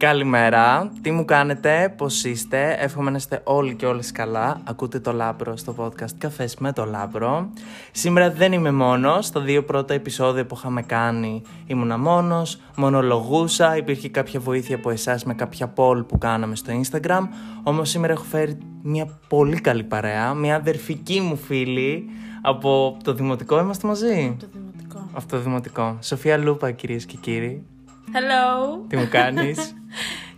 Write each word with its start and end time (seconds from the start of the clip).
Καλημέρα, 0.00 0.92
τι 1.02 1.10
μου 1.10 1.24
κάνετε, 1.24 1.94
πώς 1.96 2.24
είστε, 2.24 2.76
εύχομαι 2.78 3.10
να 3.10 3.16
είστε 3.16 3.40
όλοι 3.44 3.74
και 3.74 3.86
όλες 3.86 4.12
καλά. 4.12 4.60
Ακούτε 4.64 5.00
το 5.00 5.12
Λάμπρο 5.12 5.56
στο 5.56 5.74
podcast 5.78 6.14
Καφές 6.18 6.56
με 6.56 6.72
το 6.72 6.84
Λάμπρο. 6.84 7.50
Σήμερα 7.92 8.30
δεν 8.30 8.52
είμαι 8.52 8.70
μόνος, 8.70 9.26
στα 9.26 9.40
δύο 9.40 9.64
πρώτα 9.64 9.94
επεισόδια 9.94 10.46
που 10.46 10.54
είχαμε 10.58 10.82
κάνει 10.82 11.42
ήμουνα 11.66 11.98
μόνος, 11.98 12.60
μονολογούσα, 12.76 13.76
υπήρχε 13.76 14.08
κάποια 14.08 14.40
βοήθεια 14.40 14.76
από 14.76 14.90
εσάς 14.90 15.24
με 15.24 15.34
κάποια 15.34 15.72
poll 15.76 16.04
που 16.08 16.18
κάναμε 16.18 16.56
στο 16.56 16.72
Instagram. 16.82 17.28
Όμως 17.62 17.88
σήμερα 17.88 18.12
έχω 18.12 18.24
φέρει 18.24 18.58
μια 18.82 19.18
πολύ 19.28 19.60
καλή 19.60 19.84
παρέα, 19.84 20.34
μια 20.34 20.56
αδερφική 20.56 21.20
μου 21.20 21.36
φίλη 21.36 22.04
από 22.42 22.96
το 23.04 23.12
Δημοτικό, 23.14 23.60
είμαστε 23.60 23.86
μαζί; 23.86 24.36
Το 24.40 24.46
δημοτικό. 24.52 25.08
Από 25.12 25.28
το 25.28 25.38
Δημοτικό. 25.38 25.98
Σοφία 26.00 26.36
Λούπα 26.36 26.70
κυρίες 26.70 27.04
και 27.04 27.16
κύριοι. 27.16 27.66
Hello. 28.12 28.78
Τι 28.88 28.96
μου 28.96 29.08
κάνεις; 29.10 29.74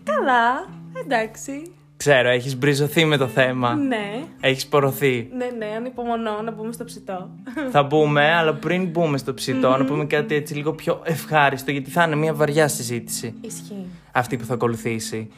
Καλά. 0.05 0.69
Εντάξει. 1.05 1.73
Ξέρω, 1.97 2.29
έχεις 2.29 2.57
μπριζωθεί 2.59 3.05
με 3.05 3.17
το 3.17 3.27
θέμα. 3.27 3.75
Ναι. 3.75 4.25
Έχεις 4.41 4.67
πορωθεί. 4.67 5.29
Ναι, 5.37 5.47
ναι, 5.59 5.75
ανυπομονώ 5.77 6.43
να 6.43 6.51
μπούμε 6.53 6.73
στο 6.73 6.85
ψητό. 6.85 7.31
Θα 7.71 7.83
μπούμε, 7.83 8.33
αλλά 8.33 8.55
πριν 8.55 8.87
μπούμε 8.89 9.19
στο 9.19 9.35
ψητό, 9.35 9.77
να 9.77 9.85
πούμε 9.85 10.05
κάτι 10.05 10.35
έτσι 10.35 10.55
λίγο 10.55 10.73
πιο 10.73 11.01
ευχάριστο, 11.05 11.71
γιατί 11.71 11.91
θα 11.91 12.05
είναι 12.05 12.17
μια 12.17 12.35
βαριά 12.35 12.69
συζήτηση 12.69 13.35
Ισχύει. 13.41 13.87
αυτή 14.13 14.37
που 14.37 14.45
θα 14.45 14.55
ακολουθήσει. 14.55 15.29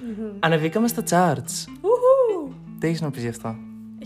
Ανεβήκαμε 0.40 0.88
στα 0.88 1.02
charts. 1.10 1.68
Ουχου. 1.80 2.52
Τι 2.78 2.86
έχεις 2.86 3.00
να 3.00 3.10
πεις 3.10 3.22
γι' 3.22 3.28
αυτό; 3.28 3.56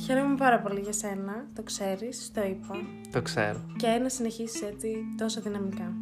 Χαίρομαι 0.05 0.35
πάρα 0.37 0.59
πολύ 0.59 0.81
για 0.81 0.93
σένα. 0.93 1.47
Το 1.55 1.63
ξέρεις, 1.63 2.31
το 2.35 2.41
είπα. 2.49 2.75
Το 3.13 3.23
ξέρω. 3.23 3.61
Και 3.77 3.87
να 4.03 4.09
συνεχίσεις 4.09 4.63
έτσι 4.63 4.97
τόσο 5.19 5.41
δυναμικά. 5.41 5.93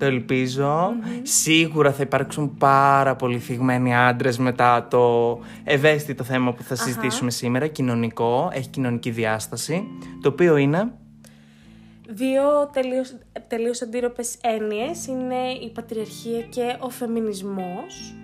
Το 0.00 0.06
ελπίζω 0.06 0.90
Σίγουρα 1.22 1.92
θα 1.92 2.02
υπάρξουν 2.02 2.56
πάρα 2.58 3.16
πολύ 3.16 3.38
θιγμένοι 3.38 3.96
άντρες 3.96 4.38
μετά 4.38 4.86
το 4.90 5.38
ευαίσθητο 5.64 6.24
θέμα 6.24 6.52
που 6.52 6.62
θα 6.62 6.74
συζητήσουμε 6.74 7.30
σήμερα. 7.30 7.66
Κοινωνικό, 7.66 8.50
έχει 8.52 8.68
κοινωνική 8.68 9.10
διάσταση. 9.10 9.84
Το 10.22 10.28
οποίο 10.28 10.56
είναι; 10.56 10.92
Δύο 12.08 12.42
τελείως, 12.72 13.14
τελείως 13.48 13.82
αντίρροπες 13.82 14.36
έννοιες 14.40 15.06
είναι 15.06 15.50
η 15.64 15.70
πατριαρχία 15.74 16.40
και 16.40 16.76
ο 16.80 16.90
φεμινισμός. 16.90 18.14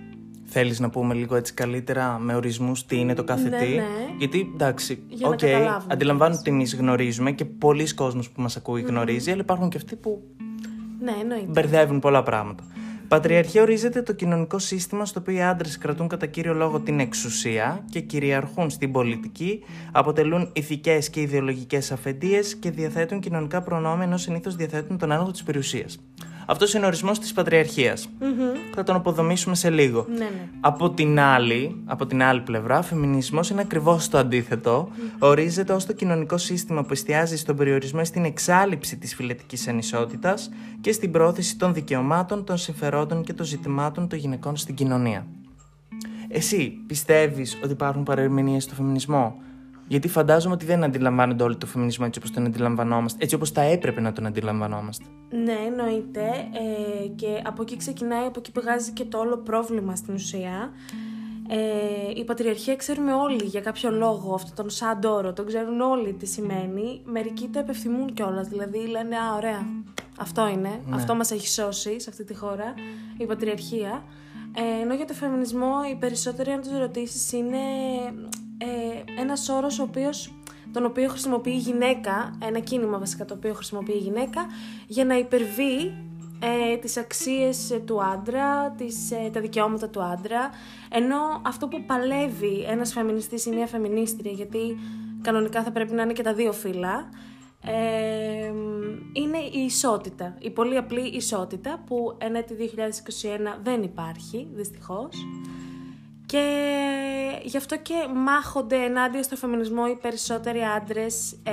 Θέλεις 0.45 0.79
να 0.79 0.89
πούμε 0.89 1.13
λίγο 1.13 1.35
έτσι 1.35 1.53
καλύτερα 1.53 2.19
με 2.19 2.35
ορισμούς 2.35 2.85
τι 2.85 2.99
είναι 2.99 3.13
το 3.13 3.23
κάθε 3.23 3.49
Ναι, 3.49 3.57
τι; 3.57 3.75
ναι. 3.75 3.85
Γιατί 4.17 4.51
εντάξει, 4.53 5.03
Για 5.09 5.27
να 5.27 5.33
οκ, 5.33 5.39
καταλάβουμε 5.39 5.93
αντιλαμβάνω 5.93 6.35
ότι 6.39 6.49
εμείς 6.49 6.65
γνωρίζουμε 6.65 7.31
και 7.31 7.45
πολλοί 7.45 7.93
κόσμος 7.93 8.29
που 8.29 8.41
μας 8.41 8.55
ακούει 8.55 8.81
γνωρίζει, 8.81 9.31
αλλά 9.31 9.41
υπάρχουν 9.41 9.69
και 9.69 9.77
αυτοί 9.77 9.95
που 9.95 10.23
Ναι, 10.99 11.13
εννοείται. 11.21 11.45
μπερδεύουν 11.51 11.99
πολλά 11.99 12.23
πράγματα. 12.23 12.63
Πατριαρχία 13.07 13.61
ορίζεται 13.61 14.01
το 14.01 14.13
κοινωνικό 14.13 14.59
σύστημα 14.59 15.05
στο 15.05 15.19
οποίο 15.19 15.33
οι 15.33 15.41
άντρες 15.41 15.77
κρατούν 15.77 16.07
κατά 16.07 16.25
κύριο 16.25 16.53
λόγο 16.53 16.79
την 16.79 16.99
εξουσία 16.99 17.85
και 17.89 17.99
κυριαρχούν 17.99 18.69
στην 18.69 18.91
πολιτική, 18.91 19.63
αποτελούν 19.91 20.49
ηθικές 20.53 21.09
και 21.09 21.21
ιδεολογικές 21.21 21.91
αφεντίες 21.91 22.55
και 22.55 22.71
διαθέτουν 22.71 23.19
κοινωνικά 23.19 23.61
προνόμια 23.61 24.03
ενώ 24.03 24.17
συνήθως 24.17 24.55
διαθέτουν 24.55 24.97
τον 24.97 25.11
έλεγχο 25.11 25.31
της 25.31 25.43
περιουσίας. 25.43 25.99
Αυτός 26.49 26.73
είναι 26.73 26.83
ο 26.83 26.87
ορισμός 26.87 27.19
της 27.19 27.33
πατριαρχίας. 27.33 28.09
Θα 28.73 28.83
τον 28.83 28.95
αποδομήσουμε 28.95 29.55
σε 29.55 29.69
λίγο. 29.69 30.05
Ναι, 30.09 30.17
ναι. 30.17 30.49
Από 30.59 30.89
την 30.89 31.19
άλλη, 31.19 31.81
από 31.85 32.05
την 32.05 32.23
άλλη 32.23 32.41
πλευρά, 32.41 32.81
φεμινισμός 32.81 33.49
είναι 33.49 33.61
ακριβώς 33.61 34.09
το 34.09 34.17
αντίθετο. 34.17 34.89
Ορίζεται 35.19 35.73
ως 35.73 35.85
το 35.85 35.93
κοινωνικό 35.93 36.37
σύστημα 36.37 36.83
που 36.83 36.93
εστιάζει 36.93 37.37
στον 37.37 37.55
περιορισμό 37.55 37.99
ή 38.03 38.05
στην 38.05 38.25
εξάλληψη 38.25 38.97
της 38.97 39.15
φυλετικής 39.15 39.67
ανισότητα 39.67 40.33
και 40.81 40.91
στην 40.91 41.11
πρόθεση 41.11 41.57
των 41.57 41.73
δικαιωμάτων, 41.73 42.43
των 42.43 42.57
συμφερόντων 42.57 43.23
και 43.23 43.33
των 43.33 43.45
ζητημάτων 43.45 44.07
των 44.07 44.19
γυναικών 44.19 44.55
στην 44.55 44.75
κοινωνία. 44.75 45.25
Εσύ 46.27 46.73
πιστεύεις 46.87 47.57
ότι 47.63 47.71
υπάρχουν 47.71 48.03
παρερμηνίες 48.03 48.63
στο 48.63 48.75
φεμινισμό, 48.75 49.35
γιατί 49.87 50.07
φαντάζομαι 50.07 50.53
ότι 50.53 50.65
δεν 50.65 50.83
αντιλαμβάνονται 50.83 51.43
όλοι 51.43 51.55
το 51.55 51.65
φεμινισμό 51.65 52.05
έτσι 52.07 52.19
όπως 52.19 52.31
τον 52.31 52.45
αντιλαμβανόμαστε, 52.45 53.23
έτσι 53.23 53.35
όπως 53.35 53.51
θα 53.51 53.61
έπρεπε 53.61 54.01
να 54.01 54.11
τον 54.13 54.25
αντιλαμβανόμαστε. 54.25 55.05
Ναι, 55.29 55.57
εννοείται. 55.67 56.21
Ε, 57.03 57.07
και 57.07 57.41
από 57.43 57.61
εκεί 57.61 57.77
ξεκινάει, 57.77 58.25
από 58.25 58.39
εκεί 58.39 58.51
πηγάζει 58.51 58.91
και 58.91 59.05
το 59.05 59.17
όλο 59.17 59.37
πρόβλημα 59.37 59.95
στην 59.95 60.13
ουσία. 60.13 60.71
Ε, 61.49 62.19
η 62.19 62.23
πατριαρχία 62.23 62.75
ξέρουμε 62.75 63.13
όλοι 63.13 63.43
για 63.43 63.61
κάποιο 63.61 63.91
λόγο 63.91 64.33
αυτόν 64.33 64.55
τον 64.55 64.69
σαν 64.69 65.03
όρο, 65.03 65.33
τον 65.33 65.45
ξέρουν 65.45 65.81
όλοι 65.81 66.13
τι 66.13 66.25
σημαίνει. 66.25 67.01
Μερικοί 67.05 67.47
το 67.47 67.59
επευθυμούν 67.59 68.13
κιόλας, 68.13 68.47
δηλαδή 68.47 68.87
λένε 68.87 69.15
Α, 69.15 69.35
ωραία, 69.35 69.65
αυτό 70.17 70.47
είναι, 70.47 70.81
αυτό 70.89 71.15
μας 71.15 71.31
έχει 71.31 71.47
σώσει 71.47 71.99
σε 71.99 72.09
αυτή 72.09 72.23
τη 72.23 72.35
χώρα, 72.35 72.73
η 73.17 73.25
πατριαρχία. 73.25 74.03
Ε, 74.55 74.81
ενώ 74.81 74.93
για 74.93 75.05
το 75.05 75.13
φεμινισμό 75.13 75.71
οι 75.91 75.95
περισσότεροι, 75.95 76.51
αν 76.51 76.61
τους 76.61 76.77
ρωτήσεις, 76.77 77.31
είναι 77.31 77.57
ε, 78.57 79.21
ένας 79.21 79.49
όρος 79.49 79.79
ο 79.79 79.83
οποίος 79.83 80.31
τον 80.71 80.85
οποίο 80.85 81.09
χρησιμοποιεί 81.09 81.51
η 81.51 81.57
γυναίκα, 81.57 82.37
ένα 82.43 82.59
κίνημα 82.59 82.97
βασικά 82.97 83.25
το 83.25 83.33
οποίο 83.33 83.53
χρησιμοποιεί 83.53 83.93
η 83.93 83.97
γυναίκα, 83.97 84.45
για 84.87 85.05
να 85.05 85.17
υπερβεί 85.17 85.93
ε, 86.39 86.77
τις 86.77 86.97
αξίες 86.97 87.71
ε, 87.71 87.79
του 87.79 88.03
άντρα, 88.03 88.69
τις, 88.69 89.11
ε, 89.11 89.29
τα 89.33 89.41
δικαιώματα 89.41 89.89
του 89.89 90.01
άντρα, 90.01 90.49
ενώ 90.89 91.41
αυτό 91.45 91.67
που 91.67 91.83
παλεύει 91.85 92.65
ένας 92.67 92.93
φεμινιστής 92.93 93.45
ή 93.45 93.49
μια 93.49 93.67
φεμινίστρια, 93.67 94.31
γιατί 94.31 94.77
κανονικά 95.21 95.63
θα 95.63 95.71
πρέπει 95.71 95.93
να 95.93 96.01
είναι 96.01 96.13
και 96.13 96.23
τα 96.23 96.33
δύο 96.33 96.51
φύλλα, 96.51 97.09
ε, 97.61 98.51
είναι 99.13 99.37
η 99.51 99.59
ισότητα, 99.65 100.35
η 100.39 100.49
πολύ 100.49 100.77
απλή 100.77 101.07
ισότητα 101.07 101.83
που 101.85 102.15
εν 102.17 102.35
έτη 102.35 102.53
2021 102.53 103.59
δεν 103.63 103.83
υπάρχει, 103.83 104.47
δυστυχώς. 104.53 105.15
Και 106.27 107.41
γι' 107.43 107.57
αυτό 107.57 107.77
και 107.77 107.93
μάχονται 108.15 108.75
ενάντια 108.75 109.23
στο 109.23 109.35
φεμινισμό 109.35 109.83
οι 109.91 109.95
περισσότεροι 110.01 110.59
άντρες 110.77 111.31
ε, 111.43 111.51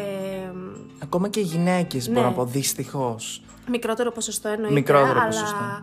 Ακόμα 1.02 1.28
και 1.28 1.40
οι 1.40 1.42
γυναίκες, 1.42 2.06
Ναι. 2.08 2.14
μπορώ 2.14 2.26
να 2.26 2.32
πω, 2.32 2.44
δυστυχώς. 2.44 3.42
Μικρότερο 3.70 4.10
ποσοστό 4.12 4.48
εννοείται. 4.48 4.74
Μικρότερο 4.74 5.20
αλλά... 5.20 5.26
ποσοστό. 5.26 5.80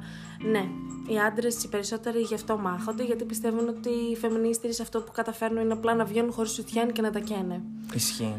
Ναι. 0.52 0.66
Οι 1.08 1.20
άντρες 1.20 1.64
οι 1.64 1.70
περισσότεροι 1.70 2.20
γι' 2.20 2.34
αυτό 2.34 2.58
μάχονται, 2.58 3.04
γιατί 3.04 3.24
πιστεύουν 3.24 3.68
ότι 3.68 3.90
οι 3.90 4.16
φεμινίστρες 4.16 4.80
αυτό 4.80 5.02
που 5.02 5.12
καταφέρνουν 5.12 5.64
είναι 5.64 5.74
απλά 5.74 5.96
να 5.96 6.04
βγαίνουν 6.06 6.32
χωρίς 6.32 6.52
σουτιέν 6.52 6.92
και 6.92 7.02
να 7.02 7.12
τα 7.12 7.20
καίνε. 7.20 7.62
Ισχύει. 7.94 8.36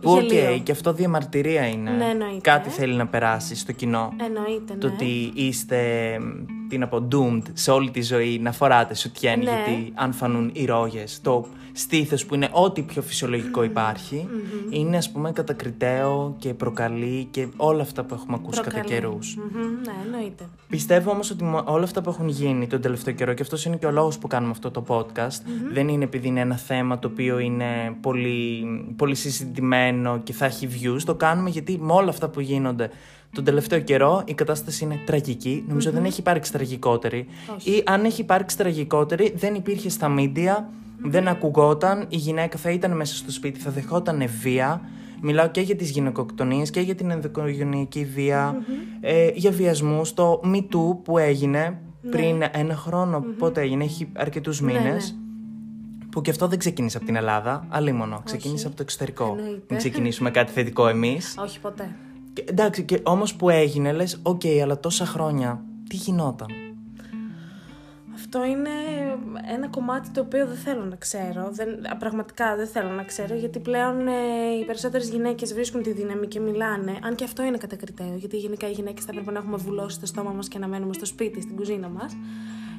Που 0.00 0.10
οκ, 0.12 0.22
Γελίο. 0.22 0.58
και 0.58 0.72
αυτό 0.72 0.92
διαμαρτυρία 0.92 1.66
είναι. 1.66 1.90
Ναι, 1.90 2.04
εννοείται. 2.04 2.40
Κάτι 2.40 2.70
θέλει 2.70 2.94
να 2.94 3.06
περάσει 3.06 3.56
στο 3.56 3.72
κοινό. 3.72 4.12
Εννοείται, 4.26 4.72
ναι. 4.72 4.78
Το 4.78 4.86
ότι 4.86 5.30
είστε, 5.34 5.78
μ, 6.20 6.68
τι 6.68 6.78
να 6.78 6.88
πω, 6.88 7.08
doomed 7.12 7.42
σε 7.52 7.70
όλη 7.70 7.90
τη 7.90 8.02
ζωή 8.02 8.38
να 8.38 8.52
φοράτε 8.52 8.94
σουτιέν, 8.94 9.38
Ναι. 9.38 9.44
γιατί 9.44 9.92
αν 9.94 10.12
φανούν 10.12 10.50
οι 10.54 10.64
ρόγες, 10.64 11.20
το 11.22 11.46
στήθος 11.72 12.26
που 12.26 12.34
είναι 12.34 12.48
ό,τι 12.52 12.82
πιο 12.82 13.02
φυσιολογικό 13.02 13.62
υπάρχει, 13.62 14.28
είναι 14.70 14.96
ας 14.96 15.10
πούμε 15.10 15.32
κατακριτέο 15.32 16.34
και 16.38 16.54
προκαλεί 16.54 17.28
και 17.30 17.46
όλα 17.56 17.82
αυτά 17.82 18.04
που 18.04 18.14
έχουμε 18.14 18.36
ακούσει 18.40 18.60
κατά 18.60 18.70
Προκαλεί. 18.70 18.94
καιρούς. 18.94 19.36
Μμμ, 19.36 19.60
ναι, 19.62 19.92
εννοείται. 20.04 20.48
Πιστεύω 20.68 21.10
όμως 21.10 21.30
ότι 21.30 21.44
μο- 21.44 21.64
όλα 21.66 21.84
αυτά 21.84 22.00
που 22.02 22.10
έχουν 22.10 22.28
γίνει 22.28 22.66
τον 22.66 22.80
τελευταίο 22.80 23.14
καιρό 23.14 23.32
και 23.34 23.42
αυτός 23.42 23.64
είναι 23.64 23.76
και 23.76 23.86
ο 23.86 23.90
λόγος 23.90 24.18
που 24.18 24.26
κάνουμε 24.26 24.50
αυτό 24.52 24.70
το 24.70 24.84
podcast 24.88 25.40
δεν 25.72 25.88
είναι 25.88 26.04
επειδή 26.04 26.28
είναι 26.28 26.40
ένα 26.40 26.56
θέμα 26.56 26.98
το 26.98 27.08
οποίο 27.08 27.38
είναι 27.38 27.96
πολύ, 28.00 28.64
πολύ 28.96 29.14
συζητημένο 29.14 30.20
και 30.24 30.32
θα 30.32 30.44
έχει 30.44 30.68
views. 30.80 31.00
Το 31.04 31.14
κάνουμε 31.14 31.50
γιατί 31.50 31.78
με 31.80 31.92
όλα 31.92 32.08
αυτά 32.10 32.28
που 32.28 32.40
γίνονται 32.40 32.90
τον 33.32 33.44
τελευταίο 33.44 33.80
καιρό 33.80 34.22
η 34.24 34.34
κατάσταση 34.34 34.84
είναι 34.84 35.00
τραγική. 35.06 35.64
Νομίζω 35.68 35.90
δεν 35.90 36.04
έχει 36.04 36.20
υπάρξει 36.20 36.52
τραγικότερη. 36.52 37.26
Ή 37.62 37.82
αν 37.86 38.04
έχει 38.04 38.20
υπάρξει 38.20 38.56
τραγικότερη 38.56 39.32
δεν 39.36 39.54
υπήρχε 39.54 39.88
στα 39.88 40.14
media, 40.18 40.64
δεν 41.04 41.28
ακουγόταν, 41.28 42.06
η 42.08 42.16
γυναίκα 42.16 42.58
θα 42.58 42.70
ήταν 42.70 42.96
μέσα 42.96 43.14
στο 43.14 43.30
σπίτι, 43.30 43.60
θα 43.60 43.70
δεχόταν 43.70 44.22
βία. 44.42 44.80
Μιλάω 45.22 45.48
και 45.48 45.60
για 45.60 45.76
τις 45.76 45.90
γυναικοκτονίες 45.90 46.70
και 46.70 46.80
για 46.80 46.94
την 46.94 47.10
ενδοκογενειακή 47.10 48.04
βία, 48.04 48.62
ε, 49.00 49.30
για 49.34 49.50
βιασμούς, 49.50 50.14
το 50.14 50.40
Me 50.44 50.58
Too 50.58 50.96
που 51.04 51.18
έγινε 51.18 51.78
πριν 52.10 52.42
ένα 52.52 52.76
χρόνο, 52.76 53.24
πότε 53.38 53.60
έγινε, 53.60 53.84
έχει 53.84 54.08
αρκετούς 54.16 54.60
Ναι, 54.60 54.72
μήνες. 54.72 55.14
Που 56.10 56.20
και 56.20 56.30
αυτό 56.30 56.48
δεν 56.48 56.58
ξεκίνησε 56.58 56.96
από 56.96 57.06
την 57.06 57.16
Ελλάδα, 57.16 57.66
αλίμονο. 57.68 58.22
Ξεκίνησε 58.24 58.66
από 58.66 58.76
το 58.76 58.82
εξωτερικό. 58.82 59.34
Εννοείται. 59.38 59.64
Μην 59.68 59.78
ξεκινήσουμε 59.78 60.30
κάτι 60.30 60.52
θετικό 60.52 60.88
εμείς. 60.88 61.34
Όχι 61.38 61.60
ποτέ. 61.60 61.96
Και, 62.32 62.44
εντάξει, 62.48 62.82
και 62.82 63.00
όμως 63.02 63.34
που 63.34 63.50
έγινε, 63.50 63.92
λες, 63.92 64.20
οκ, 64.22 64.40
αλλά 64.62 64.80
τόσα 64.80 65.06
χρόνια, 65.06 65.64
τι 65.88 65.96
γινόταν; 65.96 66.48
Αυτό 68.32 68.44
είναι 68.44 68.70
ένα 69.54 69.68
κομμάτι 69.68 70.10
το 70.10 70.20
οποίο 70.20 70.46
δεν 70.46 70.56
θέλω 70.56 70.84
να 70.84 70.96
ξέρω. 70.96 71.48
Δεν, 71.50 71.86
α, 71.86 71.96
πραγματικά 71.96 72.56
δεν 72.56 72.66
θέλω 72.66 72.90
να 72.90 73.02
ξέρω, 73.02 73.34
γιατί 73.34 73.58
πλέον 73.58 74.08
ε, 74.08 74.12
οι 74.60 74.64
περισσότερες 74.64 75.08
γυναίκες 75.08 75.54
βρίσκουν 75.54 75.82
τη 75.82 75.92
δύναμη 75.92 76.26
και 76.26 76.40
μιλάνε. 76.40 76.98
Αν 77.02 77.14
και 77.14 77.24
αυτό 77.24 77.42
είναι 77.42 77.56
κατακριτέο, 77.56 78.14
γιατί 78.16 78.36
γενικά 78.36 78.68
οι 78.68 78.72
γυναίκες 78.72 79.04
θα 79.04 79.12
πρέπει 79.12 79.32
να 79.32 79.38
έχουμε 79.38 79.56
βουλώσει 79.56 80.00
το 80.00 80.06
στόμα 80.06 80.30
μας 80.30 80.48
και 80.48 80.58
να 80.58 80.66
μένουμε 80.66 80.92
στο 80.92 81.04
σπίτι, 81.04 81.40
στην 81.40 81.56
κουζίνα 81.56 81.88
μας. 81.88 82.16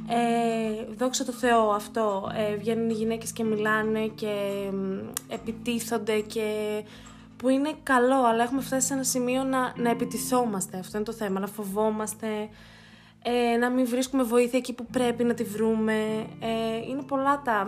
Ε, 0.08 0.94
δόξα 0.98 1.26
τω 1.26 1.32
Θεώ 1.32 1.72
αυτό. 1.72 2.32
Ε, 2.36 2.56
βγαίνουν 2.56 2.90
οι 2.90 2.94
γυναίκες 2.94 3.32
και 3.32 3.44
μιλάνε 3.44 4.08
και 4.16 4.34
μ, 4.72 5.34
επιτίθονται 5.34 6.20
και 6.20 6.44
που 7.38 7.50
είναι 7.50 7.72
καλό, 7.84 8.24
αλλά 8.26 8.44
έχουμε 8.44 8.62
φτάσει 8.62 8.88
σε 8.88 8.94
ένα 8.94 9.04
σημείο 9.04 9.44
να, 9.44 9.74
να 9.76 9.90
επιτιθόμαστε. 9.90 10.78
Αυτό 10.78 10.98
είναι 10.98 11.06
το 11.06 11.14
θέμα, 11.14 11.40
να 11.40 11.48
φοβόμαστε 11.48 12.28
ε, 13.24 13.58
να 13.58 13.70
μην 13.70 13.88
βρίσκουμε 13.88 14.24
βοήθεια 14.24 14.60
εκεί 14.60 14.74
που 14.74 14.86
πρέπει 14.86 15.24
να 15.24 15.34
τη 15.34 15.44
βρούμε. 15.44 16.28
Ε, 16.40 16.90
είναι 16.90 17.02
πολλά 17.02 17.42
τα, 17.42 17.68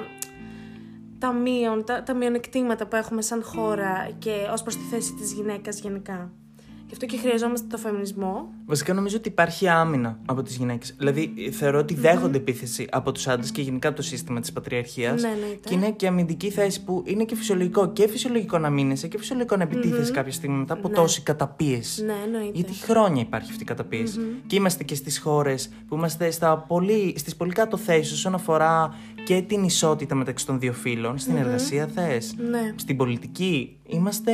τα, 1.19 1.33
μείον, 1.33 1.85
τα, 1.85 2.03
τα 2.03 2.13
μειονεκτήματα 2.13 2.87
που 2.87 2.95
έχουμε 2.95 3.21
σαν 3.21 3.43
χώρα 3.43 4.09
και 4.19 4.47
ως 4.51 4.61
προς 4.61 4.75
τη 4.75 4.83
θέση 4.83 5.13
της 5.13 5.33
γυναίκας 5.33 5.79
γενικά. 5.79 6.31
Γι' 6.95 6.99
αυτό 7.05 7.15
και 7.15 7.21
χρειαζόμαστε 7.27 7.67
το 7.69 7.77
φεμινισμό. 7.77 8.53
Βασικά 8.65 8.93
νομίζω 8.93 9.17
ότι 9.17 9.27
υπάρχει 9.27 9.67
άμυνα 9.67 10.19
από 10.25 10.41
τις 10.43 10.55
γυναίκες. 10.55 10.95
Δηλαδή 10.97 11.33
θεωρώ 11.51 11.79
ότι 11.79 11.93
δέχονται 11.93 12.37
επίθεση 12.37 12.87
από 12.91 13.11
τους 13.11 13.27
άντρες 13.27 13.51
και 13.51 13.61
γενικά 13.61 13.87
από 13.87 13.97
το 13.97 14.03
σύστημα 14.03 14.39
της 14.39 14.51
πατριαρχίας. 14.51 15.21
Ναι, 15.21 15.27
εννοείται. 15.27 15.69
και 15.69 15.73
είναι 15.73 15.91
και 15.91 16.07
αμυντική 16.07 16.49
θέση 16.49 16.83
που 16.83 17.03
είναι 17.05 17.23
και 17.23 17.35
φυσιολογικό. 17.35 17.91
Και 17.91 18.07
φυσιολογικό 18.07 18.57
να 18.57 18.69
μείνεσαι 18.69 19.07
και 19.07 19.17
φυσιολογικό 19.17 19.55
να 19.55 19.63
επιτίθεσαι 19.63 20.11
κάποια 20.11 20.31
στιγμή 20.31 20.57
μετά 20.57 20.73
από 20.73 20.87
Ναι. 20.87 20.95
τόση 20.95 21.21
καταπίεση. 21.21 22.03
Ναι, 22.05 22.13
εννοείται. 22.25 22.51
Γιατί 22.53 22.73
χρόνια 22.73 23.21
υπάρχει 23.21 23.49
αυτή 23.51 23.63
η 23.63 23.65
καταπιεση 23.65 24.19
Και 24.47 24.55
είμαστε 24.55 24.83
και 24.83 24.95
στις 24.95 25.19
χώρες 25.19 25.69
που 25.87 25.95
είμαστε 25.95 26.31
στα 26.31 26.57
πολύ, 26.57 27.13
στις 27.17 27.35
πολύ 27.35 27.51
κάτω 27.51 27.77
θέσεις 27.77 28.11
όσον 28.13 28.33
αφορά 28.33 28.95
και 29.25 29.41
την 29.47 29.63
ισότητα 29.63 30.15
μεταξύ 30.15 30.45
των 30.45 30.59
δύο 30.59 30.73
φύλων. 30.73 31.17
Στην 31.17 31.35
εργασία 31.37 31.87
θες. 31.87 32.35
Ναι. 32.49 32.73
Στην 32.75 32.97
πολιτική 32.97 33.77
είμαστε 33.85 34.31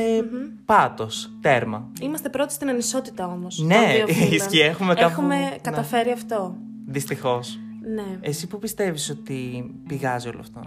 πάτος, 0.64 1.30
τέρμα. 1.40 1.88
Είμαστε 2.00 2.28
πρώτοι 2.28 2.52
στην 2.52 2.68
ανισότητα 2.68 3.26
όμως. 3.26 3.58
Ναι, 3.58 3.74
των 3.74 4.06
δύο 4.06 4.06
φύλων. 4.14 4.32
ισχύει, 4.32 4.58
έχουμε 4.60 4.94
κάπου- 4.94 5.10
Έχουμε 5.10 5.34
ναι. 5.38 5.56
καταφέρει 5.62 6.10
αυτό. 6.10 6.56
Δυστυχώς. 6.86 7.58
Ναι. 7.94 8.18
Εσύ 8.20 8.46
που 8.46 8.58
πιστεύεις 8.58 9.10
ότι 9.10 9.70
πηγάζει 9.88 10.28
όλο 10.28 10.38
αυτό; 10.40 10.60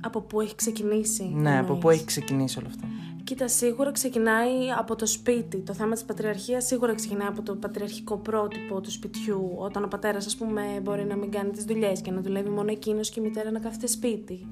Από 0.00 0.20
πού 0.20 0.40
έχει 0.40 0.54
ξεκινήσει. 0.54 1.22
Ναι, 1.34 1.58
από 1.58 1.66
πού 1.66 1.78
εννοείς; 1.78 1.96
έχει 1.96 2.04
ξεκινήσει 2.04 2.58
όλο 2.58 2.66
αυτό. 2.68 2.86
Κοίτα, 3.24 3.48
σίγουρα 3.48 3.92
ξεκινάει 3.92 4.70
από 4.78 4.96
το 4.96 5.06
σπίτι. 5.06 5.56
Το 5.56 5.74
θέμα 5.74 5.92
της 5.92 6.04
πατριαρχίας 6.04 6.64
σίγουρα 6.66 6.94
ξεκινάει 6.94 7.26
από 7.28 7.42
το 7.42 7.54
πατριαρχικό 7.54 8.16
πρότυπο 8.16 8.80
του 8.80 8.90
σπιτιού. 8.90 9.52
Όταν 9.56 9.84
ο 9.84 9.86
πατέρας, 9.86 10.26
ας 10.26 10.36
πούμε, 10.36 10.62
μπορεί 10.82 11.04
να 11.04 11.16
μην 11.16 11.30
κάνει 11.30 11.50
τις 11.50 11.64
δουλειές 11.64 12.00
και 12.00 12.10
να 12.10 12.20
δουλεύει 12.20 12.48
μόνο 12.48 12.70
εκείνος 12.70 13.10
και 13.10 13.20
η 13.20 13.22
μητέρα 13.22 13.50
να 13.50 13.58
κάθεται 13.58 13.86
σπίτι. 13.86 14.46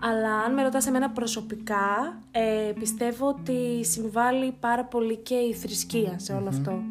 Αλλά 0.00 0.34
αν 0.38 0.54
με 0.54 0.62
ρωτάς 0.62 0.86
εμένα 0.86 1.10
προσωπικά, 1.10 2.18
ε, 2.30 2.72
πιστεύω 2.78 3.26
ότι 3.26 3.84
συμβάλλει 3.84 4.54
πάρα 4.60 4.84
πολύ 4.84 5.16
και 5.16 5.34
η 5.34 5.54
θρησκεία 5.54 6.18
σε 6.18 6.32
όλο 6.32 6.48
αυτό. 6.48 6.82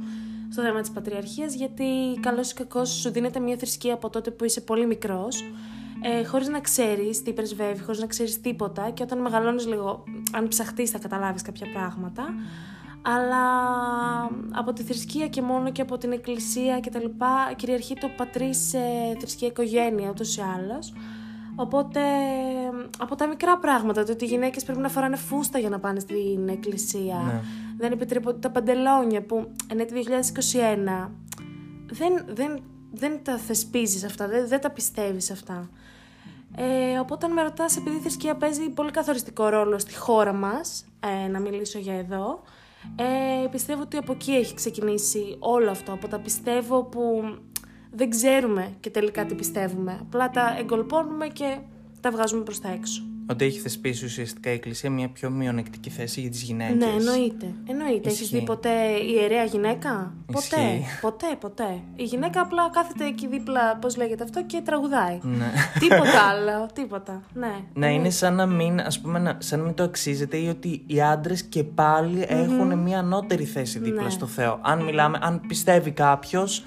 Στο 0.51 0.61
θέμα 0.61 0.81
της 0.81 0.91
πατριαρχίας, 0.91 1.53
γιατί 1.53 1.85
καλώς 2.19 2.51
ή 2.51 2.53
κακώς 2.53 2.89
σου 2.89 3.11
δίνεται 3.11 3.39
μια 3.39 3.57
θρησκεία 3.57 3.93
από 3.93 4.09
τότε 4.09 4.31
που 4.31 4.43
είσαι 4.43 4.61
πολύ 4.61 4.85
μικρός, 4.85 5.43
ε, 6.01 6.23
χωρίς 6.23 6.47
να 6.47 6.59
ξέρεις 6.59 7.23
τι 7.23 7.33
πρεσβεύει, 7.33 7.83
χωρίς 7.83 7.99
να 7.99 8.07
ξέρεις 8.07 8.41
τίποτα 8.41 8.89
και 8.89 9.03
όταν 9.03 9.21
μεγαλώνεις 9.21 9.67
λίγο, 9.67 10.03
αν 10.33 10.47
ψαχτείς 10.47 10.89
θα 10.89 10.99
καταλάβεις 10.99 11.41
κάποια 11.41 11.67
πράγματα. 11.73 12.23
Αλλά 13.01 13.43
από 14.51 14.73
τη 14.73 14.83
θρησκεία 14.83 15.27
και 15.27 15.41
μόνο 15.41 15.71
και 15.71 15.81
από 15.81 15.97
την 15.97 16.11
εκκλησία 16.11 16.79
και 16.79 16.89
τα 16.89 16.99
λοιπά 16.99 17.53
κυριαρχεί 17.55 17.93
το 17.93 18.09
πατρίς 18.17 18.73
ε, 18.73 18.79
θρησκεία 19.19 19.47
οικογένεια 19.47 20.09
ούτως 20.09 20.37
ή 20.37 20.41
άλλως. 20.55 20.93
Οπότε 21.59 22.01
από 22.97 23.15
τα 23.15 23.27
μικρά 23.27 23.57
πράγματα, 23.57 24.03
το 24.03 24.11
ότι 24.11 24.25
οι 24.25 24.27
γυναίκες 24.27 24.63
πρέπει 24.63 24.79
να 24.79 24.89
φοράνε 24.89 25.15
φούστα 25.15 25.59
για 25.59 25.69
να 25.69 25.79
πάνε 25.79 25.99
στην 25.99 26.49
εκκλησία. 26.49 27.15
Ναι. 27.25 27.41
Δεν 27.77 27.91
επιτρέπονται 27.91 28.39
τα 28.39 28.49
παντελόνια 28.49 29.21
που 29.21 29.51
εν 29.67 29.79
έτη 29.79 30.05
2021 31.05 31.09
δεν, 31.85 32.25
δεν, 32.27 32.61
δεν 32.91 33.19
τα 33.23 33.37
θεσπίζεις 33.37 34.03
αυτά, 34.03 34.27
δεν, 34.27 34.47
δεν 34.47 34.61
τα 34.61 34.69
πιστεύεις 34.69 35.31
αυτά. 35.31 35.69
Ε, 36.55 36.99
οπότε 36.99 37.25
αν 37.25 37.33
με 37.33 37.41
ρωτάς, 37.41 37.77
επειδή 37.77 37.95
η 37.95 37.99
θρησκεία 37.99 38.35
παίζει 38.35 38.69
πολύ 38.69 38.91
καθοριστικό 38.91 39.47
ρόλο 39.47 39.79
στη 39.79 39.95
χώρα 39.95 40.33
μας, 40.33 40.85
ε, 40.99 41.27
να 41.27 41.39
μιλήσω 41.39 41.79
για 41.79 41.93
εδώ, 41.93 42.41
ε, 42.95 43.47
πιστεύω 43.47 43.81
ότι 43.81 43.97
από 43.97 44.11
εκεί 44.11 44.31
έχει 44.31 44.53
ξεκινήσει 44.53 45.35
όλο 45.39 45.69
αυτό, 45.69 45.93
από 45.93 46.07
τα 46.07 46.19
πιστεύω 46.19 46.83
που 46.83 47.23
δεν 47.97 48.09
ξέρουμε 48.09 48.69
και 48.79 48.89
τελικά 48.89 49.25
τι 49.25 49.33
πιστεύουμε. 49.35 49.97
Απλά 50.01 50.29
τα 50.29 50.55
εγκολπώνουμε 50.59 51.27
και 51.27 51.57
τα 52.01 52.11
βγάζουμε 52.11 52.43
προς 52.43 52.59
τα 52.59 52.69
έξω. 52.69 53.01
Ότι 53.29 53.45
έχει 53.45 53.59
θεσπίσει 53.59 54.05
ουσιαστικά 54.05 54.49
η 54.49 54.53
Εκκλησία 54.53 54.89
μια 54.89 55.09
πιο 55.09 55.29
μειονεκτική 55.29 55.89
θέση 55.89 56.21
για 56.21 56.29
τις 56.29 56.41
γυναίκες. 56.41 56.75
Ναι, 56.75 56.85
εννοείται. 56.85 57.53
Εννοείται. 57.67 58.09
Έχεις 58.09 58.19
Ισχύει. 58.21 58.37
δει 58.37 58.45
ποτέ 58.45 58.69
ιερέα 59.11 59.43
γυναίκα; 59.43 60.13
Ποτέ. 60.25 60.39
Ισχύει. 60.61 60.85
Ποτέ, 61.01 61.25
ποτέ. 61.39 61.79
Η 61.95 62.03
γυναίκα 62.03 62.41
απλά 62.41 62.69
κάθεται 62.69 63.05
εκεί 63.05 63.27
δίπλα, 63.27 63.77
πώς 63.77 63.97
λέγεται 63.97 64.23
αυτό, 64.23 64.43
και 64.45 64.61
τραγουδάει. 64.65 65.19
Ναι. 65.21 65.51
τίποτα 65.81 66.21
άλλο. 66.29 66.67
Τίποτα. 66.73 67.21
Ναι. 67.33 67.53
Να 67.73 67.87
είναι 67.87 68.09
σαν 68.09 68.35
να 68.35 68.45
μην, 68.45 68.79
ας 68.79 69.01
πούμε, 69.01 69.19
να, 69.19 69.35
σαν 69.39 69.59
να 69.59 69.65
μην 69.65 69.73
το 69.73 69.83
αξίζεται 69.83 70.37
ή 70.37 70.47
ότι 70.47 70.83
οι 70.87 71.01
άντρες 71.01 71.43
και 71.43 71.63
πάλι 71.63 72.25
έχουν 72.27 72.77
μια 72.77 72.99
ανώτερη 72.99 73.43
θέση 73.43 73.79
δίπλα 73.79 74.03
Ναι. 74.03 74.09
στο 74.09 74.25
Θεό. 74.25 74.59
Αν 74.63 74.83
μιλάμε, 74.83 75.17
αν 75.21 75.41
πιστεύει 75.47 75.91
κάποιος 75.91 76.63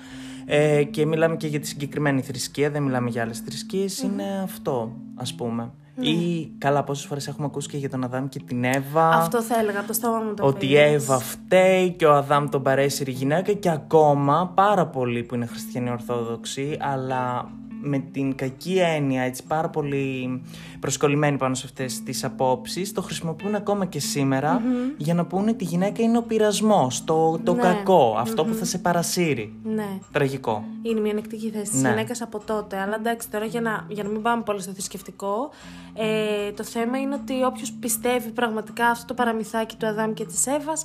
ε, 0.52 0.84
και 0.84 1.06
μιλάμε 1.06 1.36
και 1.36 1.46
για 1.46 1.60
τη 1.60 1.66
συγκεκριμένη 1.66 2.20
θρησκεία, 2.22 2.70
δεν 2.70 2.82
μιλάμε 2.82 3.10
για 3.10 3.22
άλλες 3.22 3.38
θρησκείες, 3.38 4.02
είναι 4.02 4.24
αυτό, 4.42 4.96
ας 5.14 5.34
πούμε. 5.34 5.70
Ναι. 5.94 6.08
Ή 6.08 6.52
καλά, 6.58 6.84
πόσες 6.84 7.04
φορές 7.04 7.28
έχουμε 7.28 7.46
ακούσει 7.46 7.68
και 7.68 7.76
για 7.76 7.90
τον 7.90 8.04
Αδάμ 8.04 8.28
και 8.28 8.40
την 8.46 8.64
Εύα. 8.64 9.08
Αυτό 9.08 9.42
θα 9.42 9.58
έλεγα 9.58 9.78
από 9.78 9.86
το 9.86 9.92
στόμα 9.92 10.18
μου 10.18 10.34
το 10.34 10.46
Ότι 10.46 10.66
η 10.66 10.68
πήρες. 10.68 10.92
Εύα 10.92 11.18
φταίει 11.18 11.90
και 11.92 12.06
ο 12.06 12.14
Αδάμ 12.14 12.48
τον 12.48 12.62
παρέσυρε 12.62 13.10
η 13.10 13.14
γυναίκα 13.14 13.52
και 13.52 13.70
ακόμα 13.70 14.52
πάρα 14.54 14.86
πολλοί 14.86 15.22
που 15.22 15.34
είναι 15.34 15.46
χριστιανοί 15.46 15.90
ορθόδοξοι 15.90 16.76
αλλά 16.80 17.50
με 17.82 17.98
την 17.98 18.34
κακή 18.34 18.78
έννοια, 18.78 19.22
έτσι 19.22 19.42
πάρα 19.46 19.68
πολύ 19.68 20.42
προσκολλημένοι 20.80 21.36
πάνω 21.36 21.54
σε 21.54 21.62
αυτές 21.66 22.02
τις 22.02 22.24
απόψεις, 22.24 22.92
το 22.92 23.02
χρησιμοποιούν 23.02 23.54
ακόμα 23.54 23.84
και 23.86 24.00
σημερα 24.00 24.62
για 24.96 25.14
να 25.14 25.24
πούνε 25.26 25.50
ότι 25.50 25.64
η 25.64 25.66
γυναίκα 25.66 26.02
είναι 26.02 26.18
ο 26.18 26.22
πειρασμός, 26.22 27.04
το, 27.04 27.38
το 27.44 27.54
Ναι. 27.54 27.62
κακό, 27.62 28.14
αυτό 28.18 28.44
που 28.44 28.54
θα 28.54 28.64
σε 28.64 28.78
παρασύρει. 28.78 29.52
Ναι. 29.64 29.86
Τραγικό. 30.12 30.64
Είναι 30.82 31.00
μια 31.00 31.12
ανεκτική 31.12 31.50
θέση 31.50 31.70
της 31.70 31.82
Ναι. 31.82 31.88
γυναίκας 31.88 32.22
από 32.22 32.38
τότε. 32.46 32.76
Αλλά 32.80 32.94
εντάξει, 32.94 33.30
τώρα 33.30 33.44
για 33.44 33.60
να, 33.60 33.84
για 33.88 34.02
να 34.02 34.08
μην 34.08 34.22
πάμε 34.22 34.42
πολύ 34.42 34.60
στο 34.62 34.72
θρησκευτικό, 34.72 35.50
ε, 35.94 36.52
το 36.52 36.64
θέμα 36.64 36.98
είναι 36.98 37.14
ότι 37.14 37.42
όποιος 37.44 37.72
πιστεύει 37.80 38.30
πραγματικά 38.30 38.86
αυτό 38.86 39.04
το 39.06 39.14
παραμυθάκι 39.14 39.76
του 39.76 39.86
Αδάμ 39.86 40.12
και 40.12 40.24
της 40.24 40.46
Εύας, 40.46 40.84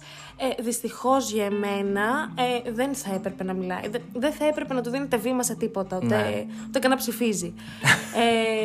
ε, 0.57 0.63
δυστυχώς 0.63 1.31
για 1.31 1.45
εμένα 1.45 2.31
ε, 2.65 2.71
δεν 2.71 2.93
θα 2.95 3.13
έπρεπε 3.15 3.43
να 3.43 3.53
μιλάει. 3.53 3.87
Δε- 3.91 3.99
δεν 4.13 4.31
θα 4.31 4.45
έπρεπε 4.45 4.73
να 4.73 4.81
του 4.81 4.89
δίνετε 4.89 5.17
βήμα 5.17 5.43
σε 5.43 5.55
τίποτα, 5.55 5.97
ούτε, 6.03 6.15
Ναι. 6.15 6.45
ούτε 6.67 6.79
καν 6.87 6.97
να 6.97 7.03
ψηφίζει. 7.03 7.53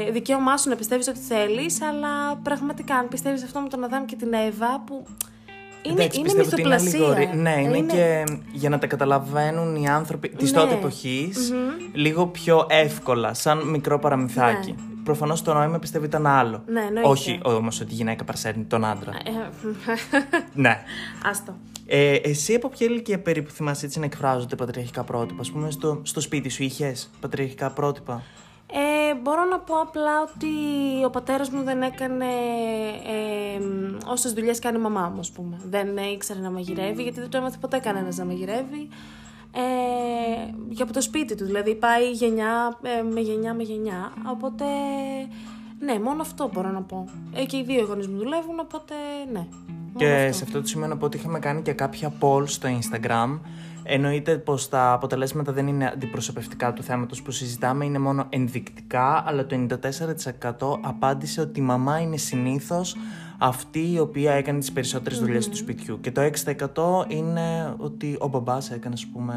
ε, 0.07 0.11
δικαίωμά 0.11 0.57
σου 0.57 0.69
να 0.69 0.77
πιστεύεις 0.77 1.09
ό,τι 1.09 1.19
θέλεις, 1.19 1.83
αλλά 1.83 2.37
πραγματικά 2.43 2.95
αν 2.95 3.09
πιστεύεις 3.09 3.43
αυτό 3.43 3.61
με 3.61 3.69
τον 3.69 3.85
Αδάμ 3.85 4.05
και 4.05 4.17
την 4.17 4.33
Εύα, 4.33 4.83
που. 4.87 5.05
Είναι, 5.83 5.95
Εντάξει, 6.03 6.19
είναι 6.21 6.29
πιστεύω 6.33 6.49
ότι 6.53 6.61
είναι 6.63 6.75
μυθοπλασία. 6.75 7.07
αλληγορία. 7.07 7.35
Ναι, 7.43 7.61
είναι, 7.63 7.77
Είναι- 7.77 7.93
και 7.93 8.25
για 8.53 8.69
να 8.69 8.79
τα 8.79 8.87
καταλαβαίνουν 8.87 9.77
οι 9.77 9.89
άνθρωποι 9.89 10.29
της 10.29 10.53
Ναι. 10.53 10.59
τότε 10.59 10.75
εποχής 10.75 11.53
λίγο 11.93 12.27
πιο 12.27 12.67
εύκολα, 12.69 13.35
σαν 13.35 13.59
μικρό 13.69 13.99
παραμυθάκι. 13.99 14.71
Ναι. 14.71 15.03
Προφανώς 15.05 15.43
το 15.43 15.55
νόημα 15.55 15.79
πιστεύω 15.79 16.05
ήταν 16.05 16.27
άλλο. 16.27 16.63
Ναι, 16.67 16.81
εννοείται. 16.81 17.09
Όχι 17.09 17.41
όμως 17.43 17.81
ότι 17.81 17.93
η 17.93 17.95
γυναίκα 17.95 18.25
παρσέρνει 18.25 18.65
τον 18.65 18.85
άντρα. 18.85 19.13
Ε, 19.25 19.31
ναι. 20.63 20.83
Άστο. 21.31 21.57
Ε, 21.93 22.15
εσύ 22.15 22.55
από 22.55 22.69
ποια 22.69 22.87
ηλικία 22.87 23.19
περίπου 23.21 23.51
θυμάσαι 23.51 23.87
έτσι 23.87 23.99
να 23.99 24.05
εκφράζονται 24.05 24.57
πατριαρχικά 24.57 25.05
πρότυπα, 25.05 25.41
ας 25.41 25.51
πούμε, 25.51 25.71
στο, 25.71 26.01
στο 26.03 26.21
σπίτι 26.21 26.49
σου 26.49 26.63
είχες 26.63 27.11
πατριαρχικά 27.21 27.71
πρότυπα; 27.71 28.23
Ε, 28.73 29.15
μπορώ 29.15 29.45
να 29.45 29.59
πω 29.59 29.75
απλά 29.81 30.23
ότι 30.23 30.47
ο 31.05 31.11
πατέρας 31.11 31.51
μου 31.51 31.63
δεν 31.63 31.83
έκανε 31.83 32.25
ε, 33.07 33.61
όσες 34.07 34.33
δουλειές 34.33 34.59
κάνει 34.59 34.79
η 34.79 34.81
μαμά 34.81 35.09
μου, 35.15 35.19
ας 35.21 35.31
πούμε. 35.31 35.61
Δεν 35.65 35.97
ε, 35.97 36.11
ήξερε 36.11 36.41
να 36.41 36.51
μαγειρεύει, 36.51 37.03
γιατί 37.03 37.21
δεν 37.21 37.29
το 37.29 37.39
έμαθε 37.39 37.57
ποτέ 37.61 37.79
κανένας 37.79 38.17
να 38.17 38.25
μαγειρεύει. 38.25 38.89
Ε, 39.55 40.75
και 40.75 40.83
από 40.83 40.93
το 40.93 41.01
σπίτι 41.01 41.35
του, 41.35 41.45
δηλαδή 41.45 41.75
πάει 41.75 42.11
γενιά 42.11 42.79
ε, 42.83 43.03
με 43.03 43.21
γενιά 43.21 43.55
με 43.55 43.63
γενιά. 43.63 44.13
Οπότε, 44.27 44.65
ναι, 45.85 45.99
μόνο 45.99 46.23
αυτό 46.23 46.51
μπορώ 46.53 46.71
να 46.71 46.83
πω. 46.83 47.09
Ε, 47.33 47.45
και 47.45 47.57
οι 47.57 47.63
δύο 47.63 47.85
γονείς 47.85 48.09
μου 48.09 48.17
δουλεύουν, 48.17 48.59
οπότε 48.61 48.95
ναι. 49.33 49.47
μόνο 49.69 49.97
Και 49.97 50.07
αυτό. 50.07 50.37
σε 50.37 50.45
αυτό 50.45 50.61
το 50.61 50.67
σημείο 50.67 50.87
να 50.87 50.97
πω 50.97 51.07
ότι 51.07 51.17
είχαμε 51.17 51.39
κάνει 51.39 51.63
και 51.63 51.73
κάποια 51.73 52.13
polls 52.21 52.49
στο 52.49 52.69
Instagram. 52.69 53.39
Εννοείται 53.83 54.37
πως 54.37 54.69
τα 54.69 54.93
αποτελέσματα 54.93 55.53
δεν 55.53 55.67
είναι 55.67 55.87
αντιπροσωπευτικά 55.87 56.73
του 56.73 56.83
θέματος 56.83 57.23
που 57.23 57.31
συζητάμε, 57.31 57.85
είναι 57.85 57.99
μόνο 57.99 58.27
ενδεικτικά, 58.29 59.23
αλλά 59.27 59.47
το 59.47 59.57
94% 59.57 60.79
απάντησε 60.81 61.41
ότι 61.41 61.61
η 61.61 61.63
μαμά 61.63 62.01
είναι 62.01 62.17
συνήθως 62.17 62.97
αυτή 63.43 63.93
η 63.93 63.99
οποία 63.99 64.33
έκανε 64.33 64.59
τις 64.59 64.73
περισσότερες 64.73 65.19
δουλειές 65.19 65.49
του 65.49 65.57
σπιτιού. 65.57 66.01
Και 66.01 66.11
το 66.13 66.21
6% 66.21 67.07
είναι 67.09 67.75
ότι 67.77 68.17
ο 68.21 68.29
μπαμπάς 68.29 68.71
έκανε, 68.71 68.95
ας 68.95 69.07
πούμε, 69.07 69.35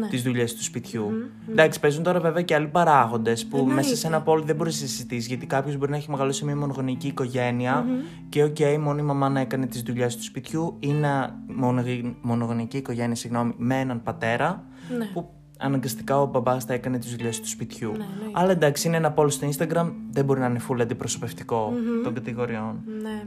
Ναι. 0.00 0.08
τις 0.08 0.22
δουλειές 0.22 0.54
του 0.54 0.62
σπιτιού. 0.62 1.10
Εντάξει, 1.50 1.80
παίζουν 1.80 2.02
τώρα 2.02 2.20
βέβαια 2.20 2.42
και 2.42 2.54
άλλοι 2.54 2.66
παράγοντες 2.66 3.46
που 3.46 3.56
Εννοείται. 3.56 3.74
μέσα 3.82 3.96
σε 3.96 4.06
ένα 4.06 4.22
poll 4.22 4.42
δεν 4.44 4.56
μπορείς 4.56 4.80
να 4.80 4.86
συζητήσεις. 4.86 5.26
Γιατί 5.26 5.46
κάποιος 5.46 5.76
μπορεί 5.76 5.90
να 5.90 5.96
έχει 5.96 6.10
μεγαλώσει 6.10 6.38
σε 6.38 6.44
μια 6.44 6.56
μονογονική 6.56 7.06
οικογένεια 7.06 7.84
και, 8.28 8.42
οκ, 8.42 8.56
μόνο 8.80 8.98
η 8.98 9.02
μαμά 9.02 9.28
να 9.28 9.40
έκανε 9.40 9.66
τις 9.66 9.82
δουλειές 9.82 10.16
του 10.16 10.22
σπιτιού 10.22 10.76
ή 10.80 10.88
να 10.92 11.42
μονογ- 11.46 12.14
μονογονική 12.22 12.76
οικογένεια, 12.76 13.14
συγγνώμη, 13.14 13.54
με 13.56 13.80
έναν 13.80 14.02
πατέρα 14.02 14.64
Ναι. 14.98 15.04
που 15.04 15.30
αναγκαστικά 15.62 16.20
ο 16.20 16.26
μπαμπάς 16.26 16.64
θα 16.64 16.74
έκανε 16.74 16.98
τις 16.98 17.10
δουλειές 17.16 17.40
του 17.40 17.48
σπιτιού. 17.48 17.88
Ναι, 17.88 18.04
εννοείται. 18.12 18.40
Αλλά 18.40 18.50
εντάξει, 18.50 18.86
είναι 18.88 18.96
ένα 18.96 19.14
poll 19.16 19.30
στο 19.30 19.48
Instagram, 19.48 19.92
δεν 20.10 20.24
μπορεί 20.24 20.40
να 20.40 20.46
είναι 20.46 20.60
full 20.68 20.80
αντιπροσωπευτικό 20.80 21.72
των 22.04 22.14
κατηγοριών. 22.14 22.80
Ναι. 23.02 23.24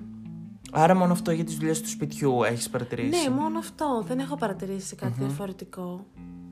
Άρα 0.71 0.95
μόνο 0.95 1.11
αυτό 1.11 1.31
για 1.31 1.43
τις 1.43 1.55
δουλειές 1.55 1.81
του 1.81 1.89
σπιτιού 1.89 2.43
έχεις 2.43 2.69
παρατηρήσει. 2.69 3.29
Ναι, 3.29 3.35
μόνο 3.35 3.59
αυτό. 3.59 4.03
Δεν 4.07 4.19
έχω 4.19 4.35
παρατηρήσει 4.35 4.95
κάτι 4.95 5.13
διαφορετικό. 5.19 6.05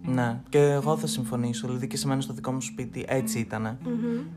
Ναι, 0.05 0.39
και 0.50 0.60
εγώ 0.60 0.98
θα 0.98 1.07
συμφωνήσω. 1.07 1.67
Δηλαδή 1.67 1.88
και 1.88 1.98
σε 1.98 2.07
μένα 2.07 2.22
στο 2.22 2.33
δικό 2.33 2.51
μου 2.51 2.62
σπίτι 2.62 3.05
έτσι 3.07 3.39
ήταν. 3.39 3.77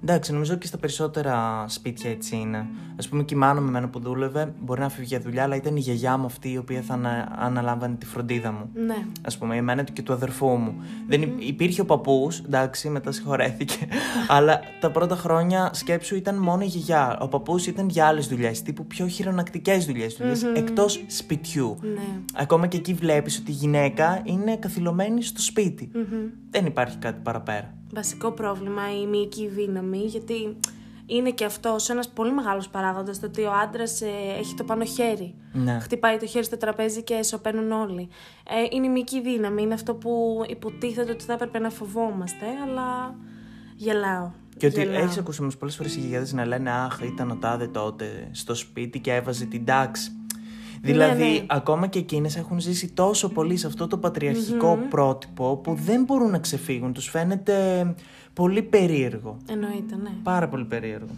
Εντάξει, 0.02 0.32
νομίζω 0.32 0.54
και 0.56 0.66
στα 0.66 0.78
περισσότερα 0.78 1.64
σπίτια 1.68 2.10
έτσι 2.10 2.36
είναι. 2.36 2.58
Α 3.04 3.08
πούμε, 3.08 3.22
και 3.22 3.34
η 3.34 3.36
μάνα 3.36 3.60
με 3.60 3.70
μένα 3.70 3.88
που 3.88 3.98
δούλευε 4.00 4.52
μπορεί 4.60 4.80
να 4.80 4.88
φύγει 4.88 5.06
για 5.06 5.20
δουλειά, 5.20 5.42
αλλά 5.42 5.56
ήταν 5.56 5.76
η 5.76 5.80
γιαγιά 5.80 6.16
μου 6.16 6.24
αυτή 6.26 6.50
η 6.52 6.56
οποία 6.56 6.80
θα 6.82 6.94
ανα- 6.94 7.32
αναλάμβανε 7.38 7.94
τη 7.94 8.06
φροντίδα 8.06 8.52
μου. 8.52 8.70
Ναι. 8.86 8.94
Α 9.34 9.38
πούμε, 9.38 9.56
εμένα 9.56 9.82
και 9.82 10.02
του 10.02 10.12
αδερφού 10.12 10.46
μου. 10.48 10.74
Δεν 11.08 11.22
υ- 11.22 11.42
υπήρχε 11.48 11.80
ο 11.80 11.84
παππούς, 11.84 12.38
εντάξει, 12.38 12.88
μετά 12.88 13.12
συγχωρέθηκε. 13.12 13.86
αλλά 14.36 14.60
τα 14.80 14.90
πρώτα 14.90 15.16
χρόνια 15.16 15.70
σκέψου 15.72 16.16
ήταν 16.16 16.36
μόνο 16.36 16.62
η 16.62 16.66
γιαγιά. 16.66 17.18
Ο 17.20 17.28
παππούς 17.28 17.66
ήταν 17.66 17.88
για 17.88 18.06
άλλες 18.06 18.26
δουλειές, 18.26 18.62
τύπου 18.62 18.86
πιο 18.86 19.06
χειρονακτικές 19.06 19.86
δουλειές, 19.86 20.18
εκτός 20.54 21.04
σπιτιού. 21.06 21.76
Ναι. 21.82 22.00
Ακόμα 22.34 22.66
και 22.66 22.76
εκεί 22.76 22.94
βλέπεις 22.94 23.38
ότι 23.38 23.50
η 23.50 23.54
γυναίκα 23.54 24.20
είναι 24.24 24.56
καθυλωμένη 24.56 25.22
στο 25.22 25.40
σπιτι 25.56 25.90
Δεν 26.50 26.66
υπάρχει 26.66 26.96
κάτι 26.98 27.20
παραπέρα. 27.22 27.74
Βασικό 27.94 28.32
πρόβλημα 28.32 28.82
η 29.02 29.06
μυϊκή 29.06 29.48
δύναμη, 29.48 29.98
γιατί 29.98 30.56
είναι 31.06 31.30
και 31.30 31.44
αυτό 31.44 31.76
ένας 31.88 32.08
πολύ 32.08 32.32
μεγάλος 32.32 32.68
παράγοντας 32.68 33.20
το 33.20 33.26
ότι 33.26 33.42
ο 33.42 33.52
άντρας 33.52 34.02
έχει 34.38 34.54
το 34.54 34.64
πάνω 34.64 34.84
χέρι. 34.84 35.34
Ναι. 35.52 35.78
Χτυπάει 35.78 36.16
το 36.16 36.26
χέρι 36.26 36.44
στο 36.44 36.56
τραπέζι 36.56 37.02
και 37.02 37.22
σωπαίνουν 37.22 37.72
όλοι. 37.72 38.08
Ε, 38.48 38.76
είναι 38.76 38.86
η 38.86 38.90
μυϊκή 38.90 39.20
δύναμη, 39.20 39.62
είναι 39.62 39.74
αυτό 39.74 39.94
που 39.94 40.42
υποτίθεται 40.48 41.10
ότι 41.12 41.24
θα 41.24 41.32
έπρεπε 41.32 41.58
να 41.58 41.70
φοβόμαστε, 41.70 42.46
αλλά 42.64 43.14
γελάω. 43.76 44.30
Και 44.56 44.66
ότι 44.66 44.80
Γελάω. 44.80 45.02
έχεις 45.02 45.18
ακούσει 45.18 45.40
όμως 45.40 45.56
πολλές 45.56 45.76
φορές 45.76 45.96
οι 45.96 45.98
γιαγιάδες 45.98 46.32
να 46.32 46.46
λένε 46.46 46.70
Αχ, 46.70 47.00
ήταν 47.00 47.30
ο 47.30 47.36
τάδε 47.36 47.66
τότε 47.66 48.28
στο 48.32 48.54
σπίτι 48.54 49.00
και 49.00 49.14
έβαζε 49.14 49.44
την 49.44 49.64
τάξη. 49.64 50.10
Δηλαδή, 50.92 51.24
ναι. 51.24 51.44
ακόμα 51.46 51.86
και 51.86 51.98
εκείνες 51.98 52.36
έχουν 52.36 52.60
ζήσει 52.60 52.88
τόσο 52.88 53.28
πολύ 53.28 53.56
σε 53.56 53.66
αυτό 53.66 53.86
το 53.86 53.98
πατριαρχικο 53.98 54.78
πρότυπο 54.90 55.56
που 55.56 55.74
δεν 55.74 56.04
μπορούν 56.04 56.30
να 56.30 56.38
ξεφύγουν. 56.38 56.92
Τους 56.92 57.08
φαίνεται 57.08 57.54
πολύ 58.32 58.62
περίεργο. 58.62 59.36
Εννοείται, 59.50 59.96
ναι. 60.02 60.10
Πάρα 60.22 60.48
πολύ 60.48 60.64
περίεργο. 60.64 61.10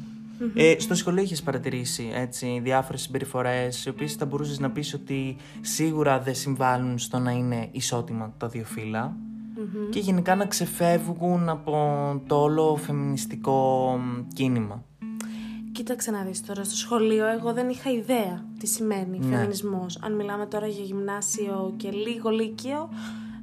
Ε, 0.55 0.75
στο 0.79 0.95
σχολείο 0.95 1.23
είχες 1.23 1.43
παρατηρήσει 1.43 2.11
έτσι, 2.15 2.61
διάφορες 2.63 3.01
συμπεριφορές 3.01 3.85
οι 3.85 3.89
οποίες 3.89 4.15
θα 4.15 4.27
μπορούσες 4.27 4.59
να 4.59 4.71
πεις 4.71 4.95
ότι 4.95 5.37
σίγουρα 5.61 6.21
δεν 6.21 6.35
συμβάλλουν 6.35 6.99
στο 6.99 7.19
να 7.19 7.31
είναι 7.31 7.69
ισότιμα 7.71 8.35
τα 8.39 8.49
δύο 8.49 8.65
φύλλα 8.65 9.17
και 9.91 9.99
γενικά 9.99 10.35
να 10.35 10.47
ξεφεύγουν 10.47 11.49
από 11.49 11.77
το 12.27 12.43
όλο 12.43 12.77
φεμινιστικό 12.77 13.97
μ, 14.01 14.33
κίνημα. 14.33 14.85
Κοίταξε 15.79 16.11
να 16.11 16.23
δεις 16.23 16.43
τώρα, 16.47 16.65
στο 16.65 16.77
σχολείο 16.77 17.27
εγώ 17.27 17.53
δεν 17.53 17.69
είχα 17.69 17.91
ιδέα 17.91 18.45
τι 18.59 18.67
σημαίνει 18.67 19.19
Ναι. 19.19 19.37
φεμινισμός. 19.37 19.99
Αν 20.03 20.13
μιλάμε 20.13 20.47
τώρα 20.47 20.67
για 20.67 20.85
γυμνάσιο 20.85 21.75
και 21.77 21.91
λίγο 21.91 22.31
λύκειο, 22.31 22.89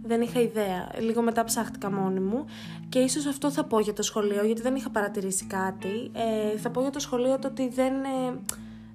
δεν 0.04 0.22
είχα 0.22 0.42
ιδέα. 0.42 0.90
Λίγο 1.00 1.22
μετά 1.22 1.44
ψάχτηκα 1.44 1.92
μόνη 1.92 2.20
μου 2.20 2.46
και 2.90 3.00
ίσως 3.00 3.26
αυτό 3.26 3.52
θα 3.52 3.64
πω 3.64 3.80
για 3.80 3.94
το 3.94 4.02
σχολείο, 4.02 4.46
γιατί 4.46 4.62
δεν 4.62 4.76
είχα 4.76 4.90
παρατηρήσει 4.90 5.46
κάτι. 5.46 6.12
Ε, 6.14 6.58
θα 6.58 6.70
πω 6.70 6.82
για 6.82 6.90
το 6.90 7.00
σχολείο 7.00 7.40
το 7.40 7.48
ότι 7.48 7.70
δεν, 7.70 7.94
ε, 8.04 8.40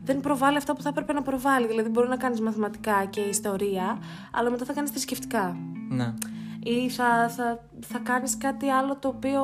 δεν 0.05 0.21
προβάλλει 0.21 0.57
αυτά 0.57 0.75
που 0.75 0.83
θα 0.83 0.89
έπρεπε 0.89 1.13
να 1.13 1.23
προβάλλει. 1.23 1.67
Δηλαδή 1.67 1.89
μπορεί 1.89 2.09
να 2.09 2.17
κάνεις 2.17 2.41
μαθηματικά 2.41 3.05
και 3.05 3.21
ιστορία, 3.21 3.99
αλλά 4.33 4.51
μετά 4.51 4.65
θα 4.65 4.73
κάνεις 4.73 4.91
θρησκευτικά. 4.91 5.57
Ναι. 5.89 6.15
Ή 6.63 6.89
θα, 6.91 7.29
θα, 7.29 7.65
θα 7.81 7.99
κάνεις 7.99 8.37
κάτι 8.37 8.69
άλλο 8.69 8.97
το 8.97 9.09
οποίο 9.09 9.43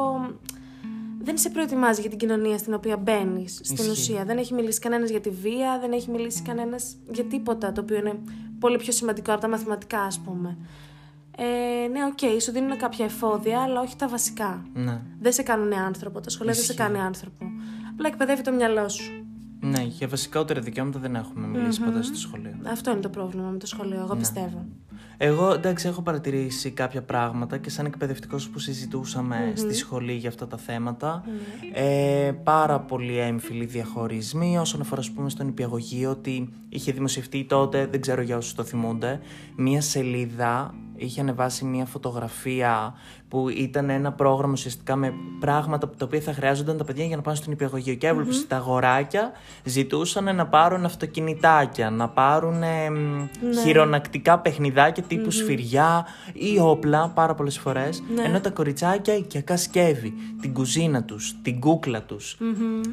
δεν 1.26 1.38
σε 1.38 1.50
προετοιμάζει 1.50 2.00
για 2.00 2.11
την 2.11 2.18
κοινωνία 2.18 2.59
στην 2.59 2.75
οποία 2.75 2.97
μπαίνεις. 2.97 3.61
Στην 3.62 3.75
Ισχύει. 3.75 3.90
ουσία. 3.90 4.25
Δεν 4.25 4.38
έχει 4.38 4.54
μιλήσει 4.54 4.80
κανένας 4.80 5.11
για 5.11 5.21
τη 5.21 5.30
βία, 5.30 5.78
δεν 5.80 5.92
έχει 5.92 6.11
μιλήσει 6.11 6.42
κανένας 6.42 6.97
για 7.12 7.25
τίποτα 7.25 7.73
το 7.73 7.80
οποίο 7.80 7.97
είναι 7.97 8.18
πολύ 8.59 8.76
πιο 8.76 8.92
σημαντικό 8.92 9.33
από 9.33 9.40
τα 9.40 9.49
μαθηματικά, 9.49 10.00
ας 10.00 10.18
πούμε. 10.18 10.56
Ε, 11.38 11.88
ναι, 11.88 12.04
οκ, 12.04 12.40
σου 12.40 12.52
δίνουν 12.52 12.76
κάποια 12.78 13.04
εφόδια, 13.04 13.61
αλλά 13.61 13.80
όχι 13.80 13.97
τα 13.97 14.09
βασικά. 14.09 14.66
Ναι. 14.75 15.00
Δεν 15.21 15.33
σε 15.33 15.42
κάνουν 15.42 15.73
άνθρωπο. 15.73 16.21
Τα 16.21 16.30
σχολεία 16.30 16.52
δεν 16.52 16.64
σε 16.64 16.75
κάνει 16.75 16.99
άνθρωπο. 16.99 17.45
Απλά 17.92 18.09
εκπαιδεύει 18.09 18.42
το 18.42 18.52
μυαλό 18.52 18.88
σου. 18.88 19.25
Ναι, 19.70 19.82
για 19.82 20.08
βασικότερα 20.08 20.61
δικαιώματα 20.61 20.99
δεν 20.99 21.14
έχουμε 21.14 21.46
μιλήσει 21.46 21.80
ποτέ 21.80 22.02
στο 22.02 22.16
σχολείο. 22.16 22.54
Αυτό 22.66 22.90
είναι 22.90 23.00
το 23.00 23.08
πρόβλημα 23.08 23.49
με 23.49 23.58
το 23.58 23.66
σχολείο, 23.66 23.96
Ναι. 23.96 24.02
εγώ 24.02 24.16
πιστεύω. 24.16 24.64
Εγώ 25.18 25.52
εντάξει 25.52 25.88
έχω 25.88 26.02
παρατηρήσει 26.02 26.70
κάποια 26.70 27.02
πράγματα 27.02 27.58
και 27.58 27.70
σαν 27.70 27.87
εκπαιδευτικός 27.87 28.49
που 28.49 28.58
συζητούσαμε 28.59 29.52
στη 29.54 29.75
σχολή 29.75 30.12
για 30.12 30.28
αυτά 30.28 30.46
τα 30.46 30.56
θέματα 30.56 31.25
ε, 31.73 32.32
πάρα 32.42 32.80
πολύ 32.80 33.18
έμφυλοι 33.18 33.64
διαχωρισμοί 33.64 34.58
όσον 34.58 34.80
αφορά 34.80 35.00
ας 35.00 35.11
πούμε 35.11 35.30
στον 35.30 35.49
υπηαγωγείο 35.49 36.11
ότι 36.11 36.49
είχε 36.68 36.92
δημοσιευτεί 36.92 37.44
τότε, 37.44 37.87
δεν 37.87 38.00
ξέρω 38.00 38.23
για 38.23 38.37
όσους 38.37 38.54
το 38.54 38.64
θυμούνται 38.64 39.20
μία 39.56 39.80
σελίδα 39.80 40.75
είχε 40.97 41.21
ανεβάσει 41.21 41.65
μία 41.65 41.85
φωτογραφία 41.85 42.95
που 43.29 43.49
ήταν 43.49 43.91
ένα 43.91 44.12
πρόγραμμα 44.12 44.53
ουσιαστικά 44.53 44.97
με 44.97 45.12
πράγματα 45.41 45.88
τα 45.88 46.05
οποία 46.05 46.21
θα 46.21 46.33
χρειάζονταν 46.33 46.76
τα 46.76 46.85
παιδιά 46.85 47.05
για 47.05 47.17
να 47.17 47.23
πάνε 47.23 47.37
στον 47.37 47.53
υπηαγωγείο 47.53 47.95
και 47.95 48.07
έβλεπε 48.07 48.31
τα 48.49 48.57
αγοράκια 48.57 49.33
ζητούσαν 49.65 50.37
να 50.37 50.47
πάρουν 50.47 50.85
αυτοκινητάκια, 50.85 51.91
να 51.91 52.09
πάρουν 52.09 52.62
ε, 52.62 52.91
μ, 52.91 53.29
χειρονακτικά 53.62 54.38
παιχνιδάκια 54.38 55.03
τύπου 55.03 55.31
σφυριά 55.31 56.07
ή 56.33 56.59
όπλα 56.59 57.09
πάρα 57.09 57.35
πολλές 57.35 57.59
φορές. 57.59 58.03
Ενώ 58.25 58.41
τα 58.41 58.50
κοριτσάκια 58.50 59.15
οικιακά 59.17 59.57
σκεύη, 59.57 60.15
την 60.41 60.53
κουζίνα 60.53 61.03
τους, 61.03 61.35
την 61.43 61.61
κούκλα 61.61 62.03
τους. 62.03 62.37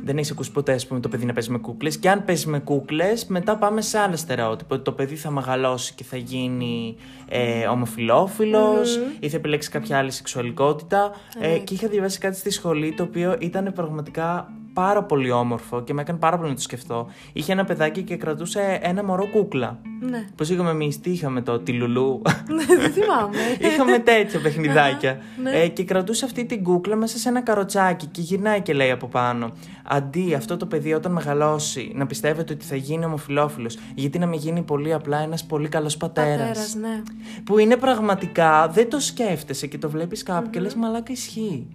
Δεν 0.04 0.18
έχεις 0.18 0.32
ακούσει 0.32 0.52
ποτέ, 0.52 0.74
ας 0.74 0.88
πούμε, 0.88 1.00
το 1.00 1.10
παιδί 1.10 1.26
να 1.26 1.34
παίζει 1.34 1.52
με 1.52 1.58
κούκλες. 1.58 1.98
Και 1.98 2.10
αν 2.10 2.26
παίζει 2.26 2.48
με 2.48 2.60
κούκλες, 2.60 3.26
μετά 3.26 3.58
πάμε 3.58 3.82
σε 3.82 3.98
άλλα 3.98 4.16
στερεότυπα. 4.16 4.76
Ότι 4.76 4.84
το 4.84 4.92
παιδί 4.92 5.16
θα 5.16 5.32
μεγαλώσει 5.32 5.94
και 5.94 6.04
θα 6.04 6.18
γίνει 6.18 6.96
ε, 7.28 7.66
ομοφιλόφιλος 7.98 9.00
ή 9.20 9.30
θα 9.30 9.38
επιλέξει 9.38 9.70
κάποια 9.70 9.98
άλλη 9.98 10.12
σεξουαλικότητα. 10.12 11.12
Ε, 11.40 11.58
και 11.58 11.74
είχα 11.74 11.88
διαβάσει 11.88 12.20
κάτι 12.20 12.38
στη 12.38 12.50
σχολή 12.50 12.94
το 12.94 13.04
οποίο 13.04 13.36
ήταν 13.40 13.72
πραγματικά 13.76 14.54
πάρα 14.74 15.03
πολύ 15.03 15.32
όμορφο 15.32 15.84
και 15.84 15.94
με 15.94 16.01
έκανε 16.01 16.20
πάρα 16.20 16.38
πολύ 16.38 16.50
να 16.50 16.56
το 16.56 16.62
σκεφτώ. 16.62 17.08
Είχε 17.34 17.51
ένα 17.51 17.65
παιδάκι 17.65 18.01
και 18.01 18.15
κρατούσε 18.15 18.80
ένα 18.82 19.03
μωρό 19.03 19.30
κούκλα. 19.30 19.80
Ναι. 20.00 20.25
Πώς 20.36 20.50
είχαμε 20.50 20.70
εμείς, 20.70 21.00
τι 21.00 21.12
είχαμε 21.12 21.42
το, 21.42 21.60
τη 21.60 21.72
Λουλού; 21.72 22.22
δεν 22.68 22.92
θυμάμαι. 22.92 23.38
είχαμε 23.72 24.00
τέτοια 24.00 24.39
παιχνιδάκια. 24.39 25.18
ναι. 25.42 25.51
ε, 25.51 25.68
και 25.68 25.84
κρατούσε 25.84 26.25
αυτή 26.25 26.46
την 26.46 26.63
κούκλα 26.63 26.96
μέσα 26.96 27.18
σε 27.18 27.30
ένα 27.30 27.42
καροτσάκι 27.42 28.06
και 28.06 28.22
γυρνάει 28.22 28.62
και 28.62 28.74
λέει 28.74 28.92
από 28.92 29.08
πάνω. 29.08 29.51
Αντί 29.84 30.34
αυτό 30.34 30.58
το 30.58 30.65
παιδί 30.65 30.94
όταν 30.94 31.12
μεγαλώσει 31.12 31.92
να 31.96 32.06
πιστεύετε 32.06 32.53
ότι 32.53 32.65
θα 32.65 32.75
γίνει 32.75 33.06
ομοφυλόφιλος, 33.06 33.77
γιατί 33.96 34.20
να 34.20 34.25
μην 34.25 34.39
γίνει 34.39 34.62
πολύ 34.62 34.94
απλά 34.94 35.20
ένας 35.20 35.44
πολύ 35.44 35.68
καλός 35.68 35.98
πατέρας. 35.98 36.38
Πατέρας, 36.38 36.75
ναι. 36.75 37.01
Που 37.44 37.58
είναι 37.58 37.75
πραγματικά, 37.77 38.68
δεν 38.68 38.89
το 38.89 39.00
σκέφτεσαι 39.00 39.68
και 39.68 39.77
το 39.77 39.89
βλέπεις 39.89 40.24
κάπου 40.24 40.50
και 40.50 40.60
λες 40.60 40.75
μαλάκα 40.75 41.12
ισχύει. 41.12 41.68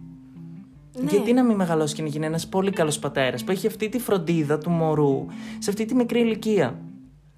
Ναι. 0.94 1.10
Γιατί 1.10 1.32
να 1.32 1.44
μην 1.44 1.56
μεγαλώσει 1.56 1.94
και 1.94 2.02
να 2.02 2.08
γίνει 2.08 2.26
ένας 2.26 2.46
πολύ 2.46 2.70
καλός 2.70 2.98
πατέρας 2.98 3.44
που 3.44 3.50
έχει 3.50 3.66
αυτή 3.66 3.88
τη 3.88 3.98
φροντίδα 3.98 4.58
του 4.58 4.70
μωρού 4.70 5.26
σε 5.58 5.70
αυτή 5.70 5.84
τη 5.84 5.94
μικρή 5.94 6.20
ηλικία. 6.20 6.78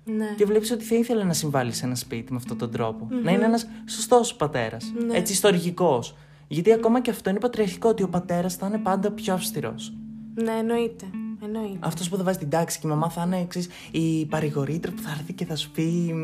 Ναι. 0.04 0.34
Και 0.36 0.44
βλέπεις 0.44 0.70
ότι 0.70 0.84
θα 0.84 0.94
ήθελε 0.94 1.24
να 1.24 1.32
συμβάλλει 1.32 1.72
σε 1.72 1.86
ένα 1.86 1.94
σπίτι 1.94 2.32
με 2.32 2.38
αυτόν 2.38 2.58
τον 2.58 2.70
τροπο 2.70 3.08
Να 3.22 3.32
είναι 3.32 3.44
ένας 3.44 3.66
σωστός 3.88 4.34
πατέρας. 4.34 4.92
Ναι. 5.06 5.16
Έτσι, 5.16 5.32
ιστορικό. 5.32 6.02
Γιατί 6.48 6.72
ακόμα 6.72 7.00
και 7.00 7.10
αυτό 7.10 7.30
είναι 7.30 7.38
πατριαρχικό, 7.38 7.88
ότι 7.88 8.02
ο 8.02 8.08
πατέρας 8.08 8.54
θα 8.54 8.66
είναι 8.66 8.78
πάντα 8.78 9.10
πιο 9.10 9.34
αυστηρός. 9.34 9.92
Ναι, 10.34 10.52
εννοείται. 10.52 11.06
Εννοείται. 11.44 11.76
Αυτός 11.80 12.08
που 12.08 12.16
θα 12.16 12.22
βάζει 12.22 12.38
την 12.38 12.50
τάξη 12.50 12.78
και 12.78 12.86
η 12.86 12.90
μαμά 12.90 13.10
θα 13.10 13.22
είναι 13.26 13.38
εξής, 13.38 13.68
η 13.90 14.26
παρηγορήτρια 14.26 14.94
που 14.96 15.02
θα 15.02 15.10
έρθει 15.10 15.32
και 15.32 15.44
θα 15.44 15.56
σου 15.56 15.70
πει. 15.70 16.14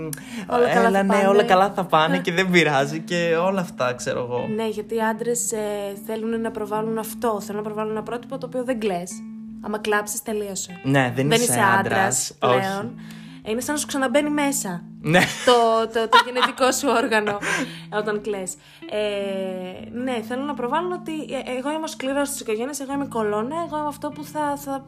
Όλα 0.51 0.69
καλά 0.69 0.89
Έλα, 0.89 0.99
θα 0.99 1.03
ναι, 1.03 1.13
πάνε». 1.13 1.29
όλα 1.29 1.43
καλά 1.43 1.71
θα 1.71 1.85
πάνε 1.85 2.19
και 2.25 2.33
δεν 2.33 2.51
πειράζει 2.51 3.01
και 3.01 3.37
όλα 3.41 3.61
αυτά, 3.61 3.95
ξέρω 3.95 4.19
εγώ. 4.19 4.47
Ναι, 4.55 4.69
γιατί 4.69 4.95
οι 4.95 5.01
άντρες 5.01 5.53
θέλουν 6.07 6.41
να 6.41 6.51
προβάλλουν 6.51 6.99
αυτό. 6.99 7.41
Θέλουν 7.41 7.63
να 7.63 7.67
προβάλλουν 7.67 7.91
ένα 7.93 8.03
πρότυπο 8.03 8.39
το 8.39 8.47
οποίο 8.47 8.65
δεν 8.65 8.81
κλε. 8.81 9.03
Άμα 9.61 9.79
κλάψεις, 9.79 10.23
τελείωσε. 10.23 10.81
Ναι, 10.83 11.13
δεν, 11.15 11.29
δεν 11.29 11.41
είσαι 11.41 11.43
είσαι 11.43 11.61
άντρας 11.79 11.81
άντρας, 11.81 12.33
πλέον. 12.39 12.85
όχι. 12.85 13.16
Είναι 13.47 13.61
σαν 13.61 13.75
να 13.75 13.81
σου 13.81 13.87
ξαναμπαίνει 13.87 14.31
μέσα 14.31 14.83
Ναι. 15.00 15.21
το, 15.45 15.53
το, 15.93 16.09
το 16.09 16.19
γενετικό 16.26 16.73
σου 16.73 16.88
όργανο 17.03 17.38
όταν 17.99 18.21
κλαις. 18.21 18.55
Ε, 18.91 19.88
ναι, 20.03 20.23
θέλω 20.29 20.43
να 20.43 20.55
προβάλλουν 20.55 20.93
ότι 20.93 21.12
ε, 21.12 21.57
εγώ 21.59 21.71
είμαι 21.71 21.85
ο 21.85 21.87
σκληρός 21.87 22.31
της 22.31 22.41
οικογένειας, 22.41 22.81
εγώ 22.81 22.93
είμαι 22.93 23.07
κολόνα, 23.07 23.57
εγώ 23.67 23.76
είμαι 23.79 23.87
αυτό 23.88 24.09
που 24.09 24.25
θα, 24.25 24.57
θα, 24.57 24.87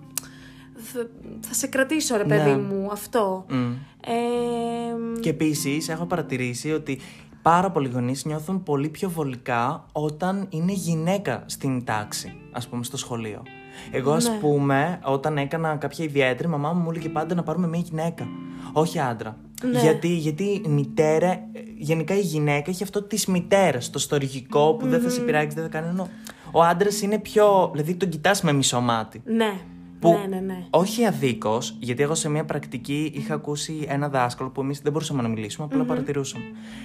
θα, 0.77 1.07
θα 1.41 1.55
σε 1.55 1.67
κρατήσω 1.67 2.17
ρε 2.17 2.25
παιδί 2.25 2.50
Ναι. 2.50 2.57
μου, 2.57 2.88
αυτό. 2.93 3.45
Μμ. 3.49 3.73
Ε, 4.07 5.21
Και 5.21 5.29
επίσης 5.31 5.88
έχω 5.88 6.07
παρατηρήσει 6.07 6.73
ότι 6.73 7.00
πάρα 7.43 7.71
πολλοί 7.71 7.88
γονείς 7.88 8.25
νιώθουν 8.25 8.62
πολύ 8.62 8.88
πιο 8.88 9.11
βολικά 9.11 9.85
όταν 9.93 10.47
είναι 10.50 10.73
γυναίκα 10.73 11.43
στην 11.47 11.85
τάξη, 11.85 12.41
ας 12.53 12.69
πούμε, 12.69 12.85
στο 12.85 12.97
σχολείο. 12.97 13.43
Εγώ, 13.91 14.13
ας 14.13 14.29
Ναι. 14.29 14.37
πούμε, 14.37 14.99
όταν 15.05 15.39
έκανα 15.39 15.77
κάποια 15.77 16.05
ιδιαίτερη, 16.05 16.49
η 16.49 16.51
μαμά 16.51 16.73
μου 16.73 16.81
μου 16.83 16.91
έλεγε 16.91 17.09
πάντα 17.09 17.35
να 17.35 17.43
πάρουμε 17.43 17.67
μια 17.69 17.81
γυναίκα. 17.81 18.27
Όχι 18.73 18.99
άντρα. 18.99 19.37
Ναι. 19.73 19.81
Γιατί, 19.81 20.09
γιατί 20.09 20.45
η 20.45 20.69
μητέρα, 20.69 21.31
ε, 21.31 21.41
γενικά 21.79 22.15
η 22.15 22.21
γυναίκα 22.21 22.71
έχει 22.71 22.83
αυτό 22.83 23.03
της 23.03 23.27
μητέρας, 23.27 23.91
το 23.91 23.99
στοργικό 23.99 24.75
που 24.75 24.89
δεν 24.89 25.01
θα 25.01 25.09
σε 25.11 25.21
πειράξει, 25.21 25.55
δεν 25.55 25.65
θα 25.65 25.71
κάνει. 25.71 25.89
ενώ 25.89 26.09
Ο 26.53 26.63
άντρας 26.63 27.01
είναι 27.03 27.19
πιο. 27.19 27.69
Δηλαδή 27.73 27.95
τον 27.95 28.09
κοιτάς 28.09 28.43
με 28.43 28.53
μισό 28.53 28.81
μάτι. 28.81 29.23
ναι, 29.25 29.53
Που 30.00 30.11
Ναι, 30.11 30.37
ναι, 30.37 30.40
ναι. 30.40 30.64
όχι 30.71 31.05
αδίκως, 31.05 31.76
γιατί 31.78 32.02
εγώ 32.02 32.14
σε 32.14 32.28
μια 32.28 32.45
πρακτική 32.45 33.12
είχα 33.14 33.35
ακούσει 33.35 33.87
ένα 33.88 34.09
δάσκαλο 34.09 34.50
που 34.50 34.61
εμείς 34.61 34.81
δεν 34.81 34.93
μπορούσαμε 34.93 35.23
να 35.23 35.28
μιλήσουμε, 35.28 35.67
απλά 35.71 35.85
παρατηρούσαμε. 35.85 36.45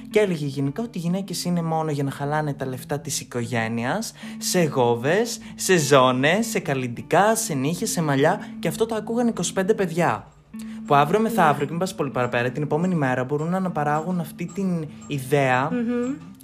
Και 0.10 0.20
έλεγε 0.20 0.46
γενικά 0.46 0.84
ότι 0.84 0.98
οι 0.98 1.01
γυναίκες 1.01 1.43
είναι 1.43 1.62
μόνο 1.62 1.91
για 1.91 2.03
να 2.03 2.12
χαλάνε 2.12 2.53
τα 2.53 2.65
λεφτά 2.65 3.00
της 3.00 3.22
οικογένειας 3.22 4.13
σε 4.38 4.63
γόβες, 4.63 5.39
σε 5.55 5.77
ζώνες, 5.77 6.46
σε 6.46 6.60
καλλιντικά, 6.60 7.36
σε 7.36 7.53
νύχε, 7.53 7.86
σε 7.86 8.01
μαλλιά 8.01 8.48
και 8.60 8.67
αυτό 8.67 8.86
το 8.86 8.96
ακούγαν 8.96 9.34
25 9.58 9.75
παιδιά. 9.75 10.27
Που 10.86 10.96
αύριο 10.96 11.20
μεθαύριο, 11.20 11.65
και 11.65 11.72
μην 11.72 11.79
πας 11.79 11.96
πολύ 11.96 12.10
παραπέρα, 12.10 12.50
την 12.50 12.63
επόμενη 12.63 12.96
μέρα 12.96 13.24
μπορούν 13.24 13.50
να 13.50 13.58
αναπαράγουν 13.58 14.20
αυτή 14.20 14.46
την 14.53 14.88
ιδέα 15.08 15.70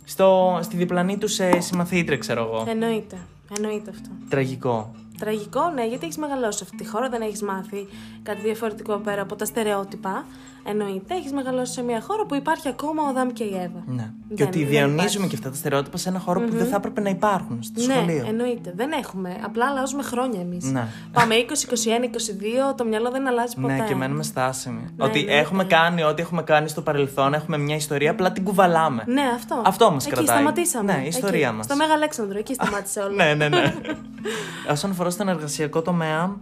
στο, 0.04 0.60
στη 0.62 0.78
διπλανή 0.78 1.18
τους 1.18 1.34
σε 1.34 1.60
συμμαθήτρια, 1.60 2.18
ξέρω 2.18 2.42
εγώ. 2.42 2.66
Εννοείται. 2.70 3.18
Εννοείται 3.58 3.90
αυτό. 3.90 4.10
Τραγικό. 4.30 4.92
Τραγικό, 5.20 5.70
ναι, 5.76 5.86
γιατί 5.88 6.06
έχεις 6.06 6.18
μεγαλώσει 6.18 6.58
σε 6.58 6.64
αυτή 6.64 6.78
τη 6.78 6.88
χώρα, 6.88 7.10
δεν 7.10 7.22
έχεις 7.22 7.42
μάθει 7.42 7.88
κάτι 8.24 8.42
διαφορετικό 8.42 8.98
πέρα 8.98 9.22
από 9.22 9.36
τα 9.36 9.46
στερεότυπα. 9.46 10.26
Εννοείται, 10.64 11.16
έχεις 11.16 11.32
μεγαλώσει 11.32 11.74
σε 11.74 11.82
μια 11.84 12.02
χώρα 12.02 12.26
που 12.26 12.36
υπάρχει 12.36 12.68
ακόμα 12.68 13.04
ο 13.04 13.08
Αδάμ 13.08 13.30
και 13.30 13.44
η 13.44 13.54
Εύα. 13.56 13.84
Ναι. 13.86 14.12
και 14.28 14.36
Δεν- 14.36 14.48
ότι 14.48 14.60
δεν 14.60 14.68
διαιωνίζουμε 14.68 15.06
υπάρχει. 15.08 15.28
και 15.28 15.36
αυτά 15.36 15.50
τα 15.50 15.56
στερεότυπα 15.56 15.98
σε 15.98 16.10
ένα 16.10 16.20
χώρο 16.20 16.40
που 16.42 16.56
δεν 16.56 16.66
θα 16.68 16.76
έπρεπε 16.76 17.02
να 17.02 17.10
υπάρχουν, 17.10 17.64
στο 17.64 17.86
Ναι, 17.86 17.94
σχολείο. 17.94 18.26
εννοείται. 18.28 18.74
Δεν 18.76 18.92
έχουμε. 18.92 19.38
Απλά 19.46 19.66
αλλάζουμε 19.70 20.04
χρόνια 20.04 20.40
εμείς. 20.42 20.64
Ναι. 20.66 20.88
Πάμε 21.14 21.36
20, 21.36 21.66
21, 21.70 22.04
22, 22.06 22.74
το 22.78 22.86
μυαλό 22.86 23.12
δεν 23.12 23.28
αλλάζει 23.28 23.56
ποτέ. 23.62 23.74
Ναι, 23.74 23.86
και 23.88 23.96
μένουμε 23.96 24.24
στάσιμοι. 24.24 24.90
ότι 24.98 25.24
ναι, 25.24 25.32
έχουμε 25.32 25.64
ναι. 25.64 25.70
κάνει 25.70 26.04
ό,τι 26.04 26.22
έχουμε 26.22 26.42
κάνει 26.44 26.68
στο 26.68 26.82
παρελθόν, 26.82 27.34
έχουμε 27.34 27.58
μια 27.58 27.76
ιστορία, 27.76 28.12
απλά 28.12 28.32
την 28.32 28.44
κουβαλάμε. 28.44 29.04
Ναι, 29.08 29.24
αυτό. 29.36 29.62
Αυτό 29.66 29.92
μας 29.92 30.06
εκεί 30.06 30.14
κρατάει. 30.16 30.36
σταματήσαμε. 30.36 30.94
Ναι, 30.96 31.02
η 31.04 31.08
ιστορία 31.08 31.48
εκεί. 31.48 31.56
μας. 31.56 31.66
Στο 31.66 31.76
Μέγα 31.76 31.94
Αλέξανδρο, 31.94 32.38
εκεί 32.38 32.54
σταμάτησε 32.54 33.00
όλο. 33.06 33.16
ναι, 33.16 33.34
ναι, 33.34 33.48
ναι. 33.50 33.74
Όσον 34.72 34.92
αφορά 34.92 35.09
στον 35.10 35.28
εργασιακό 35.28 35.82
τομέα, 35.82 36.38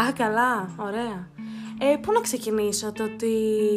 Α, 0.00 0.12
καλά, 0.12 0.70
ωραία. 0.76 1.28
Ε, 1.78 1.96
πού 1.96 2.12
να 2.12 2.20
ξεκινήσω, 2.20 2.92
το 2.92 3.04
ότι 3.04 3.32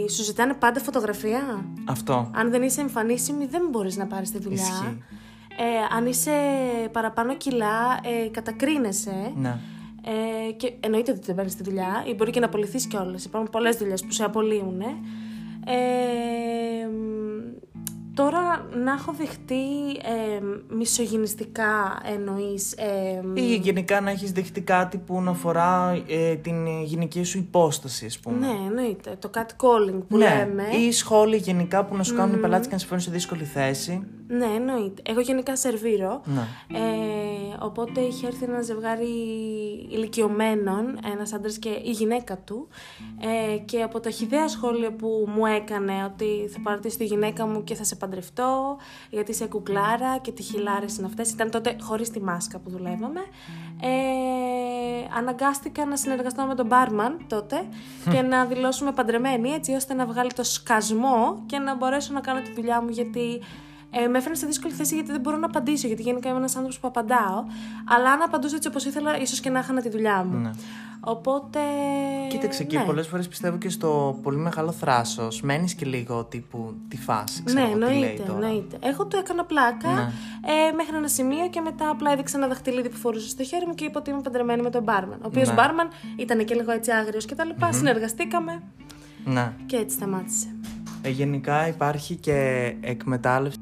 σου 0.10 0.24
ζητάνε 0.24 0.54
πάντα 0.54 0.80
φωτογραφία; 0.80 1.66
αυτό. 1.88 2.32
Αν 2.34 2.50
δεν 2.50 2.62
είσαι 2.62 2.82
εμφανίσιμη, 2.82 3.46
δεν 3.46 3.68
μπορείς 3.72 3.98
να 3.98 4.06
πάρεις 4.06 4.32
τη 4.32 4.40
δουλειά. 4.40 4.62
Ισχύει. 4.62 5.04
Ε, 5.58 5.96
αν 5.96 6.06
είσαι 6.06 6.32
παραπάνω 6.92 7.38
κιλά, 7.38 8.00
ε, 8.04 8.28
κατακρίνεσαι. 8.28 9.34
Ναι. 9.36 9.58
Ε, 10.48 10.52
και 10.52 10.74
εννοείται 10.80 11.12
ότι 11.12 11.22
δεν 11.26 11.36
παίρνεις 11.36 11.56
τη 11.56 11.64
δουλειά, 11.64 12.04
ή 12.08 12.14
μπορεί 12.14 12.32
και 12.32 12.40
να 12.40 12.46
απολυθείς 12.46 12.88
κιόλας. 12.88 13.26
Υπάρχουν 13.26 13.50
πολλές 13.50 13.76
δουλειές 13.76 14.04
που 14.04 14.12
σε 14.12 14.24
απολύουν. 14.24 14.82
Ε, 14.82 14.88
μ, 16.88 16.92
τώρα 18.24 18.66
να 18.84 18.92
έχω 18.92 19.14
δεχτεί 19.18 19.64
ε, 20.04 20.40
μισογυνιστικά 20.76 22.00
εννοείς 22.16 22.72
ε, 22.74 23.22
μ, 23.24 23.36
Ή 23.36 23.56
γενικά 23.56 24.02
να 24.02 24.10
έχεις 24.12 24.32
δεχτεί 24.32 24.62
κάτι 24.62 24.98
που 24.98 25.22
να 25.22 25.32
αφορά 25.32 26.02
ε, 26.08 26.36
την 26.36 26.68
γυναικεία 26.84 27.26
σου 27.26 27.38
υπόσταση, 27.38 28.06
ας 28.06 28.20
πούμε. 28.20 28.38
ναι 28.38 28.54
εννοείται 28.68 29.16
το 29.20 29.30
catcalling 29.36 30.00
που 30.08 30.18
Ναι. 30.18 30.28
λέμε 30.28 30.64
Ή 30.88 30.92
σχόλια 30.92 31.38
γενικά 31.38 31.86
που 31.86 31.96
να 31.96 32.04
σου 32.04 32.16
κάνουν 32.16 32.36
οι 32.36 32.38
πελάτες 32.40 32.68
και 32.68 32.74
να 32.74 32.80
σε 32.80 32.86
φέρουν 32.86 33.02
σε 33.04 33.12
δύσκολη 33.12 33.44
θέση. 33.44 34.04
Ναι 34.32 34.46
εννοείται 34.46 35.02
εγώ 35.06 35.20
γενικά 35.20 35.56
σερβίρω 35.56 36.22
Ναι. 36.26 36.42
Ε, 36.80 37.58
οπότε 37.60 38.02
είχε 38.02 38.28
έρθει 38.28 38.44
ένα 38.44 38.62
ζευγάρι 38.62 39.08
ηλικιωμένων, 39.90 41.00
ένας 41.14 41.34
άντρας 41.34 41.58
και 41.58 41.70
η 41.70 41.92
γυναίκα 41.92 42.38
του 42.38 42.68
ε, 43.54 43.58
και 43.58 43.82
από 43.82 44.00
τα 44.00 44.10
χιδέα 44.10 44.48
σχόλια 44.48 44.92
που 44.92 45.26
μου 45.36 45.46
έκανε 45.46 45.94
ότι 46.06 46.50
θα 46.54 46.60
παρατήσει 46.64 46.98
τη 46.98 47.06
γυναίκα 47.06 47.48
μου 47.48 47.64
και 47.64 47.76
θα 47.76 47.84
σε 47.84 47.96
παντρευτώ 47.96 48.78
γιατί 49.10 49.32
είσαι 49.32 49.46
κουκλάρα 49.46 50.18
και 50.18 50.32
τι 50.32 50.44
χιλάρες 50.44 50.98
είναι 50.98 51.08
αυτές. 51.08 51.32
Ήταν 51.32 51.52
τότε 51.52 51.76
χωρίς 51.82 52.10
τη 52.10 52.22
μάσκα 52.22 52.60
που 52.60 52.70
δουλεύαμε. 52.70 53.20
Ε, 53.82 55.18
αναγκάστηκα 55.18 55.86
να 55.86 55.96
συνεργαστώ 55.96 56.44
με 56.44 56.56
τον 56.56 56.66
μπάρμαν 56.66 57.20
τότε 57.28 57.68
και 58.12 58.22
να 58.22 58.46
δηλώσουμε 58.46 58.92
παντρεμένοι 58.92 59.50
έτσι 59.50 59.74
ώστε 59.74 59.94
να 59.94 60.06
βγάλει 60.06 60.32
το 60.34 60.44
σκασμό 60.44 61.44
και 61.46 61.58
να 61.58 61.76
μπορέσω 61.76 62.14
να 62.14 62.20
κάνω 62.20 62.42
τη 62.42 62.54
δουλειά 62.54 62.82
μου 62.82 62.90
γιατί 62.90 63.42
ε, 63.92 64.08
με 64.08 64.18
έφερε 64.18 64.36
σε 64.36 64.46
δύσκολη 64.46 64.74
θέση 64.74 64.94
γιατί 64.96 65.12
δεν 65.12 65.20
μπορώ 65.22 65.38
να 65.38 65.46
απαντήσω. 65.46 65.88
Γιατί 65.88 66.02
γενικά 66.02 66.30
είμαι 66.30 66.38
ένας 66.38 66.52
άνθρωπος 66.56 66.80
που 66.80 66.88
απαντάω. 66.88 67.44
Αλλά 67.88 68.12
αν 68.12 68.22
απαντούσα 68.22 68.56
έτσι 68.56 68.68
όπως 68.68 68.86
ήθελα, 68.86 69.20
ίσως 69.20 69.40
και 69.40 69.50
να 69.50 69.64
χάνα 69.64 69.82
τη 69.82 69.90
δουλειά 69.90 70.24
μου. 70.24 70.38
Ναι. 70.38 70.52
Οπότε. 71.02 71.60
Κοίταξε 72.30 72.64
και 72.64 72.78
ναι. 72.78 72.84
πολλές 72.84 73.08
φορές 73.08 73.28
πιστεύω 73.28 73.58
και 73.58 73.70
στο 73.70 74.20
πολύ 74.24 74.38
μεγάλο 74.38 74.72
θράσος. 74.72 75.42
Μένεις 75.42 75.74
και 75.74 75.86
λίγο 75.86 76.24
τύπου 76.24 76.74
τη 76.88 76.98
φάση. 76.98 77.44
Ξέρω 77.44 77.62
Ναι, 77.62 77.70
εγώ 77.70 77.78
τι 77.78 77.80
λέει 77.86 77.94
εννοείται, 77.96 78.24
τώρα. 78.24 78.46
εννοείται. 78.48 78.78
Εγώ 78.82 79.06
του 79.06 79.18
έκανα 79.18 79.46
πλάκα 79.46 79.90
Ναι. 79.94 80.02
ε, 80.68 80.72
μέχρι 80.76 80.96
ένα 80.96 81.08
σημείο 81.08 81.50
και 81.50 81.62
μετά 81.62 81.90
απλά 81.90 82.12
έδειξα 82.12 82.38
ένα 82.38 82.48
δαχτυλίδι 82.48 82.90
που 82.90 82.98
φορούσα 82.98 83.30
στο 83.30 83.44
χέρι 83.44 83.66
μου 83.68 83.74
και 83.76 83.86
είπα 83.86 84.00
ότι 84.00 84.10
είμαι 84.10 84.22
παντρεμένη 84.22 84.62
με 84.62 84.70
τον 84.70 84.84
μπάρμαν. 84.84 85.18
Ο 85.22 85.28
οποίος 85.28 85.48
Ναι. 85.48 85.54
μπάρμαν 85.54 85.88
ήταν 86.18 86.46
και 86.46 86.56
λίγο 86.56 86.72
έτσι 86.72 86.92
άγριος 86.92 87.26
και 87.26 87.36
τα 87.36 87.44
λοιπά 87.46 87.72
Συνεργαστήκαμε 87.72 88.62
Ναι. 89.26 89.54
και 89.66 89.76
έτσι 89.76 89.96
σταμάτησε. 89.96 90.56
Ε, 91.02 91.10
γενικά 91.10 91.68
υπάρχει 91.68 92.16
και 92.16 92.36
εκμετάλλευση. 92.82 93.58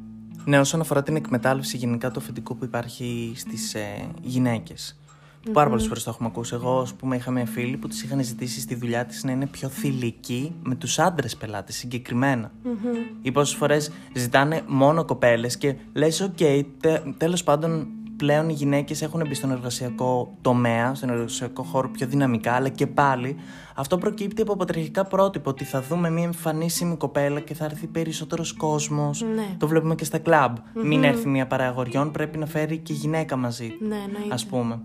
Ναι, 0.47 0.59
όσον 0.59 0.79
αφορά 0.79 1.03
την 1.03 1.15
εκμετάλλευση 1.15 1.77
γενικά 1.77 2.11
το 2.11 2.19
αφεντικό 2.19 2.55
που 2.55 2.65
υπάρχει 2.65 3.33
στις 3.35 3.73
ε, 3.73 4.09
γυναίκες. 4.21 4.99
Πάρα 5.51 5.69
πολλές 5.69 5.87
φορές 5.87 6.03
το 6.03 6.09
έχουμε 6.09 6.29
ακούσει. 6.31 6.53
Εγώ, 6.53 6.79
ας 6.79 6.93
πούμε, 6.93 7.15
είχα 7.15 7.31
μια 7.31 7.45
φίλη 7.45 7.77
που 7.77 7.87
της 7.87 8.03
είχαν 8.03 8.23
ζητήσει 8.23 8.59
στη 8.59 8.75
δουλειά 8.75 9.05
της 9.05 9.23
να 9.23 9.31
είναι 9.31 9.45
πιο 9.47 9.69
θηλυκή 9.69 10.55
με 10.63 10.75
τους 10.75 10.99
άντρες 10.99 11.35
πελάτες 11.35 11.75
συγκεκριμένα. 11.75 12.51
Ή 13.21 13.31
πόσες 13.31 13.55
φορές 13.55 13.91
ζητάνε 14.13 14.61
μόνο 14.67 15.05
κοπέλες 15.05 15.57
και 15.57 15.75
λες, 15.93 16.21
οκ, 16.21 16.37
τέλος 17.17 17.43
πάντων 17.43 17.87
πλέον 18.17 18.49
οι 18.49 18.53
γυναίκες 18.53 19.01
έχουν 19.01 19.27
μπει 19.27 19.33
στον 19.33 19.51
εργασιακό 19.51 20.37
τομέα, 20.41 20.95
στον 20.95 21.09
εργασιακό 21.09 21.63
χώρο 21.63 21.89
πιο 21.89 22.07
δυναμικά, 22.07 22.53
αλλά 22.53 22.69
και 22.69 22.87
πάλι 22.87 23.35
αυτό 23.79 23.97
προκύπτει 23.97 24.41
από 24.41 24.55
πατριαρχικά 24.55 25.05
πρότυπα. 25.05 25.49
Ότι 25.49 25.63
θα 25.63 25.81
δούμε 25.81 26.09
μια 26.09 26.23
εμφανίσιμη 26.23 26.95
κοπέλα 26.95 27.39
και 27.39 27.53
θα 27.53 27.65
έρθει 27.65 27.87
περισσότερος 27.87 28.53
κόσμος. 28.53 29.21
Ναι. 29.35 29.55
Το 29.57 29.67
βλέπουμε 29.67 29.95
και 29.95 30.05
στα 30.05 30.17
κλαμπ. 30.17 30.55
Μην 30.73 31.03
έρθει 31.03 31.27
μια 31.27 31.47
παραγωριών, 31.47 32.11
πρέπει 32.11 32.37
να 32.37 32.45
φέρει 32.45 32.77
και 32.77 32.93
γυναίκα 32.93 33.35
μαζί. 33.35 33.73
Ναι, 33.79 33.95
εννοείται. 33.95 34.33
Α 34.33 34.37
πούμε. 34.49 34.79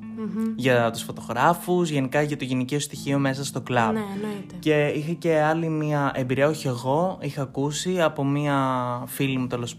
Για 0.57 0.91
τους 0.91 1.03
φωτογράφους, 1.03 1.91
γενικά 1.91 2.23
για 2.23 2.37
το 2.37 2.45
γυναικείο 2.45 2.79
στοιχείο 2.79 3.19
μέσα 3.19 3.45
στο 3.45 3.61
κλαμπ. 3.61 3.93
Ναι, 3.93 4.01
εννοείται. 4.15 4.55
Και 4.59 4.87
είχα 4.87 5.13
και 5.13 5.41
άλλη 5.41 5.69
μια 5.69 6.13
εμπειρία, 6.15 6.49
όχι 6.49 6.67
εγώ, 6.67 7.19
είχα 7.21 7.43
ακούσει 7.43 8.01
από 8.01 8.25
μια 8.25 8.57
φίλη 9.07 9.39
μου 9.39 9.47
τέλος 9.47 9.77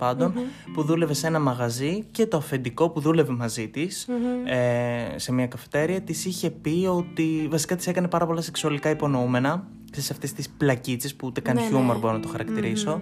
που 0.74 0.84
δούλευε 0.84 1.14
σε 1.14 1.28
ένα 1.28 1.40
μαγαζί 1.40 2.04
και 2.12 2.26
το 2.26 2.38
αφεντικό 2.38 2.90
που 2.90 3.00
δούλευε 3.00 3.34
μαζί 3.34 3.68
της 3.68 4.08
ε, 4.46 5.18
σε 5.18 5.32
μια 5.32 5.48
καφετέρια 5.48 6.02
της 6.02 6.26
είχε 6.26 6.50
πει 6.50 6.88
ότι 6.90 7.48
βασικά 7.50 7.76
της 7.76 7.88
έκανε 7.88 8.08
πάρα 8.08 8.26
πολλά 8.26 8.42
σεξουαλικά 8.42 8.90
υπονοούμενα 9.04 9.68
σε 9.98 10.14
αυτές 10.14 10.34
τις 10.34 10.50
πλακίτσες 10.50 11.16
που 11.16 11.28
ούτε 11.28 11.42
καν 11.42 11.56
Ναι, 11.56 11.62
χιούμορ 11.62 11.94
ναι. 11.96 12.02
μπορώ 12.02 12.14
να 12.14 12.20
το 12.20 12.28
χαρακτηρίσω. 12.28 13.02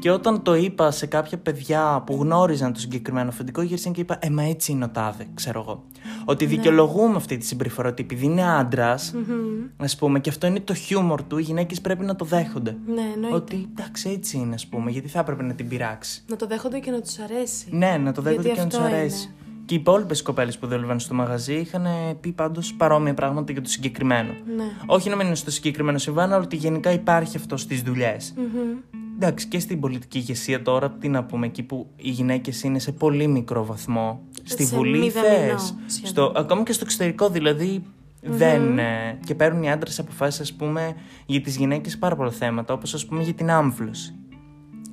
Και 0.00 0.10
όταν 0.10 0.42
το 0.42 0.54
είπα 0.54 0.90
σε 0.90 1.06
κάποια 1.06 1.38
παιδιά 1.38 2.02
που 2.06 2.16
γνώριζαν 2.20 2.72
το 2.72 2.80
συγκεκριμένο 2.80 3.28
αφεντικό, 3.28 3.62
γύρισαν 3.62 3.92
και 3.92 4.00
είπα: 4.00 4.18
Ε, 4.20 4.30
μα 4.30 4.42
έτσι 4.42 4.72
είναι 4.72 4.84
ο 4.84 4.88
τάδε, 4.88 5.26
ξέρω 5.34 5.60
εγώ. 5.60 5.84
Ότι 6.24 6.44
Ναι. 6.44 6.50
δικαιολογούμε 6.50 7.16
αυτή 7.16 7.36
τη 7.36 7.46
συμπεριφορά 7.46 7.88
ότι 7.88 8.02
επειδή 8.02 8.24
είναι 8.24 8.44
άντρας, 8.50 9.14
ας 9.76 9.96
πούμε, 9.96 10.20
και 10.20 10.30
αυτό 10.30 10.46
είναι 10.46 10.60
το 10.60 10.74
χιούμορ 10.74 11.22
του, 11.22 11.38
οι 11.38 11.42
γυναίκες 11.42 11.80
πρέπει 11.80 12.04
να 12.04 12.16
το 12.16 12.24
δέχονται. 12.24 12.76
Ναι, 12.86 13.00
εννοείται. 13.14 13.36
Ότι 13.36 13.68
εντάξει, 13.72 14.10
έτσι 14.10 14.36
είναι, 14.36 14.54
ας 14.54 14.66
πούμε, 14.66 14.90
γιατί 14.90 15.08
θα 15.08 15.18
έπρεπε 15.18 15.42
να 15.42 15.54
την 15.54 15.68
πειράξει. 15.68 16.22
Να 16.28 16.36
το 16.36 16.46
δέχονται 16.46 16.78
και 16.78 16.90
να 16.90 17.00
τους 17.00 17.18
αρέσει. 17.18 17.66
Ναι, 17.70 17.96
να 17.96 18.12
το 18.12 18.22
δέχονται 18.22 18.42
Γιατί 18.42 18.58
και 18.58 18.64
να 18.64 18.68
τους 18.68 18.78
αυτό 18.78 18.94
αρέσει. 18.96 19.30
Είναι. 19.66 19.74
Και 19.74 19.74
οι 19.74 19.76
υπόλοιπες 19.76 20.22
κοπέλες 20.22 20.58
που 20.58 20.66
δούλευαν 20.66 21.00
στο 21.00 21.14
μαγαζί 21.14 21.54
είχαν 21.54 21.86
πει 22.20 22.32
πάντως 22.32 22.74
παρόμοια 22.74 23.14
πράγματα 23.14 23.52
για 23.52 23.62
το 23.62 23.68
συγκεκριμένο. 23.68 24.32
Ναι. 24.56 24.64
Όχι 24.86 25.08
να 25.08 25.16
μην 25.16 25.26
είναι 25.26 25.34
στο 25.34 25.50
συγκεκριμένο 25.50 25.98
συμβάν, 25.98 26.32
αλλά 26.32 26.44
ότι 26.44 26.56
γενικά 26.56 26.92
υπάρχει 26.92 27.36
αυτό 27.36 27.56
στις 27.56 27.82
δουλειές. 27.82 28.34
Εντάξει, 29.16 29.46
και 29.46 29.58
στην 29.58 29.80
πολιτική 29.80 30.18
ηγεσία 30.18 30.62
τώρα, 30.62 30.90
τι 30.90 31.08
να 31.08 31.24
πούμε, 31.24 31.46
εκεί 31.46 31.62
που 31.62 31.86
οι 31.96 32.10
γυναίκες 32.10 32.62
είναι 32.62 32.78
σε 32.78 32.92
πολύ 32.92 33.26
μικρό 33.26 33.64
βαθμό. 33.64 34.20
Στη 34.42 34.64
Σε 34.64 34.76
Βουλή 34.76 34.98
μηδαμινό 34.98 35.58
θες, 35.58 35.74
σχεδόν. 35.86 36.10
στο 36.10 36.32
Ακόμα 36.36 36.62
και 36.62 36.72
στο 36.72 36.84
εξωτερικό, 36.84 37.28
δηλαδή. 37.28 37.82
Δεν, 38.28 38.78
ε, 38.78 39.18
και 39.26 39.34
παίρνουν 39.34 39.62
οι 39.62 39.70
άντρες 39.70 39.98
αποφάσεις, 39.98 40.40
ας 40.40 40.52
πούμε, 40.52 40.96
για 41.26 41.40
τις 41.40 41.56
γυναίκες 41.56 41.98
πάρα 41.98 42.16
πολλά 42.16 42.30
θέματα, 42.30 42.74
όπως 42.74 42.94
ας 42.94 43.06
πούμε 43.06 43.22
για 43.22 43.32
την 43.34 43.50
άμβλωση. 43.50 44.14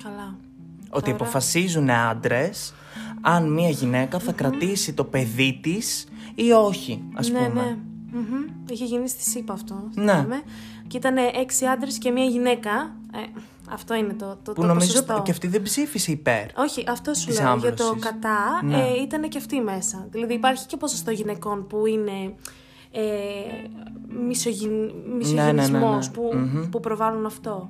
Καλά. 0.03 0.35
Ότι 0.89 1.11
αποφασίζουν 1.11 1.89
άντρες 1.89 2.73
αν 3.25 3.51
μια 3.53 3.69
γυναίκα 3.69 4.19
θα 4.19 4.31
κρατήσει 4.31 4.93
το 4.93 5.03
παιδί 5.03 5.59
της 5.63 6.07
ή 6.35 6.51
όχι, 6.51 7.03
ας 7.13 7.29
ναι, 7.29 7.39
πούμε. 7.39 7.61
ναι. 7.63 7.77
Μμμ. 8.19 8.45
Είχε 8.69 8.85
γίνει 8.85 9.07
στη 9.09 9.23
ΣΥΠΑ 9.29 9.53
αυτό. 9.53 9.89
Ναι. 9.93 10.11
θυμάμαι. 10.11 10.41
Και 10.87 10.97
ήταν 10.97 11.15
έξι 11.41 11.65
άντρες 11.65 11.97
και 11.97 12.11
μία 12.11 12.25
γυναίκα. 12.25 12.95
Ε, 13.13 13.39
αυτό 13.69 13.93
είναι 13.93 14.13
το, 14.13 14.37
το, 14.43 14.53
Που 14.53 14.61
το 14.61 14.67
νομίζω 14.67 14.91
ποσοστό. 14.91 15.21
και 15.25 15.31
αυτή 15.31 15.47
δεν 15.47 15.61
ψήφισε 15.61 16.11
υπέρ. 16.11 16.45
Όχι, 16.57 16.83
αυτό 16.87 17.13
σου 17.13 17.25
Της 17.27 17.39
λέω. 17.41 17.57
Για 17.57 17.73
το 17.73 17.83
άμβλωσης. 17.83 18.11
κατά 18.11 18.61
Ναι. 18.63 18.77
ε, 18.77 19.01
ήταν 19.01 19.29
και 19.29 19.37
αυτή 19.37 19.61
μέσα. 19.61 20.07
Δηλαδή 20.11 20.33
υπάρχει 20.33 20.65
και 20.65 20.77
ποσοστό 20.77 21.11
γυναικών 21.11 21.67
που 21.67 21.85
είναι 21.85 22.33
ε, 22.91 23.01
μισογυ... 24.27 24.65
Ναι, 24.67 24.73
ναι, 25.33 25.41
ναι, 25.43 25.51
ναι. 25.51 25.53
μισογυνισμός 25.53 26.11
που, 26.11 26.31
Μμμ. 26.33 26.69
που 26.69 26.79
προβάλλουν 26.79 27.25
αυτό. 27.25 27.69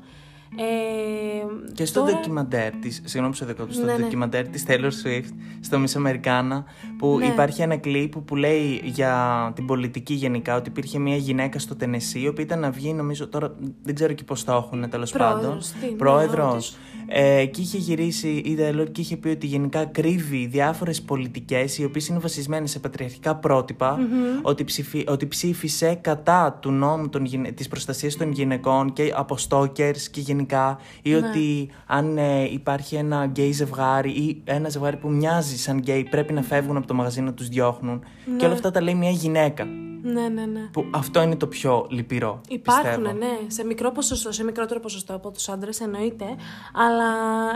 Ε, 0.58 1.72
Και 1.74 1.86
στο 1.86 2.00
τώρα- 2.00 2.12
ντοκιμαντέρ 2.14 2.72
τη, 2.76 2.92
συγγνώμη 2.92 3.30
που 3.30 3.34
σε 3.36 3.46
διακόπτω, 3.46 3.74
στο 3.74 3.86
Ναι, 3.86 3.92
ναι. 3.94 3.98
ντοκιμαντέρ 3.98 4.48
της 4.48 4.64
Taylor 4.68 4.90
Swift, 5.04 5.30
στο 5.60 5.78
Miss 5.84 6.02
Americana, 6.08 6.64
Που 6.98 7.18
Ναι. 7.20 7.26
υπάρχει 7.26 7.62
ένα 7.62 7.78
κλιπ 7.78 8.18
που 8.18 8.36
λέει 8.36 8.82
για 8.84 9.52
την 9.56 9.66
πολιτική 9.66 10.14
γενικά 10.14 10.56
ότι 10.56 10.70
υπήρχε 10.70 11.00
μια 11.00 11.16
γυναίκα 11.16 11.60
στο 11.60 11.76
Τενεσί, 11.76 12.20
η 12.20 12.28
οποία 12.28 12.44
ήταν 12.44 12.60
να 12.60 12.72
βγει, 12.72 12.94
νομίζω 12.94 13.28
τώρα 13.28 13.56
δεν 13.84 13.96
ξέρω 13.96 14.14
και 14.14 14.24
πώς 14.24 14.44
το 14.44 14.52
έχουν 14.52 14.90
τέλος 14.90 15.12
πάντων. 15.12 15.40
Πρόεδρος, 15.42 15.72
τι, 15.72 15.86
ναι, 15.86 15.92
Πρόεδρος. 15.92 16.78
Όντως. 17.16 17.22
Ε, 17.40 17.46
και 17.46 17.62
είχε 17.62 17.78
γυρίσει, 17.78 18.42
είδα 18.46 18.74
λέω, 18.74 18.86
και 18.86 19.02
είχε 19.02 19.18
πει 19.18 19.28
ότι 19.30 19.48
γενικά 19.48 19.86
κρύβει 19.86 20.46
διάφορες 20.46 21.02
πολιτικές 21.02 21.78
οι 21.78 21.84
οποίες 21.84 22.08
είναι 22.08 22.20
βασισμένες 22.20 22.72
σε 22.72 22.80
πατριαρχικά 22.80 23.36
πρότυπα, 23.36 24.00
ότι, 24.42 24.64
ψηφι, 24.64 25.04
ότι 25.08 25.28
ψήφισε 25.28 25.98
κατά 26.02 26.58
του 26.62 26.72
νόμου 26.72 27.10
των, 27.10 27.26
γυναι- 27.26 27.52
της 27.54 27.68
προστασίας 27.68 28.16
των 28.16 28.32
γυναικών 28.32 28.94
και 28.94 29.12
από 29.16 29.36
stalkers 29.50 29.98
και 30.12 30.20
γενικά 30.22 30.78
ή 31.02 31.10
Ναι. 31.10 31.16
ότι 31.18 31.70
αν 31.86 32.18
ε, 32.18 32.44
υπάρχει 32.52 32.96
ένα 32.96 33.26
γκέι 33.26 33.52
ζευγάρι 33.52 34.10
ή 34.12 34.42
ένα 34.44 34.70
ζευγάρι 34.70 34.98
που 34.98 35.10
μοιάζει 35.10 35.58
σαν 35.58 35.78
γκέι 35.78 36.04
πρέπει 36.10 36.34
να 36.34 36.42
φεύγουν 36.42 36.78
από 36.78 36.88
το 36.88 36.94
μαγαζί 36.94 37.22
να 37.22 37.34
τους 37.34 37.48
διώχνουν 37.48 38.02
Ναι. 38.26 38.36
και 38.38 38.46
όλα 38.46 38.54
αυτά 38.54 38.72
τα 38.72 38.82
λέει 38.82 38.96
μια 38.96 39.10
γυναίκα 39.12 39.68
Ναι, 40.06 40.28
ναι, 40.28 40.46
ναι. 40.46 40.60
που 40.72 40.86
αυτό 40.92 41.22
είναι 41.22 41.36
το 41.36 41.48
πιο 41.48 41.88
λυπηρό 41.90 42.42
Υπάρχουν, 42.48 42.84
πιστεύω. 42.84 43.18
ναι, 43.18 43.38
σε 43.48 43.66
μικρό 43.66 43.92
ποσοστό, 43.92 44.32
σε 44.32 44.44
μικρότερο 44.44 44.80
ποσοστό 44.80 45.16
από 45.16 45.32
τους 45.32 45.50
άντρες 45.50 45.80
εννοείται, 45.82 46.26
αλλά 46.74 47.06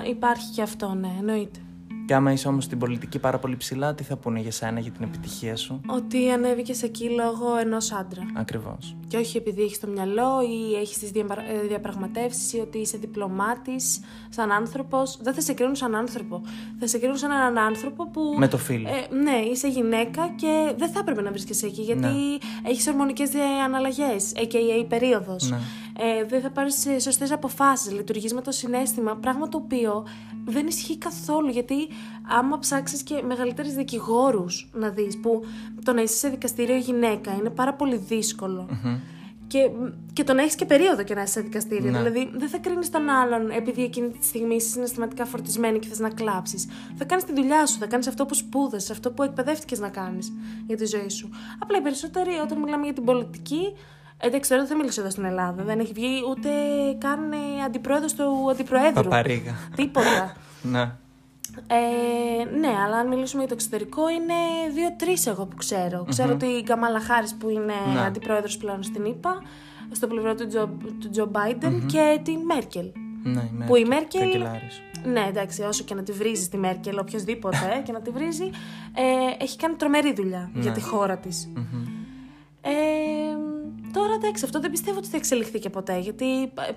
υπάρχει 0.10 0.52
και 0.54 0.62
αυτό, 0.62 0.94
ναι, 0.94 1.16
εννοείται. 1.20 1.60
Και 2.08 2.14
άμα 2.14 2.32
είσαι 2.32 2.48
όμως 2.48 2.64
στην 2.64 2.78
πολιτική 2.78 3.20
πάρα 3.20 3.38
πολύ 3.40 3.58
ψηλά 3.58 3.94
τι 3.96 4.04
θα 4.04 4.16
πούνε 4.18 4.40
για 4.40 4.52
σένα 4.52 4.80
για 4.80 4.92
την 4.92 5.04
επιτυχία 5.04 5.56
σου; 5.56 5.82
Ότι 5.88 6.30
ανέβηκες 6.30 6.84
εκεί 6.84 7.10
λόγω 7.10 7.58
ενός 7.62 7.92
άντρα. 7.92 8.22
ακριβώς 8.36 8.96
Και 9.08 9.18
όχι 9.18 9.38
επειδή 9.38 9.62
έχεις 9.62 9.80
το 9.80 9.88
μυαλό 9.88 10.42
ή 10.42 10.76
έχεις 10.76 10.98
τις 10.98 11.12
διαπραγματεύσεις 11.68 12.54
ή 12.54 12.60
ότι 12.60 12.78
είσαι 12.78 12.98
διπλωμάτης, 12.98 14.00
σαν 14.30 14.52
άνθρωπος. 14.52 15.18
Δεν 15.22 15.34
θα 15.34 15.42
σε 15.42 15.54
κρίνουν 15.54 15.76
σαν 15.76 15.96
άνθρωπο. 15.96 16.42
Θα 16.80 16.88
σε 16.88 16.98
κρίνουν 16.98 17.18
σαν 17.18 17.32
έναν 17.32 17.58
άνθρωπο 17.58 18.10
που. 18.10 18.22
με 18.38 18.48
το 18.48 18.58
φίλο 18.58 18.88
Ε, 18.90 19.16
ναι, 19.16 19.36
είσαι 19.52 19.68
γυναίκα 19.68 20.28
και 20.36 20.74
δεν 20.78 20.90
θα 20.90 21.00
έπρεπε 21.00 21.22
να 21.22 21.30
βρίσκεσαι 21.32 21.66
εκεί 21.66 21.82
γιατί 21.82 22.08
Ναι. 22.08 22.70
έχεις 22.70 22.88
ορμονικές 22.88 23.30
αναλλαγέ, 23.66 24.16
AKA 24.36 24.86
περίοδος. 24.88 25.50
Ναι. 25.50 25.58
Ε, 26.00 26.26
δεν 26.26 26.42
θα 26.42 26.50
πάρεις 26.50 26.88
σωστές 27.00 27.32
αποφάσεις, 27.32 27.92
λειτουργεί 27.92 28.34
με 28.34 28.42
το 28.42 28.52
συνέστημα. 28.52 29.16
Πράγμα 29.16 29.50
το 29.50 29.58
οποίο 29.58 30.06
δεν 30.46 30.68
ισχύει 30.68 30.98
καθόλου 30.98 31.50
γιατί 31.50 31.76
άμα 32.28 32.60
ψάξεις 32.60 33.04
και 33.04 33.22
μεγαλύτερου 33.26 33.70
δικηγόρους 33.70 34.70
να 34.74 34.90
δεις 34.90 35.20
που 35.20 35.44
το 35.84 35.94
να 35.94 36.02
είσαι 36.02 36.18
σε 36.18 36.30
δικαστήριο 36.30 36.76
γυναίκα 36.76 37.34
είναι 37.34 37.50
πάρα 37.50 37.74
πολύ 37.74 37.96
δύσκολο. 37.96 38.70
Και, 39.48 39.70
και 40.14 40.24
το 40.24 40.34
να 40.34 40.42
έχεις 40.42 40.56
και 40.56 40.66
περίοδο 40.66 41.04
και 41.04 41.14
να 41.14 41.22
είσαι 41.22 41.32
σε 41.32 41.42
δικαστήριο. 41.42 41.92
Ναι. 41.92 41.98
Δηλαδή, 41.98 42.32
δεν 42.34 42.50
θα 42.50 42.58
κρίνεις 42.58 42.90
τον 42.90 43.10
άλλον 43.10 43.50
επειδή 43.50 43.84
εκείνη 43.84 44.10
τη 44.10 44.26
στιγμή 44.26 44.56
είσαι 44.56 44.70
συναισθηματικά 44.70 45.26
φορτισμένη 45.26 45.80
και 45.80 45.88
θες 45.88 46.00
να 46.00 46.10
κλάψεις. 46.10 46.68
Θα 46.96 47.06
κάνεις 47.06 47.24
τη 47.24 47.34
δουλειά 47.34 47.66
σου, 47.66 47.78
θα 47.78 47.86
κάνεις 47.88 48.08
αυτό 48.08 48.26
που 48.26 48.34
σπούδασες, 48.34 48.92
αυτό 48.92 49.12
που 49.12 49.24
εκπαιδεύτηκες 49.24 49.80
να 49.80 49.90
κάνεις 49.90 50.34
για 50.68 50.78
τη 50.78 50.86
ζωή 50.86 51.10
σου. 51.10 51.30
Απλά 51.60 51.78
οι 51.78 51.82
περισσότεροι, 51.82 52.32
όταν 52.44 52.60
μιλάμε 52.60 52.84
για 52.84 52.94
την 52.94 53.04
πολιτική, 53.04 53.74
εντάξει, 54.18 54.50
τώρα 54.50 54.62
δεν 54.62 54.72
θα 54.72 54.78
μιλήσω 54.78 55.02
εδώ 55.02 55.10
στην 55.10 55.24
Ελλάδα. 55.26 55.64
Δεν 55.64 55.80
έχει 55.80 55.94
βγει 55.94 56.22
ούτε 56.30 56.50
καν 56.98 57.32
ε, 57.32 57.64
αντιπρόεδρος 57.66 58.14
του 58.14 58.48
αντιπροέδρου. 58.52 59.04
Παπαρίγα 59.04 59.56
Τίποτα. 59.76 60.36
ναι. 60.74 60.92
Ε, 61.68 62.58
ναι, 62.60 62.68
αλλά 62.86 62.98
αν 62.98 63.08
μιλήσουμε 63.08 63.40
για 63.40 63.48
το 63.50 63.54
εξωτερικό, 63.54 64.10
είναι 64.10 64.34
δύο-τρεις 64.74 65.26
εγώ 65.28 65.46
που 65.46 65.56
ξέρω. 65.56 66.06
Ξέρω 66.10 66.34
ότι 66.34 66.46
η 66.46 66.62
Γκαμάλα 66.64 67.00
Χάρη 67.00 67.28
που 67.40 67.50
είναι 67.50 67.74
Ναι. 67.94 68.00
αντιπρόεδρος 68.06 68.58
πλέον 68.58 68.84
στην 68.84 69.06
ΗΠΑ, 69.06 69.42
στο 69.92 70.08
πλευρό 70.08 70.36
του 70.36 70.48
Τζο, 70.48 70.70
του 71.02 71.10
Τζο 71.10 71.26
Μπάιντεν 71.26 71.86
και 71.86 72.20
την 72.24 72.40
Μέρκελ. 72.40 72.86
ναι 73.24 73.66
Που 73.66 73.76
η 73.76 73.86
Μέρκελ- 73.86 74.24
καγκελάρης. 74.24 74.82
Ναι, 75.04 75.26
εντάξει, 75.30 75.62
όσο 75.62 75.84
και 75.84 75.94
να 75.96 76.04
τη 76.04 76.12
βρίζει 76.12 76.50
τη 76.50 76.58
Μέρκελ, 76.58 76.98
οποιοδήποτε 77.00 77.74
ε, 77.78 77.82
και 77.82 77.92
να 77.92 78.02
τη 78.02 78.10
βρίζει, 78.10 78.50
ε, 78.94 79.44
έχει 79.44 79.58
κάνει 79.58 79.76
τρομερή 79.76 80.14
δουλειά 80.14 80.50
για 80.54 80.72
τη 80.72 80.82
χώρα 80.82 81.18
της. 81.18 81.50
Ε, 82.62 82.72
τώρα 83.94 84.14
εντάξει, 84.14 84.46
αυτό 84.46 84.60
δεν 84.60 84.72
πιστεύω 84.72 84.98
ότι 84.98 85.08
θα 85.08 85.18
εξελιχθεί 85.18 85.60
και 85.60 85.70
ποτέ. 85.70 86.00
Γιατί 86.00 86.26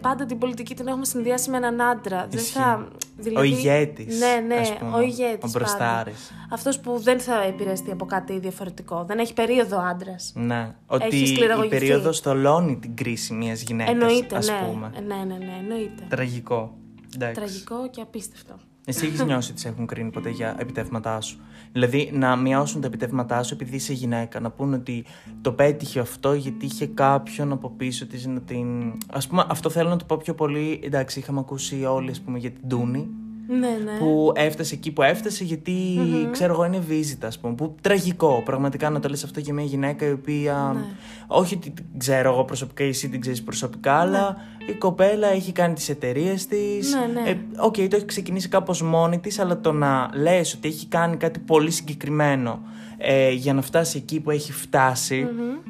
πάντα 0.00 0.26
την 0.26 0.38
πολιτική 0.38 0.74
την 0.74 0.86
έχουμε 0.86 1.04
συνδυάσει 1.04 1.50
με 1.50 1.56
έναν 1.56 1.80
άντρα. 1.80 2.26
Δεν 2.30 2.38
Ισχύει. 2.40 2.52
θα, 2.52 2.88
Ο 3.36 3.42
ηγέτης, 3.42 4.18
Ναι, 4.18 4.54
ναι, 4.54 4.60
ας 4.60 4.76
πούμε, 4.78 4.96
ο 4.96 5.00
ηγέτης. 5.00 5.54
ο 5.54 5.58
μπροστάρης. 5.58 6.32
Αυτός 6.50 6.80
που 6.80 6.98
δεν 6.98 7.20
θα 7.20 7.42
επηρεαστεί 7.42 7.90
από 7.90 8.04
κάτι 8.06 8.38
διαφορετικό. 8.38 9.04
Δεν 9.04 9.18
έχει 9.18 9.32
περίοδο 9.32 9.78
άντρας. 9.80 10.32
Ναι, 10.36 10.74
ότι 10.86 11.04
Έχει 11.06 11.16
η 11.22 11.26
σκληραγωγηθεί. 11.26 11.78
περίοδος 11.78 12.16
στολώνει 12.16 12.78
την 12.78 12.96
κρίση 12.96 13.34
μιας 13.34 13.62
γυναίκας. 13.62 13.92
Εννοείται, 13.92 14.36
ας 14.36 14.48
ναι. 14.48 14.66
πούμε. 14.70 14.90
ναι. 15.06 15.14
Ναι, 15.14 15.24
ναι, 15.36 15.56
εννοείται. 15.60 16.04
Τραγικό. 16.08 16.74
Εντάξει. 17.14 17.34
Τραγικό 17.40 17.90
και 17.90 18.00
απίστευτο. 18.00 18.54
Εσύ 18.86 19.06
έχεις 19.06 19.24
νιώσει 19.24 19.50
ότι 19.50 19.60
σε 19.60 19.68
έχουν 19.68 19.86
κρίνει 19.86 20.10
ποτέ 20.10 20.30
για 20.30 20.54
επιτεύγματά 20.58 21.20
σου; 21.20 21.38
Δηλαδή 21.72 22.10
να 22.14 22.36
μειώσουν 22.36 22.80
τα 22.80 22.86
επιτεύγματά 22.86 23.42
σου 23.42 23.54
επειδή 23.54 23.76
είσαι 23.76 23.92
γυναίκα. 23.92 24.40
Να 24.40 24.50
πούνε 24.50 24.76
ότι 24.76 25.04
το 25.40 25.52
πέτυχε 25.52 26.00
αυτό 26.00 26.32
γιατί 26.32 26.66
είχε 26.66 26.86
κάποιον 26.86 27.52
από 27.52 27.70
πίσω 27.70 28.06
της 28.06 28.26
να 28.26 28.40
την. 28.40 28.88
Α 29.10 29.18
πούμε, 29.28 29.44
αυτό 29.48 29.70
θέλω 29.70 29.88
να 29.88 29.96
το 29.96 30.04
πω 30.04 30.16
πιο 30.16 30.34
πολύ. 30.34 30.80
Εντάξει, 30.82 31.18
είχαμε 31.18 31.40
ακούσει 31.40 31.84
όλοι 31.84 32.10
ας 32.10 32.20
πούμε, 32.20 32.38
για 32.38 32.50
την 32.50 32.68
Τούνη. 32.68 33.08
Ναι, 33.58 33.78
ναι. 33.84 33.98
Που 33.98 34.32
έφτασε 34.34 34.74
εκεί 34.74 34.90
που 34.90 35.02
έφτασε 35.02 35.44
γιατί 35.44 35.98
ξέρω 36.30 36.52
εγώ 36.52 36.64
είναι 36.64 36.78
βίζιτα, 36.78 37.26
ας 37.26 37.38
πούμε. 37.38 37.54
Που 37.54 37.74
τραγικό 37.80 38.42
πραγματικά 38.44 38.90
να 38.90 39.00
το 39.00 39.08
λες 39.08 39.24
αυτό 39.24 39.40
για 39.40 39.54
μια 39.54 39.64
γυναίκα 39.64 40.06
η 40.06 40.12
οποία. 40.12 40.72
Ναι. 40.74 40.82
Όχι 41.26 41.54
ότι 41.54 41.70
την 41.70 41.84
ξέρω 41.98 42.32
εγώ 42.32 42.44
προσωπικά 42.44 42.84
ή 42.84 42.88
εσύ 42.88 43.08
την 43.08 43.20
ξέρεις 43.20 43.42
προσωπικά, 43.42 43.94
αλλά 43.94 44.36
η 44.68 44.72
κοπέλα 44.72 45.28
έχει 45.28 45.52
κάνει 45.52 45.74
τις 45.74 45.88
εταιρείες 45.88 46.46
της. 46.46 46.94
Ναι, 46.94 47.20
ναι. 47.20 47.30
Ε, 47.30 47.38
Οκ, 47.56 47.74
το 47.74 47.96
έχει 47.96 48.04
ξεκινήσει 48.04 48.48
κάπως 48.48 48.82
μόνη 48.82 49.18
της, 49.18 49.38
αλλά 49.38 49.60
το 49.60 49.72
να 49.72 50.10
λες 50.14 50.54
ότι 50.54 50.68
έχει 50.68 50.86
κάνει 50.86 51.16
κάτι 51.16 51.38
πολύ 51.38 51.70
συγκεκριμένο 51.70 52.60
ε, 53.02 53.30
για 53.30 53.54
να 53.54 53.62
φτάσει 53.62 53.98
εκεί 53.98 54.20
που 54.20 54.30
έχει 54.30 54.52
φτάσει. 54.52 55.26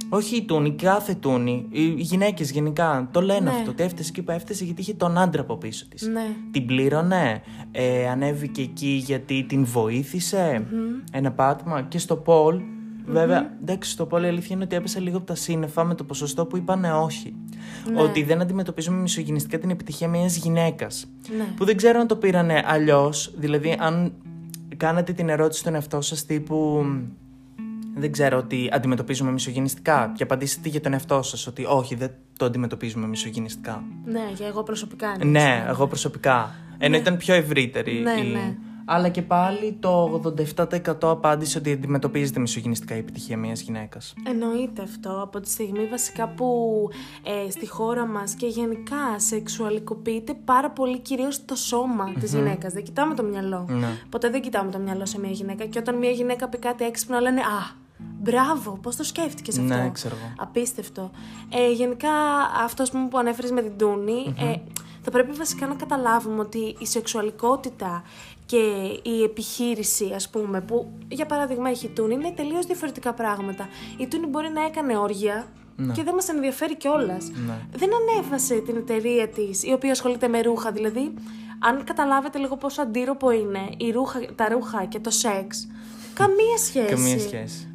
Όχι 0.08 0.36
η 0.36 0.42
Τούνη, 0.44 0.70
κάθε 0.70 1.14
Τούνη. 1.14 1.66
Οι 1.70 1.84
γυναίκες 1.96 2.50
γενικά 2.50 3.08
το 3.10 3.20
λένε 3.20 3.40
Ναι. 3.40 3.50
αυτό. 3.50 3.70
Ότι 3.70 3.82
έφτασε 3.82 4.08
εκεί 4.08 4.22
που 4.22 4.30
έφτασε 4.30 4.64
γιατί 4.64 4.80
είχε 4.80 4.94
τον 4.94 5.18
άντρα 5.18 5.40
από 5.42 5.56
πίσω 5.56 5.86
της. 5.88 6.02
Ναι. 6.02 6.26
Την 6.50 6.66
πλήρωνε, 6.66 7.42
ε, 7.70 8.08
ανέβηκε 8.08 8.62
εκεί 8.62 9.02
γιατί 9.06 9.44
την 9.48 9.64
βοηθησε 9.64 10.66
ένα 11.12 11.30
πάτημα 11.32 11.82
και 11.82 11.98
στο 11.98 12.16
Πολ. 12.16 12.60
Βέβαια, 13.06 13.50
εντάξει, 13.62 13.90
στο 13.90 14.06
Πολ 14.06 14.22
η 14.22 14.26
αλήθεια 14.26 14.54
είναι 14.54 14.64
ότι 14.64 14.76
έπεσε 14.76 15.00
λίγο 15.00 15.16
από 15.16 15.26
τα 15.26 15.34
σύννεφα 15.34 15.84
με 15.84 15.94
το 15.94 16.04
ποσοστό 16.04 16.46
που 16.46 16.56
είπανε 16.56 16.92
όχι. 16.92 17.34
Ναι. 17.92 18.02
Ότι 18.02 18.22
δεν 18.22 18.40
αντιμετωπίζουμε 18.40 19.00
μισογυνιστικά 19.00 19.58
την 19.58 19.70
επιτυχία 19.70 20.08
μιας 20.08 20.36
γυναίκας. 20.36 21.06
Ναι. 21.36 21.44
Που 21.56 21.64
δεν 21.64 21.76
ξέρω 21.76 22.00
αν 22.00 22.06
το 22.06 22.16
πήρανε 22.16 22.62
αλλιώς. 22.66 23.32
Δηλαδή, 23.36 23.76
αν 23.80 24.12
κάνατε 24.80 25.12
την 25.12 25.28
ερώτηση 25.28 25.60
στον 25.60 25.74
εαυτό 25.74 26.00
σας 26.00 26.24
τύπου. 26.24 26.86
Δεν 27.96 28.12
ξέρω 28.12 28.38
ότι 28.38 28.68
αντιμετωπίζουμε 28.72 29.30
μισογυνιστικά 29.32 30.12
και 30.16 30.22
απαντήσετε 30.22 30.68
για 30.68 30.80
τον 30.80 30.92
εαυτό 30.92 31.22
σας 31.22 31.46
ότι 31.46 31.64
όχι, 31.68 31.94
δεν 31.94 32.10
το 32.38 32.44
αντιμετωπίζουμε 32.44 33.06
μισογυνιστικά. 33.06 33.82
Ναι, 34.04 34.32
και 34.36 34.44
εγώ 34.44 34.62
προσωπικά. 34.62 35.14
είναι 35.14 35.30
Ναι, 35.30 35.54
έτσι. 35.56 35.68
εγώ 35.68 35.86
προσωπικά. 35.86 36.54
Ενώ 36.78 36.96
ήταν 36.96 37.16
πιο 37.16 37.34
ευρύτερη. 37.34 37.92
Ναι, 37.92 38.12
η... 38.12 38.32
ναι. 38.32 38.56
Αλλά 38.92 39.08
και 39.08 39.22
πάλι 39.22 39.76
το 39.80 40.20
87% 40.56 40.94
απάντησε 41.00 41.58
ότι 41.58 41.72
αντιμετωπίζεται 41.72 42.40
μισογυνιστικά 42.40 42.94
η 42.94 42.98
επιτυχία 42.98 43.36
μιας 43.36 43.60
γυναίκας. 43.60 44.14
Εννοείται 44.26 44.82
αυτό. 44.82 45.20
Από 45.22 45.40
τη 45.40 45.50
στιγμή 45.50 45.86
βασικά 45.86 46.28
που 46.28 46.88
ε, 47.22 47.50
στη 47.50 47.68
χώρα 47.68 48.06
μας 48.06 48.34
και 48.34 48.46
γενικά 48.46 49.18
σεξουαλικοποιείται 49.18 50.34
πάρα 50.44 50.70
πολύ 50.70 50.98
κυρίως 50.98 51.44
το 51.44 51.54
σώμα 51.54 52.12
της 52.20 52.34
γυναίκας. 52.34 52.72
Δεν 52.72 52.82
κοιτάμε 52.82 53.14
το 53.14 53.22
μυαλό. 53.22 53.66
Ναι. 53.68 53.88
Ποτέ 54.08 54.30
δεν 54.30 54.42
κοιτάμε 54.42 54.70
το 54.70 54.78
μυαλό 54.78 55.06
σε 55.06 55.20
μια 55.20 55.30
γυναίκα. 55.30 55.64
Και 55.64 55.78
όταν 55.78 55.98
μια 55.98 56.10
γυναίκα 56.10 56.48
πει 56.48 56.58
κάτι 56.58 56.84
έξυπνο 56.84 57.18
λένε 57.18 57.40
«Α, 57.40 57.76
μπράβο, 58.20 58.78
πώς 58.82 58.96
το 58.96 59.02
σκέφτηκες 59.04 59.58
αυτό». 59.58 59.74
Ναι, 59.74 59.90
ξέρω 59.92 60.16
εγώ. 60.20 60.32
Απίστευτο. 60.38 61.10
Ε, 61.48 61.72
γενικά 61.72 62.10
αυτό 62.64 62.82
ας 62.82 62.90
πούμε, 62.90 63.08
που 63.08 63.18
ανέφερες 63.18 63.50
με 63.50 63.62
την 63.62 63.76
τουνη 63.76 64.34
ε, 64.38 64.54
θα 65.02 65.10
πρέπει 65.10 65.32
βασικά 65.32 65.66
να 65.66 65.74
καταλάβουμε 65.74 66.40
ότι 66.40 66.76
η 66.78 66.86
σεξουαλικότητα 66.86 68.02
και 68.50 69.00
η 69.10 69.22
επιχείρηση, 69.22 70.12
ας 70.14 70.30
πούμε, 70.30 70.60
που 70.60 70.92
για 71.08 71.26
παράδειγμα 71.26 71.68
έχει 71.70 71.86
η 71.86 71.88
Τούνη, 71.88 72.14
είναι 72.14 72.32
τελείως 72.36 72.66
διαφορετικά 72.66 73.12
πράγματα. 73.12 73.68
Η 73.96 74.06
Τούνη 74.06 74.26
μπορεί 74.26 74.48
να 74.48 74.64
έκανε 74.64 74.96
όργια 74.96 75.46
και 75.94 76.02
δεν 76.02 76.14
μας 76.14 76.28
ενδιαφέρει 76.28 76.76
κιόλας. 76.76 77.30
Ναι. 77.46 77.58
Δεν 77.72 77.90
ανέβασε 77.94 78.54
την 78.54 78.76
εταιρεία 78.76 79.28
της, 79.28 79.62
η 79.62 79.72
οποία 79.72 79.90
ασχολείται 79.90 80.28
με 80.28 80.40
ρούχα. 80.40 80.72
Δηλαδή, 80.72 81.14
αν 81.58 81.84
καταλάβετε 81.84 82.38
λίγο 82.38 82.56
πόσο 82.56 82.82
αντίρροπο 82.82 83.30
είναι 83.30 83.68
η 83.76 83.90
ρούχα, 83.90 84.20
τα 84.34 84.48
ρούχα 84.48 84.84
και 84.84 84.98
το 84.98 85.10
σεξ, 85.10 85.68
καμία 86.14 86.56
σχέση. 86.56 86.94
Καμία 86.94 87.18
σχέση. 87.18 87.69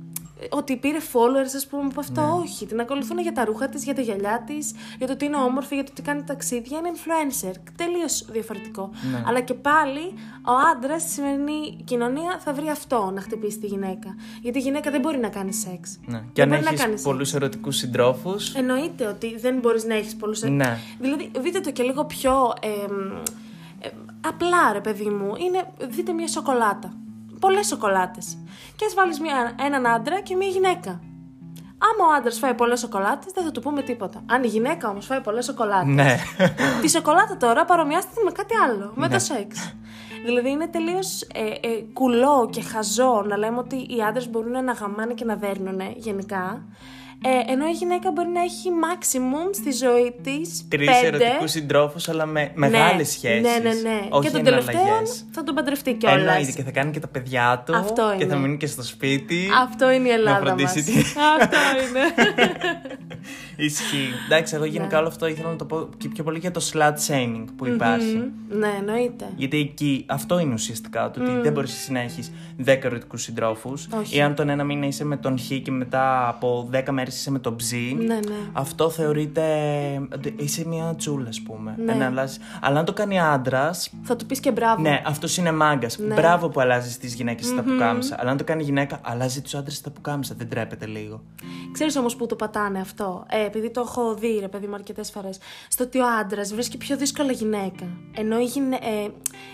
Ότι 0.50 0.76
πήρε 0.78 0.98
followers, 1.13 1.54
ας 1.56 1.67
πούμε, 1.67 1.84
από 1.86 2.00
αυτό, 2.00 2.21
Ναι. 2.21 2.28
όχι. 2.41 2.65
Την 2.65 2.80
ακολουθούν 2.80 3.19
για 3.19 3.32
τα 3.32 3.45
ρούχα 3.45 3.69
της, 3.69 3.84
για 3.84 3.95
τα 3.95 4.02
γυαλιά 4.02 4.43
της, 4.48 4.71
για 4.98 5.08
το 5.08 5.13
ότι 5.13 5.26
είναι 5.26 5.36
όμορφη, 5.36 5.76
για 5.76 5.84
το 5.84 5.89
ότι 5.93 6.02
κάνει 6.02 6.24
ταξίδια. 6.24 6.78
Είναι 6.78 6.91
influencer. 6.95 7.54
Τελείως 7.76 8.26
διαφορετικό. 8.32 8.89
Ναι. 9.12 9.24
Αλλά 9.28 9.41
και 9.41 9.54
πάλι 9.54 10.00
ο 10.48 10.52
άντρας 10.76 11.02
στη 11.02 11.12
σημερινή 11.12 11.78
κοινωνία 11.84 12.39
θα 12.43 12.54
βρει 12.54 12.69
αυτό 12.69 13.12
να 13.13 13.21
χτυπήσει 13.21 13.58
τη 13.60 13.67
γυναίκα. 13.67 14.15
Γιατί 14.41 14.58
η 14.58 14.62
γυναίκα 14.62 14.91
δεν 14.91 15.00
μπορεί 15.02 15.17
να 15.17 15.30
κάνει 15.30 15.54
σεξ. 15.54 16.00
Ναι. 16.06 16.17
Και 16.34 16.41
Δεν 16.41 16.43
αν 16.43 16.50
μπορεί 16.50 16.62
να 16.62 16.67
έχεις 16.69 16.80
κάνει 16.82 16.91
σεξ. 16.91 17.02
πολλού 17.02 17.26
ερωτικούς 17.34 17.76
συντρόφου. 17.78 18.36
Εννοείται 18.56 19.08
ότι 19.08 19.38
δεν 19.38 19.60
μπορείς 19.60 19.84
να 19.86 19.93
έχεις 19.95 20.15
πολλούς 20.15 20.41
Ναι. 20.41 20.78
Δηλαδή, 21.00 21.32
δείτε 21.39 21.60
το 21.60 21.71
και 21.71 21.84
λίγο 21.84 22.06
πιο 22.06 22.54
εμ, 22.62 23.12
ε, 23.82 23.89
απλά, 24.28 24.74
ρε 24.74 24.82
παιδί 24.82 25.06
μου. 25.10 25.36
Είναι, 25.36 25.67
δείτε 25.89 26.12
μια 26.12 26.28
σοκολάτα. 26.28 26.93
Πολλές 27.39 27.67
σοκολάτες. 27.67 28.38
Και 28.76 28.86
ας 28.86 28.93
βάλεις 28.93 29.19
έναν 29.65 29.88
άντρα 29.88 30.21
και 30.21 30.36
μία 30.36 30.48
γυναίκα. 30.48 31.02
Άμα 31.78 32.12
ο 32.12 32.13
άντρας 32.17 32.38
φάει 32.38 32.54
πολλές 32.54 32.80
σοκολάτες, 32.80 33.34
δεν 33.34 33.43
θα 33.43 33.52
του 33.52 33.62
πούμε 33.62 33.82
τίποτα. 33.82 34.24
Αν 34.26 34.43
η 34.43 34.48
γυναίκα 34.48 34.89
όμως 34.89 35.06
φάει 35.06 35.21
πολλές 35.21 35.45
σοκολάτες. 35.45 35.93
Ναι. 35.93 36.17
Τη 36.82 36.89
σοκολάτα 36.89 37.38
τώρα 37.38 37.65
παρομοιάστηκε 37.65 38.21
με 38.24 38.32
κάτι 38.32 38.56
άλλο, 38.65 38.91
με 38.95 39.10
το 39.10 39.19
σεξ. 39.19 39.74
Δηλαδή 40.26 40.50
είναι 40.50 40.67
τελείως 40.67 41.21
ε, 41.21 41.67
ε, 41.67 41.82
κουλό 41.93 42.50
και 42.52 42.62
χαζό 42.62 43.24
να 43.28 43.38
λέμε 43.38 43.58
ότι 43.58 43.76
οι 43.76 44.02
άντρες 44.08 44.30
μπορούν 44.30 44.63
να 44.63 44.71
γαμάνε 44.71 45.13
και 45.13 45.26
να 45.26 45.36
δέρνουν 45.36 45.82
γενικά. 45.95 46.65
Ε, 47.28 47.52
ενώ 47.52 47.66
η 47.68 47.72
γυναίκα 47.72 48.12
μπορεί 48.12 48.28
να 48.30 48.42
έχει 48.42 48.70
maximum 48.86 49.50
στη 49.54 49.72
ζωή 49.72 50.14
της. 50.24 50.68
Τρεις 50.70 50.90
ερωτικούς 51.04 51.52
συντρόφους, 51.52 52.10
αλλά 52.10 52.26
με 52.26 52.52
μεγάλες 52.56 53.10
σχέσεις. 53.10 53.42
Ναι, 53.42 53.58
ναι, 53.70 53.74
ναι. 53.82 54.00
Όχι 54.10 54.28
και 54.28 54.34
τον 54.34 54.44
τελευταίο 54.44 54.84
θα 55.32 55.44
τον 55.44 55.56
παντρευτεί 55.56 55.94
κιόλας. 55.94 56.20
Εννοείται 56.20 56.52
και 56.52 56.64
θα 56.64 56.72
κάνει 56.72 56.92
και 56.92 57.00
τα 57.00 57.08
παιδιά 57.08 57.64
του. 57.66 57.76
Αυτό 57.76 58.14
είναι. 58.14 58.24
Και 58.24 58.30
θα 58.30 58.36
μείνει 58.36 58.58
και 58.58 58.68
στο 58.68 58.84
σπίτι. 58.84 59.48
Αυτό 59.64 59.92
είναι 59.92 60.08
η 60.08 60.12
Ελλάδα. 60.12 60.40
Να 60.40 60.46
φροντίσει 60.46 60.78
μας. 60.78 60.86
τη- 60.86 61.14
Αυτό 61.42 61.58
είναι. 61.90 62.04
Ισχύει. 63.58 64.10
Εντάξει, 64.26 64.56
εγώ 64.56 64.66
γενικά 64.66 65.00
όλο 65.00 65.08
αυτό 65.08 65.28
ήθελα 65.28 65.50
να 65.50 65.56
το 65.56 65.66
πω 65.66 65.90
και 65.98 66.08
πιο 66.10 66.24
πολύ 66.24 66.40
για 66.40 66.52
το 66.52 66.62
slut 66.74 66.94
shaming 67.08 67.46
που 67.56 67.66
υπάρχει. 67.68 68.32
ναι, 68.50 68.68
εννοείται. 68.80 69.26
Γιατί 69.36 69.60
εκεί 69.60 70.06
αυτό 70.08 70.40
είναι 70.40 70.54
ουσιαστικά 70.54 71.12
το 71.12 71.22
ότι 71.22 71.32
δεν 71.42 71.52
μπορείς 71.52 71.90
να 71.92 72.00
έχεις 72.00 72.32
10 72.66 72.84
ερωτικούς 72.84 73.22
συντρόφους. 73.22 73.88
Όχι. 74.00 74.18
Ή 74.18 74.22
αν 74.22 74.36
τον 74.36 74.50
ένα 74.50 74.64
μήνα 74.64 74.86
είσαι 74.86 75.06
με 75.06 75.18
τον 75.18 75.40
Χ 75.40 75.44
και 75.64 75.72
μετά 75.72 76.28
από 76.28 76.70
10 76.74 76.84
μέρες 76.92 77.14
είσαι 77.15 77.32
με 77.32 77.39
τον 77.39 77.56
Ψ. 77.56 77.71
Ναι, 77.71 78.04
ναι. 78.06 78.19
Αυτό 78.54 78.89
θεωρείται. 78.89 79.43
είσαι 80.38 80.67
μια 80.67 80.95
τσούλα, 80.97 81.28
ας 81.30 81.41
πούμε. 81.41 81.75
Ναι. 81.86 81.91
Ένα 81.91 82.06
αλλάζει- 82.06 82.39
Αλλά 82.62 82.80
αν 82.80 82.86
το 82.86 82.93
κάνει 82.93 83.19
άντρας. 83.19 83.89
Θα 84.04 84.15
του 84.15 84.25
πεις 84.25 84.39
και 84.39 84.51
μπράβο. 84.51 84.82
Ναι, 84.82 85.01
αυτός 85.06 85.38
είναι 85.38 85.51
μάγκας. 85.51 85.97
Ναι. 85.97 86.13
Μπράβο 86.13 86.49
που 86.49 86.60
αλλάζεις 86.60 86.97
τις 86.97 87.13
γυναίκες 87.13 87.45
στα 87.45 87.63
πουκάμισα. 87.63 88.15
Αλλά 88.19 88.32
αν 88.32 88.38
το 88.38 88.43
κάνει 88.43 88.63
γυναίκα, 88.63 88.99
αλλάζει 89.04 89.41
τους 89.41 89.56
άντρες 89.56 89.75
στα 89.75 89.89
πουκάμισα. 89.89 90.36
Δεν 90.38 90.49
τρέπεται 90.49 90.86
λίγο. 90.86 91.21
Ξέρεις 91.71 91.95
όμως 91.97 92.15
που 92.15 92.25
το 92.25 92.36
πατάνε 92.36 92.80
αυτό; 92.80 93.25
Ε, 93.30 93.45
επειδή 93.45 93.69
το 93.71 93.82
έχω 93.82 94.13
δει, 94.15 94.38
ρε 94.39 94.47
παιδί 94.47 94.67
μου, 94.67 94.73
αρκετές 94.75 95.12
φορές. 95.12 95.38
Στο 95.67 95.84
ότι 95.84 95.99
ο 95.99 96.06
άντρας 96.19 96.54
βρίσκει 96.54 96.78
πιο 96.78 96.97
δύσκολα 96.97 97.32
γυναίκα. 97.32 97.86
Ενώ 98.17 98.39
η, 98.39 98.43
γυναι... 98.43 98.75
ε, 98.75 99.08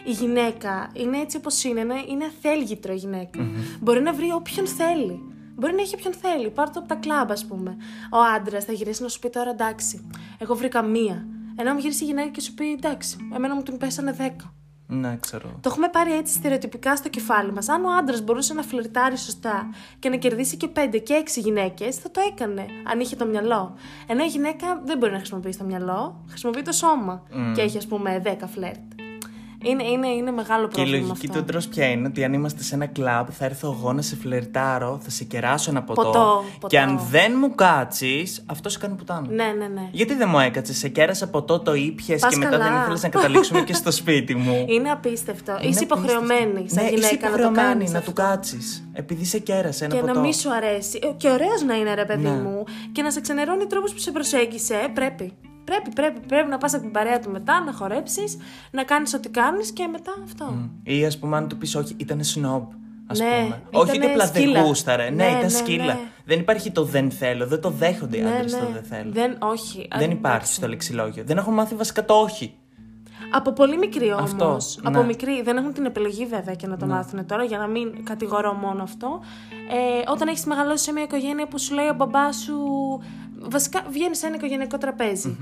η 0.05 0.11
γυναίκα 0.11 0.89
είναι 0.93 1.17
έτσι 1.17 1.37
όπως 1.37 1.63
είναι, 1.63 1.79
είναι, 1.79 1.93
είναι 2.09 2.25
αθέλγητρο 2.25 2.93
η 2.93 2.95
γυναικα 2.95 3.39
Μπορεί 3.79 4.01
να 4.01 4.13
βρει 4.13 4.31
όποιον 4.31 4.67
θέλει. 4.67 5.19
Μπορεί 5.55 5.73
να 5.73 5.81
έχει 5.81 5.95
όποιον 5.95 6.13
θέλει. 6.13 6.49
Πάρ' 6.49 6.69
το 6.69 6.79
από 6.79 6.87
τα 6.87 6.95
κλαμπ, 6.95 7.31
ας 7.31 7.45
πούμε. 7.45 7.77
Ο 8.11 8.17
άντρας 8.35 8.65
θα 8.65 8.71
γυρίσει 8.71 9.01
να 9.01 9.07
σου 9.07 9.19
πει 9.19 9.29
τώρα 9.29 9.49
εντάξει, 9.49 10.09
εγώ 10.37 10.55
βρήκα 10.55 10.81
μία. 10.81 11.25
Ενώ 11.55 11.73
μου 11.73 11.79
γυρίσει 11.79 12.03
η 12.03 12.07
γυναίκα 12.07 12.29
και 12.29 12.41
σου 12.41 12.53
πει 12.53 12.71
εντάξει, 12.71 13.17
εμένα 13.35 13.55
μου 13.55 13.63
την 13.63 13.77
πέσανε 13.77 14.11
δέκα. 14.11 14.53
Ναι, 14.87 15.17
ξέρω. 15.19 15.49
Το 15.61 15.69
έχουμε 15.69 15.87
πάρει 15.87 16.13
έτσι 16.13 16.33
στερεοτυπικά 16.33 16.95
στο 16.95 17.09
κεφάλι 17.09 17.51
μας. 17.51 17.69
Αν 17.69 17.85
ο 17.85 17.89
άντρας 17.91 18.21
μπορούσε 18.21 18.53
να 18.53 18.61
φλερτάρει 18.61 19.17
σωστά 19.17 19.69
και 19.99 20.09
να 20.09 20.15
κερδίσει 20.15 20.57
και 20.57 20.67
5 20.67 20.99
και 21.03 21.23
6 21.25 21.41
γυναίκες, 21.41 21.95
θα 21.95 22.11
το 22.11 22.21
έκανε, 22.31 22.65
αν 22.91 22.99
είχε 22.99 23.15
το 23.15 23.25
μυαλό. 23.25 23.75
Ενώ 24.07 24.23
η 24.23 24.27
γυναίκα 24.27 24.81
δεν 24.85 24.97
μπορεί 24.97 25.11
να 25.11 25.17
χρησιμοποιήσει 25.17 25.57
το 25.57 25.65
μυαλό, 25.65 26.23
χρησιμοποιεί 26.29 26.61
το 26.61 26.71
σώμα. 26.71 27.23
Και 27.55 27.61
έχει, 27.61 27.77
ας 27.77 27.87
πούμε, 27.87 28.21
10 28.25 28.47
φλερτ. 28.47 28.79
Είναι, 29.63 29.83
είναι, 29.83 30.07
είναι 30.07 30.31
μεγάλο 30.31 30.67
Και 30.67 30.81
η 30.81 30.83
πρόβλημα 30.83 31.07
λογική 31.07 31.27
αυτό. 31.29 31.39
του 31.41 31.45
εντρό 31.49 31.61
ποια 31.69 31.85
είναι 31.89 32.07
ότι 32.07 32.23
αν 32.23 32.33
είμαστε 32.33 32.63
σε 32.63 32.75
ένα 32.75 32.85
κλαμπ, 32.85 33.27
θα 33.31 33.45
έρθω 33.45 33.75
εγώ 33.79 33.93
να 33.93 34.01
σε 34.01 34.15
φλερτάρω, 34.15 34.99
θα 35.03 35.09
σε 35.09 35.23
κεράσω 35.23 35.69
ένα 35.69 35.83
ποτό. 35.83 36.01
Ποτό, 36.01 36.43
ποτό. 36.53 36.67
Και 36.67 36.79
αν 36.79 36.99
δεν 37.09 37.31
μου 37.39 37.55
κάτσεις, 37.55 38.43
αυτό 38.45 38.69
σε 38.69 38.77
κάνει 38.79 38.95
πουτάνα. 38.95 39.27
Ναι, 39.29 39.43
ναι, 39.57 39.67
ναι. 39.67 39.87
Γιατί 39.91 40.13
δεν 40.13 40.29
μου 40.31 40.39
έκατσε, 40.39 40.73
σε 40.73 40.87
κέρασα 40.89 41.29
ποτό, 41.29 41.59
το 41.59 41.73
ήπιες 41.73 42.21
Πας 42.21 42.31
και 42.33 42.37
μετά 42.37 42.49
καλά. 42.51 42.63
δεν 42.69 42.79
ήθελες 42.81 43.03
να 43.03 43.09
καταλήξουμε 43.09 43.61
και 43.61 43.73
στο 43.73 43.91
σπίτι 44.01 44.35
μου. 44.35 44.65
Είναι 44.67 44.89
απίστευτο. 44.91 45.51
Είναι 45.61 45.69
είσαι 45.69 45.83
υποχρεωμένη 45.83 46.41
απίστευτο. 46.41 46.73
σαν 46.75 46.83
ναι, 46.83 46.89
είσαι 46.89 47.07
γυναίκα 47.07 47.29
να 47.29 47.35
το 47.35 47.41
υποχρεωμένη 47.41 47.73
κάνεις. 47.73 47.91
να 47.91 48.01
του 48.01 48.13
κάτσεις. 48.13 48.89
Επειδή 48.93 49.25
σε 49.25 49.39
κέρασε 49.39 49.85
ένα 49.85 49.93
Και 49.95 49.99
ποτό. 50.01 50.13
να 50.13 50.19
μην 50.19 50.33
σου 50.33 50.53
αρέσει. 50.53 50.99
Ε, 51.03 51.07
Και 51.17 51.29
ωραίος 51.29 51.61
να 51.67 51.75
είναι, 51.75 51.93
ρε 51.93 52.05
παιδί 52.05 52.23
Ναι. 52.23 52.29
μου. 52.29 52.63
Και 52.91 53.01
να 53.01 53.11
σε 53.11 53.21
ξενερώνει 53.21 53.65
τρόπος 53.65 53.93
που 53.93 53.99
σε 53.99 54.11
προσέγγισε. 54.11 54.73
Ε, 54.73 54.87
Πρέπει. 54.93 55.33
Πρέπει, 55.71 55.89
πρέπει, 55.95 56.19
πρέπει 56.27 56.49
να 56.49 56.57
πας 56.57 56.73
από 56.73 56.81
την 56.83 56.91
παρέα 56.91 57.19
του 57.19 57.29
μετά, 57.31 57.63
να 57.63 57.73
χορέψεις, 57.73 58.37
να 58.71 58.83
κάνεις 58.83 59.13
ό,τι 59.13 59.29
κάνεις 59.29 59.71
και 59.71 59.87
μετά 59.91 60.11
αυτό. 60.23 60.69
Ή 60.83 61.05
ας 61.05 61.17
πούμε, 61.19 61.37
αν 61.37 61.47
του 61.47 61.57
πεις 61.57 61.75
όχι, 61.75 61.93
ήταν 61.97 62.23
σνόμπ. 62.23 62.69
Ας 63.07 63.19
Ναι, 63.19 63.25
πούμε. 63.43 63.61
Όχι 63.71 63.89
ότι 63.89 63.97
ήτανε 63.97 64.11
απλά 64.11 64.25
δεν 64.27 64.41
σκύλα. 64.41 64.61
γούσταρε. 64.61 65.09
Ναι, 65.09 65.15
Ναι, 65.23 65.29
ήταν 65.29 65.41
ναι, 65.41 65.49
σκύλα. 65.49 65.85
ναι. 65.85 65.99
Δεν 66.25 66.39
υπάρχει 66.39 66.71
το 66.71 66.83
δεν 66.83 67.11
θέλω. 67.11 67.47
Δεν 67.47 67.61
το 67.61 67.69
δέχονται 67.69 68.17
οι 68.17 68.21
άντρες 68.21 68.51
το 68.51 68.67
δεν 68.73 68.83
θέλω. 68.83 69.11
Δεν, 69.11 69.35
όχι. 69.39 69.87
Δεν 69.97 70.09
Α, 70.09 70.11
υπάρχει 70.11 70.35
εντάξει. 70.35 70.53
στο 70.53 70.67
λεξιλόγιο. 70.67 71.23
Δεν 71.25 71.37
έχω 71.37 71.51
μάθει 71.51 71.75
βασικά 71.75 72.05
το 72.05 72.13
όχι. 72.13 72.53
Από 73.31 73.51
πολύ 73.51 73.77
μικρή 73.77 74.13
όμως. 74.13 74.21
Αυτό, 74.23 74.57
Από 74.83 74.99
ναι. 74.99 75.05
μικρή. 75.05 75.41
Δεν 75.41 75.57
έχουν 75.57 75.73
την 75.73 75.85
επιλογή 75.85 76.25
βέβαια 76.25 76.55
και 76.55 76.67
να 76.67 76.77
το 76.77 76.85
μάθουν 76.85 77.25
τώρα 77.25 77.43
για 77.43 77.57
να 77.57 77.67
μην 77.67 78.05
κατηγορώ 78.05 78.53
μόνο 78.53 78.83
αυτό. 78.83 79.21
Ε, 79.69 80.11
όταν 80.11 80.27
έχεις 80.27 80.45
μεγαλώσει 80.45 80.83
σε 80.83 80.91
μια 80.91 81.03
οικογένεια 81.03 81.47
που 81.47 81.59
σου 81.59 81.73
λέει 81.73 81.87
ο 81.87 81.93
μπαμπάς 81.93 82.35
σου. 82.35 82.55
Βασικά 83.39 83.83
βγαίνεις 83.89 84.17
σε 84.17 84.27
ένα 84.27 84.35
οικογενειακό 84.35 84.77
τραπέζι. 84.77 85.37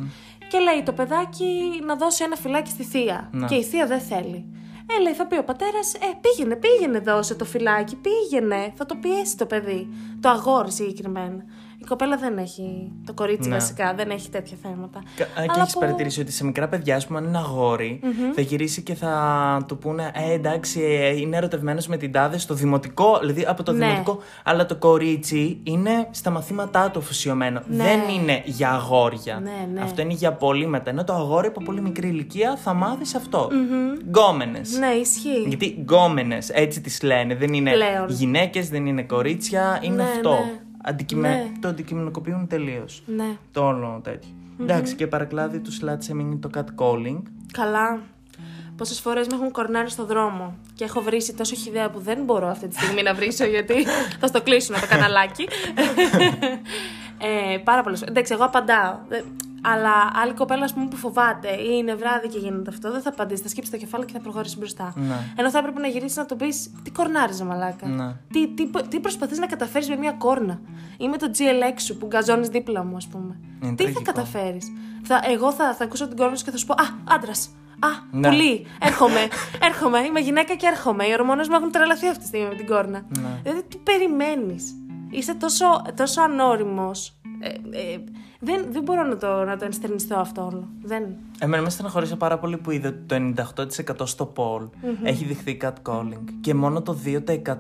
Και 0.49 0.59
λέει 0.59 0.83
το 0.83 0.91
παιδάκι 0.91 1.81
να 1.85 1.95
δώσει 1.95 2.23
ένα 2.23 2.35
φυλάκι 2.35 2.69
στη 2.69 2.83
θεία. 2.83 3.29
Ναι. 3.31 3.45
Και 3.45 3.55
η 3.55 3.63
θεία 3.63 3.85
δεν 3.85 3.99
θέλει. 3.99 4.45
Ε, 4.97 5.01
λέει, 5.01 5.13
θα 5.13 5.25
πει 5.27 5.37
ο 5.37 5.43
πατέρας, 5.43 5.93
Ε, 5.93 5.97
πήγαινε, 6.21 6.55
πήγαινε, 6.55 6.99
δώσε 6.99 7.35
το 7.35 7.45
φυλάκι, 7.45 7.95
πήγαινε. 7.95 8.73
Θα 8.75 8.85
το 8.85 8.95
πιέσει 8.95 9.37
το 9.37 9.45
παιδί. 9.45 9.87
Το 10.19 10.29
αγόρι 10.29 10.71
συγκεκριμένα. 10.71 11.43
Η 11.81 11.85
κοπέλα 11.85 12.17
δεν 12.17 12.37
έχει. 12.37 12.91
Το 13.05 13.13
κορίτσι 13.13 13.49
Ναι. 13.49 13.55
βασικά 13.55 13.93
δεν 13.93 14.09
έχει 14.09 14.29
τέτοια 14.29 14.57
θέματα. 14.61 15.03
Κα- 15.15 15.23
Και 15.25 15.29
Αλλά 15.41 15.61
έχεις 15.61 15.71
από- 15.75 15.79
παρατηρήσει 15.79 16.21
ότι 16.21 16.31
σε 16.31 16.45
μικρά 16.45 16.67
παιδιά, 16.67 16.95
ας 16.95 17.07
πούμε, 17.07 17.19
αν 17.19 17.25
είναι 17.25 17.37
αγόρι, 17.37 17.99
θα 18.35 18.41
γυρίσει 18.41 18.81
και 18.81 18.93
θα 18.93 19.13
του 19.67 19.77
πούνε 19.77 20.11
Ε, 20.29 20.33
εντάξει, 20.33 20.81
ε, 20.81 21.07
είναι 21.19 21.37
ερωτευμένος 21.37 21.87
με 21.87 21.97
την 21.97 22.11
τάδε 22.11 22.37
στο 22.37 22.53
δημοτικό, 22.53 23.17
δηλαδή 23.19 23.45
από 23.47 23.63
το 23.63 23.71
Ναι. 23.71 23.85
δημοτικό. 23.85 24.19
Αλλά 24.43 24.65
το 24.65 24.75
κορίτσι 24.75 25.59
είναι 25.63 26.07
στα 26.11 26.29
μαθήματά 26.29 26.91
του 26.91 26.99
αφοσιωμένο. 26.99 27.61
Ναι. 27.67 27.83
Δεν 27.83 27.99
είναι 28.19 28.41
για 28.45 28.71
αγόρια. 28.71 29.39
Ναι, 29.43 29.67
ναι. 29.73 29.81
Αυτό 29.81 30.01
είναι 30.01 30.13
για 30.13 30.33
πολύ 30.33 30.67
μετά. 30.67 30.89
Ενώ 30.89 31.03
το 31.03 31.13
αγόρι 31.13 31.47
από 31.47 31.61
πολύ 31.63 31.81
μικρή 31.81 32.07
ηλικία 32.07 32.55
θα 32.63 32.73
μάθει 32.73 33.15
αυτό. 33.15 33.49
Γκόμενες. 34.07 34.77
Ναι, 34.79 34.87
ισχύει. 34.87 35.43
Γιατί 35.47 35.75
γκόμενες, 35.79 36.49
έτσι 36.49 36.81
τις 36.81 37.01
λένε. 37.01 37.35
Δεν 37.35 37.53
είναι 37.53 37.71
Πλέον. 37.71 38.09
γυναίκες, 38.09 38.69
δεν 38.69 38.85
είναι 38.85 39.03
κορίτσια, 39.03 39.79
είναι 39.81 39.95
Ναι, 39.95 40.03
αυτό. 40.03 40.37
Ναι. 40.83 40.89
Αντικειμε... 40.89 41.29
Ναι. 41.29 41.51
Το 41.59 41.67
αντικειμενικοποιούν 41.67 42.47
τελείως. 42.47 43.03
Ναι. 43.05 43.37
Το 43.51 43.65
όλο 43.65 43.99
τέτοιο. 44.03 44.29
Εντάξει, 44.61 44.95
και 44.95 45.07
παρακλάδι 45.07 45.59
του 45.59 45.71
slut 45.73 46.11
shaming 46.11 46.19
είναι 46.19 46.35
το 46.35 46.49
catcalling. 46.55 47.21
Καλά. 47.53 47.99
Πόσες 48.75 48.99
φορές 48.99 49.27
με 49.27 49.35
έχουν 49.35 49.51
κορνάρει 49.51 49.89
στο 49.89 50.05
δρόμο 50.05 50.57
και 50.73 50.83
έχω 50.83 51.01
βρήσει 51.01 51.33
τόσο 51.33 51.55
χιδέα 51.55 51.89
που 51.89 51.99
δεν 51.99 52.23
μπορώ 52.23 52.47
αυτή 52.47 52.67
τη 52.67 52.75
στιγμή 52.75 53.03
να 53.03 53.13
βρίσω 53.13 53.45
γιατί 53.45 53.85
θα 54.19 54.27
στο 54.27 54.41
κλείσουν 54.41 54.75
το 54.79 54.87
καναλάκι. 54.89 55.47
ε, 57.53 57.57
πάρα 57.57 57.83
πολλές 57.83 58.01
Εντάξει, 58.01 58.33
εγώ 58.33 58.43
απαντάω. 58.43 58.97
Ε, 59.65 59.69
Αλλά 59.69 59.91
άλλη 60.21 60.33
κοπέλα 60.33 60.63
ας 60.63 60.73
πούμε, 60.73 60.87
που 60.87 60.95
φοβάται 60.95 61.49
ή 61.49 61.67
είναι 61.77 61.95
βράδυ 61.95 62.27
και 62.27 62.37
γίνεται 62.37 62.69
αυτό, 62.69 62.91
δεν 62.91 63.01
θα 63.01 63.09
απαντήσει. 63.09 63.41
Θα 63.41 63.49
σκύψει 63.49 63.71
το 63.71 63.77
κεφάλι 63.77 64.05
και 64.05 64.13
θα 64.13 64.19
προχωρήσει 64.19 64.57
μπροστά. 64.57 64.93
Ναι. 64.95 65.15
Ενώ 65.35 65.49
θα 65.49 65.57
έπρεπε 65.57 65.79
να 65.79 65.87
γυρίσει 65.87 66.17
να 66.17 66.25
το 66.25 66.35
πεις 66.35 66.71
τι 66.83 66.91
κορνάριζε 66.91 67.43
μαλάκα; 67.43 67.87
Ναι. 67.87 68.15
Τι, 68.31 68.47
τι, 68.47 68.69
τι 68.89 68.99
προσπαθείς 68.99 69.39
να 69.39 69.45
καταφέρεις 69.45 69.89
με 69.89 69.95
μια 69.95 70.11
κόρνα; 70.11 70.59
Ή 70.97 71.07
με 71.07 71.17
το 71.17 71.31
GLX 71.37 71.75
σου 71.77 71.97
που 71.97 72.05
γκαζώνεις 72.05 72.47
δίπλα 72.47 72.83
μου, 72.83 72.95
ας 72.95 73.07
πούμε. 73.07 73.39
Είναι 73.63 73.75
τι 73.75 73.83
τραγικό. 73.83 74.01
θα 74.03 74.11
καταφέρεις; 74.11 74.71
Θα, 75.03 75.21
εγώ 75.31 75.51
θα, 75.53 75.73
θα 75.75 75.83
ακούσω 75.83 76.07
την 76.07 76.17
κόρνα 76.17 76.35
σου 76.35 76.43
και 76.45 76.51
θα 76.51 76.57
σου 76.57 76.65
πω 76.65 76.73
Α, 76.73 76.85
άντρας. 77.15 77.49
Α, 77.79 77.87
Ναι. 78.11 78.27
πουλί. 78.29 78.65
Έρχομαι. 78.81 79.27
έρχομαι. 79.61 79.99
Είμαι 79.99 80.19
γυναίκα 80.19 80.55
και 80.55 80.67
έρχομαι. 80.67 81.05
Οι 81.05 81.13
ορμόνες 81.19 81.47
μου 81.47 81.55
έχουν 81.55 81.71
τρελαθεί 81.71 82.07
αυτή 82.07 82.19
τη 82.19 82.25
στιγμή 82.27 82.47
με 82.47 82.55
την 82.55 82.65
κόρνα. 82.65 83.01
Ναι. 83.19 83.39
Δηλαδή, 83.43 83.63
τι 83.63 83.77
περιμένεις; 83.77 84.78
Είσαι 85.09 85.35
τόσο, 85.35 85.65
τόσο 85.95 86.21
ανώριμος. 86.21 87.13
Ε, 87.39 87.49
ε, 87.93 87.97
δεν, 88.39 88.65
δεν 88.71 88.83
μπορώ 88.83 89.03
να 89.03 89.17
το, 89.17 89.43
να 89.43 89.57
το 89.57 89.65
ενστερνιστώ 89.65 90.15
αυτό 90.15 90.45
όλο. 90.45 90.67
Δεν. 90.83 91.03
Εμένα 91.39 91.63
με 91.63 91.69
στεναχωρήσε 91.69 92.15
πάρα 92.15 92.39
πολύ 92.39 92.57
που 92.57 92.71
είδα 92.71 92.89
ότι 92.89 93.33
το 93.33 93.43
98% 94.01 94.07
στο 94.07 94.33
poll 94.35 94.69
έχει 95.03 95.25
δειχθεί 95.25 95.57
catcalling. 95.61 96.23
Και 96.41 96.53
μόνο 96.53 96.81
το 96.81 96.97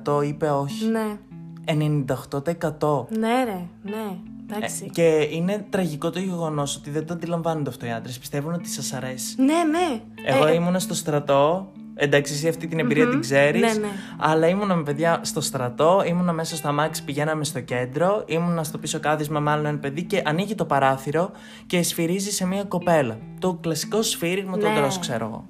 2% 0.05 0.23
είπε 0.25 0.49
όχι. 0.49 0.85
Ναι. 0.85 1.17
98%. 1.65 3.07
Ναι, 3.17 3.43
ρε. 3.43 3.67
Ναι. 3.83 4.17
Εντάξει. 4.51 4.89
Και 4.93 5.27
είναι 5.31 5.65
τραγικό 5.69 6.09
το 6.09 6.19
γεγονός 6.19 6.75
ότι 6.75 6.89
δεν 6.89 7.05
το 7.05 7.13
αντιλαμβάνονται 7.13 7.69
αυτό 7.69 7.85
οι 7.85 7.91
άντρες. 7.91 8.19
Πιστεύουν 8.19 8.53
ότι 8.53 8.69
σας 8.69 8.93
αρέσει. 8.93 9.41
Ναι, 9.41 9.63
ναι. 9.71 10.01
Εγώ 10.23 10.45
Ε, 10.45 10.53
ήμουνα 10.53 10.79
στο 10.79 10.93
στρατό. 10.93 11.71
Εντάξει, 12.01 12.33
εσύ 12.33 12.47
αυτή 12.47 12.67
την 12.67 12.79
εμπειρία 12.79 13.09
την 13.09 13.21
ξέρεις. 13.21 13.61
Ναι, 13.61 13.73
ναι. 13.79 13.87
Αλλά 14.17 14.47
ήμουνα 14.47 14.75
με 14.75 14.83
παιδιά 14.83 15.19
στο 15.23 15.41
στρατό, 15.41 16.03
ήμουνα 16.07 16.31
μέσα 16.33 16.55
στο 16.55 16.67
αμάξι, 16.67 17.03
πηγαίναμε 17.03 17.43
στο 17.43 17.59
κέντρο, 17.59 18.23
ήμουνα 18.27 18.63
στο 18.63 18.77
πίσω 18.77 18.99
κάθισμα 18.99 19.39
με 19.39 19.51
άλλο 19.51 19.67
ένα 19.67 19.77
παιδί 19.77 20.03
και 20.03 20.21
ανοίγει 20.25 20.55
το 20.55 20.65
παράθυρο 20.65 21.31
και 21.65 21.83
σφυρίζει 21.83 22.31
σε 22.31 22.45
μια 22.45 22.63
κοπέλα. 22.63 23.17
Το 23.39 23.57
κλασικό 23.61 24.01
σφύριγμα 24.01 24.57
Ναι. 24.57 24.63
των 24.63 24.75
τρος, 24.75 24.99
ξέρω 24.99 25.25
εγώ. 25.25 25.47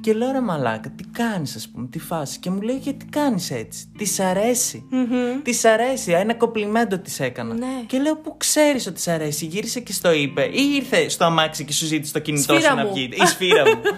Και 0.00 0.12
λέω 0.12 0.30
ρε 0.32 0.40
μαλάκα, 0.40 0.90
τι 0.96 1.04
κάνεις, 1.04 1.56
ας 1.56 1.68
πούμε, 1.68 1.86
τι 1.86 1.98
φάση. 1.98 2.38
Και 2.38 2.50
μου 2.50 2.60
λέει, 2.60 2.76
γιατί 2.76 3.04
κάνεις 3.04 3.50
έτσι. 3.50 3.84
Της 3.98 4.20
αρέσει. 4.20 4.84
Της 5.42 5.64
αρέσει. 5.64 6.12
Ένα 6.12 6.34
κοπλιμέντο 6.34 6.98
της 6.98 7.20
έκανα. 7.20 7.54
Ναι. 7.54 7.66
Και 7.86 7.98
λέω, 7.98 8.16
Πού 8.16 8.36
ξέρεις 8.36 8.86
ότι 8.86 8.94
της 8.94 9.08
αρέσει. 9.08 9.44
Γύρισε 9.46 9.80
και 9.80 9.92
στο 9.92 10.12
είπε. 10.12 10.42
Ή 10.42 10.60
ήρθε 10.76 11.08
στο 11.08 11.24
αμάξι 11.24 11.64
και 11.64 11.72
σου 11.72 11.86
ζήτησε 11.86 12.12
το 12.12 12.18
κινητό 12.18 12.54
Σφύρα 12.54 12.70
σου 12.70 12.76
να 12.76 12.84
μου. 12.84 12.92
βγει. 12.92 13.08
Η 13.12 13.26
σφύρα 13.26 13.62
μου. 13.66 13.80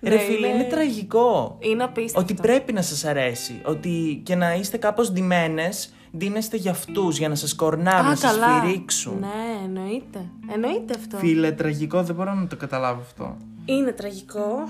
Ρε 0.00 0.14
Ναι, 0.14 0.18
φίλε, 0.20 0.46
είναι- 0.46 0.54
είναι 0.56 0.64
τραγικό. 0.64 1.56
Είναι 1.60 1.82
απίστευτο. 1.82 2.20
Ότι 2.20 2.34
πρέπει 2.34 2.72
να 2.72 2.82
σας 2.82 3.04
αρέσει. 3.04 3.60
Ότι 3.64 4.20
και 4.24 4.34
να 4.34 4.54
είστε 4.54 4.76
κάπως 4.76 5.12
ντυμένες, 5.12 5.92
ντύνεστε 6.16 6.56
για 6.56 6.70
αυτούς, 6.70 7.18
για 7.18 7.28
να 7.28 7.34
σας 7.34 7.54
κορνάρουν, 7.54 8.06
Α, 8.06 8.08
να 8.10 8.16
σας 8.16 8.30
καλά. 8.38 8.60
φυρίξουν. 8.60 9.18
Ναι, 9.18 9.64
εννοείται. 9.64 10.24
Εννοείται 10.54 10.94
αυτό. 10.98 11.16
Φίλε, 11.16 11.52
τραγικό, 11.52 12.02
δεν 12.02 12.14
μπορώ 12.14 12.34
να 12.34 12.46
το 12.46 12.56
καταλάβω 12.56 13.00
αυτό. 13.00 13.36
Είναι 13.64 13.92
τραγικό. 13.92 14.68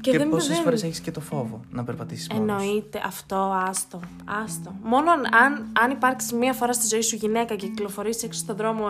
Και, 0.00 0.10
Και, 0.12 0.18
δεν 0.18 0.28
πόσες 0.28 0.48
δεν- 0.54 0.62
φορές 0.62 0.82
έχεις 0.82 1.00
και 1.00 1.10
το 1.10 1.20
φόβο 1.20 1.60
να 1.70 1.84
περπατήσεις 1.84 2.28
μόνος; 2.32 2.62
Εννοείται 2.62 3.00
αυτό, 3.06 3.62
άστο. 3.68 4.00
άστο. 4.44 4.74
Μόνο 4.82 5.10
αν, 5.10 5.66
αν 5.82 5.90
υπάρξει 5.90 6.34
μία 6.34 6.52
φορά 6.52 6.72
στη 6.72 6.86
ζωή 6.86 7.00
σου 7.02 7.16
γυναίκα 7.16 7.54
και 7.56 7.66
κυκλοφορήσει 7.66 8.26
έξω 8.26 8.40
στον 8.40 8.56
δρόμο. 8.56 8.86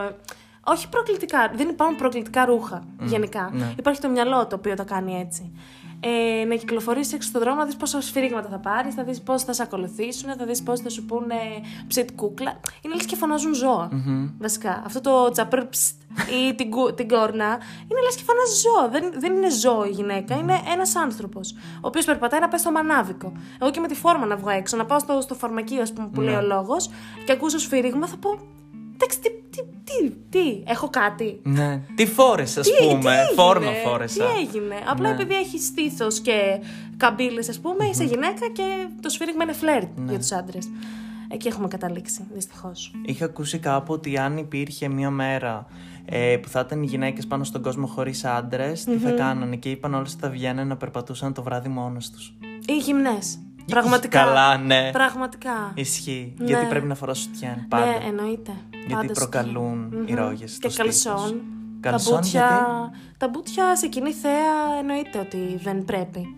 Ε, 0.68 0.70
όχι 0.72 0.88
προκλητικά, 0.88 1.50
δεν 1.55 1.68
υπάρχουν 1.68 1.96
προκλητικά 1.96 2.44
ρούχα 2.44 2.83
γενικά. 3.02 3.50
ναι. 3.52 3.72
Υπάρχει 3.79 4.00
το 4.00 4.09
μυαλό 4.09 4.46
το 4.46 4.57
οποίο 4.57 4.74
το 4.76 4.85
κάνει 4.85 5.20
έτσι. 5.20 5.52
Ε, 6.00 6.44
να 6.44 6.55
κυκλοφορήσει 6.55 7.14
έξω 7.14 7.29
στον 7.29 7.40
δρόμο, 7.40 7.57
να 7.57 7.64
δεις 7.64 7.76
πόσα 7.76 8.00
σφύριγματα 8.00 8.48
θα 8.48 8.59
πάρεις, 8.59 8.94
θα 8.94 9.05
δεις 9.05 9.20
πώς 9.22 9.42
θα 9.42 9.52
σε 9.52 9.62
ακολουθήσουν, 9.62 10.37
θα 10.38 10.44
δεις 10.46 10.62
πώς 10.62 10.81
θα 10.81 10.88
σου 10.88 11.05
πούνε 11.05 11.35
ψιτ 11.87 12.11
κούκλα. 12.14 12.61
Είναι 12.83 12.94
λες 12.94 13.05
και 13.07 13.16
φωνάζουν 13.16 13.55
ζώα. 13.55 13.88
Βασικά. 14.38 14.83
Αυτό 14.87 15.00
το 15.00 15.31
τσαπρ 15.31 15.64
ψτ 15.66 15.94
ή 16.48 16.55
την, 16.55 16.70
κου- 16.70 16.94
την 16.94 17.09
κόρνα 17.09 17.46
είναι 17.88 18.00
λες 18.05 18.16
και 18.16 18.22
φωνάζει 18.26 18.55
ζώα. 18.61 18.88
Δεν, 18.88 19.20
δεν 19.20 19.35
είναι 19.35 19.50
ζώο 19.50 19.85
η 19.85 19.90
γυναίκα, 19.90 20.35
είναι 20.37 20.61
ένας 20.72 20.96
άνθρωπος. 20.96 21.52
Ο 21.76 21.87
οποίος 21.87 22.05
περπατάει 22.05 22.40
να 22.40 22.48
πάει 22.48 22.61
στο 22.61 22.70
μανάβικο. 22.72 23.33
Εγώ 23.61 23.70
και 23.70 23.81
με 23.81 23.87
τη 23.88 23.94
φόρμα 23.94 24.26
να 24.26 24.37
βγω 24.37 24.48
έξω, 24.50 24.76
να 24.76 24.85
πάω 24.87 24.98
στο, 24.98 25.20
στο 25.20 25.35
φαρμακείο, 25.35 25.83
ας 25.83 25.92
πούμε, 25.92 26.09
που 26.12 26.20
λέει 26.20 26.35
ο 26.35 26.42
λόγος 26.42 26.90
και 27.24 27.33
ακούσω 27.33 27.59
σφύριγμα, 27.59 28.07
θα 28.07 28.16
πω. 28.16 28.38
Εντάξει, 28.94 29.20
τι, 29.20 29.29
τι, 29.87 30.11
τι, 30.11 30.16
τι, 30.31 30.62
έχω 30.66 30.88
κάτι. 30.90 31.40
Ναι. 31.42 31.81
Τι 31.94 32.07
φόρεσαι, 32.07 32.61
ας 32.61 32.66
Τι, 32.66 32.72
πούμε; 32.87 33.01
τι 33.01 33.07
έγινε, 33.09 33.33
Φόρμα 33.35 33.70
φόρεσα. 33.85 34.25
Τι 34.25 34.40
έγινε. 34.40 34.75
Απλά 34.88 35.09
Ναι. 35.09 35.14
επειδή 35.14 35.35
έχεις 35.35 35.64
στήθος 35.66 36.20
και 36.20 36.61
καμπύλες, 36.96 37.49
ας 37.49 37.59
πούμε, 37.61 37.85
είσαι 37.85 38.05
γυναίκα 38.05 38.49
και 38.53 38.62
το 39.01 39.09
σφύριγμα 39.09 39.42
είναι 39.42 39.53
φλερτ 39.53 39.88
Ναι. 39.99 40.11
για 40.11 40.18
τους 40.18 40.33
άντρες. 40.33 40.68
Εκεί 41.29 41.49
έχουμε 41.49 41.68
καταλήξει, 41.68 42.27
δυστυχώς. 42.35 42.92
Είχα 43.05 43.25
ακούσει 43.25 43.59
κάπου 43.59 43.92
ότι 43.92 44.18
αν 44.18 44.37
υπήρχε 44.37 44.88
μια 44.88 45.11
μέρα 45.11 45.66
ε, 46.05 46.37
που 46.42 46.49
θα 46.49 46.61
ήταν 46.66 46.83
οι 46.83 46.87
γυναίκες 46.87 47.27
πάνω 47.27 47.44
στον 47.44 47.62
κόσμο 47.62 47.87
χωρίς 47.87 48.25
άντρες, 48.25 48.85
τι 48.85 48.96
θα 48.96 49.11
κάνανε; 49.11 49.57
Και 49.57 49.70
είπαν 49.70 49.94
όλες 49.94 50.12
ότι 50.12 50.20
θα 50.20 50.29
βγαίνανε 50.31 50.64
να 50.68 50.77
περπατούσαν 50.77 51.33
το 51.33 51.42
βράδυ 51.42 51.68
μόνο 51.68 51.99
τους. 52.12 52.35
Ή 52.66 52.77
γυμνές. 52.77 53.38
Πραγματικά. 53.66 54.24
Καλά, 54.24 54.57
ναι. 54.59 54.90
Πραγματικά. 54.92 55.70
Ισχύει. 55.74 56.35
Ναι. 56.38 56.46
Γιατί 56.46 56.66
πρέπει 56.66 56.87
να 56.87 56.94
φοράς 56.94 57.18
σουτιέν 57.18 57.66
πάντα. 57.68 57.85
Ναι, 57.87 57.98
εννοείται. 58.07 58.52
γιατί 58.70 58.92
Πάντα 59.07 59.12
προκαλούν 59.12 59.83
σουτιέν. 59.92 60.07
οι 60.09 60.12
Μμμ. 60.12 60.18
ρόγε. 60.18 60.44
Και 60.44 60.70
καλσόν. 60.76 61.42
Τα 61.81 61.90
Καλσόν 61.90 62.14
μπουτια, 62.14 62.40
γιατί; 62.40 62.98
τα 63.18 63.29
μπουτια 63.29 63.76
σε 63.76 63.87
κοινή 63.88 64.12
θέα 64.12 64.79
εννοείται 64.79 65.18
ότι 65.18 65.59
δεν 65.62 65.85
πρέπει. 65.85 66.37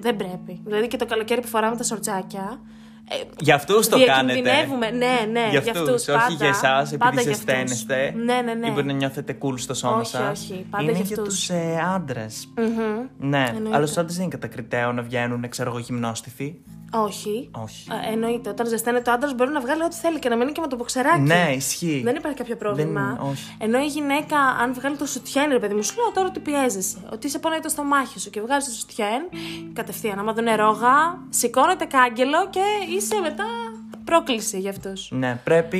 Δεν 0.00 0.16
πρέπει. 0.16 0.60
Δηλαδή 0.64 0.86
και 0.88 0.96
το 0.96 1.06
καλοκαίρι 1.06 1.40
που 1.40 1.46
φοράμε 1.48 1.76
τα 1.76 1.82
σορτσάκια. 1.82 2.60
Ε, 3.08 3.14
Για 3.40 3.54
αυτούς 3.54 3.88
το 3.88 4.04
κάνετε. 4.06 4.40
διακινδυνεύουμε. 4.40 4.90
Ναι, 4.90 5.16
ναι, 5.32 5.48
Για 5.50 5.60
για 5.60 5.72
αυτούς, 5.72 5.78
αυτούς, 5.78 6.08
όχι 6.08 6.18
πάντα. 6.18 6.34
για 6.34 6.48
εσάς, 6.48 6.90
Πάντα 6.96 7.08
επειδή 7.08 7.22
για 7.22 7.32
αυτούς. 7.32 7.36
ζεσταίνεστε. 7.36 8.14
Ναι, 8.24 8.40
ναι, 8.44 8.54
ναι. 8.54 8.66
Ή 8.66 8.70
μπορεί 8.70 8.86
να 8.86 8.92
νιώθετε 8.92 9.38
cool 9.42 9.54
στο 9.58 9.74
σώμα 9.74 9.96
Όχι, 9.96 10.10
σας. 10.10 10.40
όχι, 10.40 10.66
πάντα 10.70 10.82
Είναι 10.82 10.92
για 10.92 11.02
για 11.02 11.16
αυτούς. 11.18 11.34
τους 11.34 11.48
ε, 11.50 11.82
άντρες. 11.94 12.48
Μμμ. 12.56 13.28
Ναι, 13.28 13.44
Εννοείται. 13.48 13.76
αλλά 13.76 13.86
στους 13.86 13.98
άντρες 13.98 14.14
δεν 14.16 14.24
είναι 14.24 14.32
κατακριτέο 14.38 14.92
να 14.92 15.02
βγαίνουν, 15.02 15.48
ξέρω 15.48 15.70
εγώ, 15.70 15.78
γυμνόστιθοι. 15.78 16.60
Όχι. 17.02 17.48
Όχι. 17.52 17.86
Ε, 18.08 18.12
εννοείται. 18.12 18.50
Όταν 18.50 18.66
ζεσταίνεται 18.66 19.10
ο 19.10 19.12
άντρας 19.12 19.34
μπορεί 19.34 19.50
να 19.50 19.60
βγάλει 19.60 19.82
ό,τι 19.82 19.94
θέλει 19.96 20.18
και 20.18 20.28
να 20.28 20.36
μείνει 20.36 20.52
και 20.52 20.60
με 20.60 20.66
το 20.66 20.76
μποξεράκι. 20.76 21.20
Ναι, 21.20 21.52
ισχύει. 21.56 22.00
Δεν 22.04 22.14
υπάρχει 22.16 22.38
κάποιο 22.38 22.56
πρόβλημα. 22.56 23.16
Δεν- 23.20 23.30
όχι. 23.30 23.56
Ενώ 23.58 23.78
η 23.78 23.86
γυναίκα, 23.86 24.38
αν 24.38 24.74
βγάλει 24.74 24.96
το 24.96 25.06
σουτιέν, 25.06 25.48
ρε 25.50 25.58
παιδί 25.58 25.74
μου, 25.74 25.82
σου 25.82 25.94
λέω 25.96 26.10
τώρα 26.14 26.26
ότι 26.26 26.40
πιέζεσαι. 26.40 26.96
Ότι 27.12 27.30
σε 27.30 27.38
πονάει 27.38 27.60
το 27.60 27.68
στομάχι 27.68 28.20
σου 28.20 28.30
και 28.30 28.40
βγάζει 28.40 28.66
το 28.68 28.72
σουτιέν, 28.74 29.22
κατευθείαν. 29.72 30.18
Άμα 30.18 30.32
δεν 30.32 30.46
είναι 30.46 30.56
ρόγα, 30.56 31.18
σηκώνεται 31.30 31.84
κάγκελο 31.84 32.48
και 32.50 32.60
είσαι 32.96 33.20
μετά 33.22 33.44
πρόκληση 34.04 34.58
για 34.58 34.70
αυτού. 34.70 34.92
Ναι, 35.16 35.40
πρέπει. 35.44 35.78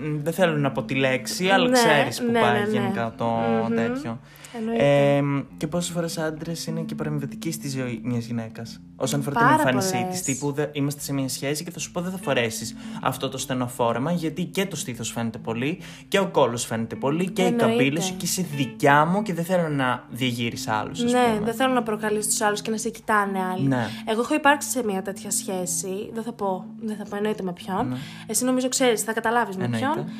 μ, 0.00 0.22
Δεν 0.22 0.32
θέλω 0.32 0.56
να 0.56 0.70
πω 0.70 0.82
τη 0.82 0.94
λέξη, 0.94 1.48
αλλά 1.48 1.68
Ναι, 1.68 1.72
ξέρεις 1.72 2.20
που 2.20 2.30
ναι, 2.32 2.40
πάει 2.40 2.52
ναι, 2.52 2.64
ναι. 2.66 2.70
γενικά 2.70 3.14
το 3.16 3.24
Μμμ. 3.24 3.74
τέτοιο. 3.74 4.18
Εννοείται. 4.58 5.16
Ε, 5.16 5.22
και 5.56 5.66
πόσες 5.66 5.90
φορές 5.94 6.18
άντρες 6.18 6.66
είναι 6.66 6.80
και 6.80 6.94
παρεμβατικοί 6.94 7.52
στη 7.52 7.68
ζωή 7.68 8.00
μιας 8.04 8.24
γυναίκας; 8.24 8.80
Όσον 8.96 9.20
αφορά 9.20 9.34
Πάρα 9.40 9.56
την 9.56 9.58
εμφάνισή 9.66 9.92
πολλές. 9.92 10.08
της, 10.10 10.22
τύπου 10.22 10.52
δε- 10.52 10.66
είμαστε 10.72 11.00
σε 11.00 11.12
μια 11.12 11.28
σχέση 11.28 11.64
και 11.64 11.70
θα 11.70 11.78
σου 11.78 11.90
πω 11.92 12.00
δεν 12.00 12.10
θα 12.12 12.18
φορέσεις 12.18 12.76
αυτό 13.02 13.28
το 13.28 13.38
στενό 13.38 13.66
φόρεμα, 13.66 14.12
γιατί 14.12 14.44
και 14.44 14.66
το 14.66 14.76
στήθος 14.76 15.10
φαίνεται 15.12 15.38
πολύ 15.38 15.80
και 16.08 16.18
ο 16.18 16.26
κόλος 16.28 16.64
φαίνεται 16.64 16.96
πολύ 16.96 17.30
και 17.30 17.42
Εννοείται. 17.42 17.64
οι 17.66 17.68
καμπύλες 17.68 18.04
σου 18.04 18.16
και 18.16 18.24
είσαι 18.24 18.46
δικιά 18.56 19.04
μου 19.04 19.22
και 19.22 19.34
δεν 19.34 19.44
θέλω 19.44 19.68
να 19.68 20.04
διαγείρει 20.10 20.56
άλλους. 20.66 21.02
Ναι, 21.02 21.38
δεν 21.44 21.54
θέλω 21.54 21.72
να 21.72 21.82
προκαλείς 21.82 22.26
τους 22.26 22.40
άλλους 22.40 22.62
και 22.62 22.70
να 22.70 22.76
σε 22.76 22.88
κοιτάνε 22.88 23.38
άλλοι. 23.54 23.66
Ναι. 23.66 23.86
Εγώ 24.06 24.20
έχω 24.20 24.34
υπάρξει 24.34 24.68
σε 24.70 24.84
μια 24.84 25.02
τέτοια 25.02 25.30
σχέση. 25.30 26.10
Δεν 26.12 26.22
θα 26.22 26.32
πω, 26.32 26.64
δεν 26.80 26.96
θα 26.96 27.04
πω 27.10 27.16
εννοείται 27.16 27.42
με 27.42 27.52
ποιον. 27.52 27.96
Εσύ 28.26 28.44
νομίζω 28.44 28.68
ξέρεις, 28.68 29.02
θα 29.02 29.12
καταλάβεις 29.12 29.56
με 29.56 29.66
Ναι. 29.66 29.76
Εννοείται. 29.76 30.00
ποιον. 30.00 30.14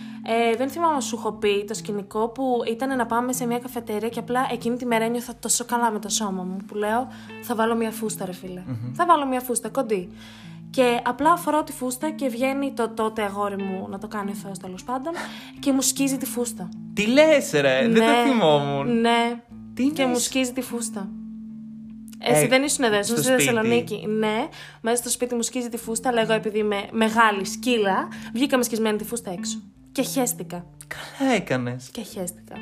Ε, 0.53 0.57
δεν 0.57 0.69
θυμάμαι 0.69 0.95
αν 0.95 1.01
σου 1.03 1.17
έχω 1.17 1.33
πει 1.33 1.65
το 1.65 1.75
σκηνικό 1.75 2.29
που 2.29 2.45
ήταν 2.71 2.97
να 2.97 3.07
πάμε 3.07 3.33
σε 3.33 3.47
μια 3.47 3.59
καφετέρια 3.59 4.09
και 4.09 4.20
απλά 4.21 4.49
εκείνη 4.53 4.77
τη 4.77 4.87
μέρα 4.87 5.05
ένιωθα 5.05 5.33
τόσο 5.41 5.65
καλά 5.65 5.91
με 5.91 5.99
το 5.99 6.09
σώμα 6.09 6.43
μου. 6.43 6.57
Που 6.67 6.75
λέω, 6.75 7.09
θα 7.43 7.55
βάλω 7.55 7.75
μια 7.75 7.91
φούστα, 7.91 8.25
ρε 8.25 8.33
φιλε 8.33 8.63
Θα 8.93 9.07
βάλω 9.07 9.27
μια 9.27 9.41
φούστα, 9.41 9.69
κοντή. 9.69 10.09
Και 10.71 11.01
απλά 11.05 11.37
φοράω 11.37 11.63
τη 11.63 11.73
φούστα 11.73 12.11
και 12.11 12.29
βγαίνει 12.29 12.73
το 12.73 12.89
τότε 12.89 13.23
αγόρι 13.23 13.63
μου 13.63 13.87
να 13.89 13.99
το 13.99 14.09
κάνει 14.09 14.31
ο 14.31 14.35
Θεός 14.35 14.59
τέλος 14.59 14.85
πάντων 14.85 15.13
και 15.59 15.73
μου 15.73 15.81
σκίζει 15.81 16.17
τη 16.17 16.27
φούστα. 16.27 16.69
Τι 16.95 17.07
λες, 17.07 17.51
ρε, 17.53 17.89
δεν 17.89 17.95
το 17.95 18.01
Ναι, 18.01 18.23
θυμόμουν. 18.25 19.01
Ναι. 19.01 19.41
Τι 19.75 19.87
και 19.87 20.03
λες; 20.03 20.13
μου 20.13 20.19
σκίζει 20.19 20.53
τη 20.53 20.61
φούστα. 20.61 21.09
Εσύ 22.23 22.45
Ε, 22.45 22.47
δεν 22.47 22.63
ήσουν 22.63 22.85
εδώ, 22.85 22.99
ήσουν 22.99 23.17
στο 23.17 23.23
στη 23.23 23.33
σπίτι. 23.33 23.43
Θεσσαλονίκη. 23.43 24.07
Ναι, 24.07 24.49
μέσα 24.81 24.97
στο 24.97 25.11
σπίτι 25.11 25.35
μου 25.35 25.43
σκίζει 25.43 25.69
τη 25.69 25.77
φούστα, 25.77 26.09
αλλά 26.09 26.21
εγώ 26.21 26.33
επειδή 26.33 26.59
είμαι 26.59 26.89
μεγάλη 26.91 27.47
σκύλα, 27.47 28.09
βγήκαμε 28.33 28.63
σκισμένη 28.63 28.99
τη 28.99 29.05
φούστα 29.05 29.31
έξω. 29.31 29.63
Και 29.93 30.03
χέστηκα. 30.03 30.65
Καλά 30.87 31.33
έκανες. 31.33 31.89
Και 31.93 32.03
χέστηκα. 32.03 32.55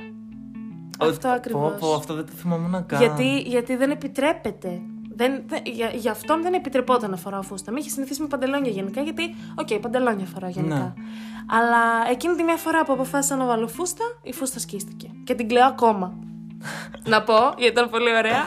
Αυτό 0.99 1.29
ακριβώς. 1.29 1.95
αυτό 1.97 2.15
δεν 2.15 2.27
το 2.27 2.33
θυμόμουν 2.33 2.87
καν. 2.87 3.01
Γιατί, 3.01 3.39
γιατί 3.41 3.77
δεν 3.77 3.91
επιτρέπεται. 3.91 4.81
Δεν, 5.15 5.43
δεν, 5.47 5.63
για, 5.65 5.91
για 5.95 6.11
αυτόν 6.11 6.43
δεν 6.43 6.55
επιτρεπόταν 6.55 7.11
να 7.11 7.17
φοράω 7.17 7.43
φούστα. 7.43 7.73
Με 7.73 7.81
είχε 7.81 7.89
συνηθίσει 7.91 8.21
με 8.21 8.27
παντελόνια 8.27 8.71
γενικά, 8.71 9.01
γιατί, 9.01 9.35
οκ, 9.55 9.81
παντελόνια 9.81 10.27
φοράω 10.27 10.51
γενικά. 10.51 10.75
Ναι. 10.75 10.93
Αλλά 11.47 12.11
εκείνη 12.11 12.35
τη 12.35 12.43
μια 12.43 12.57
φορά 12.57 12.85
που 12.85 12.93
αποφάσισα 12.93 13.37
να 13.37 13.47
βάλω 13.47 13.69
φούστα, 13.69 14.05
η 14.23 14.33
φούστα 14.33 14.59
σκίστηκε. 14.59 15.11
Και 15.25 15.35
την 15.35 15.49
κλαίω 15.49 15.67
ακόμα. 15.67 16.19
Να 17.05 17.23
πω, 17.23 17.35
γιατί 17.59 17.73
ήταν 17.73 17.91
πολύ 17.91 18.11
ωραία. 18.17 18.45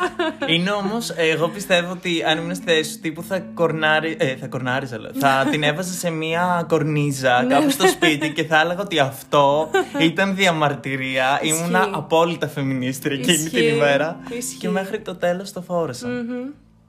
Είναι 0.48 0.72
όμως, 0.72 1.10
εγώ 1.16 1.48
πιστεύω 1.48 1.92
ότι 1.92 2.24
αν 2.24 2.38
ήμουν 2.38 2.56
στη 2.56 2.64
θέση 2.66 2.92
σου, 2.92 3.00
τύπου 3.00 3.24
θα 3.24 3.40
κορνάρι. 3.40 4.16
Ε, 4.20 4.36
θα 4.36 4.48
κορνάριζα, 4.48 5.00
λέω. 5.00 5.12
Θα 5.14 5.48
την 5.52 5.64
έβαζα 5.64 5.94
σε 5.94 6.10
μία 6.10 6.66
κορνίζα 6.68 7.46
κάπου 7.50 7.70
στο 7.70 7.88
σπίτι 7.88 8.32
και 8.34 8.44
θα 8.44 8.60
έλεγα 8.60 8.82
ότι 8.82 9.00
αυτό 9.00 9.70
ήταν 10.10 10.36
διαμαρτυρία. 10.36 11.40
Ήμουνα 11.44 11.90
απόλυτα 11.92 12.48
φεμινίστρια 12.48 13.16
εκείνη 13.20 13.38
την 13.38 13.46
Ισχύει. 13.46 13.68
ημέρα. 13.76 14.20
Ισχύει. 14.38 14.58
Και 14.58 14.70
μέχρι 14.70 15.00
το 15.00 15.16
τέλος 15.16 15.52
το 15.52 15.62
φόρεσα. 15.62 16.08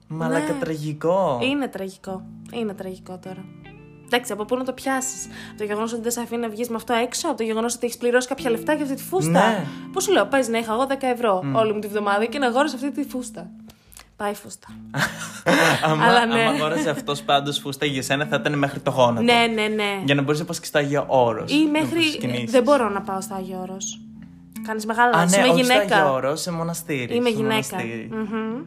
Μαλάκα 0.06 0.52
Ναι. 0.52 0.58
τραγικό. 0.61 1.38
Είναι 1.42 1.68
τραγικό. 1.68 2.22
Είναι 2.52 2.74
τραγικό 2.74 3.18
τώρα. 3.22 3.44
Εντάξει, 4.12 4.33
από 4.33 4.44
πού 4.44 4.57
να 4.57 4.64
το 4.64 4.72
πιάσεις; 4.72 5.27
Το 5.59 5.64
γεγονός 5.64 5.92
ότι 5.92 6.03
δεν 6.03 6.11
σε 6.11 6.20
αφήνει 6.20 6.40
να 6.40 6.48
βγεις 6.48 6.68
με 6.68 6.77
αυτό 6.77 6.92
έξω, 6.92 7.29
από 7.29 7.37
το 7.37 7.42
γεγονός 7.42 7.75
ότι 7.75 7.87
έχεις 7.87 7.96
πληρώσει 7.96 8.29
κάποια 8.29 8.51
λεφτά 8.51 8.72
για 8.75 8.85
αυτή 8.85 8.96
τη 8.96 9.03
φούστα. 9.03 9.31
Ναι. 9.31 9.64
Πώς 9.92 10.03
σου 10.05 10.12
λέω, 10.12 10.27
παίζει 10.27 10.51
να 10.51 10.59
είχα 10.59 10.72
εγώ 10.72 10.87
10 10.88 10.94
ευρώ 11.01 11.42
όλη 11.53 11.72
μου 11.72 11.79
τη 11.79 11.87
βδομάδα 11.88 12.25
και 12.25 12.38
να 12.38 12.46
αγόρασα 12.46 12.75
αυτή 12.75 12.90
τη 12.90 13.05
φούστα. 13.09 13.51
Πάει 14.16 14.31
η 14.31 14.35
φούστα. 14.35 14.66
Άμα, 15.85 16.05
Αλλά 16.07 16.27
ναι. 16.27 16.40
άμα 16.40 16.51
αγόραζε 16.51 16.90
αυτός 16.90 17.22
πάντως 17.22 17.59
φούστα 17.59 17.87
για 17.87 18.03
σένα, 18.03 18.27
θα 18.27 18.37
ήταν 18.40 18.59
μέχρι 18.59 18.81
το 18.81 18.90
γόνατο. 18.90 19.22
ναι, 19.22 19.46
ναι, 19.55 19.66
ναι. 19.66 20.01
Για 20.05 20.14
να 20.14 20.22
μπορείς 20.22 20.40
να 20.40 20.46
πα 20.46 20.55
και 20.61 20.64
στο 20.64 20.79
Άγιο 20.79 21.05
Όρος. 21.09 21.53
Ή 21.53 21.68
μέχρι. 21.70 22.03
Δεν 22.46 22.62
μπορώ 22.62 22.88
να 22.88 23.01
πάω 23.01 23.20
στο 23.20 23.35
Άγιο 23.35 23.59
Όρος. 23.62 24.01
Κάνεις 24.66 24.87
μεγάλα 24.87 25.11
Α, 25.18 25.20
λάθη. 25.20 25.37
ναι, 25.40 25.42
Είμαι 25.46 25.53
όχι 25.55 25.64
στο 25.64 25.72
Άγιο 25.72 25.85
γυναίκα. 25.87 26.12
Όρος, 26.12 26.40
σε 26.40 26.53
μοναστήρι. 26.53 27.14
Είμαι 27.14 27.29
σε 27.29 27.35
γυναίκα. 27.35 27.66
μοναστήρι. 27.70 28.09
Μμμ. 28.12 28.62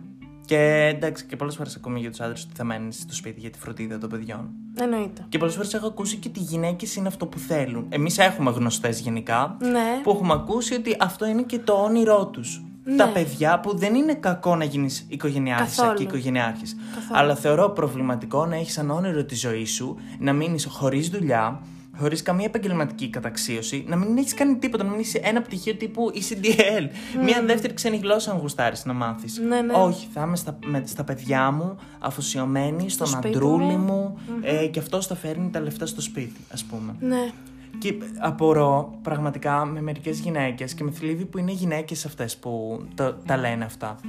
Και 0.46 0.92
εντάξει, 0.96 1.26
και 1.26 1.36
πολλές 1.36 1.56
φορές 1.56 1.76
ακούμε 1.76 2.00
για 2.00 2.10
τους 2.10 2.20
άντρες 2.20 2.44
ότι 2.44 2.54
θα 2.56 2.64
μένει 2.64 2.94
στο 2.94 3.14
σπίτι 3.16 3.40
για 3.40 3.50
τη 3.50 3.60
φροντίδα 3.60 3.98
των 3.98 4.10
παιδιών. 4.10 4.50
Εννοείται. 4.80 5.26
Και 5.30 5.38
πολλές 5.38 5.56
φορές 5.56 5.74
έχω 5.74 5.88
ακούσει 5.88 6.16
και 6.18 6.28
ότι 6.30 6.40
οι 6.40 6.44
γυναίκες 6.44 6.96
είναι 6.96 7.08
αυτό 7.08 7.26
που 7.26 7.38
θέλουν. 7.40 7.86
Εμείς 7.90 8.18
έχουμε 8.18 8.52
γνωστές 8.52 9.00
γενικά 9.00 9.58
Ναι. 9.60 10.00
που 10.04 10.10
έχουμε 10.12 10.34
ακούσει 10.34 10.74
ότι 10.74 10.98
αυτό 11.00 11.26
είναι 11.26 11.42
και 11.42 11.60
το 11.60 11.74
όνειρό 11.74 12.26
τους. 12.28 12.64
Τα 12.98 13.08
παιδιά 13.08 13.60
που 13.60 13.78
δεν 13.78 13.96
είναι 13.96 14.14
κακό 14.14 14.56
να 14.56 14.64
γίνεις 14.64 15.06
οικογενειάρχησα 15.10 15.82
Καθόλου. 15.82 15.98
και 15.98 16.04
οικογενειάρχης. 16.04 16.76
Καθόλου. 16.96 17.20
Αλλά 17.20 17.36
θεωρώ 17.36 17.70
προβληματικό 17.70 18.46
να 18.46 18.56
έχεις 18.56 18.74
σαν 18.74 18.90
όνειρο 18.90 19.24
τη 19.24 19.36
ζωή 19.36 19.66
σου 19.66 19.98
να 20.20 20.34
μείνεις 20.34 20.66
χωρίς 20.66 21.10
δουλειά, 21.10 21.62
χωρίς 21.98 22.22
καμία 22.22 22.46
επαγγελματική 22.46 23.10
καταξίωση, 23.10 23.86
να 23.88 23.96
μην 23.96 24.18
έχεις 24.18 24.34
κάνει 24.34 24.56
τίποτα, 24.56 24.84
να 24.84 24.90
μην 24.90 25.00
είσαι 25.00 25.20
ένα 25.24 25.42
πτυχίο 25.42 25.76
τύπου 25.76 26.12
ECDL. 26.14 26.88
Μία 27.24 27.44
δεύτερη 27.46 27.74
ξένη 27.74 27.98
γλώσσα 27.98 28.32
αν 28.32 28.38
γουστάρεις 28.38 28.86
να 28.86 28.94
μάθεις. 28.94 29.38
Ναι, 29.38 29.62
ναι. 29.62 29.74
Όχι, 29.74 30.08
θα 30.14 30.22
είμαι 30.22 30.36
στα, 30.36 30.58
με, 30.66 30.84
στα 30.86 31.04
παιδιά 31.04 31.52
μου, 31.52 31.76
αφοσιωμένη, 32.00 32.90
στον 32.90 33.08
σπίτι 33.08 33.28
αντρούλη 33.28 33.78
μου. 33.78 33.78
μου, 33.78 34.18
ε, 34.42 34.68
και 34.68 34.80
αυτό 34.80 35.02
θα 35.02 35.16
φέρνει 35.16 35.50
τα 35.50 35.60
λεφτά 35.60 35.86
στο 35.86 36.02
σπίτι, 36.02 36.40
ας 36.52 36.64
πούμε. 36.64 36.96
Ναι. 37.00 37.32
Και 37.78 37.94
απορώ 38.20 39.00
πραγματικά 39.02 39.66
με 39.66 39.82
μερικές 39.82 40.20
γυναίκες 40.20 40.74
και 40.74 40.84
με 40.84 40.92
θλίβει 40.92 41.26
που 41.26 41.38
είναι 41.38 41.52
γυναίκες 41.52 42.06
αυτές 42.06 42.38
που 42.38 42.82
τα, 42.96 43.18
τα 43.26 43.38
λένε 43.38 43.64
αυτά. 43.64 44.00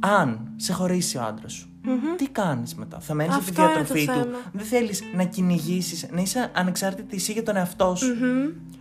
Αν 0.00 0.52
σε 0.56 0.72
χωρίσει 0.72 1.16
ο 1.18 1.22
άντρας 1.22 1.52
σου, 1.52 1.68
τι 2.16 2.28
κάνεις 2.28 2.74
μετά; 2.74 3.00
Θα 3.00 3.14
μένεις 3.14 3.34
από 3.34 3.44
τη 3.44 3.50
Αυτό 3.50 3.62
είναι 3.62 3.72
το 3.72 3.94
διατροφή 3.94 4.06
του. 4.06 4.12
θέμα. 4.12 4.38
Δεν 4.52 4.64
θέλεις 4.66 5.02
να 5.14 5.24
κυνηγήσεις, 5.24 6.06
να 6.10 6.20
είσαι 6.20 6.50
ανεξάρτητη 6.54 7.16
εσύ 7.16 7.32
για 7.32 7.42
τον 7.42 7.56
εαυτό 7.56 7.94
σου. 7.96 8.06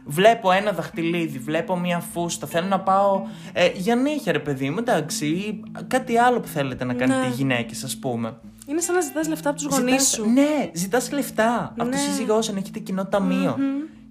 Βλέπω 0.05 0.51
ένα 0.51 0.71
δαχτυλίδι, 0.71 1.39
βλέπω 1.39 1.77
μία 1.79 1.99
φούστα. 1.99 2.47
Θέλω 2.47 2.67
να 2.67 2.79
πάω 2.79 3.21
ε, 3.53 3.69
για 3.75 3.95
νύχια, 3.95 4.31
ρε 4.31 4.39
παιδί 4.39 4.69
μου, 4.69 4.75
εντάξει. 4.79 5.25
ή 5.25 5.63
Κάτι 5.87 6.17
άλλο 6.17 6.39
που 6.39 6.47
θέλετε 6.47 6.83
να 6.83 6.93
κάνετε 6.93 7.19
Ναι. 7.19 7.25
οι 7.27 7.29
γυναίκες, 7.35 7.83
ας 7.83 7.97
πούμε. 7.97 8.37
Είναι 8.65 8.81
σαν 8.81 8.95
να 8.95 9.01
ζητάς 9.01 9.27
λεφτά 9.27 9.49
από 9.49 9.59
τους 9.59 9.67
γονείς 9.77 9.91
Ζητάς- 9.91 10.07
σου. 10.07 10.29
Ναι, 10.29 10.69
ζητάς 10.73 11.11
λεφτά 11.11 11.73
από 11.77 11.83
Ναι. 11.83 11.91
το 11.91 11.97
σύζυγός 11.97 12.45
σου, 12.45 12.51
αν 12.51 12.57
έχετε 12.57 12.79
κοινό 12.79 13.05
ταμείο. 13.05 13.57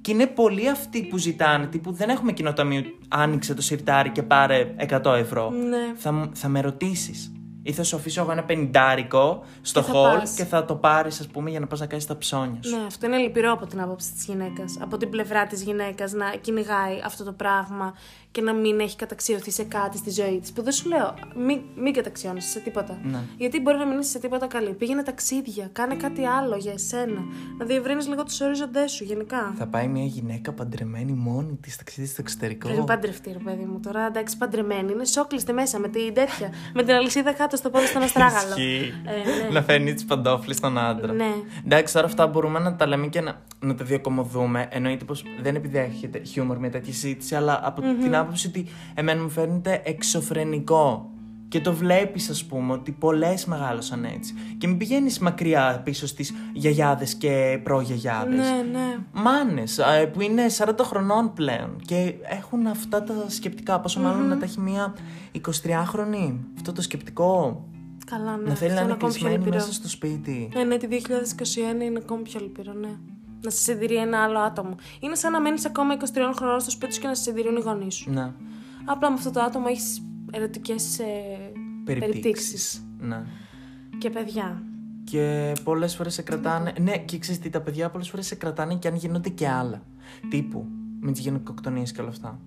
Και 0.06 0.12
είναι 0.12 0.26
πολλοί 0.26 0.68
αυτοί 0.68 1.02
που 1.02 1.16
ζητάνε, 1.18 1.66
τύπου 1.66 1.92
δεν 1.92 2.08
έχουμε 2.08 2.32
κοινό 2.32 2.52
ταμείο, 2.52 2.82
άνοιξε 3.08 3.54
το 3.54 3.62
σιρτάρι 3.62 4.10
και 4.10 4.22
πάρε 4.22 4.74
100 5.04 5.04
ευρώ. 5.16 5.50
Ναι. 5.50 5.92
Θα, 5.96 6.12
μου- 6.12 6.30
θα 6.34 6.48
με 6.48 6.60
ρωτήσεις. 6.60 7.32
Ή 7.62 7.72
θα 7.72 7.82
σου 7.82 7.96
αφήσω 7.96 8.20
εγώ 8.20 8.32
ένα 8.32 8.42
πενιντάρικο 8.44 9.44
στο 9.62 9.80
Και 9.80 9.86
θα 9.86 9.92
χολ 9.92 10.18
πας. 10.18 10.34
και 10.34 10.44
θα 10.44 10.64
το 10.64 10.74
πάρεις, 10.74 11.20
ας 11.20 11.26
πούμε, 11.26 11.50
για 11.50 11.60
να 11.60 11.66
πας 11.66 11.80
να 11.80 11.86
κάνεις 11.86 12.06
τα 12.06 12.16
ψώνια 12.18 12.62
σου. 12.62 12.76
Ναι, 12.76 12.84
αυτό 12.86 13.06
είναι 13.06 13.16
λυπηρό 13.16 13.52
από 13.52 13.66
την 13.66 13.80
άποψη 13.80 14.12
της 14.12 14.24
γυναίκας. 14.24 14.76
Από 14.80 14.96
την 14.96 15.10
πλευρά 15.10 15.46
της 15.46 15.62
γυναίκας 15.62 16.12
να 16.12 16.30
κυνηγάει 16.40 17.00
αυτό 17.04 17.24
το 17.24 17.32
πράγμα 17.32 17.94
και 18.36 18.42
να 18.42 18.52
μην 18.54 18.80
έχει 18.80 18.96
καταξιωθεί 18.96 19.50
σε 19.50 19.64
κάτι 19.64 19.96
στη 19.96 20.10
ζωή 20.10 20.38
της. 20.40 20.52
Που 20.52 20.62
δεν 20.62 20.72
σου 20.72 20.88
λέω, 20.88 21.14
μην, 21.46 21.60
μην 21.76 21.92
καταξιώνεσαι 21.92 22.48
σε 22.48 22.60
τίποτα. 22.60 22.98
Ναι. 23.02 23.18
Γιατί 23.36 23.60
μπορεί 23.60 23.78
να 23.78 23.86
μην 23.86 23.98
είσαι 23.98 24.10
σε 24.10 24.18
τίποτα 24.18 24.46
καλή. 24.46 24.72
Πήγαινε 24.72 25.02
ταξίδια, 25.02 25.68
κάνε 25.72 25.94
κάτι 25.94 26.24
άλλο 26.24 26.56
για 26.56 26.72
εσένα. 26.72 27.20
Να 27.58 27.64
διευρύνεις 27.64 28.08
λίγο 28.08 28.22
τους 28.22 28.40
ορίζοντέ 28.40 28.86
σου 28.86 29.04
γενικά. 29.04 29.54
Θα 29.58 29.66
πάει 29.66 29.88
μια 29.88 30.04
γυναίκα 30.04 30.52
παντρεμένη 30.52 31.12
μόνη 31.12 31.58
της 31.60 31.76
ταξίδι 31.76 32.06
στο 32.06 32.16
εξωτερικό. 32.20 32.68
Πριν 32.68 32.84
παντρευτεί, 32.84 33.32
ρε 33.32 33.38
παιδί 33.38 33.64
μου. 33.64 33.80
Τώρα 33.80 34.06
εντάξει, 34.06 34.36
παντρεμένη. 34.36 34.92
Είναι 34.92 35.04
σόκλειστε 35.04 35.52
μέσα 35.52 35.78
με 35.78 35.88
την 35.88 36.14
τέτοια. 36.14 36.52
με 36.74 36.82
την 36.82 36.94
αλυσίδα 36.94 37.32
κάτω 37.32 37.56
στο 37.56 37.70
πόδι 37.70 37.86
στον 37.86 38.02
αστράγαλο. 38.02 38.48
Ισχύει. 38.48 38.92
Ε, 39.04 39.44
ναι. 39.44 39.50
Να 39.50 39.62
φέρνει 39.62 39.94
τις 39.94 40.04
παντόφλες 40.04 40.56
στον 40.56 40.78
άντρα. 40.78 41.12
Ναι. 41.12 41.32
Εντάξει, 41.64 41.94
τώρα 41.94 42.06
αυτά 42.06 42.26
μπορούμε 42.26 42.58
να 42.58 42.76
τα 42.76 42.86
λέμε 42.86 43.06
και 43.06 43.20
να, 43.20 43.42
να 43.60 43.74
τα 43.74 43.84
διακομωδούμε. 43.84 44.68
Εννοείται 44.70 45.04
πως 45.04 45.24
δεν 45.42 45.54
επιδέχεται 45.54 46.22
χιούμορ 46.22 46.58
μια 46.58 46.70
τέτοια 46.70 46.92
συζήτηση, 46.92 47.34
αλλά 47.34 47.60
από 47.64 47.80
την 47.80 48.16
άποψη 48.26 48.46
ότι 48.46 48.66
εμένα 48.94 49.22
μου 49.22 49.30
φαίνεται 49.30 49.82
εξωφρενικό. 49.84 51.10
Και 51.48 51.60
το 51.60 51.72
βλέπεις, 51.72 52.30
ας 52.30 52.44
πούμε, 52.44 52.72
ότι 52.72 52.92
πολλές 52.92 53.44
μεγάλωσαν 53.44 54.04
έτσι. 54.04 54.34
Και 54.58 54.66
μην 54.66 54.76
πηγαίνεις 54.76 55.18
μακριά 55.18 55.80
πίσω 55.84 56.06
στις 56.06 56.34
γιαγιάδες 56.52 57.14
και 57.14 57.60
προγιαγιάδες. 57.62 58.36
Ναι, 58.36 58.78
ναι. 58.78 58.96
Μάνες 59.12 59.80
που 60.12 60.20
είναι 60.20 60.42
40 60.58 60.74
χρονών 60.82 61.32
πλέον 61.32 61.76
και 61.86 62.14
έχουν 62.22 62.66
αυτά 62.66 63.02
τα 63.02 63.14
σκεπτικά. 63.26 63.80
Πόσο 63.80 64.00
μάλλον 64.00 64.28
να 64.28 64.38
τα 64.38 64.44
έχει 64.44 64.60
μια 64.60 64.94
23χρονη. 65.32 66.34
Αυτό 66.56 66.72
το 66.72 66.82
σκεπτικό. 66.82 67.64
Καλά, 68.06 68.36
ναι. 68.36 68.48
να 68.48 68.54
θέλει 68.54 68.72
να 68.72 68.80
Αυτό 68.80 68.84
είναι 68.84 68.92
ακόμη 68.92 68.96
πιο 68.96 69.08
κλεισμένη 69.08 69.36
λυπηρό. 69.36 69.56
μέσα 69.56 69.72
στο 69.72 69.88
σπίτι. 69.88 70.48
Ναι, 70.54 70.64
ναι, 70.64 70.76
τη 70.76 70.86
2021 70.90 71.84
είναι 71.84 72.00
ακόμη 72.02 72.22
πιο 72.22 72.40
λυπηρό, 72.40 72.72
ναι. 72.72 72.96
Να 73.44 73.50
σε 73.50 73.58
συντηρεί 73.62 73.96
ένα 73.96 74.22
άλλο 74.22 74.38
άτομο. 74.38 74.74
Είναι 75.00 75.14
σαν 75.14 75.32
να 75.32 75.40
μένεις 75.40 75.64
ακόμα 75.64 75.96
23 75.96 76.04
χρονών 76.36 76.60
στο 76.60 76.70
σπίτι 76.70 76.94
σου 76.94 77.00
και 77.00 77.06
να 77.06 77.14
σε 77.14 77.22
συντηρούν 77.22 77.56
οι 77.56 77.60
γονείς 77.60 77.94
σου. 77.94 78.10
Ναι. 78.10 78.32
Απλά 78.84 79.08
με 79.10 79.14
αυτό 79.14 79.30
το 79.30 79.40
άτομο 79.40 79.64
έχεις 79.68 80.02
ερωτικές 80.30 80.96
περιπτώσει. 81.84 82.10
Περιπτύξεις. 82.10 82.86
Ναι. 83.00 83.22
Και 83.98 84.10
παιδιά. 84.10 84.62
Και 85.04 85.52
πολλές 85.64 85.96
φορές 85.96 86.14
σε 86.14 86.22
κρατάνε. 86.22 86.72
Ναι, 86.80 86.98
και 86.98 87.18
ξέρεις 87.18 87.40
τι, 87.40 87.50
τα 87.50 87.60
παιδιά 87.60 87.90
πολλές 87.90 88.08
φορές 88.08 88.26
σε 88.26 88.34
κρατάνε 88.34 88.74
και 88.74 88.88
αν 88.88 88.94
γίνονται 88.94 89.28
και 89.28 89.48
άλλα. 89.48 89.82
Τύπου 90.30 90.66
με 91.00 91.12
τις 91.12 91.20
γυναικοκτονίε 91.20 91.82
και 91.82 92.00
όλα 92.00 92.10
αυτά. 92.10 92.40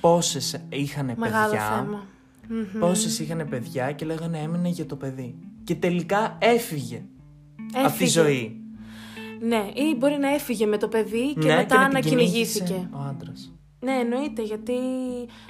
Πόσες 0.00 0.60
είχαν 0.68 1.12
Μεγάλο 1.16 1.50
παιδιά. 1.50 1.66
θέμα. 1.68 2.04
Μμμ. 2.48 2.80
Πόσες 2.80 3.18
είχαν 3.18 3.46
παιδιά 3.50 3.92
και 3.92 4.04
λέγανε 4.04 4.38
έμεινε 4.38 4.68
για 4.68 4.86
το 4.86 4.96
παιδί. 4.96 5.34
Και 5.64 5.74
τελικά 5.74 6.36
έφυγε, 6.40 7.04
από 7.72 7.78
τη 7.82 7.86
Έφυγε. 7.86 8.10
ζωή. 8.10 8.63
Ναι, 9.46 9.70
ή 9.74 9.94
μπορεί 9.98 10.16
να 10.20 10.28
έφυγε 10.34 10.66
με 10.66 10.76
το 10.78 10.88
παιδί 10.88 11.34
και 11.40 11.46
Ναι, 11.46 11.54
μετά 11.56 11.76
να 11.76 11.88
να 11.88 12.00
την 12.00 12.10
κυνηγήθηκε. 12.10 12.64
κυνήγησε 12.64 12.88
Ο 12.92 12.98
άντρας. 13.08 13.48
Ναι, 13.80 13.92
εννοείται, 13.92 14.42
γιατί 14.42 14.72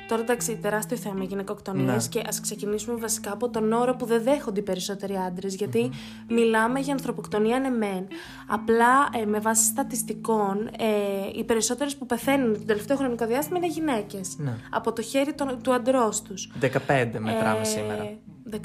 τώρα 0.09 0.23
εντάξει, 0.23 0.57
τεράστιο 0.57 0.97
θέμα 0.97 1.23
οι 1.23 1.27
γυναικοκτονίες 1.27 2.09
Ναι. 2.15 2.21
και 2.21 2.29
ας 2.29 2.41
ξεκινήσουμε 2.41 2.97
βασικά 2.97 3.33
από 3.33 3.51
τον 3.51 3.73
όρο 3.73 3.97
που 3.97 4.07
δεν 4.07 4.23
δέχονται 4.23 4.61
οι 4.61 4.63
περισσότεροι 4.63 5.15
άντρες. 5.27 5.55
Γιατί 5.55 5.91
μιλάμε 6.29 6.81
για 6.81 6.93
ανθρωποκτονία, 6.93 7.59
ναι, 7.61 7.69
μεν. 7.69 8.07
Απλά 8.49 9.09
ε, 9.23 9.25
με 9.25 9.39
βάση 9.39 9.65
στατιστικών, 9.65 10.67
ε, 10.79 11.39
οι 11.39 11.45
περισσότερες 11.45 11.97
που 11.97 12.07
πεθαίνουν 12.07 12.53
το 12.59 12.65
τελευταίο 12.65 12.97
χρονικό 12.97 13.27
διάστημα 13.27 13.59
είναι 13.59 13.67
γυναίκες. 13.69 14.37
Ναι. 14.39 14.57
Από 14.71 14.93
το 14.93 15.03
χέρι 15.03 15.33
των- 15.35 15.63
του 15.63 15.73
αντρός 15.75 16.23
τους. 16.23 16.51
15 16.61 17.19
μετράμε 17.19 17.65
σήμερα. 17.65 18.09
15, 18.51 18.57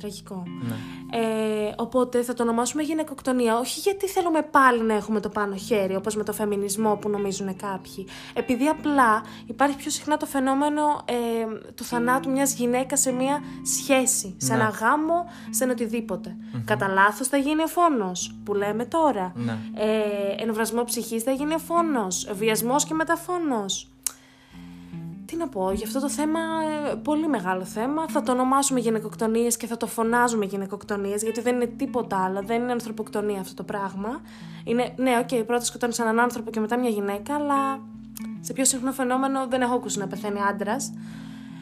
τραγικό. 0.00 0.42
Ναι. 0.68 0.74
Ε, 1.18 1.74
οπότε 1.76 2.22
θα 2.22 2.34
το 2.34 2.42
ονομάσουμε 2.42 2.82
γυναικοκτονία. 2.82 3.58
Όχι 3.58 3.80
γιατί 3.80 4.06
θέλουμε 4.08 4.42
πάλι 4.42 4.82
να 4.82 4.94
έχουμε 4.94 5.20
το 5.20 5.28
πάνω 5.28 5.56
χέρι, 5.56 5.96
όπως 5.96 6.16
με 6.16 6.24
το 6.24 6.32
φεμινισμό 6.32 6.96
που 6.96 7.08
νομίζουν 7.08 7.56
κάποιοι. 7.56 8.06
Επειδή 8.34 8.66
απλά 8.66 9.22
υπάρχει 9.46 9.76
πιο 9.76 9.90
συχνά 9.90 10.16
το 10.16 10.26
φαινόμενο 10.26 10.82
ε, 11.04 11.14
του 11.74 11.84
θανάτου 11.84 12.30
μιας 12.30 12.54
γυναίκας 12.54 13.00
σε 13.00 13.12
μια 13.12 13.40
σχέση, 13.78 14.34
σε 14.38 14.54
Ναι. 14.54 14.60
ένα 14.60 14.68
γάμο, 14.68 15.24
σε 15.50 15.64
ένα 15.64 15.72
οτιδήποτε. 15.72 16.36
Κατά 16.64 16.88
λάθος 16.88 17.28
θα 17.28 17.36
γίνει 17.36 17.62
ο 17.62 17.66
φόνος, 17.66 18.36
που 18.44 18.54
λέμε 18.54 18.84
τώρα. 18.84 19.32
Ναι. 19.36 19.58
Ε, 19.74 20.42
εν 20.42 20.53
βρασμώ 20.53 20.84
ψυχής 20.84 21.22
θα 21.22 21.30
γίνει 21.30 21.54
ο 21.54 21.58
φόνος. 21.58 22.28
Βιασμός 22.32 22.84
και 22.84 22.94
μετά 22.94 23.28
φόνος. 23.28 23.88
Τι 25.28 25.36
να 25.36 25.48
πω, 25.48 25.72
για 25.72 25.86
αυτό 25.86 26.00
το 26.00 26.08
θέμα, 26.08 26.40
ε, 26.90 26.94
πολύ 26.94 27.28
μεγάλο 27.28 27.64
θέμα. 27.64 28.08
Θα 28.08 28.22
το 28.22 28.32
ονομάσουμε 28.32 28.80
γυναικοκτονίες 28.80 29.56
και 29.56 29.66
θα 29.66 29.76
το 29.76 29.86
φωνάζουμε 29.86 30.44
γυναικοκτονίες, 30.44 31.22
γιατί 31.22 31.40
δεν 31.40 31.54
είναι 31.54 31.66
τίποτα 31.66 32.24
άλλο, 32.24 32.42
δεν 32.42 32.62
είναι 32.62 32.72
ανθρωποκτονία 32.72 33.40
αυτό 33.40 33.54
το 33.54 33.62
πράγμα. 33.62 34.20
Είναι, 34.64 34.94
ναι, 34.96 35.18
οκ, 35.18 35.44
πρώτα 35.44 35.64
σκοτώνεις 35.64 35.98
έναν 35.98 36.20
άνθρωπο 36.20 36.50
και 36.50 36.60
μετά 36.60 36.78
μια 36.78 36.90
γυναίκα, 36.90 37.34
αλλά 37.34 37.80
σε 38.40 38.52
πιο 38.52 38.64
συχνό 38.64 38.92
φαινόμενο 38.92 39.46
δεν 39.46 39.60
έχω 39.60 39.74
ακούσει 39.74 39.98
να 39.98 40.06
πεθαίνει 40.06 40.40
άντρας. 40.40 40.92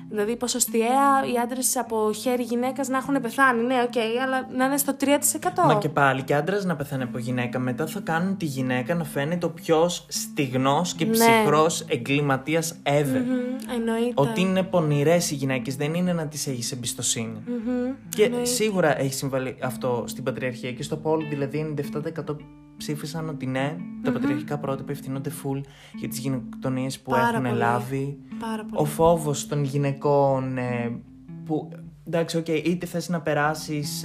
Δηλαδή, 0.09 0.37
ποσοστιαία 0.37 1.25
οι 1.35 1.39
άντρες 1.43 1.77
από 1.77 2.13
χέρι 2.13 2.43
γυναίκας 2.43 2.89
να 2.89 2.97
έχουν 2.99 3.21
πεθάνει. 3.21 3.63
Ναι, 3.63 3.75
οκ, 3.83 3.97
αλλά 4.23 4.49
να 4.57 4.65
είναι 4.65 4.77
στο 4.77 4.95
3%. 4.95 5.67
Μα 5.67 5.75
και 5.79 5.89
πάλι 5.89 6.23
και 6.23 6.35
άντρα 6.35 6.65
να 6.65 6.77
πεθαίνει 6.77 7.03
από 7.03 7.19
γυναίκα. 7.19 7.59
Μετά 7.59 7.87
θα 7.87 8.01
κάνουν 8.01 8.37
τη 8.37 8.45
γυναίκα 8.45 8.95
να 8.95 9.05
φαίνεται 9.05 9.47
ο 9.47 9.51
πιο 9.51 9.89
στιγνός 10.09 10.95
και 10.95 11.05
Ναι. 11.05 11.11
ψυχρός 11.11 11.81
εγκληματίας 11.89 12.77
ever. 12.83 13.23
Μμμ, 13.27 13.75
εννοείται. 13.75 14.13
Ότι 14.15 14.41
είναι 14.41 14.63
πονηρές 14.63 15.31
οι 15.31 15.35
γυναίκες, 15.35 15.77
δεν 15.77 15.95
είναι 15.95 16.13
να 16.13 16.27
τις 16.27 16.47
έχεις 16.47 16.73
εμπιστοσύνη. 16.73 17.43
Μμμ, 17.47 17.95
Και 18.09 18.23
εννοείται. 18.25 18.47
σίγουρα 18.49 19.01
έχει 19.01 19.15
συμβάλει 19.15 19.57
αυτό 19.63 20.05
στην 20.07 20.25
πατριαρχία 20.25 20.73
και 20.73 20.83
στο 20.83 20.97
πόλ, 20.97 21.29
δηλαδή 21.29 21.59
97% 21.59 22.37
ψήφισαν 22.77 23.29
ότι 23.29 23.47
ναι, 23.47 23.77
τα 24.03 24.13
πατριαρχικά 24.13 24.59
πρότυπα 24.59 24.93
ευθύνονται 24.93 25.31
full 25.43 25.61
για 25.95 26.09
τις 26.09 26.19
γυναικοκτονίες 26.19 27.01
που 27.01 27.11
Πάρα 27.11 27.29
έχουν 27.29 27.43
πολύ. 27.43 27.57
λάβει. 27.57 28.19
Πάρα 28.41 28.65
πολύ. 28.65 28.83
Ο 28.83 28.85
φόβος 28.85 29.47
των 29.47 29.65
γυναικών 29.65 30.59
ε, 30.59 31.01
που. 31.45 31.69
Εντάξει, 32.07 32.37
οκ, 32.37 32.49
είτε 32.49 32.87
θες 32.87 33.09
να 33.09 33.21
περάσεις, 33.21 34.05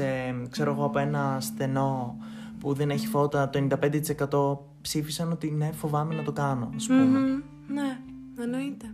ξέρω 0.50 0.72
εγώ, 0.72 0.86
από 0.86 1.00
ένα 1.00 1.38
στενό 1.40 2.18
που 2.60 2.74
δεν 2.74 2.90
έχει 2.90 3.08
φώτα, 3.08 3.50
το 3.50 3.68
95% 4.62 4.82
ψήφισαν 4.82 5.32
ότι 5.32 5.52
ναι, 5.52 5.70
φοβάμαι 5.74 6.16
να 6.16 6.24
το 6.24 6.32
κάνω, 6.32 6.70
ας 6.76 6.88
πούμε. 6.88 7.02
Μμμ, 7.04 7.42
ναι, 7.68 8.00
εννοείται. 8.44 8.86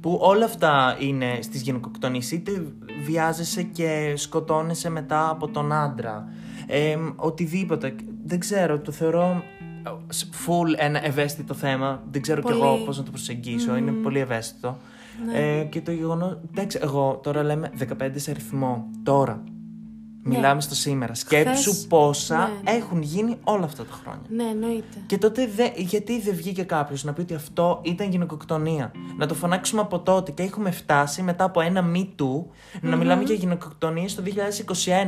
Που 0.00 0.18
όλα 0.22 0.44
αυτά 0.44 0.96
είναι 1.00 1.38
στις 1.40 1.62
γυναικοκτονίες. 1.62 2.30
Είτε 2.30 2.72
βιάζεσαι 3.04 3.62
και 3.62 4.12
σκοτώνεσαι 4.16 4.90
μετά 4.90 5.30
από 5.30 5.48
τον 5.48 5.72
άντρα. 5.72 6.28
Ε, 6.66 6.96
οτιδήποτε. 7.16 7.94
Δεν 8.28 8.38
ξέρω, 8.38 8.78
το 8.78 8.92
θεωρώ 8.92 9.42
ε, 9.86 9.90
full 10.46 10.74
ένα 10.76 11.04
ευαίσθητο 11.04 11.54
θέμα. 11.54 12.02
Δεν 12.10 12.22
ξέρω 12.22 12.42
κι 12.42 12.50
εγώ 12.52 12.70
Πολύ. 12.70 12.84
πώς 12.84 12.98
να 12.98 13.04
το 13.04 13.10
προσεγγίσω. 13.10 13.76
Είναι 13.76 13.90
πολύ 13.90 14.18
ευαίσθητο. 14.18 14.78
Ε, 15.34 15.64
και 15.64 15.80
το 15.80 15.90
γεγονό. 15.90 16.40
Εντάξει, 16.50 16.78
εγώ 16.82 17.20
τώρα 17.22 17.42
λέμε 17.42 17.70
15 18.00 18.10
σε 18.14 18.30
αριθμό. 18.30 18.86
Τώρα. 19.02 19.42
Μιλάμε 20.28 20.60
στο 20.60 20.74
σήμερα. 20.74 21.14
Σκέψου 21.14 21.86
πόσα 21.86 22.36
Ναι, 22.36 22.70
ναι. 22.70 22.76
έχουν 22.78 23.02
γίνει 23.02 23.36
όλα 23.44 23.64
αυτά 23.64 23.84
τα 23.84 23.98
χρόνια. 24.02 24.22
Ναι, 24.28 24.44
εννοείται. 24.44 24.98
Και 25.06 25.18
τότε 25.18 25.46
δε, 25.56 25.68
γιατί 25.76 26.20
δεν 26.20 26.34
βγήκε 26.34 26.62
κάποιος 26.62 27.04
να 27.04 27.12
πει 27.12 27.20
ότι 27.20 27.34
αυτό 27.34 27.80
ήταν 27.82 28.10
γυναικοκτονία; 28.10 28.92
Να 29.16 29.26
το 29.26 29.34
φωνάξουμε 29.34 29.80
από 29.80 29.98
τότε 29.98 30.30
και 30.30 30.42
έχουμε 30.42 30.70
φτάσει 30.70 31.22
μετά 31.22 31.44
από 31.44 31.60
ένα 31.60 31.84
Me 31.94 32.06
Too 32.22 32.44
να 32.80 32.96
μιλάμε 32.96 33.22
για 33.22 33.34
γυναικοκτονίες 33.34 34.14
το 34.14 34.22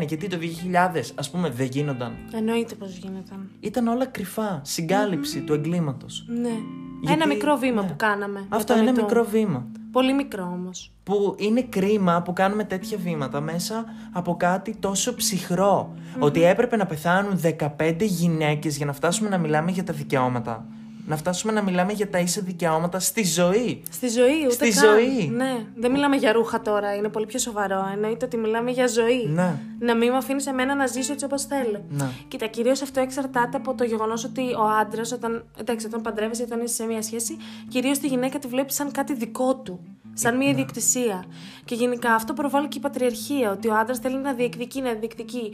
2021. 0.01 0.07
Γιατί 0.07 0.29
το 0.29 0.37
2000, 0.37 1.13
ας 1.15 1.31
πούμε, 1.31 1.51
δεν 1.51 1.67
γίνονταν; 1.67 2.13
Εννοείται 2.35 2.75
πως 2.75 2.97
γίνεται. 2.97 3.33
Ήταν 3.61 3.87
όλα 3.89 4.07
κρυφά. 4.07 4.61
Συγκάλυψη 4.65 5.41
του 5.41 5.53
εγκλήματος. 5.53 6.25
Ναι. 6.41 6.53
Γιατί- 7.01 7.15
ένα 7.23 7.27
μικρό 7.27 7.57
βήμα 7.57 7.83
ναι. 7.83 7.89
που 7.89 7.95
κάναμε. 7.97 8.47
Αυτό 8.49 8.75
με 8.75 8.81
είναι 8.81 8.93
το 8.93 8.97
ένα 8.99 9.09
Me 9.09 9.11
Too. 9.11 9.15
μικρό 9.15 9.31
βήμα. 9.31 9.67
Πολύ 9.93 10.13
μικρό 10.13 10.51
όμως. 10.53 10.93
Που 11.03 11.35
είναι 11.39 11.63
κρίμα 11.63 12.23
που 12.23 12.33
κάνουμε 12.33 12.65
τέτοια 12.65 12.99
βήματα 12.99 13.41
μέσα 13.41 13.85
από 14.13 14.37
κάτι 14.37 14.77
τόσο 14.81 15.15
ψυχρό. 15.15 15.95
Ότι 16.19 16.43
έπρεπε 16.45 16.77
να 16.77 16.87
πεθάνουν 16.87 17.41
15 17.79 17.95
γυναίκες 18.01 18.77
για 18.77 18.87
να 18.87 18.93
φτάσουμε 18.93 19.29
να 19.29 19.39
μιλάμε 19.39 19.71
για 19.71 19.85
τα 19.85 19.93
δικαιώματα. 19.93 20.67
Να 21.11 21.17
φτάσουμε 21.17 21.53
να 21.53 21.63
μιλάμε 21.63 21.93
για 21.93 22.11
τα 22.11 22.19
ίσα 22.19 22.41
δικαιώματα 22.41 22.99
στη 23.01 23.25
ζωή. 23.25 23.83
Στη 23.91 24.09
ζωή, 24.09 24.45
ούτε 24.45 24.53
Στη 24.71 24.71
καν. 24.71 24.85
ζωή. 24.85 25.29
Ναι, 25.29 25.67
δεν 25.77 25.91
μιλάμε 25.91 26.17
για 26.17 26.33
ρούχα 26.33 26.61
τώρα, 26.61 26.95
είναι 26.95 27.09
πολύ 27.09 27.27
πιο 27.27 27.39
σοβαρό. 27.39 27.91
Εννοείται 27.93 28.25
ότι 28.25 28.37
μιλάμε 28.37 28.71
για 28.71 28.87
ζωή. 28.87 29.27
Ναι. 29.29 29.59
Να 29.79 29.95
μην 29.97 30.11
με 30.11 30.17
αφήνεις 30.17 30.47
εμένα 30.47 30.75
να 30.75 30.87
ζήσω 30.87 31.13
έτσι 31.13 31.25
όπως 31.25 31.45
θέλω. 31.45 31.85
Ναι. 31.89 32.09
Κοίτα, 32.29 32.47
κυρίως 32.47 32.83
αυτό 32.83 33.01
εξαρτάται 33.01 33.57
από 33.57 33.75
το 33.75 33.85
γεγονός 33.85 34.25
ότι 34.25 34.41
ο 34.43 34.63
άντρας, 34.81 35.13
όταν, 35.13 35.45
εντάξει, 35.61 35.87
όταν 35.87 36.01
παντρεύεσαι, 36.03 36.43
όταν 36.43 36.61
είσαι 36.61 36.75
σε 36.75 36.85
μια 36.85 37.03
σχέση, 37.03 37.37
κυρίως 37.69 37.99
τη 37.99 38.07
γυναίκα 38.07 38.39
τη 38.39 38.49
βλέπεις 38.49 38.75
σαν 38.75 38.91
κάτι 38.91 39.15
δικό 39.15 39.57
του. 39.57 39.81
Σαν 40.15 40.37
μια 40.37 40.49
ιδιοκτησία. 40.49 41.25
Και 41.65 41.75
γενικά 41.75 42.15
αυτό 42.15 42.33
προβάλλει 42.33 42.69
και 42.69 42.79
η 42.79 42.81
πατριαρχία. 42.81 43.51
Ότι 43.51 43.69
ο 43.69 43.75
άντρας 43.77 43.99
θέλει 43.99 44.17
να 44.17 44.33
διεκδικεί, 44.33 44.81
να 44.81 44.93
διεκδικεί. 44.93 45.53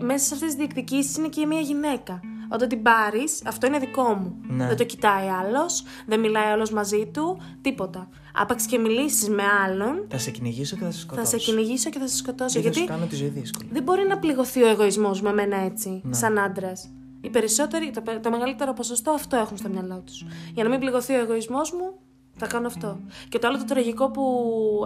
Ε, 0.00 0.04
μέσα 0.04 0.24
σε 0.24 0.34
αυτές 0.34 0.48
τις 0.48 0.56
διεκδικήσεις 0.58 1.16
είναι 1.16 1.28
και 1.28 1.46
μια 1.46 1.60
γυναίκα. 1.60 2.20
Όταν 2.52 2.68
την 2.68 2.82
πάρεις, 2.82 3.42
αυτό 3.46 3.66
είναι 3.66 3.78
δικό 3.78 4.02
μου. 4.14 4.36
Ναι. 4.48 4.66
Δεν 4.66 4.76
το 4.76 4.84
κοιτάει 4.84 5.28
άλλος, 5.28 5.82
δεν 6.06 6.20
μιλάει 6.20 6.44
άλλος 6.50 6.70
μαζί 6.70 7.06
του, 7.12 7.40
τίποτα. 7.60 8.08
Άπαξ 8.34 8.66
και 8.66 8.78
μιλήσεις 8.78 9.28
με 9.28 9.42
άλλον, 9.64 10.06
Θα 10.10 10.18
σε 10.18 10.30
κυνηγήσω 10.30 10.76
και 10.76 10.84
θα 10.84 10.90
σε 10.90 10.96
θα 10.98 11.02
σκοτώσω. 11.02 11.26
σε 11.30 11.36
κυνηγήσω 11.36 11.90
και 11.90 11.98
θα 11.98 12.06
σε 12.06 12.16
σκοτώσω. 12.16 12.60
Και 12.60 12.66
θα 12.66 12.72
σου 12.72 12.78
Γιατί 12.78 12.92
κάνω 12.92 13.06
τη 13.06 13.16
ζωή 13.16 13.28
δύσκολη. 13.28 13.68
δεν 13.72 13.82
μπορεί 13.82 14.06
να 14.08 14.18
πληγωθεί 14.18 14.62
ο 14.62 14.68
εγωισμός 14.68 15.22
με 15.22 15.28
εμένα 15.30 15.56
έτσι, 15.56 16.00
Ναι. 16.04 16.14
σαν 16.14 16.38
άντρας. 16.38 16.90
Οι 17.20 17.30
περισσότεροι, 17.30 17.90
το, 17.90 18.02
το 18.22 18.30
μεγαλύτερο 18.30 18.72
ποσοστό 18.72 19.10
αυτό 19.10 19.36
έχουν 19.36 19.56
στο 19.56 19.68
μυαλό 19.68 20.02
τους. 20.06 20.24
Για 20.54 20.64
να 20.64 20.70
μην 20.70 20.78
πληγωθεί 20.78 21.14
ο 21.14 21.20
εγωισμός 21.20 21.72
μου, 21.72 21.92
θα 22.36 22.46
κάνω 22.46 22.66
αυτό. 22.66 23.00
Και 23.28 23.38
το 23.38 23.48
άλλο 23.48 23.58
το 23.58 23.64
τραγικό 23.64 24.10
που. 24.10 24.24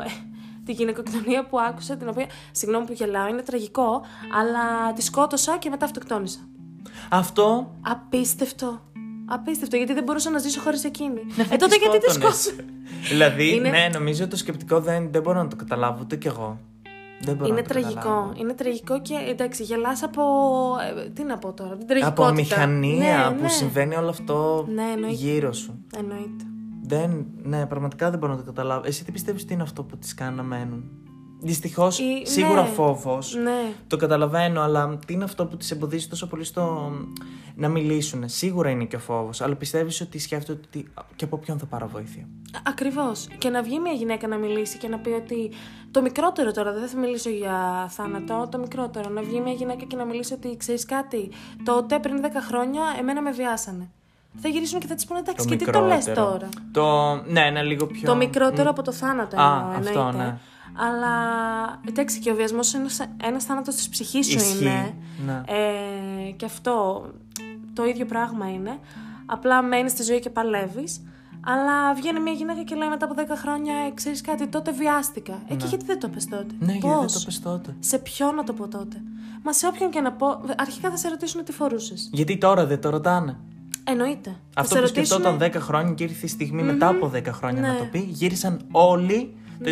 Ε, 0.07 0.11
τη 0.65 0.73
γυναικοκτονία 0.73 1.47
που 1.47 1.61
άκουσα, 1.61 1.97
την 1.97 2.09
οποία. 2.09 2.27
Συγγνώμη 2.53 2.87
που 2.87 2.93
γελάω, 2.93 3.29
είναι 3.29 3.43
τραγικό, 3.43 4.03
αλλά 4.41 4.93
τη 4.93 5.03
σκότωσα 5.03 5.59
και 5.59 5.71
μετά 5.71 5.85
αυτοκτόνησα. 5.85 6.39
Αυτό; 7.11 7.75
Απίστευτο. 7.81 8.81
Απίστευτο, 9.27 9.77
γιατί 9.77 9.93
δεν 9.95 10.03
μπορούσα 10.05 10.31
να 10.31 10.39
ζήσω 10.39 10.61
χωρίς 10.61 10.85
εκείνη. 10.85 11.21
Ναι, 11.37 11.45
ε, 11.51 11.57
τότε 11.57 11.77
γιατί 11.77 11.99
τη 11.99 12.13
σκότωνες. 12.13 12.37
σκότωσα. 12.43 12.65
δηλαδή, 13.09 13.55
Είναι- 13.55 13.69
ναι, 13.71 13.89
νομίζω 13.93 14.29
το 14.29 14.37
σκεπτικό 14.37 14.81
δεν, 14.81 15.13
δεν 15.13 15.23
μπορώ 15.23 15.43
να 15.43 15.49
το 15.49 15.57
καταλάβω 15.57 15.99
ούτε 16.03 16.17
κι 16.17 16.27
εγώ. 16.27 16.59
Δεν 17.21 17.35
μπορώ 17.35 17.47
Είναι 17.49 17.57
να 17.61 17.63
το 17.63 17.69
τραγικό. 17.69 17.95
καταλάβω. 17.95 18.33
Είναι 18.37 18.53
τραγικό 18.53 19.01
και 19.01 19.15
εντάξει, 19.29 19.63
γελάς 19.63 20.03
από. 20.03 20.23
ε, 21.07 21.09
τι 21.11 21.25
να 21.25 21.39
πω 21.39 21.53
τώρα, 21.53 21.77
την 21.77 21.87
τραγικότητα. 21.87 22.27
Από 22.27 22.35
μηχανία 22.35 23.29
Ναι, 23.31 23.37
που 23.37 23.43
ναι. 23.43 23.49
συμβαίνει 23.49 23.95
όλο 23.97 24.09
αυτό 24.09 24.67
Ναι, 24.75 24.83
εννοείται. 24.95 25.15
γύρω 25.17 25.53
σου. 25.53 25.85
Εννοείται. 25.97 26.45
Δεν, 26.83 27.27
ναι, 27.43 27.67
πραγματικά 27.67 28.11
δεν 28.11 28.19
μπορώ 28.19 28.33
να 28.33 28.39
το 28.39 28.45
καταλάβω. 28.45 28.83
Εσύ 28.87 29.05
τι 29.05 29.13
πιστεύεις 29.13 29.43
ότι 29.43 29.53
είναι 29.53 29.63
αυτό 29.63 29.83
που 29.83 29.97
τις 29.97 30.15
κάνει 30.15 30.37
να 30.37 30.43
μένουν; 30.43 30.85
Δυστυχώς, 31.47 31.99
Η- 31.99 32.23
σίγουρα 32.27 32.63
ναι. 32.63 32.69
φόβος. 32.69 33.35
Ναι. 33.35 33.73
Το 33.87 33.97
καταλαβαίνω, 33.97 34.61
αλλά 34.61 34.99
τι 35.07 35.13
είναι 35.13 35.25
αυτό 35.25 35.47
που 35.47 35.57
τις 35.57 35.71
εμποδίζει 35.71 36.09
τόσο 36.09 36.27
πολύ 36.27 36.45
στο 36.45 36.93
να 37.55 37.69
μιλήσουν; 37.69 38.29
Σίγουρα 38.29 38.71
είναι 38.71 38.85
και 38.85 38.97
ο 38.97 38.99
φόβος, 38.99 39.41
αλλά 39.41 39.55
πιστεύεις 39.55 40.01
ότι 40.01 40.19
σκέφτονται 40.19 40.61
ότι 40.67 40.89
και 41.17 41.25
από 41.25 41.37
ποιον 41.39 41.59
θα 41.59 41.67
πάρω 41.67 41.89
βοήθεια; 41.89 42.27
Ακριβώς. 42.63 43.27
Και 43.39 43.49
να 43.49 43.63
βγει 43.63 43.79
μια 43.81 43.93
γυναίκα 43.93 44.29
να 44.29 44.37
μιλήσει 44.37 44.79
και 44.79 44.89
να 44.89 44.99
πει 44.99 45.11
ότι. 45.11 45.51
Το 45.91 46.03
μικρότερο 46.03 46.53
τώρα, 46.53 46.73
δεν 46.73 46.89
θα 46.89 46.99
μιλήσω 46.99 47.31
για 47.31 47.87
θάνατο, 47.91 48.49
το 48.51 48.59
μικρότερο. 48.59 49.09
Να 49.11 49.23
βγει 49.23 49.41
μια 49.41 49.53
γυναίκα 49.53 49.85
και 49.85 49.97
να 49.97 50.05
μιλήσει 50.05 50.33
ότι 50.33 50.57
ξέρεις 50.57 50.85
κάτι. 50.85 51.31
Τότε 51.65 51.99
πριν 51.99 52.21
10 52.23 52.27
χρόνια 52.49 52.83
εμένα 52.99 53.23
με 53.23 53.31
βιάσανε. 53.31 53.91
Θα 54.41 54.49
γυρίσουν 54.49 54.81
και 54.81 54.87
θα 54.87 54.95
της 54.95 55.05
πούνε 55.07 55.19
εντάξει, 55.19 55.47
και 55.47 55.57
τι 55.57 55.71
το 55.71 55.81
λες 55.81 56.07
μικρότερο. 56.07 56.27
τώρα; 56.27 56.49
Το, 56.73 57.15
ναι, 57.33 57.41
ένα 57.41 57.63
λίγο 57.63 57.87
πιο. 57.87 58.09
Το 58.09 58.17
μικρότερο 58.17 58.71
από 58.71 58.83
το 58.83 58.93
θάνατο 58.93 59.41
Α, 59.41 59.57
εννοώ, 59.59 59.79
αυτό, 59.79 59.99
εννοείται. 59.99 60.17
ναι. 60.19 60.39
Αλλά 60.77 61.11
εντάξει, 61.89 62.19
και 62.19 62.31
ο 62.31 62.35
βιασμός 62.35 62.73
είναι 62.73 62.87
ένας 63.25 63.45
θάνατος 63.45 63.75
της 63.75 63.89
ψυχής 63.89 64.27
σου 64.27 64.37
Ισχύει, 64.39 64.65
είναι. 64.65 64.95
ναι. 65.27 65.43
Ε, 65.47 66.31
και 66.31 66.45
αυτό 66.45 67.05
το 67.73 67.85
ίδιο 67.85 68.07
πράγμα 68.07 68.51
είναι. 68.53 68.79
Απλά 69.27 69.63
μένεις 69.63 69.91
στη 69.93 70.03
ζωή 70.03 70.21
και 70.21 70.31
παλεύεις. 70.31 71.03
Αλλά 71.47 71.95
βγαίνει 71.95 72.21
μια 72.21 72.33
γυναίκα 72.33 72.63
και 72.63 72.75
λέει 72.75 72.89
μετά 72.89 73.05
από 73.05 73.15
10 73.15 73.37
χρόνια, 73.37 73.75
«Ε, 73.87 73.91
ξέρεις 73.95 74.21
κάτι, 74.21 74.47
τότε 74.47 74.71
βιάστηκα. 74.73 75.43
Ε, 75.49 75.55
και 75.55 75.67
γιατί 75.67 75.85
δεν 75.85 75.99
το 76.01 76.09
πες 76.09 76.25
τότε; 76.29 76.47
Ναι, 76.59 76.73
γιατί 76.73 76.87
Πώς; 76.87 77.01
δεν 77.13 77.13
το 77.13 77.21
πες 77.25 77.41
τότε; 77.41 77.75
Σε 77.79 77.99
ποιον 77.99 78.35
να 78.35 78.45
το 78.45 78.53
πω 78.53 78.69
τότε; 78.69 79.03
Μα 79.43 79.53
σε 79.53 79.67
όποιον 79.67 79.91
και 79.91 80.01
να 80.01 80.13
πω, 80.13 80.27
αρχικά 80.57 80.91
θα 80.91 80.97
σε 80.97 81.09
ρωτήσουν 81.09 81.45
τι 81.45 81.53
φορούσες. 81.53 82.09
Γιατί 82.13 82.39
τώρα 82.39 82.67
δεν 82.67 82.81
το 82.81 82.91
ρωτάνε; 82.91 83.37
Εννοείται. 83.85 84.31
Θα 84.51 84.61
Αυτό 84.61 84.75
σε 84.75 84.81
που 84.81 84.87
ρωτήσουνε- 84.87 85.23
σκεφτόταν 85.25 85.61
10 85.63 85.65
χρόνια 85.65 85.93
και 85.95 86.05
ήρθε 86.05 86.27
η 86.27 86.29
στιγμη 86.29 86.63
μετά 86.63 86.89
από 86.89 87.09
10 87.15 87.25
χρόνια 87.33 87.61
να 87.61 87.73
Ναι. 87.73 87.79
το 87.79 87.85
πει, 87.85 87.99
γύρισαν 87.99 88.61
όλοι 88.71 89.35
το 89.63 89.71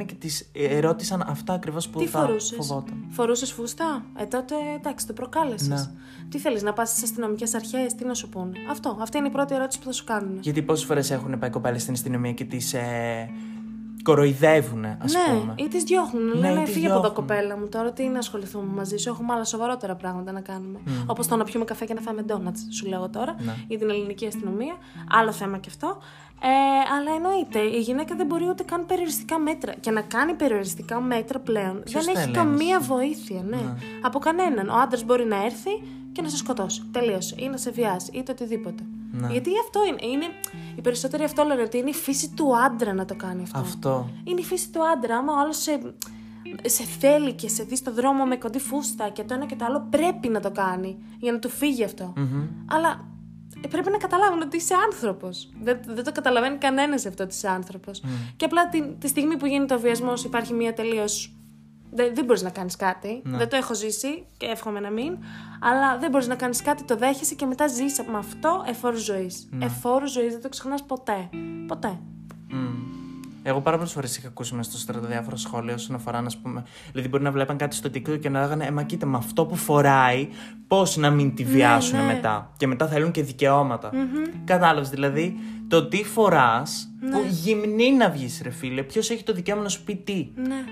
2021 0.00 0.04
και 0.06 0.14
τις 0.14 0.50
ερώτησαν 0.52 1.24
αυτά 1.26 1.52
ακριβώς 1.52 1.88
που 1.88 1.98
Τι 1.98 2.06
θα 2.06 2.20
φορούσες; 2.20 2.56
φοβόταν. 2.56 3.04
Φορούσες 3.10 3.52
φούστα; 3.52 4.04
Ε, 4.16 4.24
τότε 4.24 4.54
εντάξει, 4.76 5.06
το 5.06 5.12
προκάλεσες. 5.12 5.68
Ναι. 5.68 5.90
Τι 6.28 6.38
θέλεις, 6.38 6.62
να 6.62 6.72
πας 6.72 6.88
στις 6.90 7.02
αστυνομικές 7.02 7.54
αρχές, 7.54 7.94
τι 7.94 8.04
να 8.04 8.14
σου 8.14 8.28
πούνε. 8.28 8.52
Αυτό. 8.70 8.98
Αυτή 9.00 9.18
είναι 9.18 9.26
η 9.26 9.30
πρώτη 9.30 9.54
ερώτηση 9.54 9.78
που 9.78 9.84
θα 9.84 9.92
σου 9.92 10.04
κάνουν. 10.04 10.38
Γιατί 10.40 10.62
πόσες 10.62 10.84
φορές 10.84 11.10
έχουν 11.10 11.38
πάει 11.38 11.50
κοπέλες 11.50 11.82
στην 11.82 11.94
αστυνομία 11.94 12.32
και 12.32 12.44
τις 12.44 12.74
ε, 12.74 13.30
κοροϊδεύουν, 14.02 14.84
ας 14.84 15.12
ναι, 15.12 15.38
πούμε; 15.40 15.54
ή 15.56 15.68
τις 15.68 15.82
διώχνουν. 15.82 16.26
Ναι, 16.26 16.34
Λένε 16.34 16.60
ή 16.60 16.64
τις 16.64 16.72
φύγε 16.72 16.86
από 16.86 16.94
εδώ, 16.98 17.02
διώχνουν. 17.10 17.26
κοπέλα 17.26 17.58
μου. 17.58 17.68
Τώρα 17.68 17.92
τι 17.92 18.04
να 18.08 18.18
ασχοληθούμε 18.18 18.72
μαζί 18.74 18.96
σου. 18.96 19.08
Έχουμε 19.08 19.32
άλλα 19.32 19.44
σοβαρότερα 19.44 19.94
πράγματα 19.94 20.32
να 20.32 20.40
κάνουμε. 20.40 20.78
Mm. 20.86 20.90
Όπως 21.06 21.26
το 21.26 21.36
να 21.36 21.44
πιούμε 21.44 21.64
καφέ 21.64 21.84
και 21.84 21.94
να 21.94 22.00
φάμε 22.00 22.22
ντόνατς, 22.22 22.66
σου 22.70 22.86
λέω 22.86 23.08
τώρα. 23.08 23.34
Ναι. 23.38 23.54
Για 23.68 23.78
την 23.78 23.90
ελληνική 23.90 24.26
αστυνομία. 24.26 24.74
Άλλο 25.10 25.32
θέμα 25.32 25.58
και 25.58 25.68
αυτό. 25.70 25.98
Ε, 26.46 26.94
αλλά 26.96 27.10
εννοείται, 27.16 27.58
η 27.76 27.80
γυναίκα 27.80 28.14
δεν 28.14 28.26
μπορεί 28.26 28.48
ούτε 28.48 28.62
καν 28.62 28.86
περιοριστικά 28.86 29.38
μέτρα. 29.38 29.74
Και 29.80 29.90
να 29.90 30.00
κάνει 30.00 30.34
περιοριστικά 30.34 31.00
μέτρα 31.00 31.38
πλέον 31.38 31.82
Ποιος 31.84 32.04
δεν 32.04 32.14
τα 32.14 32.20
έχει 32.20 32.30
ελέγχει; 32.30 32.46
καμία 32.46 32.80
βοήθεια. 32.80 33.42
Ναι. 33.42 33.74
Από 34.02 34.18
κανέναν. 34.18 34.68
Ο 34.68 34.74
άντρας 34.74 35.04
μπορεί 35.04 35.24
να 35.24 35.44
έρθει 35.44 35.70
και 36.12 36.22
να 36.22 36.28
σε 36.28 36.36
σκοτώσει. 36.36 36.82
Τελείωσε. 36.92 37.34
Ή 37.38 37.48
να 37.48 37.56
σε 37.56 37.70
βιάσει 37.70 38.10
ή 38.12 38.22
το 38.22 38.32
οτιδήποτε. 38.32 38.82
Ναι. 39.12 39.28
Γιατί 39.30 39.50
αυτό 39.64 39.80
είναι. 39.88 40.12
είναι. 40.12 40.24
Οι 40.76 40.80
περισσότεροι 40.80 41.24
αυτό 41.24 41.44
λένε 41.44 41.62
ότι 41.62 41.78
είναι 41.78 41.90
η 41.90 41.94
φύση 41.94 42.30
του 42.36 42.56
άντρα 42.56 42.92
να 42.92 43.04
το 43.04 43.14
κάνει 43.14 43.42
αυτό. 43.42 43.58
Αυτό. 43.58 44.10
Είναι 44.24 44.40
η 44.40 44.44
φύση 44.44 44.70
του 44.70 44.80
άντρα. 44.86 45.16
Άμα 45.16 45.32
ο 45.32 45.38
άλλος 45.40 45.56
σε, 45.56 45.94
σε 46.64 46.84
θέλει 46.84 47.32
και 47.32 47.48
σε 47.48 47.62
δει 47.62 47.76
στο 47.76 47.92
δρόμο 47.92 48.24
με 48.24 48.36
κοντή 48.36 48.58
φούστα 48.58 49.08
και 49.08 49.22
το 49.22 49.34
ένα 49.34 49.46
και 49.46 49.56
το 49.56 49.64
άλλο, 49.64 49.86
πρέπει 49.90 50.28
να 50.28 50.40
το 50.40 50.50
κάνει 50.50 50.98
για 51.18 51.32
να 51.32 51.38
του 51.38 51.48
φύγει 51.48 51.84
αυτό. 51.84 52.12
Μμμ. 52.16 52.46
Αλλά 52.66 53.04
ε, 53.64 53.68
πρέπει 53.68 53.90
να 53.90 53.96
καταλάβουν 53.96 54.42
ότι 54.42 54.56
είσαι 54.56 54.74
άνθρωπος. 54.84 55.50
Δεν, 55.62 55.80
δεν 55.86 56.04
το 56.04 56.12
καταλαβαίνει 56.12 56.56
κανένας 56.56 57.06
αυτό 57.06 57.22
ότι 57.22 57.34
είσαι 57.34 57.48
άνθρωπος. 57.48 58.02
Και 58.36 58.44
απλά 58.44 58.68
τη, 58.68 58.82
τη 58.82 59.08
στιγμή 59.08 59.36
που 59.36 59.46
γίνεται 59.46 59.74
ο 59.74 59.78
βιασμός 59.78 60.24
υπάρχει 60.24 60.52
μια 60.52 60.74
τελείω. 60.74 61.04
Δεν, 61.90 62.14
δεν 62.14 62.24
μπορείς 62.24 62.42
να 62.42 62.50
κάνεις 62.50 62.76
κάτι. 62.76 63.22
Δεν 63.24 63.48
το 63.48 63.56
έχω 63.56 63.74
ζήσει 63.74 64.26
και 64.36 64.46
εύχομαι 64.46 64.80
να 64.80 64.90
μην. 64.90 65.18
Αλλά 65.60 65.98
δεν 65.98 66.10
μπορείς 66.10 66.26
να 66.26 66.34
κάνεις 66.34 66.62
κάτι, 66.62 66.84
το 66.84 66.96
δέχεσαι 66.96 67.34
και 67.34 67.46
μετά 67.46 67.66
ζεις 67.66 68.02
με 68.10 68.18
αυτό 68.18 68.64
εφόρου 68.66 68.96
ζωής. 68.96 69.48
Εφόρου 69.58 70.08
ζωής 70.08 70.32
δεν 70.32 70.42
το 70.42 70.48
ξεχνάς 70.48 70.82
ποτέ. 70.82 71.28
Ποτέ. 71.66 71.98
Μμ. 72.48 73.03
Εγώ 73.46 73.60
πάρα 73.60 73.76
πολλές 73.76 73.92
φορές 73.92 74.16
είχα 74.16 74.28
ακούσει 74.28 74.54
μέσα 74.54 74.70
στο 74.70 74.78
στρατό 74.78 75.06
διάφορα 75.06 75.36
σχόλια 75.36 75.74
όσον 75.74 75.96
αφορά, 75.96 76.20
να 76.20 76.30
πούμε. 76.42 76.62
Δηλαδή, 76.90 77.08
μπορεί 77.08 77.22
να 77.22 77.30
βλέπαν 77.30 77.56
κάτι 77.56 77.76
στο 77.76 77.90
TikTok 77.94 78.20
και 78.20 78.28
να 78.28 78.40
λέγανε 78.40 78.64
Ε, 78.64 78.70
μα 78.70 78.82
κοίτα, 78.82 79.06
με 79.06 79.16
αυτό 79.16 79.46
που 79.46 79.56
φοράει, 79.56 80.28
πώς 80.66 80.96
να 80.96 81.10
μην 81.10 81.34
τη 81.34 81.44
βιάσουν 81.44 81.98
ναι. 81.98 82.04
μετά. 82.04 82.50
Και 82.56 82.66
μετά 82.66 82.86
θέλουν 82.86 83.10
και 83.10 83.22
δικαιώματα. 83.22 83.90
Κατάλαβες, 84.44 84.90
δηλαδή, 84.90 85.36
το 85.68 85.86
τι 85.86 86.04
φοράς, 86.04 86.88
που 87.10 87.24
γυμνή 87.28 87.92
να 87.92 88.10
βγεις, 88.10 88.40
ρε 88.42 88.50
φίλε, 88.50 88.82
ποιος 88.82 89.10
έχει 89.10 89.22
το 89.22 89.32
δικαίωμα 89.32 89.62
να 89.62 89.68
σου 89.68 89.84
πει 89.84 89.96
τι; 89.96 90.28
Ναι. 90.34 90.64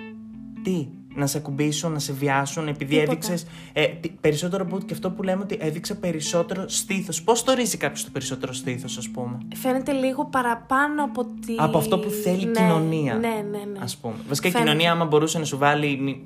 Τι, 0.63 0.89
να 1.15 1.27
σε 1.27 1.39
ακουμπήσουν, 1.39 1.93
να 1.93 1.99
σε 1.99 2.13
βιάσουν, 2.13 2.69
επειδή 2.69 2.95
Τίποτα. 2.95 3.11
έδειξες. 3.13 3.47
Ε, 3.73 3.87
τι- 3.87 4.09
περισσότερο 4.09 4.63
από 4.63 4.79
και 4.79 4.93
αυτό 4.95 5.11
που 5.11 5.23
λέμε 5.23 5.43
ότι 5.43 5.59
έδειξε 5.61 5.95
περισσότερο 5.95 6.69
στήθος. 6.69 7.23
Πώς 7.23 7.45
το 7.45 7.53
ρίζει 7.53 7.77
κάποιος 7.77 8.05
το 8.05 8.11
περισσότερο 8.13 8.53
στήθος, 8.53 8.97
ας 8.99 9.09
πούμε; 9.09 9.39
Φαίνεται 9.55 9.93
λίγο 9.93 10.25
παραπάνω 10.25 11.05
από 11.05 11.25
τη... 11.25 11.55
Από 11.59 11.79
αυτό 11.79 11.99
που 11.99 12.11
θέλει 12.11 12.43
η 12.43 12.45
Ναι, 12.45 12.53
κοινωνία. 12.53 13.15
Ναι, 13.15 13.29
ναι, 13.29 13.59
ναι. 13.73 13.79
Ας 13.83 13.97
πούμε. 13.97 14.15
Βασικά 14.29 14.49
η 14.49 14.51
Φαίνεται. 14.51 14.71
κοινωνία, 14.71 14.93
άμα 14.93 15.05
μπορούσε 15.05 15.39
να 15.39 15.45
σου 15.45 15.59
βάλει. 15.59 16.23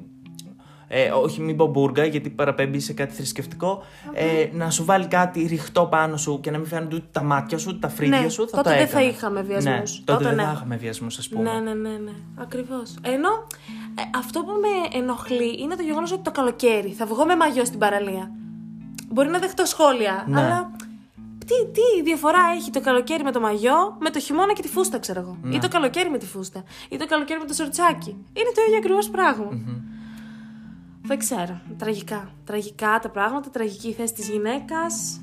Μη- 0.91 0.97
Ε, 0.99 1.11
όχι, 1.11 1.41
μην 1.41 1.57
πω 1.57 1.66
μπουργκα, 1.66 2.05
γιατί 2.05 2.30
παραπέμπει 2.30 2.80
σε 2.80 2.93
κάτι 2.93 3.14
θρησκευτικό. 3.14 3.82
Ε, 4.12 4.49
να 4.53 4.70
σου 4.70 4.84
βάλει 4.84 5.07
κάτι 5.07 5.47
ρηχτό 5.47 5.87
πάνω 5.87 6.16
σου 6.16 6.41
και 6.41 6.51
να 6.51 6.59
μην 6.59 6.66
φαίνονται 6.66 6.95
ούτε 6.95 7.07
τα 7.12 7.22
μάτια 7.22 7.59
σου, 7.59 7.66
ούτε 7.70 7.78
τα 7.78 7.89
φρύδια 7.89 8.20
Ναι, 8.20 8.28
σου. 8.28 8.49
Θα 8.49 8.57
τότε 8.57 8.70
το 8.70 8.76
δεν 8.76 8.87
θα 8.89 8.99
έκανε. 8.99 9.12
είχαμε 9.12 9.43
βιασμούς. 9.43 9.99
Ναι, 9.99 10.05
τότε, 10.05 10.12
Τότε 10.12 10.24
δεν 10.24 10.34
ναι. 10.34 10.43
θα 10.43 10.53
είχαμε 10.57 10.76
βιασμούς, 10.76 11.18
ας 11.18 11.28
πούμε. 11.28 11.53
Ναι, 11.53 11.59
ναι, 11.61 11.74
ναι, 11.74 11.89
ναι. 11.97 12.12
Ακριβώς. 12.37 12.95
Ενώ 13.03 13.28
ε, 13.99 14.03
αυτό 14.18 14.41
που 14.41 14.51
με 14.61 14.99
ενοχλεί 14.99 15.62
είναι 15.62 15.76
το 15.76 15.82
γεγονός 15.82 16.12
ότι 16.12 16.22
το 16.22 16.30
καλοκαίρι 16.30 16.91
θα 16.93 17.07
βγω 17.07 17.24
με 17.24 17.37
μαγιό 17.37 17.64
στην 17.64 17.78
παραλία. 17.78 18.30
Μπορεί 19.09 19.28
να 19.28 19.39
δεχτώ 19.39 19.64
σχόλια, 19.64 20.24
Ναι. 20.28 20.41
αλλά. 20.41 20.70
Τι, 21.47 21.55
τι 21.72 22.03
διαφορά 22.05 22.39
έχει 22.57 22.70
το 22.70 22.80
καλοκαίρι 22.80 23.22
με 23.22 23.30
το 23.32 23.41
μαγιό 23.41 23.97
με 24.01 24.11
το 24.11 24.18
χειμώνα 24.20 24.53
και 24.53 24.62
τη 24.62 24.68
φούστα, 24.68 24.99
ξέρω 24.99 25.20
εγώ. 25.20 25.37
Ναι. 25.43 25.55
Ή 25.55 25.59
το 25.59 25.68
καλοκαίρι 25.68 26.11
με 26.11 26.18
τη 26.18 26.26
φούστα. 26.26 26.62
Ή 26.89 26.97
το 26.97 27.07
καλοκαίρι 27.07 27.41
με 27.41 27.47
το 27.47 27.55
σορτσάκι. 27.55 28.11
Είναι 28.11 28.51
το 28.55 28.61
ίδιο 28.66 28.76
ακριβώς 28.78 29.09
πράγμα. 29.11 29.49
Δεν 31.07 31.19
ξέρω. 31.19 31.61
Τραγικά. 31.79 32.31
Τραγικά 32.45 32.99
τα 33.03 33.09
πράγματα, 33.09 33.51
τραγική 33.51 33.89
η 33.89 33.93
θέση 33.93 34.15
της 34.15 34.29
γυναίκας. 34.29 35.21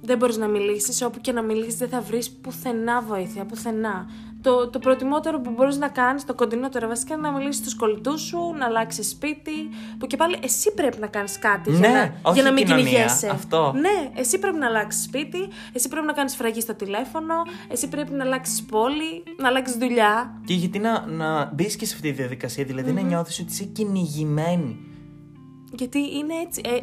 Δεν 0.00 0.18
μπορείς 0.18 0.36
να 0.36 0.46
μιλήσεις. 0.46 1.02
Όπου 1.02 1.20
και 1.20 1.32
να 1.32 1.42
μιλήσεις, 1.42 1.76
δεν 1.76 1.88
θα 1.88 2.00
βρεις 2.00 2.30
πουθενά 2.30 3.00
βοήθεια. 3.00 3.44
Πουθενά. 3.44 4.06
Το, 4.40 4.68
το 4.68 4.78
προτιμότερο 4.78 5.40
που 5.40 5.50
μπορείς 5.50 5.76
να 5.76 5.88
κάνεις, 5.88 6.24
το 6.24 6.34
κοντινότερο 6.34 6.88
βασικά, 6.88 7.14
είναι 7.14 7.28
να 7.28 7.36
μιλήσεις 7.36 7.56
στους 7.56 7.74
κολλητούς 7.74 8.20
σου, 8.20 8.38
να 8.58 8.64
αλλάξεις 8.64 9.08
σπίτι. 9.08 9.68
Που 9.98 10.06
και 10.06 10.16
πάλι 10.16 10.36
εσύ 10.42 10.72
πρέπει 10.74 10.98
να 10.98 11.06
κάνεις 11.06 11.38
κάτι 11.38 11.70
για 11.70 11.78
Ναι, 11.88 11.94
να, 11.94 12.12
όχι 12.22 12.34
για 12.34 12.42
να 12.42 12.48
η 12.48 12.52
μην 12.52 12.64
κοινωνία, 12.64 12.84
κυνηγέσαι. 12.84 13.28
αυτό. 13.28 13.72
Ναι, 13.74 14.10
εσύ 14.20 14.38
πρέπει 14.38 14.56
να 14.58 14.66
αλλάξεις 14.66 15.04
σπίτι, 15.04 15.48
εσύ 15.72 15.88
πρέπει 15.88 16.06
να 16.06 16.12
κάνεις 16.12 16.36
φραγή 16.36 16.60
στο 16.60 16.74
τηλέφωνο, 16.74 17.34
εσύ 17.68 17.88
πρέπει 17.88 18.12
να 18.12 18.24
αλλάξεις 18.24 18.62
πόλη, 18.64 19.22
να 19.38 19.48
αλλάξεις 19.48 19.76
δουλειά. 19.76 20.40
Και 20.44 20.54
γιατί 20.54 20.78
να, 20.78 21.06
να 21.06 21.50
μπεις 21.54 21.76
και 21.76 21.86
σε 21.86 21.94
αυτή 21.94 22.08
τη 22.10 22.14
διαδικασία, 22.16 22.64
δηλαδή 22.64 22.92
να 22.92 23.00
νιώθεις 23.00 23.38
ότι 23.40 23.52
είσαι 23.52 23.64
κυνηγημένη. 23.64 24.80
Γιατί 25.78 25.98
είναι 25.98 26.34
έτσι. 26.46 26.60
Ε, 26.64 26.78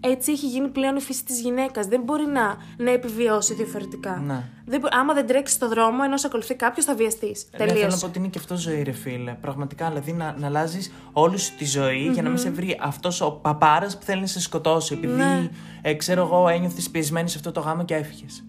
έτσι 0.00 0.32
έχει 0.32 0.46
γίνει 0.46 0.68
πλέον 0.68 0.96
η 0.96 1.00
φύση 1.00 1.24
της 1.24 1.40
γυναίκας. 1.40 1.86
Δεν 1.86 2.00
μπορεί 2.04 2.24
να, 2.26 2.56
να 2.84 2.90
επιβιώσει 2.90 3.54
διαφορετικά. 3.54 4.22
Ναι. 4.26 4.44
Δεν, 4.66 4.80
μπο- 4.80 4.88
άμα 4.90 5.14
δεν 5.14 5.26
τρέξει 5.26 5.54
στο 5.54 5.68
δρόμο 5.68 5.98
ενώ 6.04 6.16
σε 6.16 6.26
ακολουθεί 6.26 6.54
κάποιος, 6.54 6.84
θα 6.84 6.94
βιαστείς. 6.94 7.46
Ναι, 7.50 7.58
θέλω 7.58 7.68
να 7.70 7.76
Τελείωσε. 7.76 8.00
πω 8.00 8.06
ότι 8.06 8.18
είναι 8.18 8.28
και 8.28 8.38
αυτό 8.38 8.56
ζωή, 8.56 8.82
ρε 8.82 8.92
φίλε. 8.92 9.32
Πραγματικά, 9.40 9.88
δηλαδή 9.88 10.12
να, 10.12 10.34
να 10.38 10.46
αλλάζεις 10.46 10.92
όλη 11.12 11.38
σου 11.38 11.54
τη 11.56 11.64
ζωή 11.64 12.10
για 12.12 12.22
να 12.22 12.28
μην 12.28 12.38
σε 12.38 12.50
βρει 12.50 12.78
αυτός 12.80 13.20
ο 13.20 13.30
παπάρας 13.30 13.98
που 13.98 14.04
θέλει 14.04 14.20
να 14.20 14.26
σε 14.26 14.40
σκοτώσει. 14.40 14.94
Επειδή, 14.94 15.12
Ναι. 15.12 15.48
ε, 15.82 15.94
ξέρω 15.94 16.22
εγώ, 16.22 16.48
ένιωθες 16.48 16.90
πιεσμένη 16.90 17.28
σε 17.28 17.36
αυτό 17.38 17.52
το 17.52 17.60
γάμο 17.60 17.84
και 17.84 17.94
έφυγες. 17.94 18.44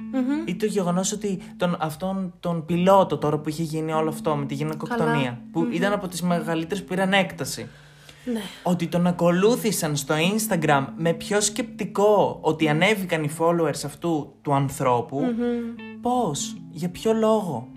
Ή 0.46 0.56
το 0.56 0.66
γεγονός 0.66 1.12
ότι 1.12 1.42
τον, 1.58 1.76
αυτόν 1.80 2.34
τον 2.40 2.66
πιλότο 2.66 3.18
τώρα 3.18 3.38
που 3.38 3.50
είχε 3.50 3.64
γίνει 3.64 3.92
όλο 3.94 4.10
αυτό 4.10 4.36
με 4.36 4.46
τη 4.46 4.54
γυναικοκτονία, 4.54 5.42
που 5.52 5.68
ήταν 5.72 5.94
από 5.94 6.08
τις 6.08 6.22
μεγαλύτερες 6.22 6.82
που 6.84 6.88
πήραν 6.90 7.14
έκταση. 7.14 7.68
Ναι. 8.34 8.42
Ότι 8.64 8.88
τον 8.88 9.08
ακολούθησαν 9.08 9.96
στο 9.96 10.16
Instagram 10.16 10.86
με 10.96 11.14
πιο 11.14 11.42
σκεπτικό 11.42 12.40
ότι 12.42 12.70
ανέβηκαν 12.70 13.24
οι 13.24 13.32
followers 13.40 13.82
αυτού 13.86 14.34
του 14.42 14.54
ανθρώπου. 14.54 15.22
Πώς, 16.02 16.58
για 16.72 16.90
ποιο 16.90 17.14
λόγο; 17.14 17.68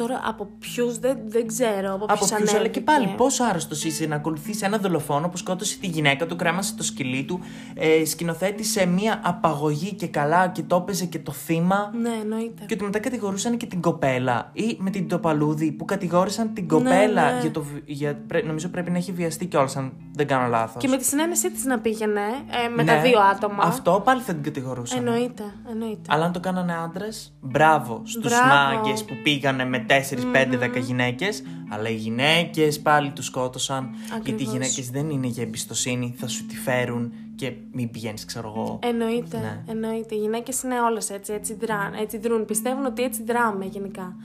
Τώρα 0.00 0.20
από 0.24 0.48
ποιους 0.58 0.98
δεν, 0.98 1.18
δεν 1.26 1.46
ξέρω. 1.46 1.94
Από, 1.94 2.04
Από 2.04 2.14
ποιους 2.14 2.18
ποιους, 2.18 2.32
αλλά 2.32 2.44
και 2.50 2.56
ανέβηκε. 2.56 2.80
πάλι 2.80 3.06
πόσο 3.16 3.44
άρρωστος 3.44 3.84
είσαι 3.84 4.06
να 4.06 4.16
ακολουθείς 4.16 4.62
ένα 4.62 4.78
δολοφόνο 4.78 5.28
που 5.28 5.36
σκότωσε 5.36 5.78
τη 5.78 5.86
γυναίκα 5.86 6.26
του, 6.26 6.36
κρέμασε 6.36 6.74
το 6.74 6.82
σκυλί 6.82 7.24
του, 7.24 7.40
ε, 7.74 8.04
σκηνοθέτησε 8.04 8.86
μία 8.86 9.20
απαγωγή 9.24 9.94
και 9.94 10.06
καλά 10.06 10.48
και 10.48 10.62
το 10.62 10.76
έπαιζε 10.76 11.04
και 11.04 11.18
το 11.18 11.32
θύμα. 11.32 11.90
Ναι, 12.00 12.10
εννοείται. 12.22 12.64
Και 12.66 12.74
ότι 12.74 12.84
μετά 12.84 12.98
κατηγορούσαν 12.98 13.56
και 13.56 13.66
την 13.66 13.80
κοπέλα 13.80 14.50
ή 14.52 14.76
με 14.78 14.90
την 14.90 15.08
Τοπαλούδη 15.08 15.72
που 15.72 15.84
κατηγόρησαν 15.84 16.52
την 16.54 16.68
κοπέλα 16.68 17.32
ναι. 17.32 17.40
για 17.40 17.50
το. 17.50 17.62
βι- 17.62 17.82
Για, 17.86 18.14
πρέ- 18.26 18.46
νομίζω 18.46 18.68
πρέπει 18.68 18.90
να 18.90 18.96
έχει 18.96 19.12
βιαστεί 19.12 19.46
κιόλας, 19.46 19.76
αν 19.76 19.92
δεν 20.12 20.26
κάνω 20.26 20.48
λάθος. 20.48 20.82
Και 20.82 20.88
με 20.88 20.96
τη 20.96 21.04
συνένεσή 21.04 21.50
της 21.50 21.64
να 21.64 21.78
πήγαινε 21.78 22.20
ε, 22.64 22.68
με 22.68 22.84
τα 22.84 22.94
Ναι, 22.94 23.00
δύο 23.02 23.20
άτομα. 23.20 23.62
Αυτό 23.62 24.02
πάλι 24.04 24.20
θα 24.20 24.32
την 24.32 24.42
κατηγορούσαν. 24.42 24.98
Εννοείται, 24.98 25.42
εννοείται. 25.70 26.00
Αλλά 26.08 26.24
αν 26.24 26.32
το 26.32 26.40
κάνανε 26.40 26.74
άντρες, 26.84 27.32
μπράβο 27.40 28.00
στους 28.04 28.22
Μπράβο. 28.28 28.46
μάγκες 28.48 29.04
που 29.04 29.14
πήγανε 29.22 29.64
με 29.64 29.78
4, 29.90 30.24
5, 30.32 30.58
10 30.58 30.78
γυναίκες. 30.80 31.42
Αλλά 31.68 31.88
οι 31.88 31.94
γυναίκες 31.94 32.80
πάλι 32.80 33.10
τους 33.10 33.24
σκότωσαν. 33.26 33.90
Γιατί 33.94 34.30
οι 34.30 34.32
Ακριβώς. 34.32 34.52
γυναίκες 34.52 34.90
δεν 34.90 35.10
είναι 35.10 35.26
για 35.26 35.42
εμπιστοσύνη, 35.42 36.14
θα 36.18 36.28
σου 36.28 36.46
τη 36.46 36.56
φέρουν 36.56 37.12
και 37.36 37.52
μην 37.72 37.90
πηγαίνεις, 37.90 38.24
ξέρω 38.24 38.52
εγώ. 38.56 38.78
Εννοείται, 38.82 39.38
Ναι. 39.38 39.62
εννοείται. 39.72 40.14
Οι 40.14 40.18
γυναίκες 40.18 40.62
είναι 40.62 40.80
όλες 40.80 41.10
έτσι, 41.10 41.32
έτσι, 41.32 41.54
δράν, 41.54 41.94
έτσι 41.94 42.18
δρούν. 42.18 42.44
Πιστεύουν 42.44 42.84
ότι 42.84 43.02
έτσι 43.02 43.22
δράμε 43.22 43.64
γενικά. 43.64 44.16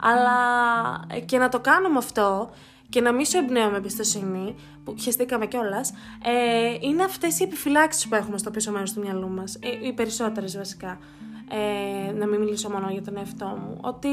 Αλλά 0.00 0.30
ε, 1.10 1.20
και 1.20 1.38
να 1.38 1.48
το 1.48 1.60
κάνουμε 1.60 1.98
αυτό 1.98 2.50
και 2.88 3.00
να 3.00 3.12
μην 3.12 3.24
σου 3.24 3.36
εμπνέουμε 3.36 3.76
εμπιστοσύνη, 3.76 4.54
που 4.84 4.94
χαιστήκαμε 5.00 5.46
κιόλας, 5.46 5.90
ε, 6.24 6.86
είναι 6.86 7.02
αυτές 7.04 7.40
οι 7.40 7.42
επιφυλάξεις 7.42 8.08
που 8.08 8.14
έχουμε 8.14 8.38
στο 8.38 8.50
πίσω 8.50 8.70
μέρος 8.72 8.92
του 8.92 9.00
μυαλού 9.00 9.28
μας. 9.28 9.54
Ε, 9.54 9.86
οι 9.86 9.92
περισσότερες 9.92 10.56
βασικά. 10.56 10.98
Ε, 12.08 12.12
να 12.12 12.26
μην 12.26 12.40
μιλήσω 12.40 12.70
μόνο 12.70 12.88
για 12.90 13.02
τον 13.02 13.16
εαυτό 13.16 13.46
μου. 13.46 13.78
Ότι. 13.80 14.08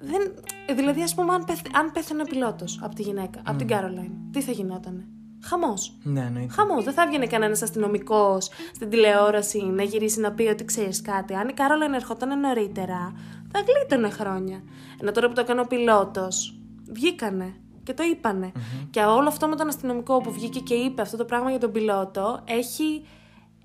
Δεν, 0.00 0.34
δηλαδή, 0.76 1.02
ας 1.02 1.14
πούμε, 1.14 1.32
αν, 1.32 1.44
πέθ, 1.44 1.60
αν 1.72 1.92
πέθανε 1.92 2.22
ο 2.22 2.24
πιλότος 2.24 2.80
από 2.82 2.94
τη 2.94 3.02
γυναίκα, 3.02 3.40
από 3.44 3.58
την 3.58 3.66
Κάρολαϊν, 3.66 4.12
τι 4.32 4.42
θα 4.42 4.52
γινότανε; 4.52 5.06
Χαμός. 5.44 5.96
Ναι, 6.02 6.20
εννοείται. 6.20 6.52
Χαμός. 6.52 6.84
Δεν 6.84 6.92
θα 6.92 7.02
έβγαινε 7.02 7.26
κανένας 7.26 7.62
αστυνομικός 7.62 8.50
στην 8.74 8.90
τηλεόραση 8.90 9.64
να 9.64 9.82
γυρίσει 9.82 10.20
να 10.20 10.32
πει 10.32 10.42
ότι 10.42 10.64
ξέρεις 10.64 11.02
κάτι. 11.02 11.34
Αν 11.34 11.48
η 11.48 11.52
Κάρολαν 11.52 11.92
ερχόταν 11.92 12.40
νωρίτερα, 12.40 13.12
θα 13.52 13.60
γλίτωνε 13.66 14.10
χρόνια. 14.10 14.62
Ενώ 15.00 15.10
τώρα 15.12 15.28
που 15.28 15.34
το 15.34 15.40
έκανε 15.40 15.60
ο 15.60 15.66
πιλότος, 15.66 16.58
βγήκανε 16.92 17.54
και 17.82 17.94
το 17.94 18.02
ειπανε 18.02 18.52
Και 18.90 19.00
όλο 19.00 19.28
αυτό 19.28 19.48
με 19.48 19.56
τον 19.56 19.68
αστυνομικό 19.68 20.20
που 20.20 20.32
βγήκε 20.32 20.60
και 20.60 20.74
είπε 20.74 21.02
αυτό 21.02 21.16
το 21.16 21.24
πράγμα 21.24 21.50
για 21.50 21.58
τον 21.58 21.72
πιλότο, 21.72 22.40
έχει. 22.44 23.06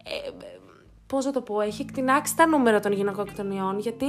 Ε, 0.04 0.30
Πώς 1.08 1.26
να 1.26 1.32
το 1.32 1.42
πω, 1.42 1.62
έχει 1.62 1.82
εκτινάξει 1.82 2.36
τα 2.36 2.48
νούμερα 2.48 2.80
των 2.80 2.92
γυναικοκτονιών 2.92 3.80
γιατί 3.80 4.06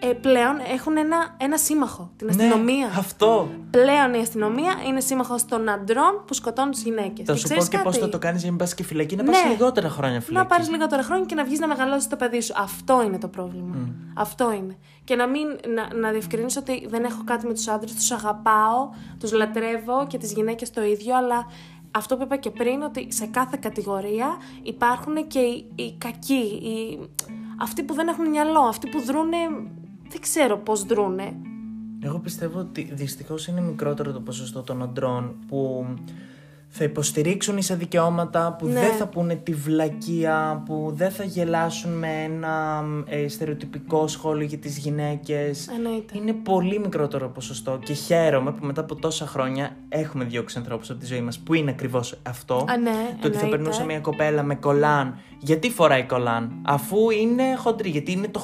ε, 0.00 0.12
πλέον 0.12 0.56
έχουν 0.72 0.96
ένα, 0.96 1.34
ένα 1.36 1.56
σύμμαχο, 1.58 2.10
την 2.16 2.28
αστυνομία. 2.28 2.86
Ναι, 2.86 2.92
αυτό. 2.98 3.48
Πλέον 3.70 4.14
η 4.14 4.18
αστυνομία 4.18 4.74
είναι 4.88 5.00
σύμμαχος 5.00 5.44
των 5.44 5.68
αντρών 5.68 6.22
που 6.26 6.34
σκοτώνουν 6.34 6.70
τις 6.70 6.82
γυναίκες. 6.82 7.26
Θα 7.26 7.36
σου 7.36 7.48
πω 7.48 7.64
και 7.64 7.78
πώς 7.78 7.98
θα 7.98 8.08
το 8.08 8.18
κάνεις 8.18 8.40
για 8.40 8.50
να 8.50 8.56
μην 8.56 8.64
πας 8.66 8.74
και 8.74 8.82
φυλακή, 8.82 9.16
να 9.16 9.24
πα 9.24 9.30
Ναι. 9.30 9.50
λιγότερα 9.50 9.88
χρόνια 9.88 10.20
φυλακή. 10.20 10.44
Να 10.44 10.50
πάρεις 10.50 10.70
λιγότερα 10.70 11.02
χρόνια 11.02 11.24
και 11.24 11.34
να 11.34 11.44
βγεις 11.44 11.58
να 11.58 11.66
μεγαλώσεις 11.66 12.08
το 12.08 12.16
παιδί 12.16 12.40
σου. 12.40 12.52
Αυτό 12.56 13.02
είναι 13.02 13.18
το 13.18 13.28
πρόβλημα. 13.28 13.74
Αυτό 14.14 14.52
είναι. 14.52 14.76
Και 15.04 15.14
να 15.16 15.26
μην 15.26 15.46
να, 15.74 15.98
να 15.98 16.10
διευκρινίσω 16.10 16.60
ότι 16.60 16.86
δεν 16.88 17.04
έχω 17.04 17.22
κάτι 17.24 17.46
με 17.46 17.52
τους 17.54 17.68
άντρες, 17.68 17.94
τους 17.94 18.10
αγαπάω, 18.10 18.88
τους 19.20 19.32
λατρεύω 19.32 20.06
και 20.06 20.18
τις 20.18 20.32
γυναίκες 20.32 20.70
το 20.70 20.82
ίδιο, 20.84 21.16
αλλά 21.16 21.46
αυτό 21.90 22.16
που 22.16 22.22
είπα 22.22 22.36
και 22.36 22.50
πριν, 22.50 22.82
ότι 22.82 23.08
σε 23.12 23.26
κάθε 23.26 23.58
κατηγορία 23.60 24.36
υπάρχουν 24.62 25.26
και 25.26 25.38
οι, 25.38 25.66
οι 25.74 25.94
κακοί, 25.98 26.34
οι, 26.62 26.98
αυτοί 27.60 27.82
που 27.82 27.94
δεν 27.94 28.08
έχουν 28.08 28.28
μυαλό, 28.28 28.60
αυτοί 28.60 28.88
που 28.88 29.00
δρούνε. 29.00 29.36
Δεν 30.10 30.20
ξέρω 30.20 30.58
πώς 30.58 30.82
δρούνε. 30.84 31.32
Εγώ 32.00 32.18
πιστεύω 32.18 32.58
ότι 32.58 32.90
δυστυχώς 32.92 33.46
είναι 33.46 33.60
μικρότερο 33.60 34.12
το 34.12 34.20
ποσοστό 34.20 34.62
των 34.62 34.82
αντρών 34.82 35.34
που 35.48 35.86
θα 36.68 36.84
υποστηρίξουν 36.84 37.56
ίσα 37.56 37.74
δικαιώματα, 37.74 38.56
που 38.58 38.66
Ναι. 38.66 38.80
δεν 38.80 38.92
θα 38.92 39.06
πούνε 39.06 39.34
τη 39.34 39.52
βλακεία, 39.54 40.62
που 40.66 40.92
δεν 40.94 41.10
θα 41.10 41.24
γελάσουν 41.24 41.98
με 41.98 42.08
ένα 42.24 42.84
ε, 43.06 43.28
στερεοτυπικό 43.28 44.06
σχόλιο 44.08 44.46
για 44.46 44.58
τις 44.58 44.78
γυναίκες. 44.78 45.68
Εννοείται. 45.68 46.18
Είναι 46.18 46.32
πολύ 46.32 46.78
μικρότερο 46.78 47.28
ποσοστό 47.28 47.78
και 47.84 47.92
χαίρομαι 47.92 48.52
που 48.52 48.66
μετά 48.66 48.80
από 48.80 48.94
τόσα 48.94 49.26
χρόνια 49.26 49.76
έχουμε 49.88 50.24
διώξει 50.24 50.58
ανθρώπους 50.58 50.90
από 50.90 51.00
τη 51.00 51.06
ζωή 51.06 51.20
μας 51.20 51.38
που 51.38 51.54
είναι 51.54 51.70
ακριβώς 51.70 52.18
αυτό. 52.22 52.54
Α, 52.68 52.76
ναι, 52.76 52.90
το 52.90 53.26
ότι 53.26 53.36
θα 53.36 53.42
εννοείται. 53.44 53.48
περνούσε 53.56 53.84
μια 53.84 54.00
κοπέλα 54.00 54.42
με 54.42 54.54
κολάν. 54.54 55.18
Γιατί 55.40 55.70
φοράει 55.70 56.04
κολάν, 56.04 56.52
αφού 56.66 57.10
είναι 57.10 57.42
χοντρή, 57.56 57.88
γιατί 57.88 58.12
είναι 58.12 58.28
το 58.28 58.38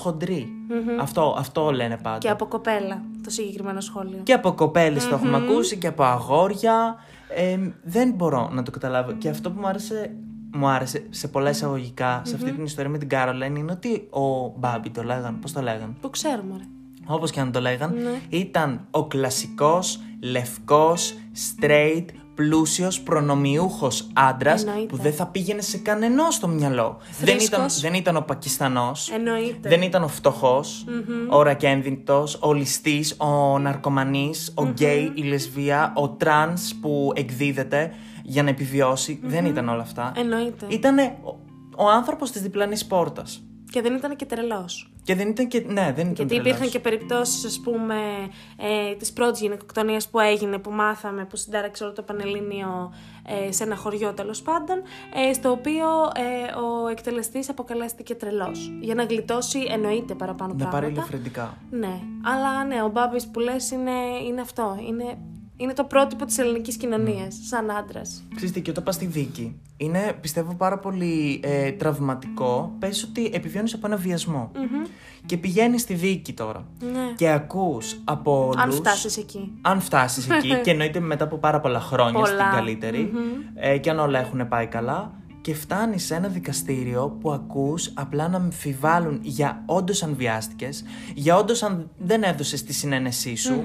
χοντρι 0.79 0.97
Αυτό, 1.01 1.35
αυτό 1.39 1.71
λένε 1.71 1.97
πάντα. 2.03 2.19
Και 2.19 2.29
από 2.29 2.47
κοπέλα 2.47 3.03
το 3.25 3.31
συγκεκριμένο 3.31 3.81
σχόλιο. 3.81 4.19
Και 4.23 4.33
από 4.33 4.53
κοπέλες 4.53 5.09
το 5.09 5.15
έχουμε 5.15 5.37
ακούσει 5.37 5.77
και 5.77 5.87
από 5.87 6.03
αγόρια. 6.03 6.97
Ε, 7.35 7.59
δεν 7.83 8.13
μπορώ 8.13 8.49
να 8.53 8.63
το 8.63 8.71
καταλάβω. 8.71 9.13
Και 9.13 9.29
αυτό 9.29 9.51
που 9.51 9.61
μου 9.61 9.67
άρεσε, 9.67 10.15
μου 10.55 10.67
άρεσε 10.69 11.07
σε 11.11 11.29
πολλά 11.29 11.51
εισαγωγικά 11.51 12.23
σε 12.25 12.35
αυτή 12.35 12.53
την 12.53 12.65
ιστορία 12.65 12.91
με 12.91 12.99
την 12.99 13.09
Κάρολεν 13.09 13.57
είναι 13.57 13.73
ότι 13.73 14.09
ο 14.11 14.55
Μπάμπι 14.59 14.91
το 14.91 15.03
λέγαν, 15.03 15.39
πώς 15.39 15.53
το 15.53 15.61
λέγαν. 15.61 15.97
Που 16.01 16.11
ξέρουμε, 16.11 16.55
ρε. 16.59 16.65
Όπως 17.07 17.31
και 17.31 17.41
αν 17.41 17.53
το 17.53 17.61
λέγαν, 17.61 17.95
Ναι. 17.95 18.39
ήταν 18.39 18.87
ο 18.91 19.07
κλασικός, 19.07 20.01
λευκός, 20.21 21.15
straight, 21.33 22.05
πλούσιος, 22.35 23.01
προνομιούχος 23.01 24.09
άντρας 24.13 24.63
Εννοείται. 24.65 24.87
που 24.87 24.97
δεν 25.03 25.13
θα 25.13 25.27
πήγαινε 25.27 25.61
σε 25.61 25.79
κανενός 25.79 26.31
το 26.31 26.49
μυαλό. 26.49 26.97
Δεν 27.21 27.37
ήταν, 27.37 27.39
Φρίσκος. 27.61 27.81
δεν 27.81 27.95
ήταν 27.95 28.17
ο 28.17 28.21
Πακιστανός. 28.21 29.11
Εννοείται. 29.11 29.69
Δεν 29.69 29.83
ήταν 29.83 30.03
ο 30.03 30.09
φτωχο 30.09 30.65
ο 31.29 31.43
ρακένδυτος, 31.43 32.39
ο 32.41 32.53
ληστής, 32.53 33.17
ο 33.19 33.59
ναρκωμανής, 33.59 34.53
ο 34.55 34.65
γκέι, 34.67 35.13
η 35.15 35.23
λεσβία, 35.23 35.93
ο 35.97 36.09
τρανς 36.09 36.75
που 36.81 37.13
εκδίδεται 37.15 37.93
για 38.23 38.43
να 38.43 38.49
επιβιώσει. 38.49 39.21
Δεν 39.23 39.45
ήταν 39.45 39.69
όλα 39.69 39.83
αυτά. 39.83 40.13
Εννοείται. 40.17 40.67
Ήταν 40.69 40.99
ο, 40.99 41.39
ο 41.77 41.89
άνθρωπος 41.89 42.31
της 42.31 42.43
διπλανής 42.43 42.87
πόρτας. 42.87 43.43
Και 43.73 43.83
δεν 43.83 43.95
ήταν 43.95 44.17
και 44.17 44.25
τρελός. 44.25 44.91
Και 45.05 45.15
δεν 45.15 45.29
ήταν 45.29 45.49
και. 45.49 45.61
Ναι, 45.67 45.73
δεν 45.73 45.93
ήταν 45.93 46.13
Γιατί 46.13 46.27
τρελός. 46.27 46.47
υπήρχαν 46.47 46.69
και 46.69 46.79
περιπτώσεις, 46.79 47.45
ας 47.45 47.61
πούμε, 47.61 47.95
ε, 48.57 48.95
της 48.95 49.13
πρώτης 49.13 49.41
γυναικοκτονία 49.41 50.01
που 50.11 50.21
έγινε, 50.21 50.59
που 50.59 50.71
μάθαμε, 50.71 51.25
που 51.25 51.37
συντάραξε 51.37 51.85
όλο 51.85 51.93
το 51.93 52.03
Πανελλήνιο 52.03 52.93
ε, 53.49 53.53
σε 53.53 53.63
ένα 53.65 53.77
χωριό 53.77 54.13
τέλος 54.13 54.43
πάντων, 54.43 54.83
ε, 55.29 55.33
στο 55.33 55.51
οποίο 55.51 55.87
ε, 56.17 56.59
ο 56.59 56.89
εκτελεστής 56.89 57.49
αποκαλέστηκε 57.49 58.15
τρελός. 58.15 58.73
Για 58.81 58.95
να 58.95 59.05
γλιτώσει, 59.05 59.59
εννοείται 59.71 60.15
παραπάνω 60.15 60.53
Να 60.53 60.59
πάρει 60.59 60.71
πράγματα. 60.71 61.01
ελαφρυντικά. 61.01 61.57
Ναι, 61.71 62.01
αλλά 62.23 62.65
ναι, 62.65 62.83
ο 62.83 62.89
Μπάμπης 62.89 63.27
που 63.27 63.41
λες 63.41 63.71
είναι, 63.71 63.91
είναι 64.29 64.41
αυτό. 64.41 64.77
Είναι, 64.89 65.19
είναι 65.63 65.73
το 65.73 65.85
πρότυπο 65.85 66.25
της 66.25 66.39
ελληνικής 66.39 66.77
κοινωνίας, 66.77 67.35
σαν 67.49 67.71
άντρας. 67.71 68.25
Ξέρετε, 68.35 68.61
και 68.61 68.71
όταν 68.71 68.85
πας 68.85 68.95
στη 68.95 69.07
δίκη, 69.07 69.61
είναι 69.77 70.19
πιστεύω 70.21 70.55
πάρα 70.55 70.79
πολύ 70.79 71.41
ε, 71.43 71.71
τραυματικό. 71.73 72.77
Πες 72.79 73.03
ότι 73.03 73.31
επιβιώνεις 73.35 73.75
από 73.75 73.87
ένα 73.87 73.97
βιασμό. 73.97 74.51
Και 75.27 75.37
πηγαίνεις 75.37 75.81
στη 75.81 75.95
δίκη 75.95 76.33
τώρα. 76.33 76.67
Ναι. 76.81 77.13
Και 77.17 77.31
ακούς 77.31 77.97
από 78.05 78.47
όλους. 78.47 78.63
Αν 78.63 78.73
φτάσεις 78.73 79.17
εκεί. 79.17 79.53
Αν 79.61 79.81
φτάσεις 79.81 80.31
εκεί, 80.31 80.55
και 80.63 80.71
εννοείται 80.71 81.01
μετά 81.01 81.25
από 81.25 81.37
πάρα 81.37 81.61
πολλά 81.61 81.81
χρόνια 81.81 82.13
Πολλά. 82.13 82.27
στην 82.27 82.45
καλύτερη, 82.53 83.13
ε, 83.55 83.79
και 83.79 83.91
αν 83.91 83.99
όλα 83.99 84.19
έχουν 84.19 84.49
πάει 84.49 84.67
καλά, 84.67 85.13
και 85.41 85.55
φτάνεις 85.55 86.05
σε 86.05 86.15
ένα 86.15 86.29
δικαστήριο 86.29 87.17
που 87.21 87.33
ακούς 87.33 87.91
απλά 87.95 88.29
να 88.29 88.37
αμφιβάλλουν 88.37 89.21
για 89.23 89.63
όντως 89.67 90.03
αν 90.03 90.15
βιάστηκες, 90.17 90.85
για 91.15 91.37
όντως 91.37 91.63
αν 91.63 91.91
δεν 91.99 92.23
έδωσες 92.23 92.63
τη 92.63 92.73
συνένεσή 92.73 93.37
σου. 93.37 93.63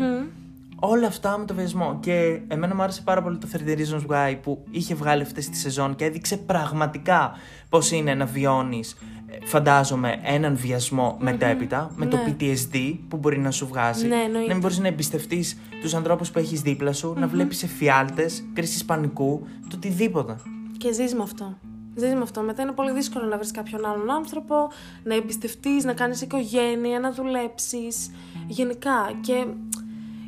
Όλα 0.80 1.08
αυτά 1.08 1.38
με 1.38 1.46
το 1.46 1.54
βιασμό. 1.54 1.98
Και 2.00 2.40
εμένα 2.48 2.76
μου 2.76 2.82
άρεσε 2.82 3.02
πάρα 3.02 3.22
πολύ 3.24 3.38
το 3.38 3.48
30 3.54 3.58
Reasons 3.58 4.06
Why 4.12 4.38
που 4.42 4.64
είχε 4.72 4.96
βγάλει 4.96 5.22
αυτή 5.22 5.50
τη 5.50 5.58
σεζόν 5.58 5.96
και 5.96 6.06
έδειξε 6.06 6.38
πραγματικά 6.38 7.32
πώς 7.70 7.92
είναι 7.92 8.14
να 8.14 8.26
βιώνεις, 8.26 8.98
φαντάζομαι, 9.44 10.20
έναν 10.24 10.58
βιασμό 10.58 11.18
μετέπειτα, 11.20 11.92
με 11.96 12.06
το 12.06 12.18
Ναι. 12.18 12.36
PTSD 12.40 12.98
που 13.08 13.18
μπορεί 13.18 13.40
να 13.40 13.52
σου 13.52 13.68
βγάζει. 13.68 14.08
Ναι, 14.08 14.16
εννοείται. 14.16 14.48
να 14.48 14.54
μην 14.54 14.60
μπορείς 14.62 14.80
να 14.80 14.88
εμπιστευτείς 14.88 15.58
τους 15.82 15.94
ανθρώπους 15.94 16.32
που 16.32 16.40
έχεις 16.40 16.62
δίπλα 16.62 16.94
σου, 16.94 17.14
να 17.18 17.28
βλέπεις 17.28 17.64
εφιάλτες, 17.64 18.44
κρίση 18.54 18.86
πανικού, 18.86 19.48
το 19.70 19.76
οτιδήποτε. 19.76 20.36
Και 20.78 20.94
ζεις 20.94 21.14
με 21.14 21.24
αυτό. 21.24 21.58
Ζεις 21.96 22.14
με 22.14 22.22
αυτό. 22.22 22.42
Μετά 22.42 22.62
είναι 22.62 22.72
πολύ 22.72 22.92
δύσκολο 22.92 23.26
να 23.26 23.38
βρεις 23.38 23.52
κάποιον 23.52 23.86
άλλον 23.86 24.12
άνθρωπο, 24.12 24.56
να 25.04 25.16
εμπιστευτείς, 25.16 25.84
να 25.84 25.94
κάνεις 25.94 26.22
οικογένεια, 26.22 27.00
να 27.00 27.12
δουλέψεις. 27.12 28.12
Γενικά. 28.48 29.12
Και 29.22 29.46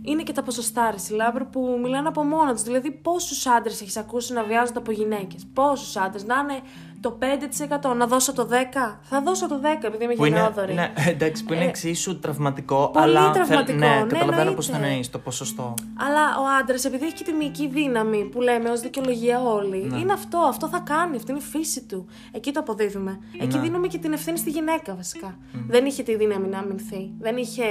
είναι 0.09 0.23
και 0.23 0.31
τα 0.33 0.43
ποσοστά, 0.43 0.91
ρε 0.91 0.97
Σιλάμπρ, 0.97 1.43
που 1.43 1.79
μιλάνε 1.83 2.07
από 2.07 2.23
μόνο 2.23 2.53
τους. 2.53 2.61
Δηλαδή, 2.63 2.91
πόσους 2.91 3.45
άντρες 3.47 3.81
έχεις 3.81 3.97
ακούσει 3.97 4.33
να 4.33 4.43
βιάζονται 4.43 4.79
από 4.79 4.91
γυναίκες; 4.91 5.47
Πόσους 5.53 5.95
άντρες; 5.97 6.25
Να 6.25 6.35
είναι 6.35 6.59
το 7.01 7.11
5%, 7.11 7.93
να 7.95 8.07
δώσω 8.07 8.33
το 8.33 8.45
10%. 8.45 8.99
Θα 9.01 9.21
δώσω 9.21 9.47
το 9.47 9.59
10% 9.59 9.87
επειδή 9.87 10.03
είμαι 10.03 10.13
Που 10.15 10.25
είναι, 10.25 10.35
γενναιόδορη. 10.35 10.73
ναι, 10.73 10.93
εντάξει, 11.13 11.43
που 11.45 11.53
είναι 11.53 11.63
Ε, 11.63 11.67
εξίσου 11.67 12.19
τραυματικό, 12.19 12.89
πολύ 12.93 13.05
αλλά. 13.05 13.31
τραυματικό, 13.31 13.77
ναι, 13.77 13.87
ναι, 13.87 14.05
καταλαβαίνω 14.07 14.51
πώς 14.53 14.65
εννοείται. 14.67 14.87
θα 14.87 14.91
εννοεί 14.93 15.09
το 15.11 15.19
ποσοστό. 15.19 15.73
Αλλά 15.99 16.21
ο 16.21 16.43
άντρας, 16.61 16.85
επειδή 16.85 17.05
έχει 17.05 17.13
και 17.13 17.23
τη 17.23 17.33
μυϊκή 17.33 17.67
δύναμη 17.67 18.29
που 18.31 18.41
λέμε 18.41 18.69
ως 18.69 18.79
δικαιολογία 18.79 19.41
όλοι, 19.43 19.77
Ναι. 19.89 19.97
είναι 19.99 20.13
αυτό. 20.13 20.37
Αυτό 20.37 20.67
θα 20.67 20.79
κάνει. 20.79 21.15
Αυτή 21.15 21.31
είναι 21.31 21.39
η 21.39 21.43
φύση 21.43 21.83
του. 21.83 22.05
Εκεί 22.31 22.51
το 22.51 22.59
αποδίδουμε. 22.59 23.19
Εκεί 23.41 23.55
Ναι. 23.55 23.61
δίνουμε 23.61 23.87
και 23.87 23.97
την 23.97 24.13
ευθύνη 24.13 24.37
στη 24.37 24.49
γυναίκα, 24.49 24.95
βασικά. 24.95 25.37
Δεν 25.67 25.85
είχε 25.85 26.03
τη 26.03 26.15
δύναμη 26.15 26.47
να 26.47 26.57
αμυνθεί. 26.59 27.11
Δεν, 27.19 27.37
είχε, 27.37 27.63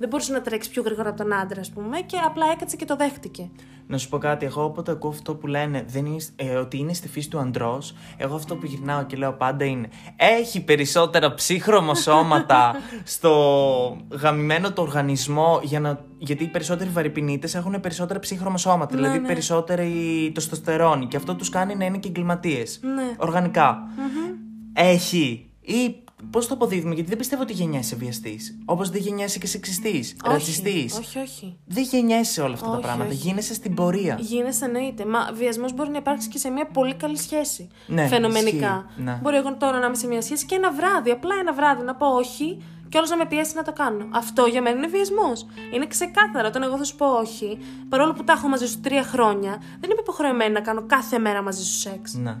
δεν 0.00 0.08
μπορούσε 0.08 0.32
να 0.32 0.40
τρέξει 0.40 0.70
πιο 0.70 0.82
γρήγορα 0.82 1.08
από 1.08 1.18
τον 1.22 1.32
άντρα, 1.32 1.60
ας 1.60 1.70
πούμε, 1.70 2.00
και 2.00 2.16
απλά 2.26 2.46
έκατσε 2.52 2.76
και 2.76 2.84
το 2.84 2.96
δέχτηκε. 2.96 3.50
Να 3.86 3.98
σου 3.98 4.08
πω 4.08 4.18
κάτι, 4.18 4.46
εγώ 4.46 4.64
όποτε 4.64 4.90
ακούω 4.90 5.10
αυτό 5.10 5.34
που 5.34 5.46
λένε 5.46 5.84
δεν 5.88 6.06
είναι, 6.06 6.20
ε, 6.36 6.54
ότι 6.54 6.78
είναι 6.78 6.92
στη 6.92 7.08
φύση 7.08 7.30
του 7.30 7.38
αντρό, 7.38 7.82
εγώ 8.16 8.34
αυτό 8.34 8.56
που 8.56 8.66
γυρνάω 8.66 9.04
και 9.04 9.16
λέω 9.16 9.32
πάντα 9.32 9.64
είναι 9.64 9.88
έχει 10.16 10.64
περισσότερα 10.64 11.34
ψύχρωμα 11.34 11.94
σώματα 11.94 12.74
στο 13.14 13.32
γαμημένο 14.10 14.72
το 14.72 14.82
οργανισμό 14.82 15.60
για 15.62 15.80
να, 15.80 16.04
γιατί 16.18 16.44
οι 16.44 16.48
περισσότεροι 16.48 16.90
βαρυπινίτες 16.90 17.54
έχουν 17.54 17.80
περισσότερα 17.80 18.18
ψύχρωμα 18.18 18.56
σώματα, 18.58 18.94
Ναι, 18.94 19.00
δηλαδή 19.00 19.18
ναι. 19.18 19.26
περισσότερη 19.26 19.92
τοστοστερόνη 20.34 21.06
και 21.06 21.16
αυτό 21.16 21.34
τους 21.34 21.48
κάνει 21.48 21.74
να 21.76 21.84
είναι 21.84 21.98
και 21.98 22.08
εγκληματίες, 22.08 22.80
Ναι. 22.82 23.14
οργανικά. 23.16 23.78
Έχει 24.72 25.50
ή 25.60 26.02
πώς 26.30 26.46
το 26.46 26.54
αποδίδουμε, 26.54 26.94
γιατί 26.94 27.08
δεν 27.08 27.18
πιστεύω 27.18 27.42
ότι 27.42 27.52
γεννιέσαι 27.52 27.96
βιαστής, 27.96 28.58
όπως 28.64 28.90
δεν 28.90 29.00
γεννιέσαι 29.00 29.38
και 29.38 29.46
σεξιστής, 29.46 30.16
ρατσιστής. 30.24 30.98
Όχι, 30.98 31.18
όχι. 31.18 31.56
Δεν 31.66 31.82
γεννιέσαι 31.82 32.40
όλα 32.40 32.54
αυτά 32.54 32.66
τα 32.66 32.72
Όχι, 32.72 32.82
πράγματα. 32.82 33.10
όχι. 33.10 33.18
Γίνεσαι 33.18 33.54
στην 33.54 33.74
πορεία. 33.74 34.16
Γίνεσαι 34.20 34.64
εννοείται. 34.64 35.04
Μα 35.06 35.30
βιασμός 35.34 35.74
μπορεί 35.74 35.90
να 35.90 35.98
υπάρξει 35.98 36.28
και 36.28 36.38
σε 36.38 36.50
μια 36.50 36.66
πολύ 36.66 36.94
καλή 36.94 37.16
σχέση. 37.18 37.68
Ναι, 37.86 38.06
Φαινομενικά. 38.06 38.86
ισχύει, 38.88 39.02
ναι. 39.02 39.18
Μπορεί 39.22 39.36
εγώ 39.36 39.56
τώρα 39.56 39.78
να 39.78 39.86
είμαι 39.86 39.96
σε 39.96 40.06
μια 40.06 40.22
σχέση 40.22 40.46
και 40.46 40.54
ένα 40.54 40.72
βράδυ, 40.72 41.10
απλά 41.10 41.34
ένα 41.40 41.52
βράδυ 41.52 41.82
να 41.82 41.94
πω 41.94 42.06
όχι 42.06 42.62
και 42.88 42.96
όλος 42.96 43.10
να 43.10 43.16
με 43.16 43.26
πιέσει 43.26 43.54
να 43.54 43.62
το 43.62 43.72
κάνω. 43.72 44.06
Αυτό 44.10 44.46
για 44.46 44.62
μένα 44.62 44.76
είναι 44.76 44.86
βιασμός. 44.86 45.46
Είναι 45.74 45.86
ξεκάθαρο 45.86 46.46
όταν 46.48 46.62
εγώ 46.62 46.76
θα 46.76 46.84
σου 46.84 46.96
πω 46.96 47.06
όχι, 47.06 47.58
παρόλο 47.88 48.12
που 48.12 48.24
τα 48.24 48.32
έχω 48.32 48.48
μαζί 48.48 48.66
σου 48.66 48.80
τρία 48.80 49.02
χρόνια, 49.02 49.62
δεν 49.80 49.90
είμαι 49.90 50.00
υποχρεωμένη 50.00 50.52
να 50.52 50.60
κάνω 50.60 50.82
κάθε 50.86 51.18
μέρα 51.18 51.42
μαζί 51.42 51.64
σου 51.64 51.78
σεξ. 51.78 52.14
Ναι. 52.14 52.36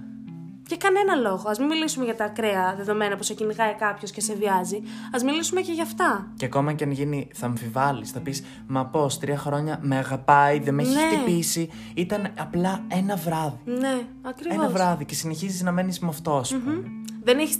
Για 0.70 0.78
κανένα 0.78 1.14
λόγο. 1.30 1.48
Α 1.48 1.54
μην 1.58 1.66
μιλήσουμε 1.68 2.04
για 2.04 2.16
τα 2.16 2.24
ακραία 2.24 2.74
δεδομένα 2.76 3.16
που 3.16 3.22
σε 3.22 3.34
κυνηγάει 3.34 3.74
κάποιος 3.74 4.10
και 4.10 4.20
σε 4.20 4.34
βιάζει. 4.34 4.76
Α 5.16 5.18
μιλήσουμε 5.24 5.60
και 5.60 5.72
για 5.72 5.82
αυτά. 5.82 6.26
Και 6.36 6.44
ακόμα 6.44 6.72
και 6.72 6.84
αν 6.84 6.90
γίνει, 6.90 7.28
θα 7.34 7.46
αμφιβάλλεις. 7.46 8.10
Θα 8.10 8.20
πεις 8.20 8.42
Μα 8.66 8.86
πώς, 8.86 9.18
τρία 9.18 9.36
χρόνια 9.38 9.78
με 9.82 9.96
αγαπάει, 9.96 10.58
δεν 10.58 10.74
με 10.74 10.82
έχει 10.82 10.92
Ναι. 10.92 11.00
χτυπήσει. 11.00 11.70
Ήταν 11.94 12.28
απλά 12.38 12.84
ένα 12.88 13.16
βράδυ. 13.16 13.56
Ναι, 13.64 14.00
ακριβώς. 14.22 14.56
Ένα 14.56 14.68
βράδυ 14.68 15.04
και 15.04 15.14
συνεχίζεις 15.14 15.62
να 15.62 15.72
μένεις 15.72 15.98
με 15.98 16.08
αυτό, 16.08 16.36
ας 16.36 16.50
πούμε. 16.50 16.82
Δεν 17.30 17.38
έχεις 17.38 17.58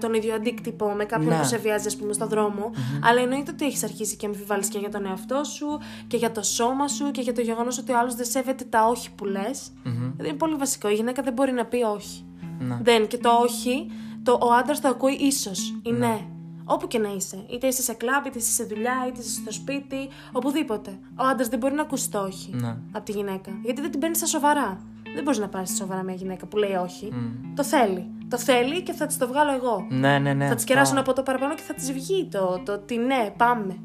τον 0.00 0.14
ίδιο 0.14 0.34
αντίκτυπο 0.34 0.88
με 0.90 1.04
κάποιον 1.04 1.28
Ναι. 1.32 1.38
που 1.38 1.44
σε 1.44 1.56
βιάζει, 1.56 1.86
ας 1.86 1.96
πούμε, 1.96 2.12
στον 2.12 2.28
δρομο 2.28 2.70
αλλά 3.02 3.20
εννοείται 3.20 3.50
ότι 3.50 3.64
έχεις 3.64 3.82
αρχίσει 3.84 4.16
και 4.16 4.26
αμφιβάλλεις 4.26 4.68
και 4.68 4.78
για 4.78 4.90
τον 4.90 5.06
εαυτό 5.06 5.44
σου 5.44 5.66
και 6.06 6.16
για 6.16 6.32
το 6.32 6.42
σώμα 6.42 6.88
σου 6.88 7.10
και 7.10 7.20
για 7.20 7.32
το 7.32 7.40
γεγονός 7.40 7.78
ότι 7.78 7.92
ο 7.92 7.98
άλλος 7.98 8.14
δεν 8.14 8.26
σέβεται 8.26 8.64
τα 8.64 8.86
όχι 8.86 9.10
που 9.14 9.24
λες. 9.24 9.72
Είναι 10.20 10.32
πολύ 10.32 10.54
βασικό. 10.54 10.88
Η 10.88 10.94
γυναίκα 10.94 11.22
δεν 11.22 11.32
μπορεί 11.32 11.52
να 11.52 11.64
πει 11.64 11.82
όχι. 11.82 12.24
Ναι. 12.58 12.78
Δεν. 12.82 13.06
Και 13.06 13.18
το 13.18 13.30
όχι, 13.42 13.90
το, 14.22 14.32
ο 14.42 14.52
άντρας 14.52 14.80
το 14.80 14.88
ακούει 14.88 15.12
ίσως. 15.12 15.74
Ή 15.82 15.92
ναι. 15.92 16.20
Όπου 16.64 16.86
και 16.86 16.98
να 16.98 17.08
είσαι. 17.16 17.44
Είτε 17.50 17.66
είσαι 17.66 17.82
σε 17.82 17.92
κλαμπ, 17.94 18.26
είτε 18.26 18.38
είσαι 18.38 18.52
σε 18.52 18.64
δουλειά, 18.64 19.04
είτε 19.08 19.20
είσαι 19.20 19.30
στο 19.30 19.52
σπίτι, 19.52 20.08
οπουδήποτε. 20.32 20.98
Ο 21.16 21.24
άντρας 21.24 21.48
δεν 21.48 21.58
μπορεί 21.58 21.74
να 21.74 21.82
ακούσει 21.82 22.10
το 22.10 22.18
όχι 22.20 22.50
Ναι. 22.54 22.76
από 22.92 23.04
τη 23.04 23.12
γυναίκα. 23.12 23.50
Γιατί 23.64 23.80
δεν 23.80 23.90
την 23.90 24.00
παίρνεις 24.00 24.18
στα 24.18 24.26
σοβαρά. 24.26 24.80
Δεν 25.16 25.24
μπορείς 25.24 25.40
να 25.40 25.48
πάρεις 25.48 25.76
σοβαρά 25.76 26.02
μια 26.02 26.14
γυναίκα 26.14 26.46
που 26.46 26.56
λέει 26.56 26.74
όχι. 26.74 27.12
Το 27.54 27.64
θέλει. 27.64 28.10
Το 28.28 28.38
θέλει 28.38 28.82
και 28.82 28.92
θα 28.92 29.06
της 29.06 29.16
το 29.16 29.26
βγάλω 29.26 29.52
εγώ. 29.52 29.86
Ναι, 29.90 30.18
ναι, 30.18 30.32
ναι. 30.32 30.46
θα 30.46 30.54
της 30.54 30.62
αυτό. 30.62 30.72
κεράσω 30.72 31.00
από 31.00 31.12
το 31.12 31.22
παραπάνω 31.22 31.54
και 31.54 31.62
θα 31.62 31.74
της 31.74 31.92
βγει 31.92 32.28
το, 32.30 32.62
το 32.64 32.72
ότι 32.72 32.96
ναι, 32.96 33.30
πάμε. 33.36 33.76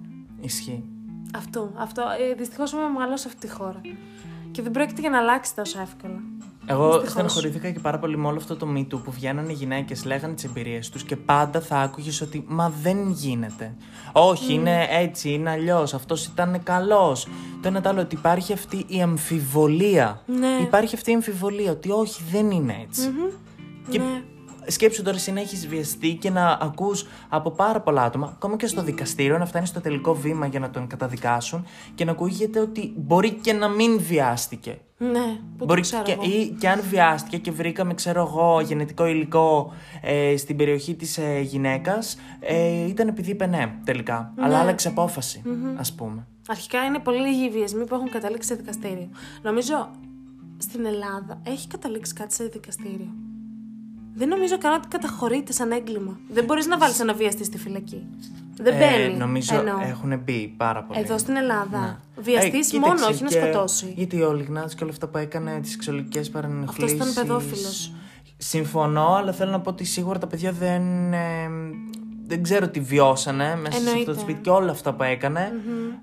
Ισχύει. 0.42 0.84
Αυτό. 1.36 1.72
αυτό. 1.78 2.02
Ε, 2.02 2.34
Δυστυχώς 2.34 2.72
είμαι 2.72 2.90
μεγάλο 2.94 3.18
σε 3.18 3.28
αυτή 3.28 3.48
τη 3.48 3.54
χώρα. 3.54 3.82
Και 4.52 4.62
δεν 4.62 4.72
πρόκειται 4.72 5.02
για 5.02 5.10
να 5.10 5.18
αλλάξει 5.18 5.56
τόσο 5.56 5.82
εύκολα. 5.82 6.22
Εγώ 6.66 6.86
Δυστυχώς. 6.86 7.12
στενοχωρήθηκα 7.12 7.72
και 7.72 7.80
πάρα 7.80 8.00
πολύ 8.00 8.18
με 8.18 8.28
όλο 8.28 8.38
αυτό 8.38 8.56
το 8.56 8.68
Me 8.76 8.80
Too 8.80 9.00
που 9.04 9.12
βγαίνανε 9.12 9.52
οι 9.52 9.56
γυναίκες, 9.56 10.06
λέγανε 10.06 10.34
τις 10.34 10.44
εμπειρίες 10.44 10.90
τους 10.90 11.04
και 11.04 11.16
πάντα 11.16 11.62
θα 11.62 11.78
άκουγες 11.80 12.22
ότι 12.22 12.44
Μα 12.48 12.74
δεν 12.82 13.10
γίνεται. 13.10 13.76
Όχι, 14.12 14.54
είναι 14.54 14.88
έτσι, 14.90 15.30
είναι 15.30 15.50
αλλιώς. 15.50 15.94
Αυτός 15.94 16.26
ήταν 16.26 16.64
καλός. 16.64 17.28
Το 17.62 17.68
ένα 17.68 17.82
το 17.82 17.90
άλλο, 17.90 18.02
ότι 18.02 18.16
υπάρχει 18.16 18.54
αυτή 18.54 18.86
η 18.88 19.02
αμφιβολία. 19.02 20.22
Ναι. 20.26 20.48
Υπάρχει 20.62 20.96
αυτή 20.96 21.12
η 21.12 21.14
αμφιβολία 21.14 21.72
ότι 21.72 21.90
όχι, 21.92 22.24
δεν 22.32 22.52
είναι 22.52 22.76
έτσι. 22.88 23.12
Και 23.90 23.98
Ναι. 23.98 24.24
Σκέψου 24.68 25.04
τώρα 25.04 25.16
εσύ 25.16 25.32
να 25.32 25.40
έχεις 25.40 25.68
βιαστεί 25.68 26.14
και 26.14 26.30
να 26.30 26.58
ακούς 26.62 27.06
από 27.30 27.52
πάρα 27.52 27.82
πολλά 27.82 28.04
άτομα, 28.04 28.28
ακόμα 28.28 28.56
και 28.56 28.68
στο 28.68 28.84
δικαστήριο, 28.84 29.38
να 29.38 29.46
φτάνεις 29.46 29.70
στο 29.70 29.82
τελικό 29.82 30.14
βήμα 30.16 30.46
για 30.46 30.60
να 30.60 30.70
τον 30.70 30.88
καταδικάσουν 30.88 31.66
και 31.96 32.06
να 32.06 32.12
ακούγεται 32.12 32.60
ότι 32.60 32.94
μπορεί 32.96 33.32
και 33.32 33.54
να 33.54 33.68
μην 33.68 34.00
βιάστηκε. 34.00 34.78
Ναι, 34.98 35.40
που 35.58 35.66
Μπορεί 35.66 35.82
το 35.82 35.88
ξέρω 35.88 36.04
και, 36.04 36.12
εγώ. 36.12 36.24
ή 36.24 36.56
και 36.60 36.70
αν 36.70 36.82
βιάστηκε 36.90 37.38
και 37.38 37.52
βρήκαμε, 37.52 37.94
ξέρω 37.94 38.22
εγώ, 38.22 38.62
γενετικό 38.62 39.06
υλικό 39.06 39.74
ε, 40.02 40.38
στην 40.38 40.56
περιοχή 40.56 40.96
της 40.96 41.18
ε, 41.18 41.40
γυναίκας, 41.40 42.18
ε, 42.40 42.88
ήταν 42.88 43.08
επειδή 43.08 43.32
είπε 43.32 43.46
ναι, 43.46 43.74
τελικά. 43.84 44.34
Αλλά 44.38 44.60
άλλαξε 44.60 44.88
απόφαση, 44.88 45.44
ας 45.78 45.94
πούμε. 45.94 46.28
Αρχικά 46.48 46.84
είναι 46.84 47.00
πολύ 47.00 47.20
λίγοι 47.20 47.46
οι 47.46 47.50
βιασμοί 47.50 47.86
που 47.86 47.96
έχουν 47.96 48.10
καταλήξει 48.10 48.48
σε 48.48 48.56
δικαστήριο. 48.56 49.10
Νομίζω 49.42 49.90
στην 50.58 50.86
Ελλάδα 50.86 51.42
έχει 51.44 51.68
καταλήξει 51.68 52.14
κάτι 52.14 52.34
σε 52.34 52.44
δικαστήριο; 52.44 53.14
Δεν 54.16 54.28
νομίζω 54.28 54.58
καν 54.58 54.74
ότι 54.74 54.88
καταχωρείται 54.88 55.52
σαν 55.52 55.72
έγκλημα. 55.72 56.20
Δεν 56.30 56.46
μπορείς 56.46 56.66
να 56.68 56.78
βάλεις 56.78 57.00
ένα 57.00 57.14
βιαστή 57.14 57.44
στη 57.44 57.58
φυλακή. 57.58 58.04
Δεν 58.56 58.74
μπαίνει. 58.74 59.14
Ε, 59.14 59.18
νομίζω 59.18 59.56
εννοώ. 59.56 59.80
έχουν 59.82 60.20
μπει 60.20 60.54
πάρα 60.58 60.84
πολύ. 60.84 61.00
Εδώ 61.00 61.18
στην 61.18 61.36
Ελλάδα. 61.36 61.80
Ναι. 61.80 62.22
Βιαστής 62.22 62.74
Ε, 62.74 62.78
μόνο, 62.80 62.94
κοίταξε, 62.94 63.14
όχι 63.14 63.24
να 63.24 63.30
και- 63.30 63.40
σκοτώσει. 63.40 63.94
Γιατί 63.96 64.22
ο 64.22 64.34
Λιγνάδης 64.34 64.76
και 64.76 64.84
όλα 64.84 64.92
αυτά 64.92 65.08
που 65.08 65.18
έκανε, 65.18 65.60
τις 65.62 65.72
σεξουαλικές 65.72 66.30
παρενοχλήσεις... 66.30 67.00
Αυτός 67.02 67.12
ήταν 67.14 67.28
παιδόφιλος. 67.28 67.94
Συμφωνώ, 68.38 69.08
αλλά 69.16 69.32
θέλω 69.32 69.52
να 69.52 69.60
πω 69.60 69.70
ότι 69.70 69.84
σίγουρα 69.84 70.20
τα 70.20 70.28
παιδιά 70.28 70.52
δεν... 70.52 71.14
ε, 71.14 71.50
δεν 72.32 72.44
ξέρω 72.44 72.68
τι 72.68 72.80
βιώσανε 72.80 73.56
μέσα 73.62 73.72
σε 73.72 73.78
αυτό 73.78 73.90
Εννοείται. 73.90 74.14
το 74.14 74.20
σπίτι 74.20 74.42
και 74.42 74.50
όλα 74.50 74.72
αυτά 74.72 74.94
που 74.94 75.04
έκανε. 75.04 75.52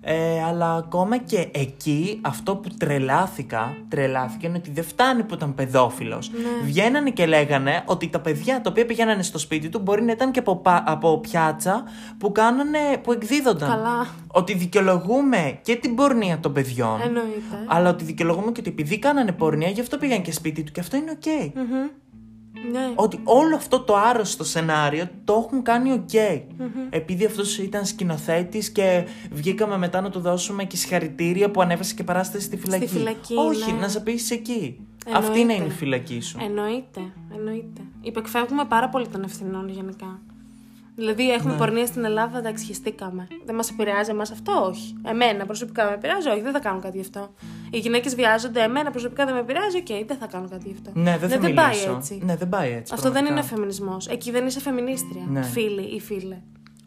Ε, 0.00 0.42
αλλά 0.44 0.74
ακόμα 0.74 1.16
και 1.18 1.48
εκεί 1.52 2.18
αυτό 2.22 2.56
που 2.56 2.68
τρελάθηκα, 2.78 3.76
τρελάθηκα 3.88 4.48
είναι 4.48 4.56
ότι 4.56 4.70
δεν 4.70 4.84
φτάνει 4.84 5.22
που 5.22 5.34
ήταν 5.34 5.54
παιδόφιλος. 5.54 6.30
Ναι. 6.30 6.66
Βγαίνανε 6.66 7.10
και 7.10 7.26
λέγανε 7.26 7.82
ότι 7.86 8.08
τα 8.08 8.20
παιδιά 8.20 8.60
τα 8.60 8.70
οποία 8.70 8.86
πηγαίνανε 8.86 9.22
στο 9.22 9.38
σπίτι 9.38 9.68
του 9.68 9.78
μπορεί 9.78 10.02
να 10.02 10.12
ήταν 10.12 10.30
και 10.30 10.38
από, 10.38 10.56
πα- 10.56 10.84
από 10.86 11.18
πιάτσα 11.18 11.84
που, 12.18 12.32
κάνανε, 12.32 12.78
που 13.02 13.12
εκδίδονταν. 13.12 13.68
Καλά. 13.68 14.06
Ότι 14.26 14.54
δικαιολογούμε 14.54 15.58
και 15.62 15.76
την 15.76 15.94
πορνεία 15.94 16.38
των 16.38 16.52
παιδιών. 16.52 17.00
Εννοείται. 17.04 17.64
Αλλά 17.66 17.90
ότι 17.90 18.04
δικαιολογούμε 18.04 18.52
και 18.52 18.60
ότι 18.60 18.70
επειδή 18.70 18.98
κάνανε 18.98 19.32
πορνεία, 19.32 19.68
γι' 19.68 19.80
αυτό 19.80 19.96
πήγαν 19.98 20.22
και 20.22 20.32
σπίτι 20.32 20.62
του 20.62 20.72
και 20.72 20.80
αυτό 20.80 20.96
είναι 20.96 21.10
οκ. 21.10 21.56
Ναι. 22.72 22.92
Ότι 22.94 23.20
όλο 23.24 23.56
αυτό 23.56 23.80
το 23.80 23.96
άρρωστο 23.96 24.44
σενάριο 24.44 25.08
το 25.24 25.42
έχουν 25.46 25.62
κάνει 25.62 25.92
οκ. 25.92 26.14
Επειδή 26.90 27.24
αυτός 27.24 27.58
ήταν 27.58 27.84
σκηνοθέτης 27.86 28.70
και 28.70 29.06
βγήκαμε 29.30 29.78
μετά 29.78 30.00
να 30.00 30.10
του 30.10 30.20
δώσουμε 30.20 30.64
και 30.64 30.76
συγχαρητήρια 30.76 31.50
που 31.50 31.60
ανέβασε 31.60 31.94
και 31.94 32.04
παράσταση 32.04 32.44
στη 32.44 32.56
φυλακή. 32.56 32.86
φυλακή, 32.86 33.34
Όχι, 33.34 33.72
ναι. 33.72 33.78
να 33.78 33.88
σε 33.88 34.00
πει 34.00 34.20
εκεί. 34.30 34.80
Εννοείται. 35.06 35.26
Αυτή 35.28 35.44
να 35.44 35.54
είναι 35.54 35.64
η 35.66 35.70
φυλακή 35.70 36.20
σου. 36.20 36.38
Εννοείται. 36.44 37.00
Εννοείται. 37.34 37.80
Υπεκφεύγουμε 38.00 38.64
πάρα 38.64 38.88
πολύ 38.88 39.08
των 39.08 39.22
ευθυνών 39.22 39.68
γενικά. 39.68 40.20
Δηλαδή, 40.98 41.32
έχουμε 41.32 41.52
Ναι. 41.52 41.58
πορνεία 41.58 41.86
στην 41.86 42.04
Ελλάδα, 42.04 42.38
εντάξει, 42.38 42.64
χεστήκαμε. 42.64 43.26
Δεν 43.44 43.54
μας 43.54 43.70
επηρεάζει 43.70 44.10
εμάς 44.10 44.30
αυτό, 44.30 44.52
όχι. 44.68 44.94
Εμένα 45.06 45.46
προσωπικά 45.46 45.84
με 45.84 45.92
επηρεάζει, 45.94 46.28
όχι, 46.28 46.40
δεν 46.40 46.52
θα 46.52 46.58
κάνω 46.60 46.80
κάτι 46.80 46.96
γι' 46.96 47.02
αυτό. 47.02 47.34
Οι 47.70 47.78
γυναίκες 47.78 48.14
βιάζονται, 48.14 48.62
εμένα 48.62 48.90
προσωπικά 48.90 49.24
δεν 49.24 49.34
με 49.34 49.40
επηρεάζει, 49.40 49.76
οκ, 49.76 50.06
δεν 50.06 50.16
θα 50.16 50.26
κάνω 50.26 50.48
κάτι 50.48 50.68
γι' 50.68 50.74
αυτό. 50.74 50.90
Ναι, 51.00 51.18
δεν 51.18 51.28
θα 51.28 51.38
δεν 51.38 51.54
πάει 51.54 51.68
μιλήσω. 51.68 51.94
έτσι. 51.96 52.20
Ναι, 52.24 52.36
δεν 52.36 52.48
πάει 52.48 52.72
έτσι. 52.72 52.92
Αυτό 52.96 53.10
δεν 53.10 53.18
είναι 53.24 53.26
πραγματικά. 53.26 53.54
φεμινισμός. 53.54 54.06
Εκεί 54.08 54.30
δεν 54.30 54.46
είσαι 54.46 54.60
φεμινίστρια. 54.60 55.24
Ναι. 55.28 55.42
Φίλοι 55.42 55.82
ή 55.82 56.00
φίλε. 56.00 56.36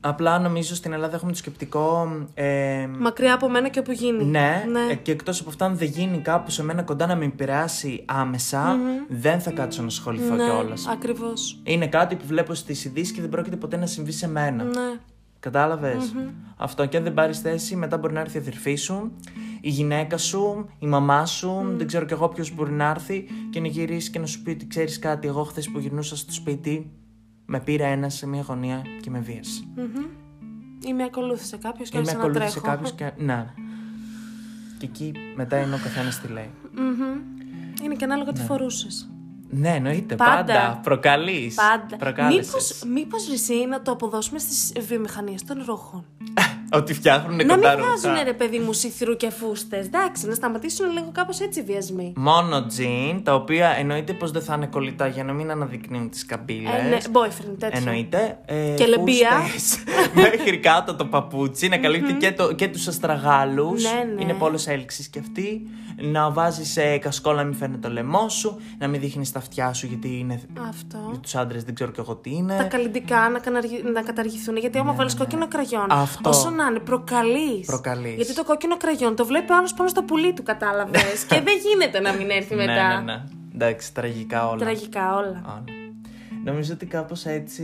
Απλά 0.04 0.40
νομίζω 0.40 0.76
στην 0.76 0.94
Ελλάδα 0.94 1.16
έχουμε 1.16 1.32
το 1.32 1.38
σκεπτικό. 1.38 2.12
Ε, 2.34 2.88
Μακριά 3.00 3.34
από 3.34 3.50
μένα 3.50 3.70
και 3.70 3.80
όπου 3.80 3.92
γίνει. 3.92 4.24
ναι, 4.24 4.66
ναι. 4.72 4.92
ε, 4.92 4.96
και 4.96 5.12
εκτός 5.12 5.40
από 5.40 5.50
αυτά, 5.50 5.66
αν 5.66 5.78
δεν 5.78 5.88
γίνει 5.88 6.18
κάπου 6.18 6.52
σε 6.52 6.64
μένα 6.64 6.84
κοντά 6.84 7.08
να 7.08 7.16
με 7.16 7.26
επηρεάσει 7.26 8.04
άμεσα, 8.06 8.80
δεν 9.08 9.40
θα 9.40 9.52
κάτσω 9.52 9.82
να 9.82 9.88
ασχοληθώ 9.88 10.36
ναι, 10.36 10.44
κιόλας. 10.44 10.88
Ακριβώς. 10.88 11.60
Είναι 11.64 11.88
κάτι 11.88 12.16
που 12.16 12.26
βλέπω 12.26 12.54
στις 12.54 12.86
ειδήσεις 12.86 13.12
και 13.12 13.22
δεν 13.22 13.30
πρόκειται 13.30 13.56
ποτέ 13.56 13.78
να 13.78 13.86
συμβεί 13.86 14.12
σε 14.12 14.28
μένα. 14.28 14.64
Ναι. 14.64 15.00
Κατάλαβες; 15.40 16.14
Αυτό 16.58 16.86
και 16.86 16.98
αν 16.98 17.04
δεν 17.04 17.14
πάρεις 17.14 17.40
θέση, 17.40 17.76
μετά 17.76 17.98
μπορεί 17.98 18.14
να 18.14 18.20
έρθει 18.20 18.38
η 18.38 18.40
αδερφή 18.40 18.76
σου, 18.76 19.12
η 19.62 19.70
γυναίκα 19.70 20.18
σου, 20.18 20.70
η 20.80 20.88
μαμά 20.88 21.26
σου, 21.26 21.74
δεν 21.78 21.88
ξέρω 21.88 22.06
κι 22.06 22.14
εγώ 22.14 22.30
ποιος 22.30 22.54
μπορεί 22.56 22.72
να 22.72 22.90
έρθει 22.90 23.26
και 23.50 23.60
να 23.60 23.68
γυρίσει 23.68 24.10
και 24.10 24.20
να 24.20 24.26
σου 24.26 24.42
πει 24.42 24.50
ότι 24.50 24.68
ξέρεις 24.68 25.00
κάτι. 25.00 25.28
Εγώ 25.28 25.44
χθες 25.44 25.70
που 25.70 25.80
γυρνούσα 25.80 26.16
στο 26.16 26.32
σπίτι, 26.32 26.92
με 27.52 27.60
πήρε 27.60 27.92
ένας 27.92 28.14
σε 28.14 28.28
μια 28.28 28.42
γωνία 28.42 28.82
και 29.02 29.10
με 29.10 29.20
βίασε. 29.20 29.64
Μμμ. 29.76 30.06
Ή 30.88 30.94
με 30.94 31.04
ακολούθησε 31.04 31.58
κάποιος 31.58 31.90
και 31.90 31.98
Ή 31.98 32.02
με 32.02 32.08
άρχισε 32.08 32.18
να 32.18 32.24
ακολούθησε 32.24 32.60
τρέχω. 32.60 32.76
κάποιος 32.76 32.92
και. 32.92 33.12
Ναι. 33.18 33.54
Και 34.78 34.86
εκεί 34.86 35.12
μετά 35.36 35.58
είναι 35.62 35.76
ο 35.76 35.80
καθένας 35.84 36.20
τι 36.20 36.28
λέει. 36.28 36.50
Μμμ. 36.76 37.20
Είναι 37.84 37.96
και 37.96 38.04
ανάλογα 38.04 38.32
τι 38.32 38.42
φορούσες. 38.42 39.10
Ναι, 39.50 39.70
εννοείται. 39.70 40.16
Πάντα. 40.16 40.36
Πάντα. 40.36 40.80
Προκαλείς. 40.84 41.56
Πάντα. 41.56 42.28
Μήπως, 42.28 42.84
μήπως 42.94 43.28
Ρησί 43.28 43.66
να 43.66 43.82
το 43.82 43.92
αποδώσουμε 43.92 44.40
στις 44.40 44.74
βιομηχανίες 44.88 45.44
των 45.44 45.64
ρούχων; 45.66 46.06
Ότι 46.74 46.94
φτιάχνουν 46.94 47.30
να 47.36 47.44
μην 47.44 47.48
κοντά 47.48 47.76
βγάζουν 47.78 48.10
ρούχα. 48.12 48.24
ρε 48.24 48.34
παιδί 48.34 48.60
μου 48.60 48.74
σιθρού 48.74 49.16
και 49.16 49.30
φούστες. 49.30 49.86
Εντάξει, 49.86 50.28
να 50.28 50.34
σταματήσουν 50.34 50.92
λίγο 50.92 51.10
κάπως 51.12 51.40
έτσι 51.40 51.60
οι 51.60 51.64
βιασμοί. 51.64 52.14
Μόνο 52.16 52.66
τζιν, 52.66 53.24
τα 53.24 53.34
οποία 53.36 53.70
εννοείται 53.78 54.14
πως 54.14 54.32
δεν 54.32 54.42
θα 54.42 54.54
είναι 54.54 54.66
κολλητά 54.66 55.08
για 55.08 55.24
να 55.24 55.34
μην 55.34 55.52
αναδεικνύουν 55.52 56.10
τις 56.10 56.26
καμπύλες. 56.26 56.72
Ε, 56.86 56.88
ναι, 56.90 56.98
boyfriend, 57.12 57.56
τέτοιο. 57.60 57.78
Εννοείται. 57.80 58.38
Ε, 58.46 58.74
Και 58.78 58.86
λεμπία. 58.86 59.30
φούστες, 59.32 59.84
μέχρι 60.30 60.58
κάτω 60.60 60.96
το 60.96 61.06
παπούτσι, 61.06 61.68
να 61.68 61.78
καλύπτει 61.78 62.14
και, 62.14 62.32
το, 62.32 62.54
και 62.54 62.68
τους 62.68 62.88
αστραγάλους. 62.88 63.84
Ναι, 63.84 63.90
ναι. 64.16 64.22
Είναι 64.22 64.34
πόλος 64.34 64.68
έλξης 64.68 65.08
και 65.08 65.20
αυτή. 65.20 65.62
Να 66.04 66.32
βάζεις 66.32 66.78
ε, 66.78 66.98
κασκόλ 66.98 67.36
να 67.36 67.44
μην 67.44 67.54
φαίνεται 67.56 67.88
το 67.88 67.94
λαιμό 67.94 68.30
σου. 68.30 68.60
Να 68.78 68.88
μην 68.88 69.00
δείχνεις 69.02 69.32
τα 69.32 69.40
αυτιά 69.40 69.74
σου 69.74 69.86
γιατί 69.88 70.18
είναι... 70.20 70.42
Αυτό. 70.70 70.98
Για 71.12 71.20
τους 71.20 71.36
άντρες 71.36 71.64
δεν 71.64 71.76
ξέρω 71.76 71.92
και 71.92 72.02
εγώ 72.02 72.16
τι 72.16 72.36
είναι. 72.36 72.58
Τα 72.58 72.64
καλλιντικά 72.64 73.30
να, 73.30 73.40
καναργη- 73.40 73.84
να 73.94 74.02
καταργηθούν. 74.02 74.58
Γιατί 74.58 74.78
άμα 74.78 74.94
βάλεις 74.94 75.16
κόκκινο 75.16 75.48
κραγιόν, 75.48 75.86
Ναι, 75.88 76.02
Αυτό. 76.02 76.30
όσο 76.30 76.50
να 76.64 76.70
είναι, 76.70 76.80
προκαλείς. 76.80 77.66
Προκαλείς. 77.66 78.16
Γιατί 78.16 78.34
το 78.36 78.44
κόκκινο 78.44 78.78
κραγιόν 78.78 79.16
το 79.16 79.26
βλέπει 79.26 79.52
ο 79.52 79.56
άλλος 79.58 79.74
πάνω 79.74 79.90
στο 79.90 80.04
πουλί 80.04 80.34
του, 80.34 80.44
κατάλαβες. 80.44 81.24
και 81.30 81.42
δεν 81.42 81.54
γίνεται 81.70 82.00
να 82.00 82.14
μην 82.14 82.30
έρθει 82.30 82.56
Ναι, 82.56 82.66
μετά. 82.66 83.02
ναι, 83.02 83.14
ναι. 83.14 83.24
Εντάξει, 83.54 83.94
τραγικά 83.94 84.48
όλα. 84.48 84.58
Τραγικά 84.58 85.16
όλα. 85.16 85.42
Όλα. 85.46 85.64
Νομίζω 86.44 86.74
ότι 86.74 86.86
κάπως 86.86 87.26
έτσι 87.26 87.64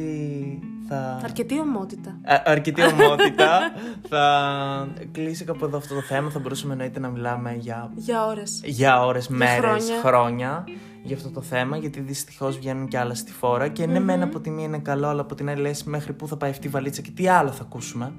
θα... 0.87 1.19
Αρκετή 1.23 1.59
ομότητα. 1.59 2.09
Α- 2.23 2.41
αρκετή 2.45 2.81
ομότητα. 2.83 3.59
θα 4.09 4.87
κλείσει 5.11 5.45
κάπου 5.45 5.65
εδώ 5.65 5.77
αυτό 5.77 5.93
το 5.95 6.01
θέμα. 6.01 6.29
Θα 6.29 6.39
μπορούσαμε 6.39 6.71
εννοείται 6.73 6.99
να 6.99 7.07
μιλάμε 7.09 7.53
για, 7.59 7.91
Για 7.95 8.25
ώρες. 8.25 8.61
για 8.63 9.05
ώρες, 9.05 9.27
μέρες, 9.27 9.59
χρόνια. 9.61 9.99
χρόνια. 10.01 10.63
για 11.03 11.15
αυτό 11.15 11.29
το 11.29 11.41
θέμα. 11.41 11.77
Γιατί 11.77 11.99
δυστυχώς 11.99 12.57
βγαίνουν 12.57 12.87
και 12.87 12.97
άλλα 12.97 13.13
στη 13.15 13.31
φόρα. 13.31 13.67
Και 13.67 13.85
ναι, 13.85 13.99
μεν 13.99 14.21
από 14.21 14.39
τη 14.39 14.49
μία 14.49 14.65
είναι 14.65 14.79
καλό, 14.79 15.07
αλλά 15.07 15.21
από 15.21 15.35
την 15.35 15.49
άλλη 15.49 15.61
λες 15.61 15.83
μέχρι 15.83 16.13
πού 16.13 16.27
θα 16.27 16.37
πάει 16.37 16.49
αυτή 16.49 16.67
η 16.67 16.69
βαλίτσα 16.69 17.01
και 17.01 17.11
τι 17.11 17.27
άλλο 17.27 17.51
θα 17.51 17.61
ακούσουμε. 17.63 18.13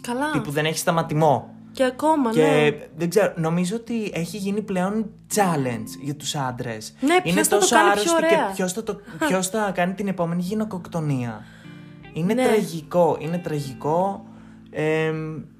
Καλά. 0.00 0.30
Τι 0.30 0.40
που 0.40 0.50
δεν 0.50 0.64
έχει 0.64 0.78
σταματημό. 0.78 1.54
Και 1.72 1.84
ακόμα, 1.84 2.30
Και 2.30 2.40
ναι. 2.42 2.86
δεν 2.96 3.08
ξέρω, 3.10 3.32
νομίζω 3.36 3.76
ότι 3.76 4.10
έχει 4.14 4.36
γίνει 4.36 4.60
πλέον 4.62 5.10
challenge 5.34 6.00
για 6.02 6.14
τους 6.14 6.34
άντρες. 6.34 6.94
Ναι, 7.00 7.12
Είναι 7.12 7.22
ποιος 7.34 7.46
θα 7.48 7.54
το 7.54 7.60
τόσο 7.60 7.74
κάνει 7.74 7.90
πιο 7.90 7.92
άρρωστοι 8.00 8.24
ωραία. 8.24 8.46
και 8.46 8.52
ποιος 8.54 8.72
θα, 8.72 8.82
το, 8.82 9.00
ποιος 9.26 9.48
θα 9.48 9.70
κάνει 9.74 9.94
την 9.94 10.08
επόμενη 10.08 10.42
γυναικοκτονία. 10.42 11.44
Είναι 12.12 12.34
Ναι. 12.34 12.44
τραγικό, 12.44 13.16
είναι 13.20 13.38
τραγικό. 13.38 14.24
Ε, 14.70 15.12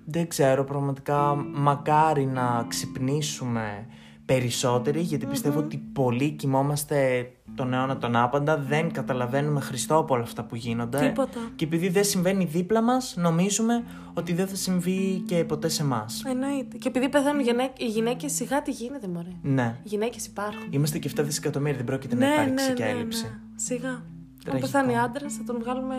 δεν 0.05 0.29
ξέρω, 0.29 0.65
πραγματικά 0.65 1.35
μακάρι 1.53 2.27
να 2.27 2.65
ξυπνήσουμε 2.69 3.87
περισσότεροι, 4.35 5.01
γιατί 5.01 5.27
πιστεύω 5.27 5.59
ότι 5.59 5.77
πολλοί 5.93 6.31
κοιμόμαστε 6.31 7.31
τον 7.55 7.73
αιώνα 7.75 7.97
τον 7.97 8.17
άπαντα, 8.17 8.59
δεν 8.59 8.93
καταλαβαίνουμε 8.93 9.61
Χριστό 9.61 9.97
από 9.97 10.15
όλα 10.15 10.23
αυτά 10.23 10.45
που 10.45 10.57
γίνονται. 10.57 10.99
Τίποτα. 10.99 11.39
Και 11.57 11.65
επειδή 11.65 11.89
δεν 11.89 12.05
συμβαίνει 12.05 12.45
δίπλα 12.45 12.83
μας, 12.83 13.15
νομίζουμε 13.17 13.85
ότι 14.15 14.33
δεν 14.33 14.47
θα 14.47 14.55
συμβεί 14.55 15.23
και 15.27 15.45
ποτέ 15.45 15.69
σε 15.69 15.83
εμάς. 15.83 16.23
Εννοείται. 16.27 16.77
Και 16.77 16.89
επειδή 16.89 17.09
πεθαίνουν 17.09 17.41
γυναίκ- 17.43 17.83
οι 17.83 17.87
γυναίκες, 17.87 18.33
σιγά 18.33 18.63
τι 18.63 18.71
γίνεται, 18.71 19.09
μωρέ. 19.09 19.33
Ναι. 19.43 19.77
Οι 19.83 19.89
γυναίκες 19.89 20.27
υπάρχουν. 20.27 20.67
Είμαστε 20.71 20.99
και 20.99 21.09
7 21.09 21.23
δισεκατομμύρια, 21.23 21.77
δεν 21.77 21.87
πρόκειται 21.87 22.15
να 22.15 22.27
ναι, 22.27 22.33
υπάρξει 22.33 22.69
ναι, 22.69 22.75
και 22.75 22.85
ναι, 22.85 22.91
έλλειψη. 22.91 23.25
ναι. 23.25 23.31
Σιγά. 23.57 23.89
Αν 23.89 24.03
Τραγικό. 24.45 24.67
πεθάνει 24.67 24.99
άντρας, 24.99 25.35
θα 25.35 25.43
τον 25.47 25.57
βγάλουμε. 25.61 25.95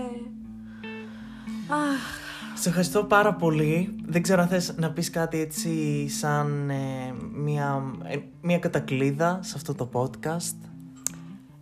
Αχ, 1.67 2.20
Σε 2.61 2.69
ευχαριστώ 2.69 3.03
πάρα 3.03 3.33
πολύ. 3.33 3.95
Δεν 4.05 4.21
ξέρω 4.21 4.41
αν 4.41 4.47
θες 4.47 4.73
να 4.77 4.91
πεις 4.91 5.09
κάτι 5.09 5.39
έτσι 5.39 6.07
σαν 6.09 6.69
ε, 6.69 7.13
μια, 7.33 7.83
ε, 8.03 8.17
μια 8.41 8.59
κατακλίδα 8.59 9.39
σε 9.43 9.53
αυτό 9.55 9.75
το 9.75 9.89
podcast. 9.93 10.69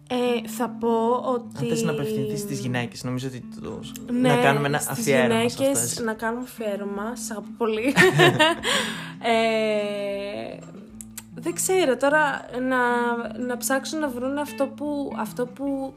Ε, 0.09 0.47
θα 0.47 0.69
πω 0.69 1.11
ότι. 1.33 1.57
Αν 1.57 1.67
θες 1.67 1.83
να 1.83 1.91
απευθυνθείς 1.91 2.39
στις 2.39 2.59
γυναίκες, 2.59 3.03
νομίζω 3.03 3.27
ότι 3.27 3.43
τους... 3.61 3.91
Ναι, 4.11 4.29
να 4.29 4.41
κάνουμε 4.41 4.67
ένα 4.67 4.77
στις 4.79 4.89
αφιέρωμα 4.89 5.49
σε 5.49 5.55
γυναίκες 5.55 5.83
αυτές. 5.83 5.99
να 5.99 6.13
κάνουμε 6.13 6.43
αφιέρωμα, 6.43 7.15
σας 7.15 7.31
αγαπώ 7.31 7.49
πολύ. 7.57 7.83
ε, 9.33 10.57
δεν 11.35 11.53
ξέρω 11.53 11.97
τώρα 11.97 12.41
να, 12.67 12.77
να 13.45 13.57
ψάξουν 13.57 13.99
να 13.99 14.07
βρουν 14.07 14.37
αυτό 14.37 14.67
που, 14.67 15.13
αυτό 15.17 15.45
που 15.45 15.93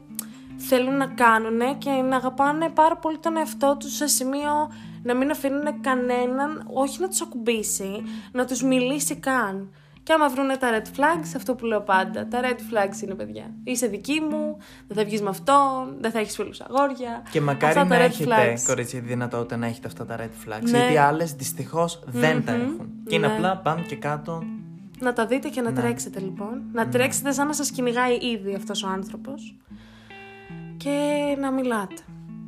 θέλουν 0.57 0.97
να 0.97 1.07
κάνουν 1.07 1.77
και 1.77 1.89
να 1.89 2.15
αγαπάνε 2.15 2.69
πάρα 2.69 2.97
πολύ 2.97 3.17
τον 3.17 3.37
εαυτό 3.37 3.75
τους 3.79 3.95
σε 3.95 4.07
σημείο 4.07 4.69
να 5.03 5.15
μην 5.15 5.31
αφήνουν 5.31 5.81
κανέναν, 5.81 6.63
όχι 6.73 7.01
να 7.01 7.07
τους 7.07 7.21
ακουμπήσει, 7.21 8.03
να 8.31 8.45
τους 8.45 8.63
μιλήσει 8.63 9.15
καν. 9.15 9.73
Και 10.03 10.13
άμα 10.13 10.29
βρουν 10.29 10.47
τα 10.59 10.69
red 10.71 10.97
flags, 10.99 11.31
αυτό 11.35 11.55
που 11.55 11.65
λέω 11.65 11.81
πάντα, 11.81 12.27
τα 12.27 12.39
red 12.41 12.55
flags 12.57 13.01
είναι 13.03 13.13
παιδιά. 13.13 13.43
Είσαι 13.63 13.87
δική 13.87 14.19
μου, 14.29 14.57
δεν 14.87 14.97
θα 14.97 15.03
βγεις 15.03 15.21
με 15.21 15.29
αυτό, 15.29 15.87
δεν 15.99 16.11
θα 16.11 16.19
έχεις 16.19 16.35
φίλους 16.35 16.61
αγόρια. 16.61 17.23
Και 17.31 17.41
μακάρι 17.41 17.65
Αυτά 17.79 17.87
τα 17.87 17.97
να 17.97 18.05
red 18.05 18.09
έχετε, 18.09 18.53
flags. 18.53 18.59
κορίτσια, 18.67 18.99
τη 19.01 19.07
δυνατότητα 19.07 19.57
να 19.57 19.65
έχετε 19.65 19.87
αυτά 19.87 20.05
τα 20.05 20.15
red 20.19 20.49
flags. 20.49 20.61
Ναι. 20.63 20.77
Γιατί 20.77 20.97
άλλες 20.97 21.33
δυστυχώς 21.33 22.03
δεν 22.05 22.45
τα 22.45 22.51
έχουν. 22.51 22.89
Και 23.07 23.15
είναι 23.15 23.27
Ναι. 23.27 23.33
απλά 23.33 23.57
πάμε 23.57 23.81
και 23.81 23.95
κάτω. 23.95 24.43
Να 24.99 25.13
τα 25.13 25.25
δείτε 25.25 25.49
και 25.49 25.61
να 25.61 25.71
Ναι. 25.71 25.81
τρέξετε 25.81 26.19
λοιπόν. 26.19 26.61
Να 26.73 26.87
τρέξετε 26.87 27.31
σαν 27.31 27.47
να 27.47 27.53
σας 27.53 27.71
κυνηγάει 27.71 28.15
ήδη 28.15 28.55
αυτός 28.55 28.83
ο 28.83 28.87
άνθρωπος. 28.87 29.55
Και 30.77 30.97
να 31.39 31.51
μιλάτε. 31.51 31.95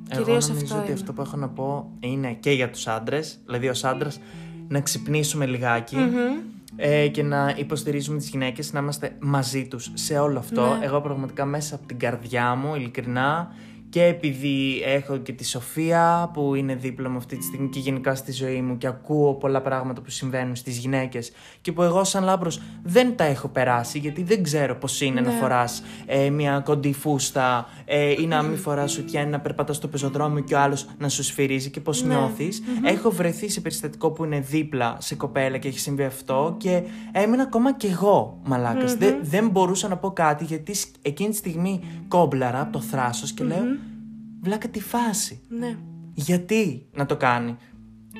Εγώ 0.10 0.24
Κυρίως 0.24 0.48
νομίζω 0.48 0.66
αυτό 0.66 0.78
ότι 0.78 0.86
είναι. 0.86 1.00
αυτό 1.00 1.14
που 1.14 1.22
έχω 1.22 1.38
να 1.38 1.50
πω 1.50 1.92
είναι 2.00 2.34
και 2.40 2.52
για 2.52 2.70
τους 2.70 2.88
άντρες, 2.88 3.40
δηλαδή 3.46 3.68
ως 3.68 3.84
άντρας 3.84 4.20
να 4.68 4.82
ξυπνήσουμε 4.82 5.46
λιγάκι 5.46 5.98
ε, 6.76 7.08
και 7.08 7.24
να 7.24 7.54
υποστηρίζουμε 7.58 8.18
τις 8.18 8.30
γυναίκες, 8.30 8.74
να 8.74 8.80
είμαστε 8.80 9.16
μαζί 9.20 9.68
τους 9.68 9.92
σε 9.94 10.20
όλο 10.20 10.40
αυτό. 10.40 10.62
Ναι. 10.62 10.86
Εγώ 10.86 11.02
πραγματικά 11.02 11.46
μέσα 11.46 11.76
από 11.76 11.86
την 11.88 12.00
καρδιά 12.00 12.56
μου, 12.56 12.76
ειλικρινά, 12.76 13.54
και 13.96 14.04
επειδή 14.04 14.82
έχω 14.86 15.18
και 15.18 15.32
τη 15.32 15.46
Σοφία 15.46 16.30
που 16.34 16.56
είναι 16.56 16.76
δίπλα 16.76 17.10
μου 17.10 17.18
αυτή 17.18 17.38
τη 17.38 17.44
στιγμή 17.44 17.70
και 17.70 17.80
γενικά 17.80 18.16
στη 18.16 18.32
ζωή 18.32 18.62
μου 18.62 18.78
και 18.78 18.88
ακούω 18.88 19.34
πολλά 19.34 19.62
πράγματα 19.62 20.02
που 20.02 20.10
συμβαίνουν 20.10 20.56
στις 20.56 20.78
γυναίκες 20.78 21.32
και 21.62 21.72
που 21.72 21.82
εγώ 21.84 22.04
σαν 22.04 22.24
λάμπρος 22.24 22.62
δεν 22.84 23.16
τα 23.16 23.24
έχω 23.24 23.48
περάσει 23.48 24.00
γιατί 24.00 24.24
δεν 24.24 24.44
ξέρω 24.44 24.76
πώς 24.76 25.02
είναι 25.02 25.22
να 25.22 25.32
Ναι. 25.32 25.38
φοράς 25.40 25.84
ε, 26.06 26.30
μια 26.30 26.60
κοντή 26.66 26.94
φούστα 26.94 27.68
ε, 27.86 28.12
ή 28.22 28.26
να 28.28 28.42
μην 28.42 28.58
φοράς 28.58 28.92
σουτιά 28.92 29.22
ή 29.22 29.26
να 29.26 29.40
περπατάς 29.40 29.76
στο 29.76 29.88
πεζοδρόμιο 29.88 30.44
και 30.44 30.54
ο 30.56 30.60
άλλος 30.60 30.88
να 30.98 31.10
σου 31.10 31.24
σφυρίζει 31.24 31.70
και 31.70 31.80
πώς 31.80 32.04
Ναι. 32.04 32.14
νιώθεις. 32.16 32.62
Έχω 32.84 33.12
βρεθεί 33.12 33.50
σε 33.50 33.62
περιστατικό 33.62 34.12
που 34.12 34.24
είναι 34.24 34.40
δίπλα 34.40 34.98
σε 35.00 35.16
κοπέλα 35.16 35.58
και 35.58 35.68
έχει 35.68 35.80
συμβεί 35.80 36.04
αυτό 36.04 36.56
και 36.60 36.84
έμεινα 37.12 37.44
ακόμα 37.44 37.74
κι 37.74 37.88
εγώ 37.88 38.40
μαλάκας. 38.46 38.96
Δεν, 38.96 39.16
δεν 39.22 39.50
μπορούσα 39.50 39.88
να 39.88 39.98
πω 39.98 40.12
κάτι 40.12 40.44
γιατί 40.44 40.74
σ- 40.74 40.96
εκείνη 41.02 41.30
τη 41.30 41.36
στιγμή 41.36 41.82
κόμπλαρα 42.08 42.62
από 42.62 42.72
το 42.72 42.80
θράσος 42.82 43.32
και 43.32 43.44
λέω 43.44 43.64
βλάκα 44.46 44.68
τη 44.68 44.82
φάση. 44.82 45.42
Ναι. 45.48 45.76
Γιατί 46.14 46.86
να 46.94 47.06
το 47.06 47.16
κάνει; 47.18 47.58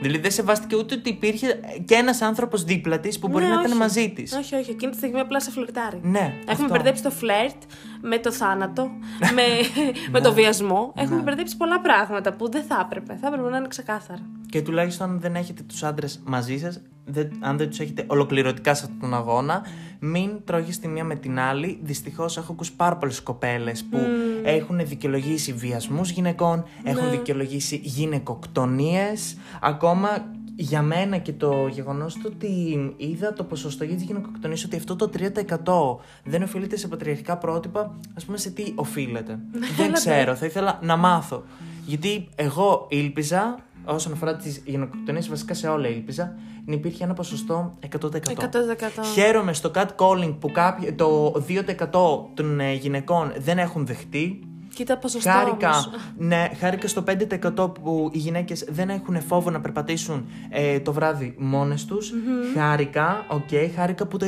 Δηλαδή 0.02 0.22
δεν 0.22 0.32
σεβάστηκε 0.32 0.76
ούτε 0.76 0.96
ότι 0.96 1.10
υπήρχε 1.10 1.60
και 1.86 1.96
ένας 1.96 2.22
άνθρωπος 2.22 2.64
δίπλα 2.64 3.00
της 3.00 3.20
που 3.20 3.28
μπορεί 3.28 3.44
Ναι, 3.44 3.50
να 3.50 3.60
ήταν 3.60 3.72
όχι. 3.72 3.80
μαζί 3.80 4.10
της. 4.16 4.34
Όχι, 4.34 4.56
όχι. 4.56 4.72
Εκείνη 4.72 4.92
τη 4.92 4.98
στιγμή 4.98 5.20
απλά 5.20 5.40
σε 5.40 5.52
φλερτάρει. 5.52 6.00
Ναι, 6.04 6.20
Έχουμε 6.20 6.52
αυτό. 6.52 6.68
μπερδέψει 6.68 7.04
το 7.04 7.12
φλερτ 7.12 7.56
με 8.02 8.18
το 8.18 8.32
θάνατο, 8.32 8.90
με, 9.20 9.44
με 10.12 10.22
το 10.22 10.34
βιασμό. 10.34 10.94
Έχουμε 10.96 11.22
μπερδέψει 11.22 11.58
πολλά 11.58 11.82
πράγματα 11.82 12.34
που 12.34 12.50
δεν 12.52 12.64
θα 12.64 12.82
έπρεπε. 12.86 13.18
Θα 13.22 13.28
έπρεπε 13.28 13.50
να 13.50 13.58
είναι 13.58 13.68
ξεκάθαρα. 13.68 14.22
Και 14.50 14.62
τουλάχιστον 14.62 15.10
αν 15.10 15.20
δεν 15.20 15.36
έχετε 15.36 15.64
τους 15.64 15.84
άντρες 15.84 16.22
μαζί 16.26 16.58
σας, 16.58 16.82
δεν, 17.06 17.32
αν 17.40 17.58
δεν 17.58 17.70
τους 17.70 17.80
έχετε 17.80 18.04
ολοκληρωτικά 18.08 18.74
σε 18.74 18.84
αυτόν 18.84 19.00
τον 19.00 19.14
αγώνα, 19.14 19.66
μην 20.00 20.30
τρώγεις 20.44 20.80
τη 20.80 20.88
μία 20.88 21.04
με 21.04 21.16
την 21.16 21.40
άλλη. 21.40 21.80
Δυστυχώς 21.84 22.38
έχω 22.38 22.52
ακούσει 22.52 22.76
πάρα 22.76 22.98
πολλές 22.98 23.22
κοπέλες 23.22 23.84
που 23.84 23.98
έχουν 24.44 24.88
δικαιολογήσει 24.88 25.54
βιασμούς 25.54 26.10
γυναικών, 26.10 26.66
έχουν 26.84 27.10
δικαιολογήσει 27.10 27.82
γυναικοκτονίες, 27.84 29.38
ακόμα 29.62 30.10
για 30.56 30.82
μένα 30.82 31.18
και 31.18 31.34
το 31.34 31.68
γεγονός 31.68 32.14
του 32.14 32.32
ότι 32.36 32.94
είδα 32.98 33.34
το 33.34 33.44
ποσοστό 33.44 33.84
για 33.84 33.96
τις 33.96 34.04
γυναικοκτονίες 34.04 34.64
ότι 34.64 34.76
αυτό 34.76 34.96
το 34.96 35.10
3% 35.14 36.04
δεν 36.24 36.44
οφείλεται 36.44 36.78
σε 36.78 36.88
πατριαρχικά 36.88 37.38
πρότυπα, 37.38 38.00
ας 38.14 38.26
πούμε 38.26 38.38
σε 38.38 38.50
τι 38.50 38.72
οφείλεται. 38.76 39.40
δεν 39.78 39.94
ξέρω, 39.94 40.36
θα 40.36 40.46
ήθελα 40.46 40.80
να 40.82 40.96
μάθω. 40.96 41.44
Γιατί 41.86 42.28
εγώ 42.36 42.88
ήλπιζα, 42.90 43.65
όσον 43.86 44.14
αφορά 44.14 44.36
τις 44.36 44.62
γυναικοκτονίες, 44.66 45.30
βασικά 45.30 45.54
σε 45.54 45.68
όλα 45.68 45.88
ήλπιζα, 45.88 46.36
να 46.66 46.74
υπήρχε 46.74 47.04
ένα 47.04 47.14
ποσοστό 47.14 47.78
100%. 48.02 48.08
100%. 48.08 48.18
Χαίρομαι 49.14 49.54
στο 49.54 49.72
catcalling 49.76 50.36
που 50.40 50.52
κάποιοι, 50.52 50.94
το 50.94 51.34
2% 51.48 52.34
των 52.34 52.60
ε, 52.60 52.74
γυναικών 52.74 53.34
δεν 53.38 53.58
έχουν 53.58 53.86
δεχτεί. 53.86 54.40
Κοίτα 54.76 54.98
ποσοστό 54.98 55.30
Χάρηκα, 55.30 55.70
όμως. 55.70 55.90
ναι, 56.18 56.50
χάρηκα 56.60 56.88
στο 56.88 57.04
5% 57.58 57.74
που 57.74 58.10
οι 58.14 58.18
γυναίκες 58.18 58.66
δεν 58.70 58.90
έχουν 58.90 59.22
φόβο 59.22 59.50
να 59.50 59.62
περπατήσουν 59.62 60.28
ε, 60.50 60.80
το 60.80 60.94
βράδυ 60.94 61.36
μόνες 61.38 61.86
τους. 61.86 62.14
Χάρηκα, 62.58 63.26
οκ, 63.28 63.74
χάρηκα 63.76 64.06
που 64.08 64.18
το 64.18 64.26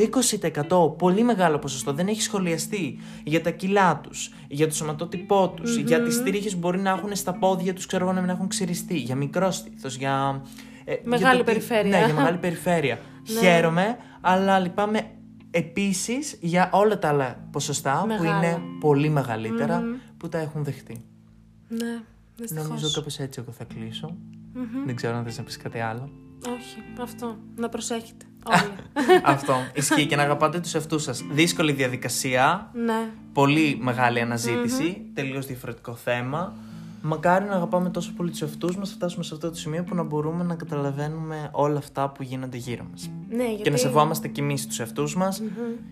20% 0.91 0.98
πολύ 0.98 1.24
μεγάλο 1.24 1.60
ποσοστό 1.60 1.93
δεν 1.93 2.08
έχει 2.08 2.22
σχολιαστεί 2.22 3.00
για 3.24 3.41
τα 3.41 3.50
κιλά 3.50 4.00
τους, 4.04 4.34
για 4.48 4.68
το 4.68 4.74
σωματότυπό 4.76 5.54
τους, 5.56 5.76
για 5.78 6.02
τις 6.04 6.24
τρίχες 6.24 6.54
που 6.54 6.60
μπορεί 6.60 6.80
να 6.80 6.89
έχουν 6.89 7.16
στα 7.16 7.34
πόδια 7.34 7.74
τους, 7.74 7.86
ξέρω 7.86 8.04
εγώ, 8.04 8.14
να 8.14 8.22
μην 8.22 8.30
έχουν 8.30 8.48
ξυριστεί, 8.48 8.98
για 8.98 9.16
μικρό 9.16 9.52
στήθος, 9.52 9.95
για... 9.95 10.41
ε, 10.86 10.91
για 10.91 11.02
Μεγάλη 11.04 11.38
το 11.38 11.43
τι- 11.43 11.52
περιφέρεια. 11.52 12.00
Ναι, 12.00 12.06
για 12.06 12.14
μεγάλη 12.14 12.38
περιφέρεια. 12.38 13.00
Χαίρομαι, 13.39 13.98
αλλά 14.22 14.60
λυπάμαι 14.60 15.02
επίσης 15.52 16.38
για 16.41 16.70
όλα 16.74 17.00
τα 17.00 17.08
άλλα 17.08 17.48
ποσοστά 17.52 18.00
που 18.00 18.08
Μεγάλα. 18.08 18.38
είναι 18.38 18.62
πολύ 18.80 19.10
μεγαλύτερα 19.10 19.84
που 20.18 20.30
τα 20.30 20.38
έχουν 20.38 20.64
δεχτεί. 20.64 21.06
Ναι, 21.68 22.02
δυστυχώς. 22.36 22.68
Νομίζω 22.68 22.91
κάπως 22.91 23.20
έτσι 23.20 23.39
εγώ 23.43 23.52
θα 23.52 23.64
κλεισω 23.64 24.18
Δεν 24.86 24.95
ξέρω 24.95 25.16
αν 25.18 25.24
θες 25.24 25.38
να 25.38 25.43
πεις 25.43 25.58
κάτι 25.58 25.80
άλλο. 25.80 26.10
Όχι, 26.48 27.02
αυτό. 27.02 27.38
Να 27.56 27.70
προσέχετε. 27.70 28.26
Όλοι. 28.52 29.22
Αυτό. 29.24 29.56
Ισχύει 29.74 30.06
και 30.06 30.16
να 30.16 30.24
αγαπάτε 30.24 30.60
τους 30.60 30.74
εαυτούς 30.74 31.04
σας. 31.04 31.24
Δύσκολη 31.32 31.72
διαδικασία, 31.72 32.72
ναι. 32.74 33.10
πολύ 33.34 33.78
μεγάλη 33.82 34.22
αναζήτηση, 34.22 35.12
τελείως 35.14 35.45
διαφορετικό 35.45 35.95
θέμα. 35.95 36.56
Μακάρι 37.02 37.45
να 37.45 37.56
αγαπάμε 37.56 37.89
τόσο 37.89 38.14
πολύ 38.16 38.30
τους 38.30 38.41
εαυτούς 38.41 38.78
μας, 38.78 38.89
να 38.89 38.95
φτάσουμε 38.95 39.24
σε 39.24 39.34
αυτό 39.34 39.50
το 39.50 39.56
σημείο 39.56 39.84
που 39.84 39.95
να 39.95 40.04
μπορούμε 40.04 40.43
να 40.43 40.56
καταλαβαίνουμε 40.56 41.50
όλα 41.52 41.78
αυτά 41.78 42.10
που 42.10 42.24
γίνονται 42.24 42.58
γύρω 42.58 42.86
μας. 42.91 43.10
Ναι, 43.30 43.48
γιατί... 43.48 43.62
Και 43.62 43.70
να 43.70 43.78
σεβόμαστε 43.78 44.28
κι 44.28 44.39
εμείς 44.39 44.68
τους 44.68 44.80
εαυτούς 44.80 45.16
μας 45.16 45.41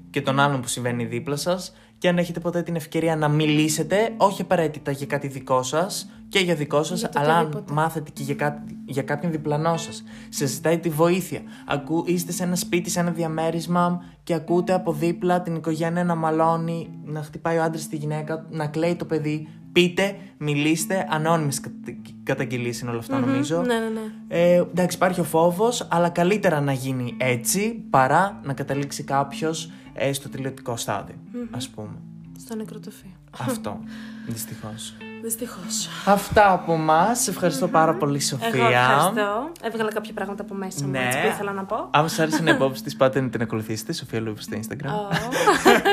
και 0.10 0.22
τον 0.22 0.40
άλλον 0.40 0.62
που 0.62 0.68
συμβαίνει 0.68 1.06
δίπλα 1.06 1.36
σας 1.36 1.74
και 1.98 2.08
αν 2.08 2.18
έχετε 2.18 2.40
ποτέ 2.40 2.62
την 2.62 2.76
ευκαιρία 2.76 3.16
να 3.16 3.28
μιλήσετε, 3.28 4.14
όχι 4.18 4.42
απαραίτητα 4.42 4.92
για 4.92 5.06
κάτι 5.06 5.28
δικό 5.28 5.64
σας 5.64 6.10
και 6.30 6.40
για 6.40 6.56
δικό 6.56 6.84
σας, 6.84 7.00
Για 7.00 7.10
το 7.10 7.20
αλλά 7.20 7.34
αν 7.34 7.46
οτιδήποτε. 7.46 7.74
μάθετε 7.74 8.10
και 8.14 8.24
για, 8.24 8.36
κάτι, 8.36 8.78
για 8.86 9.04
κάποιον 9.04 9.32
διπλανό 9.32 9.78
σας, 9.78 10.04
σε 10.30 10.46
ζητάει 10.46 10.80
τη 10.80 10.90
βοήθεια, 10.90 11.42
ακού, 11.68 12.04
είστε 12.08 12.32
σε 12.32 12.44
ένα 12.44 12.56
σπίτι, 12.56 12.90
σε 12.90 13.00
ένα 13.00 13.12
διαμέρισμα 13.12 14.04
και 14.24 14.34
ακούτε 14.34 14.74
από 14.74 14.94
δίπλα 14.94 15.42
την 15.42 15.56
οικογένεια 15.56 16.04
να 16.04 16.16
μαλώνει, 16.16 16.90
να 17.04 17.22
χτυπάει 17.22 17.58
ο 17.58 17.64
άντρας 17.64 17.88
τη 17.88 17.96
γυναίκα, 17.96 18.46
να 18.50 18.68
κλαίει 18.68 18.96
το 18.96 19.06
παιδί, 19.06 19.48
πείτε, 19.76 20.16
μιλήστε, 20.38 21.08
ανώνυμες 21.10 21.60
κατα- 21.60 21.98
καταγγελίες 22.24 22.80
είναι 22.80 22.90
όλο 22.90 23.00
αυτό, 23.00 23.18
νομίζω. 23.18 23.62
Ναι, 23.62 23.74
ναι, 23.74 23.90
ναι. 23.90 24.02
Ε, 24.28 24.56
εντάξει, 24.56 24.96
υπάρχει 24.96 25.20
ο 25.20 25.24
φόβος, 25.24 25.88
αλλά 25.92 26.10
καλύτερα 26.10 26.62
να 26.62 26.72
γίνει 26.72 27.16
έτσι 27.18 27.84
παρά 27.90 28.40
να 28.44 28.54
καταλήξει 28.54 29.04
κάποιος 29.04 29.72
ε, 29.94 30.14
στο 30.14 30.30
τελειωτικό 30.30 30.78
στάδιο, 30.78 31.16
ας 31.52 31.70
πούμε. 31.70 31.96
Στο 32.40 32.56
νεκροτοφείο. 32.56 33.10
Αυτό. 33.40 33.80
Δυστυχώς. 34.28 34.94
Δυστυχώς. 35.24 35.90
Αυτά 36.06 36.52
από 36.52 36.74
εμά. 36.74 37.08
Ευχαριστώ 37.30 37.68
πάρα 37.68 37.94
πολύ, 37.96 38.20
Σοφία. 38.20 38.48
Εγώ 38.54 38.66
ευχαριστώ. 38.68 39.52
Έβγαλα 39.62 39.92
κάποια 39.92 40.14
πράγματα 40.14 40.42
από 40.44 40.54
μέσα 40.54 40.86
μου 40.86 40.92
Ναι. 40.92 41.06
έτσι, 41.06 41.20
που 41.22 41.28
ήθελα 41.28 41.52
να 41.52 41.64
πω. 41.64 41.88
Αν 41.92 42.10
σας 42.10 42.20
άρεσε 42.20 42.44
η 42.46 42.52
υπόψη 42.52 42.84
της, 42.84 42.96
πάτε 42.96 43.22
να 43.22 43.30
την 43.30 43.42
ακολουθήσετε. 43.42 43.94
Σοφία 43.94 44.20
Λούβη 44.20 44.42
στο 44.42 44.58
Instagram. 44.58 44.88
Ω, 44.90 45.08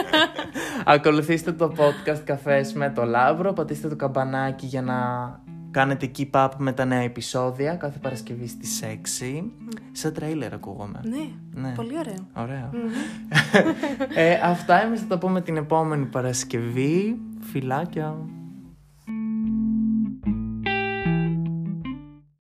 Ακολουθήστε 0.84 1.52
το 1.52 1.72
podcast 1.76 2.20
Καφές 2.24 2.72
με 2.72 2.90
το 2.90 3.04
Λάβρο. 3.04 3.52
Πατήστε 3.52 3.88
το 3.88 3.96
καμπανάκι 3.96 4.66
για 4.66 4.82
να 4.82 4.94
κάνετε 5.70 6.10
keep 6.18 6.30
up 6.30 6.48
με 6.56 6.72
τα 6.72 6.84
νέα 6.84 7.00
επεισόδια 7.00 7.74
κάθε 7.74 7.98
Παρασκευή 7.98 8.46
στις 8.48 8.82
6. 8.82 9.42
Σαν 9.92 10.12
τρέιλερ 10.12 10.52
ακούγομαι. 10.54 11.00
ναι, 11.02 11.28
Ναι. 11.62 11.72
πολύ 11.74 11.92
ωραίο. 11.98 12.26
Ωραία. 12.36 12.70
ε, 14.14 14.34
αυτά 14.44 14.82
εμείς 14.82 15.00
θα 15.00 15.06
τα 15.06 15.18
πούμε 15.18 15.40
την 15.40 15.56
επόμενη 15.56 16.04
Παρασκευή. 16.06 17.20
Φιλάκια. 17.42 18.16